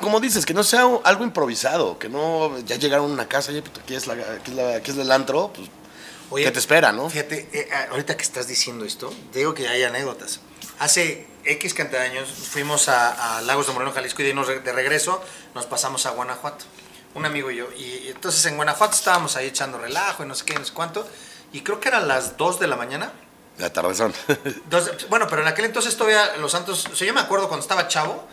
como 0.00 0.18
dices, 0.18 0.46
que 0.46 0.54
no 0.54 0.64
sea 0.64 0.86
algo 1.04 1.24
improvisado, 1.24 1.98
que 1.98 2.08
no 2.08 2.58
ya 2.60 2.76
llegaron 2.76 3.10
a 3.10 3.12
una 3.12 3.28
casa, 3.28 3.50
oye, 3.50 3.60
pues, 3.60 3.78
aquí 3.82 3.94
es, 3.94 4.06
la, 4.06 4.14
aquí 4.14 4.50
es, 4.52 4.56
la- 4.56 4.76
aquí 4.76 4.90
es 4.92 4.96
el 4.96 5.12
antro, 5.12 5.52
pues, 5.54 5.68
Oye, 6.30 6.44
¿qué 6.44 6.50
te 6.52 6.58
espera, 6.58 6.92
no? 6.92 7.10
Fíjate, 7.10 7.48
eh, 7.52 7.68
ah, 7.72 7.86
ahorita 7.90 8.16
que 8.16 8.22
estás 8.22 8.46
diciendo 8.46 8.84
esto, 8.84 9.12
te 9.32 9.40
digo 9.40 9.54
que 9.54 9.68
hay 9.68 9.82
anécdotas. 9.82 10.40
Hace 10.78 11.26
X 11.44 11.74
cantidad 11.74 12.00
de 12.00 12.06
años 12.08 12.28
fuimos 12.30 12.88
a, 12.88 13.38
a 13.38 13.42
Lagos 13.42 13.66
de 13.66 13.72
Moreno, 13.72 13.92
Jalisco, 13.92 14.22
y 14.22 14.26
de, 14.26 14.34
nos- 14.34 14.46
de 14.48 14.72
regreso 14.72 15.22
nos 15.54 15.66
pasamos 15.66 16.06
a 16.06 16.10
Guanajuato, 16.10 16.64
un 17.14 17.26
amigo 17.26 17.50
y 17.50 17.56
yo. 17.56 17.68
Y 17.76 18.08
entonces 18.08 18.44
en 18.46 18.56
Guanajuato 18.56 18.94
estábamos 18.94 19.36
ahí 19.36 19.46
echando 19.48 19.78
relajo 19.78 20.22
y 20.22 20.26
no 20.26 20.34
sé 20.34 20.44
qué, 20.44 20.54
no 20.54 20.64
sé 20.64 20.72
cuánto. 20.72 21.06
Y 21.52 21.62
creo 21.62 21.80
que 21.80 21.88
eran 21.88 22.06
las 22.06 22.36
2 22.36 22.60
de 22.60 22.66
la 22.68 22.76
mañana. 22.76 23.12
La 23.58 23.72
tardezón. 23.72 24.14
Dos- 24.70 25.08
bueno, 25.08 25.26
pero 25.28 25.42
en 25.42 25.48
aquel 25.48 25.64
entonces 25.66 25.96
todavía 25.96 26.36
los 26.36 26.52
santos, 26.52 26.86
o 26.92 26.94
sea, 26.96 27.06
yo 27.06 27.12
me 27.12 27.20
acuerdo 27.20 27.48
cuando 27.48 27.62
estaba 27.64 27.88
chavo, 27.88 28.26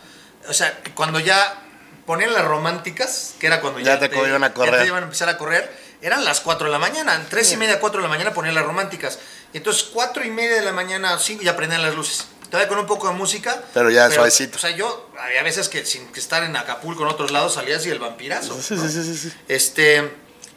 o 0.48 0.52
sea, 0.52 0.80
cuando 0.94 1.18
ya 1.20 1.64
ponían 2.06 2.32
las 2.32 2.44
románticas, 2.44 3.34
que 3.40 3.48
era 3.48 3.60
cuando 3.60 3.80
Ya 3.80 3.98
te 3.98 4.06
iban 4.16 4.44
a 4.44 4.48
ya 4.48 4.54
correr. 4.54 4.80
te 4.80 4.86
iban 4.86 5.02
a 5.02 5.06
empezar 5.06 5.28
a 5.28 5.36
correr, 5.36 5.87
eran 6.02 6.24
las 6.24 6.40
4 6.40 6.66
de 6.66 6.72
la 6.72 6.78
mañana, 6.78 7.26
3 7.28 7.52
y 7.52 7.56
media, 7.56 7.80
4 7.80 8.00
de 8.00 8.02
la 8.02 8.08
mañana 8.08 8.32
ponían 8.34 8.54
las 8.54 8.64
románticas. 8.64 9.18
Y 9.52 9.58
entonces 9.58 9.84
4 9.92 10.24
y 10.24 10.30
media 10.30 10.56
de 10.56 10.62
la 10.62 10.72
mañana, 10.72 11.18
5 11.18 11.42
ya 11.42 11.56
prendían 11.56 11.82
las 11.82 11.94
luces. 11.94 12.26
Todavía 12.50 12.68
con 12.68 12.78
un 12.78 12.86
poco 12.86 13.08
de 13.08 13.14
música. 13.14 13.62
Pero 13.74 13.90
ya 13.90 14.10
suavecito. 14.10 14.56
O 14.56 14.60
sea, 14.60 14.70
yo 14.70 15.10
había 15.18 15.42
veces 15.42 15.68
que 15.68 15.84
sin 15.84 16.06
que 16.08 16.20
estar 16.20 16.42
en 16.44 16.56
Acapulco 16.56 17.02
en 17.02 17.08
otros 17.08 17.30
lados 17.30 17.54
salías 17.54 17.84
y 17.84 17.90
el 17.90 17.98
vampirazo. 17.98 18.58
Sí, 18.60 18.74
¿no? 18.74 18.82
sí, 18.82 18.90
sí, 18.90 19.04
sí, 19.04 19.16
sí. 19.18 19.32
Este. 19.48 20.10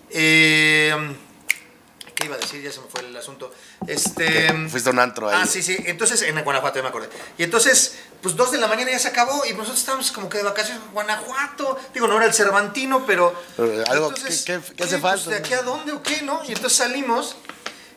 eh, 0.10 0.96
¿Qué 2.22 2.28
iba 2.28 2.36
a 2.36 2.39
decir? 2.39 2.61
Ya 2.61 2.72
se 2.72 2.80
me 2.80 2.88
fue 2.88 3.01
el 3.01 3.17
asunto. 3.17 3.51
Este. 3.88 4.53
Fuiste 4.69 4.89
a 4.89 4.93
un 4.93 4.99
antro 4.99 5.28
ahí. 5.28 5.39
Ah, 5.41 5.47
sí, 5.47 5.63
sí. 5.63 5.76
Entonces, 5.86 6.22
en 6.22 6.39
Guanajuato, 6.43 6.78
ya 6.78 6.84
me 6.84 6.89
acordé. 6.89 7.09
Y 7.38 7.43
entonces, 7.43 7.95
pues 8.22 8.36
dos 8.36 8.51
de 8.51 8.59
la 8.59 8.67
mañana 8.67 8.91
ya 8.91 8.99
se 8.99 9.07
acabó 9.07 9.43
y 9.45 9.53
nosotros 9.53 9.80
estábamos 9.80 10.11
como 10.11 10.30
que 10.30 10.38
de 10.38 10.43
vacaciones 10.43 10.84
en 10.86 10.91
Guanajuato. 10.91 11.80
Digo, 11.93 12.07
no 12.07 12.17
era 12.17 12.28
el 12.28 12.34
Cervantino, 12.34 13.05
pero. 13.07 13.34
Pero 13.57 13.84
algo, 13.88 14.13
¿qué- 14.13 14.22
qué- 14.22 14.61
qué 14.76 14.84
hace 14.84 14.99
pues, 14.99 15.01
falta? 15.01 15.30
¿De 15.32 15.38
aquí 15.38 15.53
a 15.53 15.63
dónde 15.63 15.93
o 15.93 16.03
qué, 16.03 16.22
no? 16.22 16.41
Y 16.47 16.49
entonces 16.53 16.78
salimos. 16.78 17.36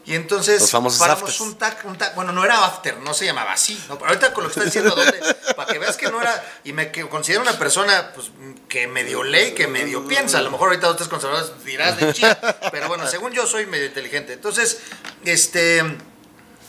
Y 0.07 0.15
entonces 0.15 0.61
Los 0.61 0.71
famosos 0.71 0.99
paramos 0.99 1.41
un 1.41 1.55
tac, 1.55 1.83
un 1.87 1.97
tac, 1.97 2.15
bueno, 2.15 2.33
no 2.33 2.45
era 2.45 2.67
after, 2.67 2.99
no 2.99 3.15
se 3.15 3.25
llamaba 3.25 3.53
así, 3.53 3.83
¿no? 3.89 3.97
Pero 3.99 4.11
ahorita 4.11 4.35
con 4.35 4.45
lo 4.45 4.51
que 4.51 4.53
estás 4.53 4.67
diciendo, 4.67 4.95
¿dónde? 4.95 5.19
Para 5.57 5.73
que 5.73 5.79
veas 5.79 5.97
que 5.97 6.11
no 6.11 6.21
era, 6.21 6.45
y 6.63 6.75
me 6.75 6.93
que 6.93 7.09
considero 7.09 7.41
una 7.41 7.59
persona, 7.59 8.13
pues, 8.15 8.31
que 8.69 8.87
medio 8.87 9.23
ley, 9.23 9.55
que 9.55 9.67
medio 9.67 10.07
piensa, 10.07 10.39
a 10.39 10.43
lo 10.43 10.51
mejor 10.51 10.69
ahorita 10.69 10.89
otros 10.89 11.09
conservadores 11.09 11.65
dirás 11.65 11.97
de 11.97 12.13
chía, 12.13 12.39
pero 12.71 12.89
bueno, 12.89 13.07
según 13.07 13.33
yo 13.33 13.47
soy 13.47 13.65
medio 13.65 13.87
inteligente. 13.87 14.35
Entonces, 14.35 14.81
este, 15.25 15.83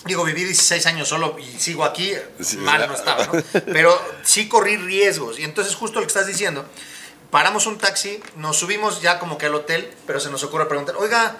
digo, 0.05 0.23
viví 0.23 0.45
16 0.45 0.85
años 0.85 1.09
solo 1.09 1.35
y 1.37 1.59
sigo 1.59 1.83
aquí, 1.83 2.13
Sí, 2.39 2.55
mal 2.57 2.87
no 2.87 2.95
estaba, 2.95 3.25
¿no? 3.25 3.33
Pero 3.65 4.01
sí 4.23 4.47
corrí 4.47 4.77
riesgos, 4.77 5.39
y 5.39 5.43
entonces 5.43 5.75
justo 5.75 5.99
lo 5.99 6.05
que 6.05 6.11
estás 6.11 6.27
diciendo, 6.27 6.65
paramos 7.31 7.65
un 7.65 7.77
taxi, 7.77 8.23
nos 8.37 8.55
subimos 8.55 9.01
ya 9.01 9.19
como 9.19 9.37
que 9.37 9.47
al 9.47 9.55
hotel, 9.55 9.93
pero 10.07 10.21
se 10.21 10.29
nos 10.29 10.41
ocurre 10.43 10.67
preguntar, 10.67 10.95
oiga, 10.97 11.35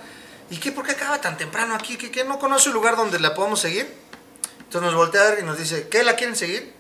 ¿y 0.50 0.58
qué? 0.58 0.72
¿Por 0.72 0.86
qué 0.86 0.92
acaba 0.94 1.20
tan 1.22 1.38
temprano 1.38 1.76
aquí? 1.76 1.98
¿Qué, 1.98 2.12
qué 2.12 2.24
no 2.24 2.40
conoce 2.40 2.70
un 2.70 2.76
lugar 2.76 2.96
donde 2.96 3.20
la 3.20 3.34
podamos 3.34 3.60
seguir? 3.60 3.92
Entonces 4.60 4.82
nos 4.82 4.96
voltea 4.96 5.22
a 5.22 5.30
ver 5.32 5.40
y 5.40 5.44
nos 5.44 5.58
dice, 5.58 5.88
¿qué 5.90 6.04
la 6.04 6.16
quieren 6.16 6.36
seguir? 6.36 6.74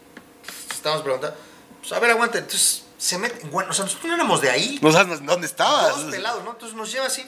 Estamos 0.72 1.02
preguntando, 1.02 1.38
pues 1.80 1.92
a 1.94 2.00
ver, 2.00 2.12
aguanta. 2.12 2.38
Entonces 2.40 2.84
se 2.98 3.18
mete, 3.18 3.46
bueno, 3.48 3.72
o 3.72 3.74
sea, 3.74 3.86
nosotros 3.86 4.08
no 4.10 4.16
éramos 4.16 4.42
de 4.42 4.50
ahí, 4.50 4.80
No 4.82 4.92
sabes 4.92 5.24
dónde 5.26 5.48
estabas. 5.48 5.96
dos 5.96 6.12
pelados, 6.12 6.44
¿no? 6.44 6.52
Entonces 6.52 6.76
nos 6.78 6.92
lleva 6.92 7.06
así. 7.08 7.26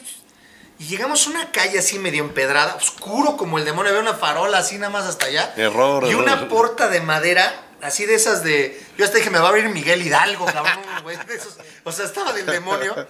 Y 0.80 0.86
llegamos 0.86 1.26
a 1.26 1.30
una 1.32 1.52
calle 1.52 1.80
así 1.80 1.98
medio 1.98 2.24
empedrada, 2.24 2.76
oscuro 2.76 3.36
como 3.36 3.58
el 3.58 3.66
demonio, 3.66 3.90
había 3.90 4.02
una 4.02 4.14
farola 4.14 4.60
así 4.60 4.78
nada 4.78 4.92
más 4.92 5.06
hasta 5.06 5.26
allá. 5.26 5.54
Error, 5.58 6.04
Y 6.06 6.10
error. 6.10 6.22
una 6.22 6.48
porta 6.50 6.88
de 6.88 7.02
madera, 7.02 7.52
así 7.82 8.06
de 8.06 8.14
esas 8.16 8.44
de. 8.44 8.80
Yo 8.98 9.06
hasta 9.06 9.18
dije, 9.18 9.32
me 9.32 9.40
va 9.40 9.46
a 9.46 9.50
abrir 9.50 9.70
Miguel 9.70 10.02
Hidalgo, 10.06 10.46
cabrón, 10.46 10.80
güey. 11.02 11.18
de 11.26 11.36
esos. 11.36 11.58
O 11.84 11.92
sea, 11.92 12.06
estaba 12.06 12.32
del 12.34 12.46
demonio. 12.46 13.08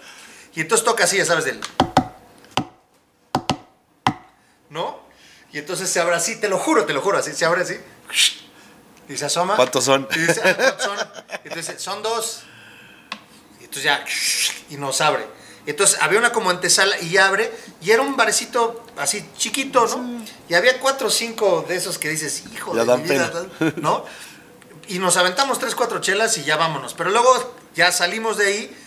Y 0.56 0.62
entonces 0.62 0.86
toca 0.86 1.04
así, 1.04 1.18
ya 1.18 1.26
sabes, 1.26 1.44
del. 1.44 1.60
¿No? 4.70 5.00
Y 5.52 5.60
entonces 5.60 5.90
se 5.90 6.00
abre 6.00 6.16
así, 6.16 6.40
te 6.40 6.50
lo 6.50 6.58
juro, 6.60 6.86
te 6.86 6.94
lo 6.94 7.02
juro, 7.02 7.18
así, 7.18 7.34
se 7.34 7.46
abre 7.46 7.62
así. 7.62 7.78
Y 9.10 9.16
se 9.16 9.26
asoma. 9.26 9.56
¿Cuántos 9.56 9.86
son? 9.86 10.08
Y 10.14 10.20
dice, 10.20 10.42
ah, 10.44 10.56
¿cuántos 10.56 10.84
son? 10.84 10.98
Y 11.44 11.48
entonces, 11.48 11.82
son 11.82 12.04
dos. 12.04 12.42
Y 13.62 13.64
entonces 13.66 13.84
ya, 13.84 14.04
y 14.70 14.76
nos 14.78 15.00
abre. 15.02 15.26
Entonces 15.66 15.98
había 16.02 16.20
una 16.20 16.32
como 16.32 16.50
antesala 16.50 16.98
y 17.00 17.18
abre, 17.18 17.52
y 17.82 17.92
era 17.92 18.02
un 18.02 18.16
barecito 18.16 18.86
así 18.98 19.26
chiquito, 19.38 19.86
¿no? 19.88 20.26
Y 20.50 20.54
había 20.54 20.80
cuatro 20.80 21.08
o 21.08 21.12
cinco 21.12 21.66
de 21.68 21.76
esos 21.76 21.98
que 21.98 22.10
dices, 22.10 22.44
hijo 22.54 22.74
Ya 22.76 22.86
de 22.86 22.98
mi 22.98 23.04
vida", 23.04 23.32
pena. 23.60 23.74
¿no? 23.78 24.06
Y 24.88 25.00
nos 25.00 25.18
aventamos 25.18 25.60
tres, 25.60 25.76
cuatro 25.76 26.00
chelas 26.00 26.38
y 26.38 26.44
ya 26.46 26.56
vámonos. 26.56 26.94
Pero 26.94 27.10
luego 27.10 27.56
ya 27.76 27.92
salimos 27.92 28.38
de 28.38 28.46
ahí. 28.48 28.78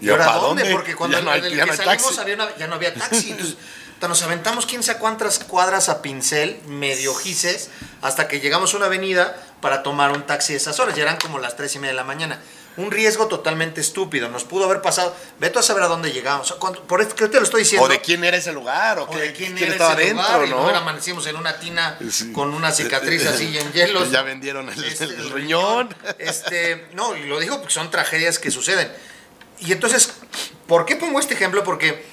¿Y 0.00 0.06
¿Y 0.06 0.10
ahora 0.10 0.26
para 0.26 0.38
dónde? 0.38 0.62
dónde? 0.64 0.76
Porque 0.76 0.94
cuando 0.94 1.16
Ya 1.16 1.24
no 1.24 1.30
hay- 1.30 1.38
en 1.40 1.44
el 1.46 1.56
ya 1.56 1.64
que 1.64 1.66
no 1.66 1.72
hay 1.72 1.78
salimos 1.78 2.18
había 2.18 2.34
una- 2.34 2.56
ya 2.58 2.66
no 2.66 2.74
había 2.74 2.92
taxi. 2.94 3.30
Entonces, 3.30 3.56
nos 4.02 4.22
aventamos 4.22 4.66
quién 4.66 4.82
sabe 4.82 4.98
cuántas 4.98 5.38
cuadras 5.40 5.88
a 5.88 6.02
pincel, 6.02 6.60
medio 6.66 7.14
gises, 7.14 7.70
hasta 8.02 8.28
que 8.28 8.40
llegamos 8.40 8.72
a 8.74 8.76
una 8.76 8.86
avenida, 8.86 9.36
para 9.60 9.82
tomar 9.82 10.12
un 10.12 10.22
taxi 10.26 10.52
a 10.52 10.56
esas 10.56 10.78
horas. 10.80 10.94
Ya 10.94 11.02
eran 11.02 11.16
como 11.16 11.38
las 11.38 11.56
tres 11.56 11.74
y 11.74 11.78
media 11.78 11.92
de 11.92 11.96
la 11.96 12.04
mañana. 12.04 12.40
Un 12.76 12.90
riesgo 12.90 13.26
totalmente 13.26 13.80
estúpido. 13.80 14.28
Nos 14.28 14.44
pudo 14.44 14.66
haber 14.66 14.82
pasado. 14.82 15.16
Veto 15.40 15.58
a 15.58 15.62
saber 15.62 15.82
a 15.82 15.86
dónde 15.88 16.12
llegamos. 16.12 16.52
Por 16.86 17.00
eso 17.00 17.16
que 17.16 17.26
te 17.28 17.38
lo 17.38 17.44
estoy 17.44 17.62
diciendo. 17.62 17.86
O 17.86 17.88
de 17.88 18.02
quién 18.02 18.22
era 18.22 18.36
ese 18.36 18.52
lugar. 18.52 18.98
O, 18.98 19.04
o 19.04 19.10
qué- 19.10 19.18
de 19.18 19.32
quién, 19.32 19.54
quién 19.54 19.64
era 19.64 19.72
estaba 19.72 19.92
ese 19.94 20.04
dentro, 20.14 20.22
lugar, 20.24 20.46
y 20.46 20.50
¿no? 20.50 20.70
no 20.70 20.76
amanecimos 20.76 21.26
en 21.26 21.36
una 21.36 21.58
tina 21.58 21.98
Sí. 22.10 22.32
con 22.32 22.52
una 22.52 22.70
cicatriz 22.72 23.24
así 23.26 23.56
en 23.58 23.72
hielos. 23.72 24.10
Ya 24.10 24.20
vendieron 24.20 24.68
el, 24.68 24.84
Este, 24.84 25.04
el 25.04 25.30
riñón. 25.30 25.96
Este, 26.18 26.86
no, 26.92 27.16
y 27.16 27.24
lo 27.24 27.40
digo 27.40 27.58
porque 27.58 27.72
son 27.72 27.90
tragedias 27.90 28.38
que 28.38 28.50
suceden. 28.50 28.92
Y 29.60 29.72
entonces, 29.72 30.12
¿por 30.66 30.84
qué 30.84 30.96
pongo 30.96 31.18
este 31.18 31.32
ejemplo? 31.32 31.64
Porque 31.64 32.04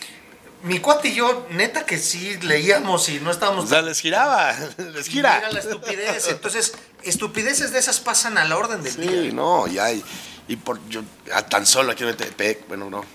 mi 0.63 0.79
cuate 0.79 1.09
y 1.09 1.15
yo, 1.15 1.45
neta 1.51 1.85
que 1.85 1.97
sí 1.97 2.37
leíamos 2.41 3.07
y 3.09 3.19
no 3.19 3.31
estábamos... 3.31 3.65
O 3.65 3.67
sea, 3.67 3.81
les 3.81 3.99
giraba, 3.99 4.53
les 4.93 5.07
gira. 5.07 5.35
Mira 5.37 5.51
la 5.51 5.59
estupidez. 5.59 6.27
Entonces, 6.29 6.73
estupideces 7.03 7.71
de 7.71 7.79
esas 7.79 7.99
pasan 7.99 8.37
a 8.37 8.45
la 8.45 8.57
orden 8.57 8.81
del 8.81 8.93
Sí, 8.93 9.01
día. 9.01 9.31
no, 9.33 9.67
y 9.67 9.77
hay. 9.79 10.03
Y 10.47 10.55
por 10.55 10.79
yo, 10.89 11.01
a 11.33 11.43
tan 11.45 11.65
solo 11.65 11.91
aquí 11.91 12.03
en 12.03 12.09
Metepec, 12.09 12.67
bueno, 12.67 12.89
no, 12.89 13.05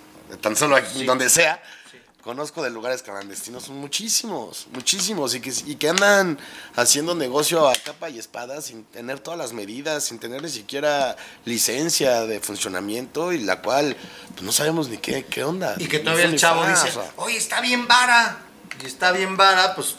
tan 0.41 0.57
solo 0.57 0.77
aquí, 0.77 1.01
Sí. 1.01 1.05
donde 1.05 1.29
sea, 1.31 1.63
conozco 2.29 2.63
de 2.63 2.69
lugares 2.69 3.03
clandestinos, 3.03 3.63
son 3.63 3.79
muchísimos, 3.79 4.67
muchísimos, 4.75 5.35
y 5.35 5.41
que, 5.41 5.51
y 5.65 5.77
que 5.77 5.89
andan 5.89 6.39
haciendo 6.77 7.15
negocio 7.15 7.67
a 7.67 7.73
capa 7.73 8.11
y 8.11 8.19
espada 8.19 8.61
sin 8.61 8.85
tener 8.85 9.19
todas 9.19 9.39
las 9.39 9.55
medidas, 9.55 10.05
sin 10.05 10.19
tener 10.19 10.43
ni 10.43 10.51
siquiera 10.51 11.17
licencia 11.47 12.27
de 12.27 12.39
funcionamiento, 12.41 13.33
y 13.33 13.39
la 13.39 13.63
cual 13.63 13.97
pues, 14.33 14.43
no 14.43 14.53
sabemos 14.53 14.91
ni 14.91 14.99
qué, 14.99 15.25
qué 15.25 15.43
onda. 15.43 15.75
Y 15.79 15.89
que 15.89 16.01
todavía 16.01 16.27
el 16.27 16.37
chavo 16.37 16.67
dice, 16.67 16.93
oye, 17.17 17.39
está 17.39 17.63
bien 17.63 17.89
vara. 17.89 18.41
Y 18.83 18.85
está 18.85 19.11
bien 19.13 19.39
vara, 19.39 19.75
pues, 19.75 19.97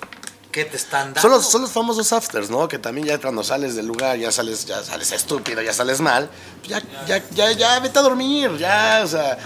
¿qué 0.51 0.65
te 0.65 0.77
están 0.77 1.15
dando? 1.15 1.21
Son 1.21 1.31
los, 1.31 1.49
son 1.49 1.63
los 1.63 1.71
famosos 1.71 2.13
afters, 2.13 2.51
¿no? 2.51 2.67
Que 2.67 2.77
también 2.77 3.07
ya 3.07 3.19
cuando 3.19 3.43
sales 3.43 3.75
del 3.75 3.87
lugar, 3.87 4.19
ya 4.19 4.31
sales, 4.31 4.67
ya 4.67 4.83
sales 4.83 5.11
estúpido, 5.13 5.63
ya 5.63 5.73
sales 5.73 5.99
mal, 5.99 6.29
ya, 6.67 6.79
ya, 7.07 7.27
ya, 7.31 7.51
ya 7.53 7.79
vete 7.79 7.97
a 7.97 8.03
dormir, 8.03 8.55
ya, 8.59 9.01
o 9.03 9.07
sea, 9.07 9.39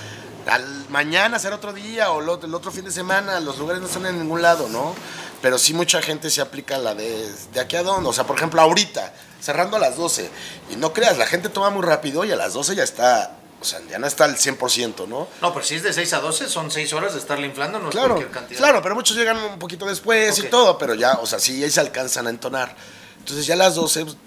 al 0.48 0.90
mañana 0.90 1.40
será 1.40 1.56
otro 1.56 1.74
día 1.74 2.12
o 2.12 2.22
el 2.22 2.30
otro, 2.30 2.48
el 2.48 2.54
otro 2.56 2.72
fin 2.72 2.84
de 2.86 2.92
semana, 2.92 3.40
los 3.40 3.58
lugares 3.58 3.82
no 3.82 3.88
están 3.88 4.06
en 4.06 4.20
ningún 4.20 4.42
lado, 4.42 4.68
¿no? 4.70 4.96
Pero 5.42 5.58
sí 5.58 5.74
mucha 5.74 6.02
gente 6.02 6.30
se 6.30 6.42
aplica 6.42 6.78
la 6.78 6.96
de, 6.96 7.30
de 7.54 7.60
aquí 7.60 7.76
a 7.76 7.84
dónde, 7.84 8.10
o 8.10 8.14
sea, 8.14 8.26
por 8.26 8.38
ejemplo, 8.38 8.62
ahorita, 8.62 9.14
cerrando 9.42 9.78
a 9.78 9.80
las 9.80 9.98
12, 9.98 10.30
y 10.72 10.76
no 10.78 10.94
creas, 10.94 11.18
la 11.18 11.26
gente 11.26 11.50
toma 11.50 11.70
muy 11.70 11.84
rápido 11.84 12.24
y 12.26 12.32
a 12.32 12.36
las 12.36 12.54
12 12.54 12.76
ya 12.76 12.84
está, 12.84 13.38
o 13.62 13.66
sea, 13.66 13.80
ya 13.90 14.00
no 14.00 14.08
está 14.08 14.24
al 14.26 14.36
100%, 14.38 15.08
¿no? 15.08 15.28
No, 15.42 15.54
pero 15.54 15.66
si 15.66 15.76
es 15.76 15.84
de 15.84 15.92
6 15.92 16.14
a 16.14 16.20
12, 16.20 16.48
son 16.50 16.72
6 16.72 16.94
horas 16.94 17.14
de 17.14 17.20
estarle 17.20 17.48
inflando, 17.48 17.80
no 17.80 17.90
es 17.90 17.92
Claro, 17.92 18.16
cualquier 18.16 18.32
cantidad. 18.32 18.58
claro, 18.60 18.82
pero 18.82 18.96
muchos 18.96 19.18
llegan 19.18 19.38
un 19.38 19.60
poquito 19.60 19.86
después 19.86 20.38
Ok. 20.40 20.46
y 20.46 20.48
todo, 20.50 20.78
pero 20.78 20.94
ya, 20.94 21.14
o 21.22 21.26
sea, 21.26 21.40
sí, 21.40 21.62
ahí 21.64 21.72
se 21.72 21.80
alcanzan 21.82 22.28
a 22.28 22.30
entonar. 22.30 22.76
Entonces 23.20 23.46
ya 23.46 23.54
a 23.56 23.58
las 23.58 23.76
12, 23.76 24.06
pues, 24.06 24.18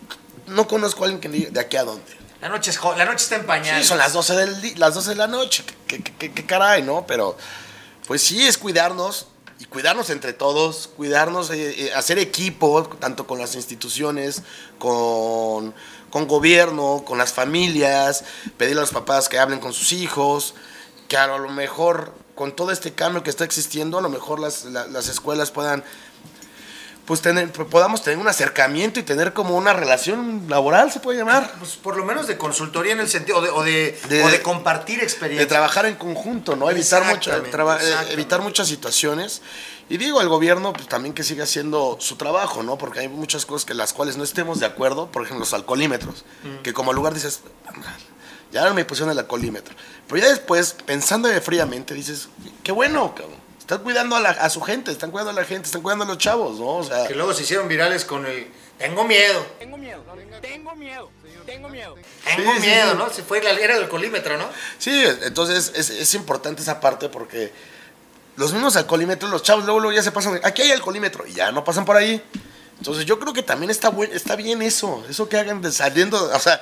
no 0.46 0.66
conozco 0.68 1.02
a 1.02 1.06
alguien 1.06 1.20
que 1.20 1.28
diga 1.28 1.50
de 1.50 1.60
aquí 1.60 1.76
a 1.76 1.84
dónde. 1.84 2.25
La 2.40 2.48
noche, 2.48 2.70
es 2.70 2.78
la 2.82 3.04
noche 3.04 3.22
está 3.24 3.36
en 3.36 3.46
pañales. 3.46 3.82
Sí, 3.82 3.88
son 3.88 3.98
las 3.98 4.12
12, 4.12 4.34
del 4.36 4.74
las 4.78 4.94
12 4.94 5.10
de 5.10 5.16
la 5.16 5.26
noche, 5.26 5.64
qué, 5.86 6.02
qué- 6.02 6.32
qué- 6.32 6.46
caray, 6.46 6.82
¿no? 6.82 7.06
Pero, 7.06 7.36
pues 8.06 8.22
sí, 8.22 8.46
es 8.46 8.58
cuidarnos 8.58 9.26
y 9.58 9.64
cuidarnos 9.64 10.10
entre 10.10 10.32
todos, 10.34 10.88
cuidarnos, 10.96 11.50
eh, 11.50 11.86
eh, 11.86 11.94
hacer 11.94 12.18
equipo, 12.18 12.86
tanto 13.00 13.26
con 13.26 13.38
las 13.38 13.54
instituciones, 13.54 14.42
con, 14.78 15.74
con 16.10 16.26
gobierno, 16.28 17.04
con 17.06 17.16
las 17.18 17.32
familias, 17.32 18.24
pedirle 18.58 18.80
a 18.80 18.82
los 18.82 18.90
papás 18.92 19.28
que 19.28 19.38
hablen 19.38 19.58
con 19.58 19.72
sus 19.72 19.92
hijos, 19.92 20.54
que 21.08 21.16
a 21.16 21.26
lo 21.26 21.48
mejor 21.48 22.12
con 22.34 22.54
todo 22.54 22.70
este 22.70 22.92
cambio 22.92 23.22
que 23.22 23.30
está 23.30 23.44
existiendo, 23.44 23.96
a 23.98 24.02
lo 24.02 24.10
mejor 24.10 24.40
las, 24.40 24.66
la- 24.66 24.86
las 24.86 25.08
escuelas 25.08 25.50
puedan, 25.50 25.82
pues 27.06 27.22
tener, 27.22 27.50
podamos 27.52 28.02
tener 28.02 28.18
un 28.18 28.26
acercamiento 28.28 28.98
y 29.00 29.04
tener 29.04 29.32
como 29.32 29.56
una 29.56 29.72
relación 29.72 30.44
laboral, 30.48 30.90
se 30.92 30.98
puede 31.00 31.18
llamar. 31.18 31.52
Pues 31.58 31.76
por 31.76 31.96
lo 31.96 32.04
menos 32.04 32.26
de 32.26 32.36
consultoría 32.36 32.92
en 32.92 33.00
el 33.00 33.08
sentido, 33.08 33.38
o 33.38 33.40
de, 33.40 33.50
o 33.50 33.62
de, 33.62 33.98
De- 34.08 34.24
o 34.24 34.28
de 34.28 34.42
compartir 34.42 35.00
experiencia. 35.00 35.44
de 35.44 35.46
trabajar 35.48 35.86
en 35.86 35.94
conjunto, 35.94 36.56
¿no? 36.56 36.68
Evitar, 36.68 37.02
mucho, 37.04 37.30
Exactamente, 37.30 37.50
traba- 37.50 37.78
eh, 37.80 38.12
evitar 38.12 38.40
muchas 38.42 38.66
situaciones. 38.68 39.40
Y 39.88 39.98
digo, 39.98 40.20
el 40.20 40.28
gobierno 40.28 40.72
pues, 40.72 40.88
también 40.88 41.14
que 41.14 41.22
siga 41.22 41.44
haciendo 41.44 41.96
su 42.00 42.16
trabajo, 42.16 42.64
¿no? 42.64 42.76
Porque 42.76 42.98
hay 43.00 43.08
muchas 43.08 43.46
cosas 43.46 43.64
que 43.64 43.72
las 43.74 43.92
cuales 43.92 44.16
no 44.16 44.24
estemos 44.24 44.58
de 44.58 44.66
acuerdo, 44.66 45.06
por 45.12 45.22
ejemplo, 45.22 45.40
los 45.44 45.54
alcoholímetros, 45.54 46.24
Mm. 46.42 46.62
que 46.64 46.72
como 46.72 46.92
lugar 46.92 47.14
dices, 47.14 47.40
ya 48.50 48.64
no 48.64 48.74
me 48.74 48.84
pusieron 48.84 49.12
el 49.12 49.18
alcoholímetro. 49.20 49.74
Pero 50.08 50.22
ya 50.22 50.28
después, 50.28 50.74
pensando 50.84 51.28
fríamente, 51.40 51.94
dices, 51.94 52.28
qué 52.64 52.72
bueno, 52.72 53.14
cabrón. 53.14 53.45
Están 53.66 53.82
cuidando 53.82 54.14
a, 54.14 54.20
la- 54.20 54.30
a 54.30 54.48
su 54.48 54.60
gente, 54.60 54.92
están 54.92 55.10
cuidando 55.10 55.32
a 55.32 55.34
la 55.34 55.44
gente, 55.44 55.66
están 55.66 55.82
cuidando 55.82 56.04
a 56.04 56.06
los 56.06 56.18
chavos, 56.18 56.60
¿no? 56.60 56.76
O 56.76 56.84
sea, 56.84 57.08
Que 57.08 57.16
luego 57.16 57.34
se 57.34 57.42
hicieron 57.42 57.66
virales 57.66 58.04
con 58.04 58.24
el 58.24 58.46
tengo 58.78 59.02
miedo, 59.04 59.44
Tengo 59.58 59.76
miedo, 59.76 60.02
tengo 60.40 60.74
miedo, 60.76 61.10
tengo 61.44 61.68
miedo. 61.68 61.96
tengo 62.24 62.52
Sí, 62.54 62.60
miedo, 62.60 62.90
sí. 62.92 62.96
¿no? 62.98 63.10
Se 63.10 63.22
fue 63.24 63.42
la 63.42 63.50
era 63.50 63.76
del 63.76 63.88
colímetro, 63.88 64.36
¿no? 64.36 64.48
Sí, 64.78 65.02
entonces 65.22 65.72
es, 65.74 65.90
es 65.90 66.14
importante 66.14 66.62
esa 66.62 66.78
parte 66.78 67.08
porque 67.08 67.52
los 68.36 68.52
mismos 68.52 68.76
alcoholímetros, 68.76 69.30
los 69.32 69.42
chavos 69.42 69.64
luego, 69.64 69.80
luego 69.80 69.96
ya 69.96 70.02
se 70.04 70.12
pasan, 70.12 70.38
aquí 70.44 70.62
hay 70.62 70.70
alcoholímetro 70.70 71.26
y 71.26 71.32
ya 71.32 71.50
no 71.50 71.64
pasan 71.64 71.84
por 71.84 71.96
ahí. 71.96 72.22
Entonces 72.78 73.04
yo 73.04 73.18
creo 73.18 73.32
que 73.32 73.42
también 73.42 73.70
está, 73.70 73.88
buen, 73.88 74.12
está 74.14 74.36
bien 74.36 74.62
eso, 74.62 75.04
eso 75.10 75.28
que 75.28 75.38
hagan 75.38 75.60
de 75.60 75.72
saliendo, 75.72 76.22
o 76.32 76.38
sea, 76.38 76.60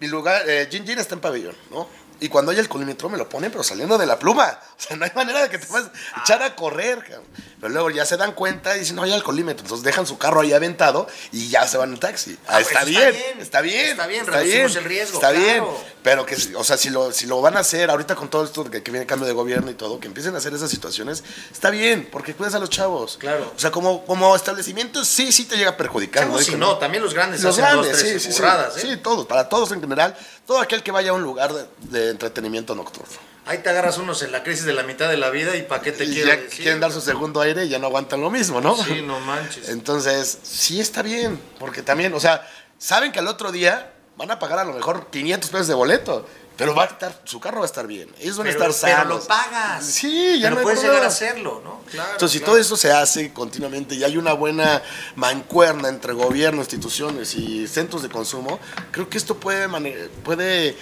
mi 0.00 0.06
lugar, 0.08 0.48
eh, 0.48 0.66
Gin 0.70 0.86
Gin 0.86 0.98
está 0.98 1.14
en 1.14 1.20
pabellón, 1.20 1.56
¿no? 1.70 1.86
Y 2.20 2.28
cuando 2.28 2.52
hay 2.52 2.58
alcoholímetro 2.58 3.08
me 3.08 3.18
lo 3.18 3.28
ponen, 3.28 3.50
pero 3.50 3.64
saliendo 3.64 3.98
de 3.98 4.06
la 4.06 4.18
pluma. 4.18 4.58
O 4.76 4.86
sea, 4.86 4.96
no 4.96 5.04
hay 5.04 5.12
manera 5.14 5.42
de 5.42 5.48
que 5.48 5.58
te 5.58 5.66
puedas 5.66 5.90
echar 6.20 6.42
a 6.42 6.54
correr, 6.56 6.98
cabrón. 6.98 7.24
Pero 7.64 7.72
luego 7.72 7.88
ya 7.88 8.04
se 8.04 8.18
dan 8.18 8.32
cuenta 8.32 8.76
y 8.76 8.80
dicen, 8.80 8.94
no 8.94 9.04
hay 9.04 9.12
alcoholímetro. 9.14 9.64
Entonces 9.64 9.82
dejan 9.82 10.06
su 10.06 10.18
carro 10.18 10.40
ahí 10.42 10.52
aventado 10.52 11.06
y 11.32 11.48
ya 11.48 11.66
se 11.66 11.78
van 11.78 11.94
en 11.94 11.98
taxi. 11.98 12.36
Ah, 12.46 12.56
Ah, 12.56 12.60
está, 12.60 12.84
bien, 12.84 13.08
está 13.08 13.10
bien. 13.10 13.40
está 13.40 13.62
bien, 13.62 13.86
Está 13.92 14.06
bien, 14.06 14.26
reducimos 14.26 14.76
el 14.76 14.84
riesgo, 14.84 15.14
Está 15.14 15.30
claro. 15.30 15.42
bien. 15.46 15.64
Pero 16.02 16.26
que, 16.26 16.36
o 16.56 16.62
sea, 16.62 16.76
si 16.76 16.90
lo, 16.90 17.10
si 17.10 17.26
lo 17.26 17.40
van 17.40 17.56
a 17.56 17.60
hacer 17.60 17.88
ahorita 17.88 18.16
con 18.16 18.28
todo 18.28 18.44
esto 18.44 18.64
de 18.64 18.70
que, 18.70 18.82
que 18.82 18.90
viene 18.90 19.06
cambio 19.06 19.26
de 19.26 19.32
gobierno 19.32 19.70
y 19.70 19.74
todo, 19.74 19.98
que 19.98 20.08
empiecen 20.08 20.34
a 20.34 20.38
hacer 20.38 20.52
esas 20.52 20.70
situaciones, 20.70 21.24
está 21.50 21.70
bien, 21.70 22.06
porque 22.12 22.34
cuidas 22.34 22.54
a 22.54 22.58
los 22.58 22.68
chavos. 22.68 23.16
Claro. 23.16 23.50
O 23.56 23.58
sea, 23.58 23.70
como, 23.70 24.04
como 24.04 24.36
establecimiento, 24.36 25.02
sí, 25.02 25.32
sí 25.32 25.46
te 25.46 25.56
llega 25.56 25.70
a 25.70 25.76
perjudicar. 25.78 26.24
Chavos, 26.24 26.44
si 26.44 26.56
no, 26.56 26.76
también 26.76 27.02
los 27.02 27.14
grandes 27.14 27.42
los 27.42 27.54
hacen 27.58 27.64
grandes, 27.64 27.92
dos, 27.92 27.98
tres 28.02 28.22
sí, 28.22 28.30
sí, 28.30 28.36
sí. 28.36 28.42
¿eh? 28.44 28.80
Sí, 28.92 28.96
todos, 28.98 29.24
para 29.24 29.48
todos 29.48 29.72
en 29.72 29.80
general, 29.80 30.14
todo 30.46 30.60
aquel 30.60 30.82
que 30.82 30.90
vaya 30.90 31.12
a 31.12 31.14
un 31.14 31.22
lugar 31.22 31.50
de, 31.54 31.64
de 31.78 32.10
entretenimiento 32.10 32.74
nocturno. 32.74 33.33
Ahí 33.46 33.58
te 33.58 33.68
agarras 33.68 33.98
unos 33.98 34.22
en 34.22 34.32
la 34.32 34.42
crisis 34.42 34.64
de 34.64 34.72
la 34.72 34.82
mitad 34.84 35.08
de 35.08 35.18
la 35.18 35.28
vida 35.30 35.54
y 35.56 35.62
para 35.62 35.82
qué 35.82 35.92
te 35.92 36.04
Y 36.04 36.14
quiero 36.14 36.28
ya 36.28 36.36
decir. 36.36 36.62
quieren 36.62 36.80
dar 36.80 36.90
su 36.92 37.00
segundo 37.02 37.40
aire 37.42 37.66
y 37.66 37.68
ya 37.68 37.78
no 37.78 37.88
aguantan 37.88 38.20
lo 38.22 38.30
mismo, 38.30 38.60
¿no? 38.60 38.74
Sí, 38.82 39.02
no 39.02 39.20
manches. 39.20 39.68
Entonces, 39.68 40.38
sí 40.42 40.80
está 40.80 41.02
bien, 41.02 41.38
porque 41.58 41.82
también, 41.82 42.14
o 42.14 42.20
sea, 42.20 42.48
saben 42.78 43.12
que 43.12 43.18
al 43.18 43.28
otro 43.28 43.52
día 43.52 43.92
van 44.16 44.30
a 44.30 44.38
pagar 44.38 44.60
a 44.60 44.64
lo 44.64 44.72
mejor 44.72 45.08
500 45.10 45.50
pesos 45.50 45.66
de 45.68 45.74
boleto, 45.74 46.26
pero 46.56 46.74
va 46.74 46.84
a 46.84 46.86
estar, 46.86 47.20
su 47.24 47.38
carro 47.40 47.58
va 47.58 47.64
a 47.64 47.66
estar 47.66 47.86
bien, 47.86 48.08
ellos 48.20 48.36
van 48.38 48.46
pero, 48.46 48.64
a 48.64 48.68
estar 48.68 48.88
pero 48.88 48.96
sanos. 49.02 49.22
lo 49.22 49.28
pagas. 49.28 49.84
Sí, 49.84 50.38
ya 50.40 50.46
Pero 50.48 50.56
no 50.56 50.62
puedes 50.62 50.78
problema. 50.78 50.94
llegar 51.00 51.04
a 51.04 51.12
hacerlo, 51.12 51.60
¿no? 51.64 51.80
Claro. 51.90 52.12
Entonces, 52.12 52.32
si 52.32 52.38
claro. 52.38 52.52
todo 52.52 52.60
eso 52.60 52.76
se 52.76 52.92
hace 52.92 53.32
continuamente 53.34 53.96
y 53.96 54.04
hay 54.04 54.16
una 54.16 54.32
buena 54.34 54.80
mancuerna 55.16 55.88
entre 55.88 56.12
gobierno, 56.14 56.60
instituciones 56.60 57.34
y 57.34 57.66
centros 57.66 58.02
de 58.02 58.08
consumo, 58.08 58.58
creo 58.90 59.08
que 59.10 59.18
esto 59.18 59.34
puede, 59.36 59.66
mane- 59.68 60.08
puede 60.22 60.76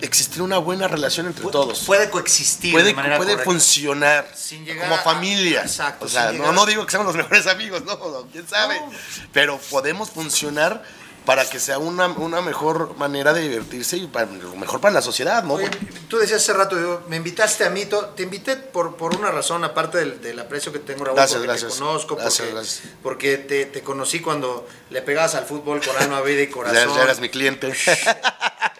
existir 0.00 0.42
una 0.42 0.58
buena 0.58 0.88
relación 0.88 1.26
entre 1.26 1.44
Pu- 1.44 1.50
todos. 1.50 1.80
Puede 1.84 2.08
coexistir 2.10 2.72
puede, 2.72 2.86
de 2.86 2.94
manera 2.94 3.16
puede 3.16 3.32
correcta. 3.32 3.50
funcionar 3.50 4.28
Sin 4.34 4.64
llegar 4.64 4.88
como 4.88 5.00
a- 5.00 5.02
familia. 5.04 5.62
Exacto, 5.62 6.06
O 6.06 6.08
sea, 6.08 6.32
no, 6.32 6.52
no 6.52 6.66
digo 6.66 6.84
que 6.84 6.90
seamos 6.92 7.06
los 7.06 7.16
mejores 7.24 7.46
amigos, 7.46 7.82
no, 7.84 7.98
quién 8.32 8.46
sabe. 8.48 8.78
No. 8.80 8.90
Pero 9.32 9.58
podemos 9.70 10.10
funcionar 10.10 10.82
para 11.24 11.44
que 11.44 11.58
sea 11.58 11.78
una, 11.78 12.06
una 12.06 12.40
mejor 12.40 12.96
manera 12.98 13.32
de 13.32 13.40
divertirse 13.40 13.96
y 13.96 14.06
para, 14.06 14.26
mejor 14.26 14.80
para 14.80 14.94
la 14.94 15.02
sociedad, 15.02 15.42
¿no? 15.42 15.54
Oye, 15.54 15.68
tú 16.08 16.18
decías 16.18 16.40
hace 16.40 16.52
rato, 16.52 16.78
yo, 16.78 17.02
me 17.08 17.16
invitaste 17.16 17.64
a 17.64 17.70
mí, 17.70 17.84
te 18.14 18.22
invité 18.22 18.54
por, 18.54 18.94
por 18.96 19.16
una 19.16 19.32
razón, 19.32 19.64
aparte 19.64 19.98
del, 19.98 20.22
del 20.22 20.38
aprecio 20.38 20.72
que 20.72 20.78
tengo, 20.78 21.04
Raúl, 21.04 21.16
Gracias, 21.16 21.38
porque 21.38 21.48
gracias. 21.48 21.72
te 21.72 21.78
conozco, 21.80 22.14
Gracias, 22.14 22.36
porque, 22.38 22.52
gracias. 22.54 22.82
porque 23.02 23.38
te, 23.38 23.66
te 23.66 23.82
conocí 23.82 24.20
cuando 24.20 24.68
le 24.90 25.02
pegabas 25.02 25.34
al 25.34 25.46
fútbol 25.46 25.80
con 25.84 25.96
alma, 26.00 26.20
vida 26.20 26.42
y 26.42 26.46
ya, 26.46 26.52
corazón. 26.52 26.94
ya 26.94 27.02
eras 27.02 27.18
mi 27.18 27.28
cliente. 27.28 27.74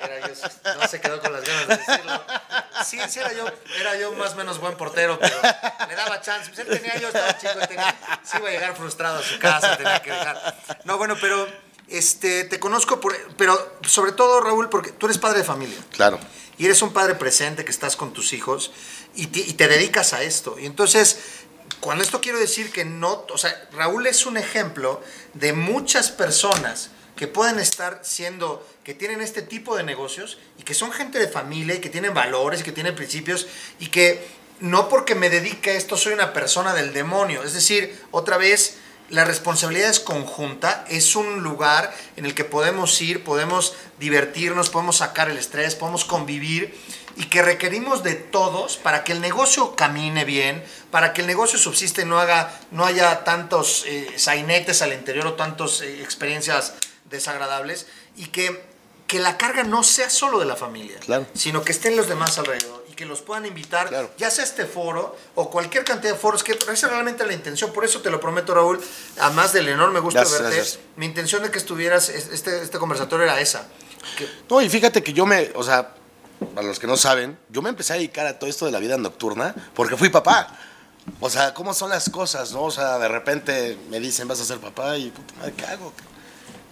No 0.79 0.89
se 0.89 1.01
quedó 1.01 1.21
con 1.21 1.33
las 1.33 1.45
ganas 1.45 1.69
de 1.69 1.77
decirlo. 1.77 2.23
Sí, 2.85 2.99
sí 3.09 3.19
era 3.21 3.33
yo, 3.33 3.47
era 3.81 3.97
yo 3.97 4.13
más 4.13 4.33
o 4.33 4.37
menos 4.37 4.59
buen 4.61 4.77
portero, 4.77 5.19
pero 5.19 5.37
le 5.89 5.95
daba 5.95 6.21
chance. 6.21 6.51
Pues 6.51 6.61
él 6.61 6.81
tenía, 6.81 6.99
yo 6.99 7.09
estaba 7.09 7.37
chico, 7.39 7.55
tenía, 7.67 7.97
sí 8.23 8.37
iba 8.39 8.49
a 8.49 8.53
llegar 8.53 8.77
frustrado 8.77 9.19
a 9.19 9.23
su 9.23 9.39
casa, 9.39 9.77
tenía 9.77 10.01
que 10.01 10.11
dejar. 10.11 10.57
No, 10.85 10.99
bueno, 10.99 11.17
pero 11.21 11.47
este, 11.89 12.45
te 12.45 12.59
conozco, 12.59 13.01
por, 13.01 13.17
pero 13.37 13.79
sobre 13.87 14.13
todo, 14.13 14.41
Raúl, 14.41 14.69
porque 14.69 14.93
tú 14.93 15.07
eres 15.07 15.19
padre 15.19 15.39
de 15.39 15.45
familia. 15.45 15.79
Claro. 15.93 16.19
Y 16.59 16.65
eres 16.65 16.83
un 16.83 16.93
padre 16.93 17.15
presente 17.15 17.65
que 17.65 17.71
estás 17.71 17.97
con 17.97 18.13
tus 18.13 18.33
hijos 18.33 18.73
y 19.15 19.27
te, 19.27 19.41
y 19.41 19.53
te 19.55 19.69
dedicas 19.69 20.13
a 20.13 20.23
esto. 20.23 20.59
Y 20.59 20.67
entonces, 20.67 21.19
con 21.81 22.01
esto 22.01 22.21
quiero 22.21 22.39
decir 22.39 22.73
que 22.73 22.85
no, 22.85 23.27
o 23.31 23.39
sea, 23.39 23.69
Raúl 23.73 24.07
es 24.07 24.27
un 24.27 24.37
ejemplo 24.37 25.03
de 25.35 25.53
muchas 25.53 26.11
personas 26.11 26.91
que 27.15 27.27
pueden 27.27 27.59
estar 27.59 28.01
siendo, 28.03 28.67
que 28.87 28.95
tienen 28.95 29.21
este 29.21 29.43
tipo 29.43 29.77
de 29.77 29.83
negocios 29.83 30.39
y 30.61 30.63
que 30.63 30.73
son 30.73 30.93
gente 30.93 31.19
de 31.19 31.27
familia 31.27 31.75
y 31.75 31.81
que 31.81 31.89
tienen 31.89 32.15
valores 32.15 32.61
y 32.61 32.63
que 32.63 32.71
tienen 32.71 32.95
principios 32.95 33.49
y 33.81 33.89
que 33.89 34.25
no 34.61 34.89
porque 34.89 35.17
me 35.17 35.29
dedique 35.29 35.71
a 35.71 35.75
esto 35.75 35.97
soy 35.97 36.13
una 36.13 36.33
persona 36.33 36.73
del 36.73 36.93
demonio. 36.93 37.43
Es 37.43 37.53
decir, 37.53 38.01
otra 38.13 38.37
vez, 38.37 38.77
la 39.11 39.25
responsabilidad 39.25 39.91
es 39.91 39.99
conjunta, 39.99 40.85
es 40.89 41.17
un 41.17 41.43
lugar 41.43 41.93
en 42.15 42.27
el 42.27 42.35
que 42.37 42.45
podemos 42.45 43.03
ir, 43.03 43.25
podemos 43.25 43.75
divertirnos, 43.99 44.71
podemos 44.71 44.99
sacar 44.99 45.29
el 45.31 45.37
estrés, 45.37 45.75
podemos 45.75 46.05
convivir 46.05 46.73
y 47.17 47.25
que 47.25 47.43
requerimos 47.43 48.05
de 48.05 48.15
todos 48.15 48.77
para 48.77 49.03
que 49.03 49.11
el 49.11 49.21
negocio 49.21 49.75
camine 49.75 50.25
bien, 50.25 50.63
para 50.93 51.13
que 51.13 51.23
el 51.23 51.27
negocio 51.27 51.59
subsiste, 51.59 52.05
no 52.05 52.21
haga, 52.21 52.57
no 52.71 52.85
haya 52.85 53.25
tantos 53.25 53.85
eh, 53.89 54.13
sainetes 54.15 54.81
al 54.81 54.93
interior 54.93 55.27
o 55.27 55.35
tantas 55.35 55.81
eh, 55.81 56.03
experiencias 56.05 56.75
desagradables 57.11 57.87
y 58.17 58.27
que, 58.27 58.65
que 59.07 59.19
la 59.21 59.37
carga 59.39 59.63
no 59.63 59.83
sea 59.85 60.11
solo 60.11 60.39
de 60.39 60.45
la 60.47 60.57
familia, 60.57 60.99
Claro. 61.01 61.27
sino 61.35 61.63
que 61.63 61.73
estén 61.73 61.97
los 61.97 62.09
demás 62.09 62.39
alrededor 62.39 62.85
y 62.91 62.95
que 62.95 63.05
los 63.07 63.21
puedan 63.23 63.47
invitar, 63.47 63.89
Claro. 63.89 64.11
ya 64.19 64.31
sea 64.31 64.43
este 64.45 64.65
foro 64.67 65.17
o 65.37 65.49
cualquier 65.51 65.85
cantidad 65.85 66.13
de 66.15 66.19
foros, 66.19 66.43
que 66.43 66.53
esa 66.53 66.73
es 66.73 66.83
realmente 66.83 67.25
la 67.25 67.33
intención. 67.33 67.73
Por 67.73 67.85
eso 67.85 68.01
te 68.01 68.11
lo 68.11 68.21
prometo, 68.21 68.53
Raúl, 68.55 68.81
además 69.21 69.53
del 69.53 69.69
enorme 69.69 70.01
gusto 70.01 70.19
Gracias, 70.19 70.39
de 70.39 70.43
verte, 70.45 70.57
gracias. 70.59 70.79
mi 70.97 71.07
intención 71.07 71.43
de 71.43 71.51
que 71.51 71.59
estuvieras, 71.59 72.09
es- 72.09 72.29
este, 72.33 72.63
este 72.63 72.79
conversatorio 72.79 73.25
era 73.25 73.41
esa. 73.41 73.69
Que- 74.19 74.29
No, 74.51 74.61
y 74.61 74.69
fíjate 74.69 75.03
que 75.03 75.13
yo 75.13 75.25
me, 75.27 75.53
o 75.55 75.63
sea, 75.63 75.95
para 76.55 76.67
los 76.67 76.79
que 76.79 76.87
no 76.87 76.97
saben, 76.97 77.39
yo 77.49 77.63
me 77.63 77.69
empecé 77.71 77.93
a 77.93 77.97
dedicar 77.97 78.27
a 78.27 78.39
todo 78.39 78.51
esto 78.51 78.67
de 78.67 78.73
la 78.73 78.79
vida 78.79 78.97
nocturna 78.97 79.55
porque 79.75 79.97
fui 79.97 80.09
papá. 80.09 80.49
O 81.21 81.31
sea, 81.31 81.55
¿cómo 81.55 81.73
son 81.75 81.91
las 81.91 82.11
cosas, 82.11 82.51
no? 82.53 82.65
O 82.65 82.71
sea, 82.73 82.99
de 82.99 83.07
repente 83.07 83.79
me 83.91 84.01
dicen, 84.01 84.27
vas 84.27 84.41
a 84.41 84.45
ser 84.45 84.59
papá 84.59 84.97
y, 84.99 85.11
puta 85.11 85.35
madre, 85.35 85.55
¿qué 85.57 85.65
hago? 85.65 85.93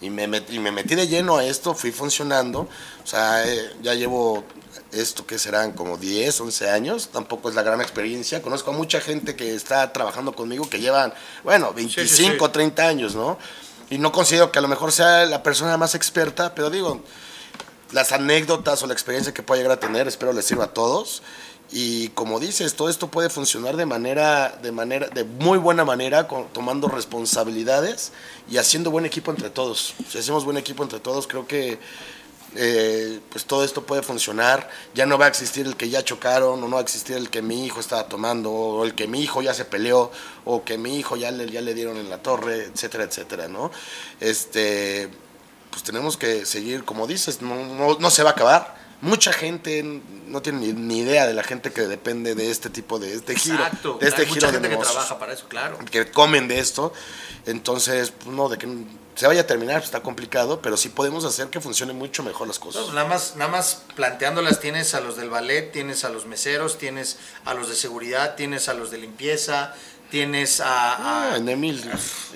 Y 0.01 0.11
me, 0.11 0.29
met- 0.29 0.51
y 0.51 0.59
me 0.59 0.71
metí 0.73 0.95
de 0.95 1.07
lleno 1.09 1.37
a 1.39 1.45
esto, 1.45 1.75
fui 1.75 1.91
funcionando. 1.93 2.61
O 3.03 3.07
sea, 3.07 3.47
eh, 3.47 3.71
ya 3.83 3.95
llevo 3.95 4.45
esto 4.93 5.27
que 5.27 5.39
serán 5.39 5.73
como 5.73 5.97
10, 5.97 6.41
11 6.41 6.71
años. 6.71 7.09
Tampoco 7.13 7.49
es 7.49 7.55
la 7.55 7.63
gran 7.63 7.81
experiencia. 7.81 8.43
Conozco 8.43 8.71
a 8.71 8.75
mucha 8.75 9.01
gente 9.01 9.35
que 9.35 9.55
está 9.55 9.93
trabajando 9.93 10.35
conmigo 10.35 10.69
que 10.69 10.81
llevan, 10.81 11.15
bueno, 11.43 11.73
25, 11.73 12.47
sí. 12.47 12.53
30 12.53 12.87
años, 12.87 13.15
¿no? 13.15 13.39
Y 13.91 13.99
no 13.99 14.13
considero 14.13 14.51
que 14.53 14.59
a 14.59 14.63
lo 14.63 14.69
mejor 14.69 14.93
sea 14.93 15.25
la 15.27 15.43
persona 15.43 15.77
más 15.77 15.95
experta, 15.95 16.55
pero 16.55 16.71
digo, 16.71 17.03
las 17.93 18.13
anécdotas 18.13 18.83
o 18.83 18.87
la 18.87 18.93
experiencia 18.93 19.33
que 19.33 19.43
pueda 19.43 19.61
llegar 19.63 19.77
a 19.77 19.81
tener, 19.81 20.09
espero 20.09 20.33
les 20.33 20.45
sirva 20.45 20.65
a 20.65 20.73
todos. 20.75 21.23
Y 21.71 22.09
como 22.11 22.39
dices, 22.39 22.75
todo 22.75 22.89
esto 22.89 23.09
puede 23.09 23.31
funcionar 23.31 23.77
de 23.77 23.87
manera, 23.87 24.59
de 24.63 24.71
manera, 24.71 25.09
de 25.09 25.25
muy 25.25 25.59
buena 25.59 25.85
manera, 25.85 26.29
tomando 26.53 26.89
responsabilidades 26.89 28.13
y 28.51 28.59
haciendo 28.59 28.91
buen 28.91 29.07
equipo 29.07 29.31
entre 29.31 29.51
todos. 29.51 29.95
Si 30.09 30.19
hacemos 30.19 30.45
buen 30.45 30.57
equipo 30.57 30.83
entre 30.83 31.01
todos, 31.01 31.27
creo 31.27 31.47
que 31.47 31.79
eh, 32.57 33.19
pues 33.31 33.45
todo 33.45 33.65
esto 33.65 33.85
puede 33.85 34.03
funcionar. 34.03 34.69
Ya 34.95 35.07
no 35.07 35.19
va 35.19 35.25
a 35.25 35.29
existir 35.29 35.67
el 35.67 35.77
que 35.77 35.89
ya 35.89 36.05
chocaron, 36.05 36.63
o 36.63 36.69
no 36.69 36.77
va 36.77 36.81
a 36.81 36.83
existir 36.83 37.17
el 37.17 37.31
que 37.31 37.43
mi 37.43 37.65
hijo 37.67 37.81
estaba 37.81 38.09
tomando, 38.09 38.51
o 38.53 38.85
el 38.85 38.95
que 38.95 39.09
mi 39.09 39.21
hijo 39.23 39.43
ya 39.43 39.55
se 39.55 39.65
peleó, 39.65 40.13
o 40.45 40.65
que 40.65 40.79
mi 40.79 40.97
hijo 40.99 41.17
ya 41.17 41.31
le, 41.31 41.51
ya 41.51 41.61
le 41.61 41.75
dieron 41.75 41.97
en 41.97 42.11
la 42.11 42.19
torre, 42.19 42.65
etcétera, 42.65 43.05
etcétera, 43.05 43.49
¿no? 43.49 43.71
Este, 44.21 45.09
pues 45.71 45.83
tenemos 45.83 46.17
que 46.17 46.47
seguir, 46.47 46.85
como 46.85 47.07
dices, 47.07 47.43
no, 47.43 47.57
no, 47.57 47.99
no 47.99 48.11
se 48.11 48.23
va 48.23 48.31
a 48.31 48.33
acabar. 48.35 48.84
Mucha 49.05 49.35
gente 49.35 50.01
no 50.29 50.41
tiene 50.41 50.61
ni, 50.61 50.73
ni 50.73 50.99
idea 51.01 51.27
de 51.27 51.35
la 51.35 51.45
gente 51.45 51.73
que 51.73 51.83
depende 51.83 52.35
de 52.35 52.51
este 52.51 52.71
tipo 52.71 52.99
de 52.99 53.13
este 53.13 53.37
giro, 53.37 53.57
Exacto. 53.57 53.99
de 54.01 54.09
este 54.09 54.23
Hay 54.23 54.29
giro 54.29 54.35
mucha 54.35 54.47
de 54.47 54.53
gente 54.55 54.69
que 54.69 54.75
negocios 54.75 54.95
trabaja 54.95 55.19
para 55.19 55.35
eso, 55.35 55.47
claro. 55.47 55.79
que 55.91 56.11
comen 56.11 56.49
de 56.49 56.59
esto. 56.59 56.93
Entonces, 57.45 58.11
pues, 58.11 58.35
no, 58.35 58.49
de 58.49 58.57
que 58.57 58.67
se 59.15 59.27
vaya 59.27 59.43
a 59.43 59.47
terminar 59.47 59.77
pues, 59.77 59.87
está 59.87 60.03
complicado, 60.03 60.63
pero 60.63 60.79
sí 60.79 60.89
podemos 60.89 61.27
hacer 61.27 61.49
que 61.49 61.61
funcione 61.61 61.93
mucho 61.93 62.23
mejor 62.23 62.49
las 62.49 62.59
cosas. 62.59 62.87
No, 62.87 62.95
nada 62.95 63.07
más, 63.07 63.37
nada 63.37 63.51
más 63.51 63.83
planteándolas 63.95 64.59
tienes 64.61 64.95
a 64.95 65.01
los 65.01 65.17
del 65.17 65.29
ballet, 65.29 65.71
tienes 65.71 66.05
a 66.05 66.09
los 66.09 66.25
meseros, 66.25 66.79
tienes 66.79 67.19
a 67.45 67.53
los 67.53 67.69
de 67.69 67.75
seguridad, 67.75 68.37
tienes 68.37 68.71
a 68.71 68.75
los 68.75 68.91
de 68.91 68.99
limpieza, 68.99 69.75
tienes 70.15 70.61
a, 70.61 70.93
a- 70.93 71.33
Ah, 71.33 71.37
en 71.39 71.49
Emil, 71.49 71.83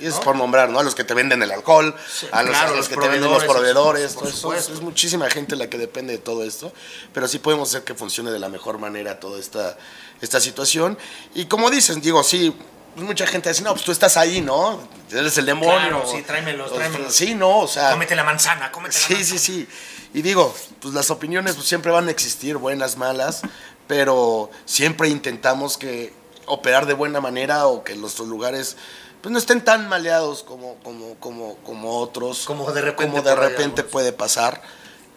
es 0.01 0.15
¿no? 0.15 0.21
por 0.23 0.35
nombrar, 0.35 0.69
¿no? 0.69 0.81
A 0.81 0.83
los 0.83 0.97
que 0.97 1.05
te 1.05 1.15
venden 1.15 1.41
el 1.45 1.53
alcohol, 1.53 1.95
Sí, 2.13 2.27
a 2.33 2.43
los, 2.43 2.51
claro, 2.51 2.67
a 2.67 2.71
los 2.71 2.79
los 2.79 2.89
que 2.89 2.97
te 2.97 3.09
venden 3.09 3.31
los 3.31 3.45
proveedores, 3.45 4.15
por 4.15 4.33
todo 4.33 4.53
eso, 4.55 4.73
es 4.73 4.81
muchísima 4.81 5.31
gente 5.31 5.55
la 5.55 5.71
que 5.71 5.79
depende 5.79 6.13
de 6.15 6.19
todo 6.19 6.43
esto, 6.43 6.73
pero 7.15 7.29
sí 7.29 7.39
podemos 7.39 7.69
hacer 7.69 7.85
que 7.85 7.95
funcione 7.95 8.33
de 8.33 8.41
la 8.41 8.49
mejor 8.49 8.79
manera 8.79 9.21
toda 9.21 9.39
esta, 9.39 9.79
esta 10.21 10.41
situación. 10.41 10.99
Y 11.37 11.45
como 11.47 11.71
dices, 11.71 12.03
digo, 12.03 12.25
sí, 12.25 12.53
pues 12.97 13.07
mucha 13.07 13.29
gente 13.29 13.49
dice, 13.51 13.63
no, 13.63 13.75
pues 13.75 13.85
tú 13.85 13.93
estás 13.93 14.17
ahí, 14.17 14.41
¿no? 14.41 14.81
Eres 15.13 15.39
el 15.39 15.47
demonio. 15.47 15.79
Claro, 15.79 16.05
sí, 16.11 16.23
tráemelos, 16.23 16.75
tráemelos. 16.75 17.15
Sí, 17.15 17.37
no, 17.37 17.59
o 17.61 17.69
sea... 17.69 17.93
cómete 17.93 18.17
la 18.17 18.25
manzana, 18.25 18.73
cómete 18.73 18.97
la 18.99 19.07
Sí, 19.07 19.15
manzana. 19.15 19.39
sí, 19.39 19.39
sí. 19.39 19.69
Y 20.15 20.23
digo, 20.23 20.53
pues 20.83 20.95
las 20.95 21.11
opiniones 21.13 21.55
pues, 21.55 21.69
siempre 21.69 21.93
van 21.93 22.09
a 22.09 22.11
existir, 22.11 22.57
buenas, 22.57 22.97
malas, 22.97 23.43
pero 23.87 24.51
siempre 24.65 25.09
intentamos 25.11 25.79
que 25.79 26.13
operar 26.49 26.87
de 26.87 26.95
buena 26.95 27.21
manera 27.21 27.67
o 27.67 27.85
que 27.85 27.95
nuestros 27.95 28.29
lugares 28.29 28.77
pues 29.21 29.33
no 29.33 29.39
estén 29.39 29.65
tan 29.65 29.89
maleados 29.89 30.43
como, 30.45 30.77
como, 30.83 31.15
como, 31.17 31.57
como 31.65 31.99
otros. 31.99 32.45
Como 32.45 32.71
de 32.73 32.83
repente 32.83 33.11
Como 33.11 33.23
de 33.23 33.35
repente 33.35 33.83
puede 33.83 34.13
pasar. 34.13 34.63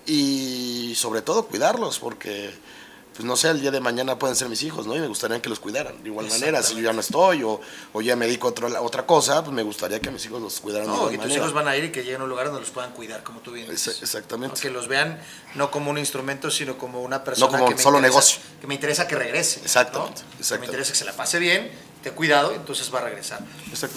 Y 0.06 0.94
sobre 0.96 1.22
todo 1.22 1.46
cuidarlos, 1.46 2.00
porque 2.00 2.52
pues 3.14 3.26
no 3.26 3.36
sé, 3.36 3.50
el 3.50 3.60
día 3.60 3.72
de 3.72 3.82
mañana 3.82 4.18
pueden 4.18 4.36
ser 4.38 4.48
mis 4.48 4.64
hijos, 4.64 4.88
¿no? 4.88 4.96
Y 4.96 5.00
me 5.00 5.08
gustaría 5.08 5.42
que 5.42 5.50
los 5.50 5.60
cuidaran 5.60 6.02
de 6.02 6.10
igual 6.10 6.28
manera. 6.30 6.64
Si 6.64 6.76
yo 6.76 6.82
ya 6.82 6.94
no 6.94 7.02
estoy 7.02 7.44
o, 7.44 7.60
o 7.94 8.02
ya 8.02 8.16
me 8.16 8.26
dedico 8.26 8.48
a 8.48 8.52
otra, 8.52 8.82
otra 8.82 9.06
cosa, 9.06 9.44
pues 9.44 9.54
me 9.54 9.64
gustaría 9.64 10.00
que 10.00 10.10
mis 10.12 10.26
hijos 10.26 10.42
los 10.42 10.60
cuidaran 10.62 10.88
de 10.88 10.94
No, 10.94 10.98
igual 10.98 11.14
y 11.14 11.18
tus 11.18 11.26
manera. 11.26 11.40
hijos 11.42 11.54
van 11.54 11.68
a 11.68 11.76
ir 11.76 11.84
y 11.84 11.92
que 11.92 12.04
lleguen 12.04 12.22
a 12.22 12.24
un 12.24 12.30
lugar 12.30 12.46
donde 12.48 12.62
los 12.62 12.70
puedan 12.70 12.92
cuidar, 12.94 13.22
como 13.24 13.42
tú 13.42 13.52
bien 13.52 13.70
dices. 13.70 14.02
exactamente. 14.02 14.56
¿no? 14.56 14.62
Que 14.62 14.70
los 14.70 14.88
vean 14.88 15.20
no 15.56 15.72
como 15.72 15.92
un 15.92 15.98
instrumento, 15.98 16.50
sino 16.50 16.78
como 16.78 17.02
una 17.02 17.24
persona 17.24 17.52
como 17.58 17.68
que 17.70 17.76
me 17.76 17.82
solo 17.82 17.98
interesa- 17.98 18.02
negocio. 18.14 18.42
Que 18.62 18.68
me 18.68 18.76
interesa 18.76 19.08
que 19.08 19.16
regrese. 19.16 19.60
¿no? 19.60 19.66
Exactamente, 19.66 20.22
Que 20.48 20.58
me 20.60 20.66
interesa 20.66 20.92
que 20.94 20.98
se 20.98 21.06
la 21.06 21.14
pase 21.14 21.38
bien, 21.40 21.70
te 22.04 22.12
cuidado, 22.12 22.54
entonces 22.54 22.94
va 22.94 23.00
a 23.00 23.04
regresar. 23.04 23.42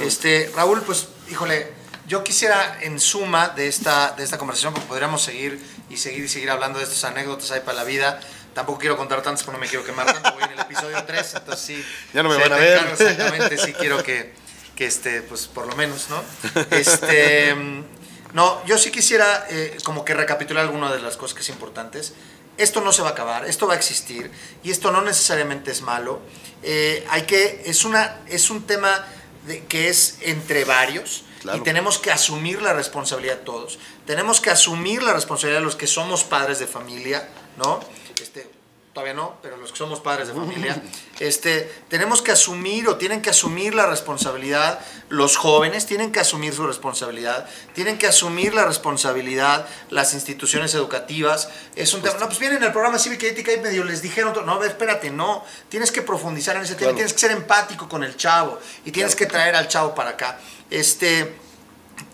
Este, 0.00 0.50
Raúl, 0.56 0.82
pues, 0.82 1.06
híjole, 1.30 1.72
yo 2.06 2.22
quisiera 2.22 2.78
en 2.82 3.00
suma 3.00 3.48
de 3.50 3.66
esta, 3.68 4.12
de 4.16 4.24
esta 4.24 4.36
conversación, 4.38 4.74
porque 4.74 4.88
podríamos 4.88 5.22
seguir 5.22 5.58
y 5.88 5.96
seguir 5.96 6.24
y 6.24 6.28
seguir 6.28 6.50
hablando 6.50 6.78
de 6.78 6.84
estas 6.84 7.04
anécdotas 7.04 7.50
ahí 7.52 7.60
para 7.60 7.76
la 7.78 7.84
vida. 7.84 8.20
Tampoco 8.54 8.78
quiero 8.78 8.96
contar 8.96 9.20
tantas 9.22 9.42
porque 9.44 9.58
no 9.58 9.60
me 9.64 9.68
quiero 9.68 9.84
quemar 9.84 10.06
tanto. 10.06 10.32
Voy 10.32 10.44
en 10.44 10.52
el 10.52 10.60
episodio 10.60 11.02
3, 11.04 11.34
entonces 11.34 11.64
sí. 11.66 11.84
Ya 12.12 12.22
no 12.22 12.28
me 12.28 12.36
van 12.36 12.52
a 12.52 12.56
ver. 12.56 12.78
Exactamente, 12.92 13.58
sí 13.58 13.72
quiero 13.72 14.02
que, 14.02 14.32
que 14.76 14.86
este, 14.86 15.22
pues 15.22 15.46
por 15.46 15.66
lo 15.66 15.74
menos, 15.76 16.06
¿no? 16.08 16.22
Este, 16.70 17.54
mm, 17.54 17.84
no, 18.32 18.64
yo 18.66 18.78
sí 18.78 18.90
quisiera 18.90 19.46
eh, 19.50 19.76
como 19.84 20.04
que 20.04 20.14
recapitular 20.14 20.62
algunas 20.64 20.92
de 20.92 21.00
las 21.00 21.16
cosas 21.16 21.34
que 21.34 21.42
es 21.42 21.48
importantes. 21.48 22.14
Esto 22.56 22.80
no 22.80 22.92
se 22.92 23.02
va 23.02 23.08
a 23.08 23.12
acabar, 23.12 23.44
esto 23.46 23.66
va 23.66 23.74
a 23.74 23.76
existir 23.76 24.30
y 24.62 24.70
esto 24.70 24.92
no 24.92 25.02
necesariamente 25.02 25.72
es 25.72 25.82
malo. 25.82 26.20
Eh, 26.62 27.04
hay 27.10 27.22
que, 27.22 27.62
es, 27.66 27.84
una, 27.84 28.20
es 28.28 28.48
un 28.50 28.64
tema 28.66 29.04
de- 29.46 29.64
que 29.64 29.88
es 29.88 30.18
entre 30.22 30.64
varios 30.64 31.24
Claro. 31.42 31.58
y 31.58 31.60
tenemos 31.62 31.98
que 31.98 32.10
asumir 32.10 32.62
la 32.62 32.72
responsabilidad 32.72 33.40
todos. 33.40 33.78
Tenemos 34.06 34.40
que 34.40 34.48
asumir 34.50 35.02
la 35.02 35.12
responsabilidad 35.12 35.60
de 35.60 35.64
los 35.66 35.76
que 35.76 35.86
somos 35.86 36.24
padres 36.24 36.58
de 36.58 36.66
familia, 36.66 37.28
¿no? 37.58 37.80
Este, 38.20 38.48
todavía 38.92 39.14
no, 39.14 39.38
pero 39.42 39.56
los 39.56 39.72
que 39.72 39.78
somos 39.78 39.98
padres 39.98 40.28
de 40.28 40.34
familia, 40.34 40.80
este, 41.18 41.68
tenemos 41.88 42.22
que 42.22 42.30
asumir 42.30 42.86
o 42.88 42.96
tienen 42.96 43.20
que 43.22 43.30
asumir 43.30 43.74
la 43.74 43.86
responsabilidad, 43.86 44.78
los 45.08 45.36
jóvenes 45.36 45.84
tienen 45.86 46.12
que 46.12 46.20
asumir 46.20 46.54
su 46.54 46.64
responsabilidad, 46.64 47.48
tienen 47.74 47.98
que 47.98 48.06
asumir 48.06 48.54
la 48.54 48.64
responsabilidad 48.64 49.66
las 49.90 50.14
instituciones 50.14 50.74
educativas. 50.74 51.48
Es 51.74 51.92
un 51.92 52.02
tema, 52.02 52.18
no, 52.20 52.26
pues 52.26 52.38
vienen 52.38 52.62
al 52.62 52.70
programa 52.72 53.00
Cívica 53.00 53.26
y 53.26 53.30
Ética 53.30 53.52
y 53.52 53.60
medio 53.60 53.82
les 53.82 54.00
dijeron, 54.00 54.32
no, 54.46 54.62
espérate, 54.62 55.10
no, 55.10 55.44
tienes 55.68 55.90
que 55.90 56.02
profundizar 56.02 56.54
en 56.54 56.62
ese 56.62 56.74
tema, 56.74 56.84
Claro. 56.90 56.96
tienes 56.96 57.12
que 57.14 57.18
ser 57.18 57.32
empático 57.32 57.88
con 57.88 58.04
el 58.04 58.16
chavo 58.16 58.60
y 58.84 58.92
tienes 58.92 59.16
que 59.16 59.26
traer 59.26 59.56
al 59.56 59.66
chavo 59.66 59.92
para 59.94 60.10
acá. 60.10 60.38
Este, 60.70 61.34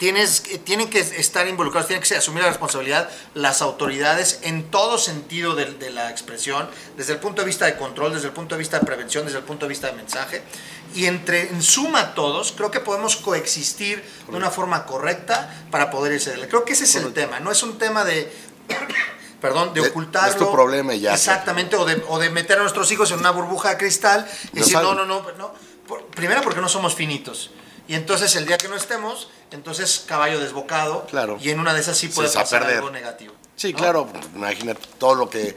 tienes, 0.01 0.43
eh, 0.51 0.59
tienen 0.59 0.91
que 0.91 0.99
estar 0.99 1.47
involucrados, 1.47 1.87
tienen 1.87 2.03
que 2.03 2.17
asumir 2.17 2.43
la 2.43 2.49
responsabilidad 2.49 3.09
las 3.35 3.63
autoridades 3.63 4.41
en 4.43 4.65
todo 4.71 4.99
sentido 4.99 5.55
de, 5.55 5.67
de 5.67 5.91
la 5.91 6.11
expresión, 6.11 6.69
desde 6.97 7.13
el 7.13 7.21
punto 7.21 7.43
de 7.43 7.47
vista 7.47 7.67
de 7.67 7.77
control, 7.77 8.13
desde 8.15 8.27
el 8.27 8.33
punto 8.33 8.57
de 8.57 8.59
vista 8.59 8.81
de 8.81 8.87
prevención, 8.87 9.25
desde 9.27 9.39
el 9.39 9.45
punto 9.45 9.67
de 9.67 9.69
vista 9.69 9.87
de 9.87 9.93
mensaje. 9.93 10.43
Y 10.95 11.05
entre, 11.07 11.43
en 11.51 11.63
suma 11.63 12.15
todos, 12.15 12.51
creo 12.57 12.73
que 12.73 12.81
podemos 12.81 13.15
coexistir 13.15 14.03
de 14.29 14.37
una 14.37 14.51
forma 14.51 14.87
correcta 14.87 15.55
para 15.71 15.91
poder 15.91 16.21
la- 16.37 16.49
Creo 16.49 16.65
que 16.65 16.73
ese 16.73 16.83
es 16.85 16.97
el 16.97 17.13
tema, 17.13 17.39
no 17.39 17.53
es 17.53 17.63
un 17.63 17.79
tema 17.79 18.05
de... 18.05 18.33
Perdón, 19.41 19.73
de 19.73 19.81
De- 19.83 19.89
ocultarlo. 19.89 20.31
es 20.31 20.37
tu 20.37 20.53
problema 20.53 20.95
ya. 20.95 21.15
Exactamente, 21.15 21.75
o 21.77 21.85
de, 21.87 22.03
o 22.09 22.19
de 22.19 22.29
meter 22.29 22.59
a 22.59 22.63
nuestros 22.63 22.91
hijos 22.93 23.11
en 23.13 23.21
una 23.21 23.31
burbuja 23.31 23.71
de 23.71 23.77
cristal 23.79 24.29
y 24.53 24.57
No 24.57 24.61
decir, 24.61 24.73
saben. 24.75 24.97
no, 24.97 25.05
no, 25.07 25.23
no, 25.23 25.33
no. 25.39 25.55
Por- 25.87 26.05
primero 26.09 26.43
porque 26.43 26.61
no 26.61 26.69
somos 26.69 26.95
finitos. 26.95 27.51
Y 27.91 27.97
entonces 27.97 28.37
el 28.37 28.47
día 28.47 28.57
que 28.57 28.69
no 28.69 28.77
estemos, 28.77 29.29
entonces 29.51 30.05
caballo 30.07 30.39
desbocado. 30.39 31.07
Claro. 31.07 31.39
Y 31.43 31.51
en 31.51 31.59
una 31.59 31.75
de 31.75 31.81
esas 31.81 31.99
sí 31.99 32.07
puede 32.07 32.29
pasar 32.29 32.61
perder. 32.61 32.77
algo 32.77 32.91
negativo. 32.91 33.35
Sí, 33.57 33.73
¿no? 33.73 33.79
claro, 33.81 34.09
imagínate 34.33 34.81
todo 34.97 35.17
lo 35.17 35.29
que 35.29 35.57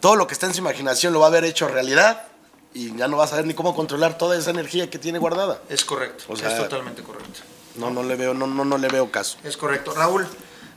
todo 0.00 0.16
lo 0.16 0.26
que 0.26 0.34
está 0.34 0.46
en 0.46 0.54
su 0.54 0.58
imaginación 0.58 1.12
lo 1.12 1.20
va 1.20 1.26
a 1.26 1.28
haber 1.28 1.44
hecho 1.44 1.68
realidad 1.68 2.26
y 2.74 2.96
ya 2.96 3.06
no 3.06 3.16
va 3.16 3.26
a 3.26 3.28
saber 3.28 3.46
ni 3.46 3.54
cómo 3.54 3.76
controlar 3.76 4.18
toda 4.18 4.36
esa 4.36 4.50
energía 4.50 4.90
que 4.90 4.98
tiene 4.98 5.20
guardada. 5.20 5.62
Es 5.68 5.84
correcto. 5.84 6.24
O 6.26 6.34
sea- 6.34 6.50
es 6.50 6.58
totalmente 6.58 7.04
correcto. 7.04 7.42
No, 7.76 7.90
no 7.90 8.02
le 8.02 8.16
veo, 8.16 8.34
no, 8.34 8.48
no, 8.48 8.64
no 8.64 8.76
le 8.76 8.88
veo 8.88 9.12
caso. 9.12 9.38
Es 9.44 9.56
correcto. 9.56 9.94
Raúl, 9.94 10.26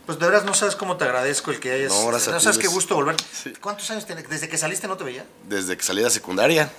pues 0.05 0.19
de 0.19 0.27
veras 0.27 0.45
no 0.45 0.53
sabes 0.53 0.75
cómo 0.75 0.97
te 0.97 1.05
agradezco 1.05 1.49
el 1.49 1.59
que 1.59 1.71
hayas. 1.71 1.91
No, 1.91 2.11
no 2.11 2.19
sabes 2.19 2.59
qué 2.59 2.67
gusto 2.67 2.93
volver. 2.93 3.15
Sí. 3.33 3.53
¿Cuántos 3.59 3.89
años 3.89 4.05
tienes? 4.05 4.29
Desde 4.29 4.47
que 4.47 4.55
saliste 4.59 4.87
no 4.87 4.97
te 4.97 5.03
veía. 5.03 5.25
Desde 5.49 5.75
que 5.75 5.81
salí 5.81 5.97
de 6.01 6.03
la 6.05 6.09
secundaria. 6.11 6.71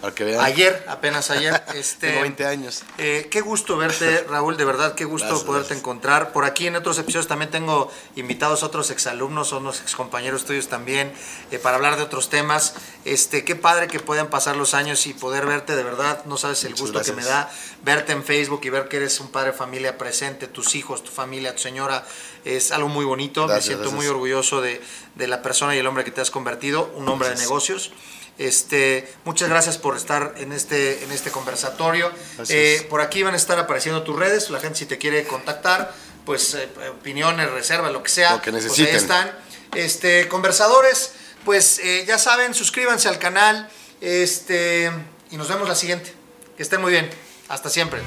Para 0.00 0.14
que 0.14 0.24
vean. 0.24 0.44
Ayer, 0.44 0.84
apenas 0.88 1.30
ayer. 1.30 1.62
Este, 1.74 2.08
Tengo 2.08 2.20
20 2.22 2.44
años. 2.46 2.82
eh, 2.98 3.28
qué 3.30 3.40
gusto 3.40 3.76
verte, 3.76 4.24
Raúl, 4.28 4.56
de 4.56 4.64
verdad, 4.64 4.94
qué 4.94 5.04
gusto 5.04 5.26
Gracias, 5.26 5.44
poderte 5.46 5.68
gracias. 5.68 5.78
encontrar. 5.80 6.32
Por 6.32 6.44
aquí 6.44 6.66
en 6.66 6.76
otros 6.76 6.98
episodios 6.98 7.26
también 7.28 7.50
tengo 7.50 7.90
invitados 8.14 8.62
a 8.62 8.66
otros 8.66 8.90
exalumnos, 8.90 9.52
unos 9.52 9.80
excompañeros 9.80 10.44
tuyos 10.44 10.68
también, 10.68 11.12
eh, 11.50 11.58
para 11.58 11.76
hablar 11.76 11.96
de 11.96 12.02
otros 12.02 12.28
temas. 12.30 12.74
Este, 13.04 13.44
qué 13.44 13.56
padre 13.56 13.88
que 13.88 14.00
puedan 14.00 14.28
pasar 14.28 14.56
los 14.56 14.74
años 14.74 15.06
y 15.06 15.14
poder 15.14 15.46
verte, 15.46 15.74
de 15.74 15.82
verdad, 15.82 16.24
no 16.26 16.36
sabes 16.36 16.62
el 16.64 16.70
Muchas 16.70 16.80
gusto 16.92 17.02
que 17.02 17.12
me 17.12 17.24
da 17.24 17.50
verte 17.82 18.12
en 18.12 18.22
Facebook 18.22 18.60
y 18.64 18.70
ver 18.70 18.88
que 18.88 18.98
eres 18.98 19.18
un 19.20 19.30
padre 19.30 19.52
de 19.52 19.56
familia 19.56 19.98
presente, 19.98 20.46
tus 20.46 20.74
hijos, 20.74 21.02
tu 21.02 21.10
familia, 21.10 21.54
tu 21.56 21.62
señora. 21.62 22.04
Es 22.44 22.70
algo 22.72 22.88
muy 22.88 23.04
bonito. 23.04 23.46
Me 23.48 23.60
siento 23.60 23.90
muy 23.92 24.06
orgulloso 24.06 24.60
de, 24.60 24.80
de 25.14 25.26
la 25.26 25.42
persona 25.42 25.74
y 25.74 25.78
el 25.78 25.86
hombre 25.86 26.04
que 26.04 26.10
te 26.10 26.20
has 26.20 26.30
convertido, 26.30 26.92
un 26.96 27.08
hombre 27.08 27.28
de 27.30 27.36
negocios. 27.36 27.92
Este, 28.38 29.12
muchas 29.24 29.48
gracias 29.48 29.78
por 29.78 29.96
estar 29.96 30.34
en 30.38 30.52
este, 30.52 31.04
en 31.04 31.12
este 31.12 31.30
conversatorio. 31.30 32.10
Eh, 32.48 32.86
por 32.88 33.00
aquí 33.00 33.22
van 33.22 33.34
a 33.34 33.36
estar 33.36 33.58
apareciendo 33.58 34.02
tus 34.02 34.18
redes. 34.18 34.50
La 34.50 34.60
gente 34.60 34.78
si 34.78 34.86
te 34.86 34.98
quiere 34.98 35.24
contactar, 35.24 35.94
pues 36.24 36.54
eh, 36.54 36.68
opiniones, 36.90 37.50
reservas, 37.50 37.92
lo 37.92 38.02
que 38.02 38.10
sea. 38.10 38.32
Lo 38.32 38.42
que 38.42 38.50
pues, 38.50 38.64
ahí 38.64 38.68
necesiten. 38.68 38.96
están. 38.96 39.38
Este, 39.74 40.28
conversadores, 40.28 41.12
pues 41.44 41.78
eh, 41.78 42.04
ya 42.06 42.18
saben, 42.18 42.54
suscríbanse 42.54 43.08
al 43.08 43.18
canal. 43.18 43.68
Este, 44.00 44.90
y 45.30 45.36
nos 45.36 45.48
vemos 45.48 45.68
la 45.68 45.74
siguiente. 45.74 46.12
Que 46.56 46.62
estén 46.62 46.80
muy 46.80 46.92
bien. 46.92 47.08
Hasta 47.48 47.70
siempre. 47.70 48.00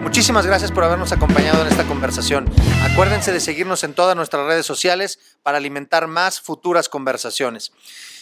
Muchísimas 0.00 0.46
gracias 0.46 0.72
por 0.72 0.82
habernos 0.82 1.12
acompañado 1.12 1.60
en 1.62 1.68
esta 1.68 1.86
conversación. 1.86 2.50
Acuérdense 2.90 3.32
de 3.32 3.40
seguirnos 3.40 3.84
en 3.84 3.94
todas 3.94 4.16
nuestras 4.16 4.46
redes 4.46 4.64
sociales 4.64 5.18
para 5.42 5.58
alimentar 5.58 6.06
más 6.06 6.40
futuras 6.40 6.88
conversaciones. 6.88 7.72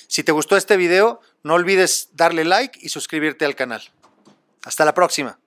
Si 0.09 0.25
te 0.25 0.33
gustó 0.33 0.57
este 0.57 0.77
video, 0.77 1.21
no 1.45 1.55
olvides 1.55 2.09
darle 2.15 2.45
like 2.45 2.79
y 2.83 2.89
suscribirte 2.89 3.45
al 3.45 3.55
canal. 3.55 3.83
Hasta 4.65 4.85
la 4.85 4.93
próxima. 4.93 5.38